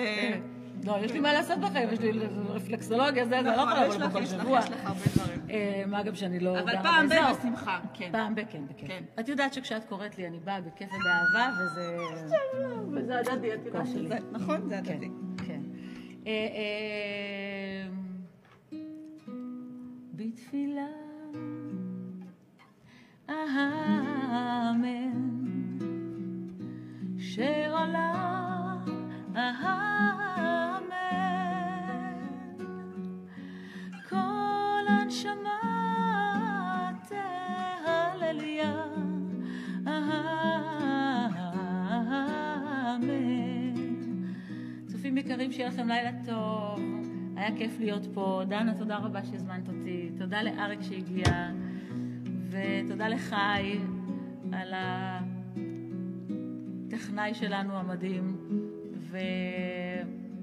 לא, 0.83 0.97
יש 1.01 1.11
לי 1.11 1.19
מה 1.19 1.33
לעשות 1.33 1.59
בחיים, 1.59 1.89
יש 1.91 1.99
לי 1.99 2.11
רפלקסולוגיה, 2.49 3.25
זה, 3.25 3.29
זה 3.43 3.55
לא 3.55 3.63
יש 3.87 3.95
לבוא 3.95 4.05
לפה 4.07 4.19
כל 4.19 4.25
שבוע. 4.25 4.59
יש 4.59 4.69
לך 4.69 4.85
הרבה 4.85 4.99
דברים. 5.15 5.41
אה, 5.49 5.83
מה 5.87 6.03
גם 6.03 6.15
שאני 6.15 6.39
לא 6.39 6.59
אבל 6.59 6.73
פעם 6.83 7.09
ב-. 7.09 7.13
בשמחה, 7.39 7.79
כן. 7.93 8.09
פעם 8.11 8.35
ב- 8.35 8.41
כן. 8.49 8.63
כן. 8.77 9.03
את 9.19 9.29
יודעת 9.29 9.53
שכשאת 9.53 9.83
קוראת 9.83 10.17
לי, 10.17 10.27
אני 10.27 10.39
באה 10.39 10.61
בכיף 10.61 10.89
ובאהבה, 10.89 11.49
וזה... 11.59 11.97
וזה 12.91 13.19
הדדי, 13.19 13.53
את 13.53 13.65
יודעת. 13.65 13.87
שזה, 13.87 14.17
נכון? 14.31 14.69
זה 14.69 14.79
כן, 14.83 14.93
הדדי. 14.93 15.09
כן. 15.47 15.61
אה, 16.27 16.31
אה, 16.31 17.87
בתפילה, 20.15 20.87
אמן, 23.29 25.11
שעולה, 27.17 28.13
אמן, 29.35 29.90
אמן. 42.95 43.73
צופים 44.87 45.17
יקרים, 45.17 45.51
שיהיה 45.51 45.69
לכם 45.69 45.87
לילה 45.87 46.11
טוב. 46.25 46.79
היה 47.35 47.57
כיף 47.57 47.79
להיות 47.79 48.07
פה. 48.13 48.41
דנה, 48.47 48.73
תודה 48.73 48.97
רבה 48.97 49.25
שהזמנת 49.25 49.67
אותי. 49.67 50.09
תודה 50.17 50.43
לאריק 50.43 50.81
שהגיע. 50.81 51.51
ותודה 52.49 53.07
לחי 53.07 53.77
על 54.51 54.73
הטכנאי 56.87 57.33
שלנו 57.33 57.73
המדהים. 57.73 58.37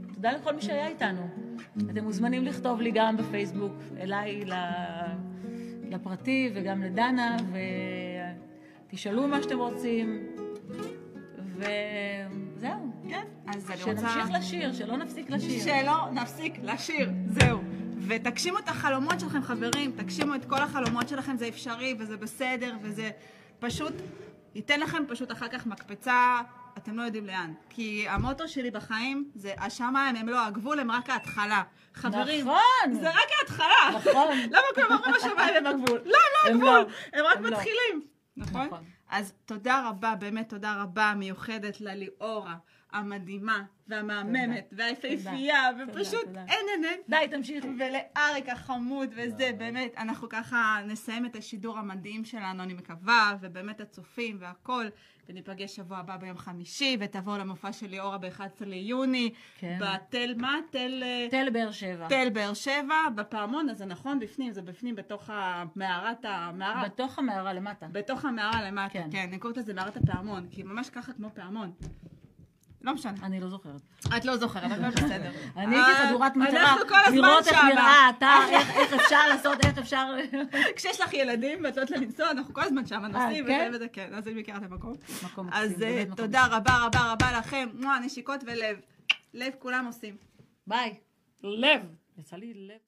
ותודה 0.08 0.32
לכל 0.32 0.54
מי 0.54 0.62
שהיה 0.62 0.86
איתנו. 0.86 1.28
אתם 1.90 2.04
מוזמנים 2.04 2.44
לכתוב 2.44 2.80
לי 2.80 2.90
גם 2.94 3.16
בפייסבוק, 3.16 3.72
אליי 4.00 4.44
לפרטי 5.90 6.50
וגם 6.54 6.82
לדנה, 6.82 7.36
ותשאלו 8.88 9.28
מה 9.28 9.42
שאתם 9.42 9.58
רוצים. 9.58 10.26
וזהו. 11.58 12.92
כן, 13.08 13.24
אז 13.46 13.70
אני 13.70 13.82
רוצה... 13.82 14.08
שנמשיך 14.08 14.30
לשיר, 14.38 14.72
שלא 14.72 14.96
נפסיק 14.96 15.30
לשיר. 15.30 15.60
שלא 15.64 16.10
נפסיק 16.12 16.54
לשיר, 16.62 17.10
זהו. 17.26 17.60
ותגשימו 18.06 18.58
את 18.58 18.68
החלומות 18.68 19.20
שלכם, 19.20 19.42
חברים, 19.42 19.92
תגשימו 19.96 20.34
את 20.34 20.44
כל 20.44 20.62
החלומות 20.62 21.08
שלכם, 21.08 21.36
זה 21.36 21.48
אפשרי 21.48 21.94
וזה 21.98 22.16
בסדר 22.16 22.76
וזה 22.82 23.10
פשוט 23.58 23.92
ייתן 24.54 24.80
לכם 24.80 25.02
פשוט 25.08 25.32
אחר 25.32 25.48
כך 25.48 25.66
מקפצה, 25.66 26.40
אתם 26.78 26.96
לא 26.96 27.02
יודעים 27.02 27.26
לאן. 27.26 27.52
כי 27.70 28.08
המוטו 28.08 28.48
שלי 28.48 28.70
בחיים 28.70 29.30
זה 29.34 29.54
השמיים 29.58 30.16
הם 30.16 30.28
לא 30.28 30.46
הגבול, 30.46 30.80
הם 30.80 30.90
רק 30.90 31.10
ההתחלה. 31.10 31.62
חברים, 31.94 32.46
נכון. 32.46 32.94
זה 32.94 33.10
רק 33.10 33.28
ההתחלה. 33.38 33.90
נכון. 33.94 34.38
למה 34.52 34.62
כולם 34.74 34.92
אומרים 34.92 35.14
השמיים 35.14 35.56
הם 35.56 35.66
הגבול? 35.66 36.00
לא, 36.04 36.18
הם 36.46 36.60
לא 36.60 36.66
לא. 36.66 36.78
הגבול, 36.78 36.94
הם 37.12 37.24
רק 37.24 37.40
לא. 37.40 37.50
מתחילים. 37.50 38.02
נכון? 38.36 38.68
אז 39.08 39.32
תודה 39.46 39.88
רבה, 39.88 40.14
באמת 40.14 40.48
תודה 40.48 40.82
רבה 40.82 41.14
מיוחדת 41.16 41.80
לליאורה 41.80 42.56
המדהימה 42.98 43.62
והמהממת 43.88 44.72
והיפהפייה, 44.72 45.70
ופשוט 45.78 46.24
תודה. 46.24 46.44
אין 46.48 46.66
אין 46.68 46.84
אין. 46.84 47.00
די, 47.08 47.36
תמשיכי. 47.36 47.68
ולאריק 47.68 48.48
החמוד 48.48 49.08
וזה, 49.16 49.50
באמת, 49.58 49.94
אנחנו 49.98 50.28
ככה 50.28 50.78
נסיים 50.86 51.26
את 51.26 51.36
השידור 51.36 51.78
המדהים 51.78 52.24
שלנו, 52.24 52.62
אני 52.62 52.74
מקווה, 52.74 53.36
ובאמת 53.40 53.80
הצופים 53.80 54.36
והכל, 54.40 54.86
וניפגש 55.28 55.76
שבוע 55.76 55.98
הבא 55.98 56.16
ביום 56.16 56.36
חמישי, 56.36 56.96
ותבואו 57.00 57.38
למופע 57.38 57.72
של 57.72 57.86
ליאורה 57.86 58.18
ב-11 58.18 58.64
ליוני, 58.66 59.30
כן. 59.58 59.78
בתל, 59.80 60.34
מה? 60.36 60.56
תל... 60.70 61.02
אה, 61.02 61.26
תל 61.30 61.50
באר 61.50 61.70
שבע. 61.70 62.08
תל 62.08 62.30
באר 62.32 62.54
שבע, 62.54 63.08
בפעמון, 63.14 63.70
אז 63.70 63.78
זה 63.78 63.84
נכון, 63.84 64.20
בפנים, 64.20 64.52
זה 64.52 64.62
בפנים, 64.62 64.94
בתוך 64.94 65.30
המערת 65.32 66.24
המערה. 66.24 66.84
בתוך 66.84 67.18
המערה 67.18 67.52
למטה. 67.52 67.86
בתוך 67.92 68.24
המערה 68.24 68.62
למטה, 68.70 68.92
כן. 68.92 69.08
כן, 69.12 69.26
אני 69.28 69.38
קוראת 69.38 69.56
לזה 69.56 69.74
מערת 69.74 69.96
הפעמון, 69.96 70.46
כי 70.50 70.62
ממש 70.62 70.90
ככה 70.90 71.12
כמו 71.12 71.28
פעמון. 71.34 71.72
לא 72.82 72.94
משנה. 72.94 73.12
אני 73.22 73.40
לא 73.40 73.48
זוכרת. 73.48 73.80
את 74.16 74.24
לא 74.24 74.36
זוכרת, 74.36 74.62
אבל 74.72 74.90
בסדר. 74.96 75.30
אני 75.56 75.76
הייתי 75.76 75.90
אה, 75.90 76.08
חדורת 76.08 76.36
מטרה, 76.36 76.72
אנחנו 76.72 76.88
כל 76.88 76.94
הזמן 77.06 77.16
לראות 77.16 77.46
איך. 77.48 77.64
נראה 77.64 77.82
האתר, 78.06 78.40
איך- 78.52 78.92
אפשר 78.92 79.28
לעשות, 79.28 79.64
איך 79.64 79.78
אפשר... 79.78 80.06
כשיש 80.76 81.00
לך 81.00 81.14
ילדים 81.14 81.58
ואת 81.64 81.76
לא 81.76 81.82
יודעת 81.82 82.00
לנסוע, 82.00 82.30
אנחנו 82.30 82.54
כל 82.54 82.60
הזמן 82.62 82.86
שם 82.86 83.04
נוסעים, 83.04 83.46
כן? 83.46 83.66
וזה 83.68 83.76
וזה, 83.76 83.88
כן, 83.88 84.10
אז 84.14 84.28
אני 84.28 84.40
מכירה 84.40 84.58
את 84.58 84.62
המקום. 84.62 84.92
מקום 85.24 85.46
מקסים, 85.46 85.62
אז 85.64 85.82
אה, 85.82 86.04
תודה 86.16 86.46
רבה 86.46 86.76
רבה 86.82 87.12
רבה 87.12 87.38
לכם, 87.38 87.68
נשיקות 88.04 88.40
ולב. 88.46 88.76
לב 89.34 89.52
כולם 89.58 89.86
עושים. 89.86 90.16
ביי. 90.66 90.94
לב. 91.42 91.80
יצא 92.18 92.36
לי 92.36 92.52
לב. 92.54 92.87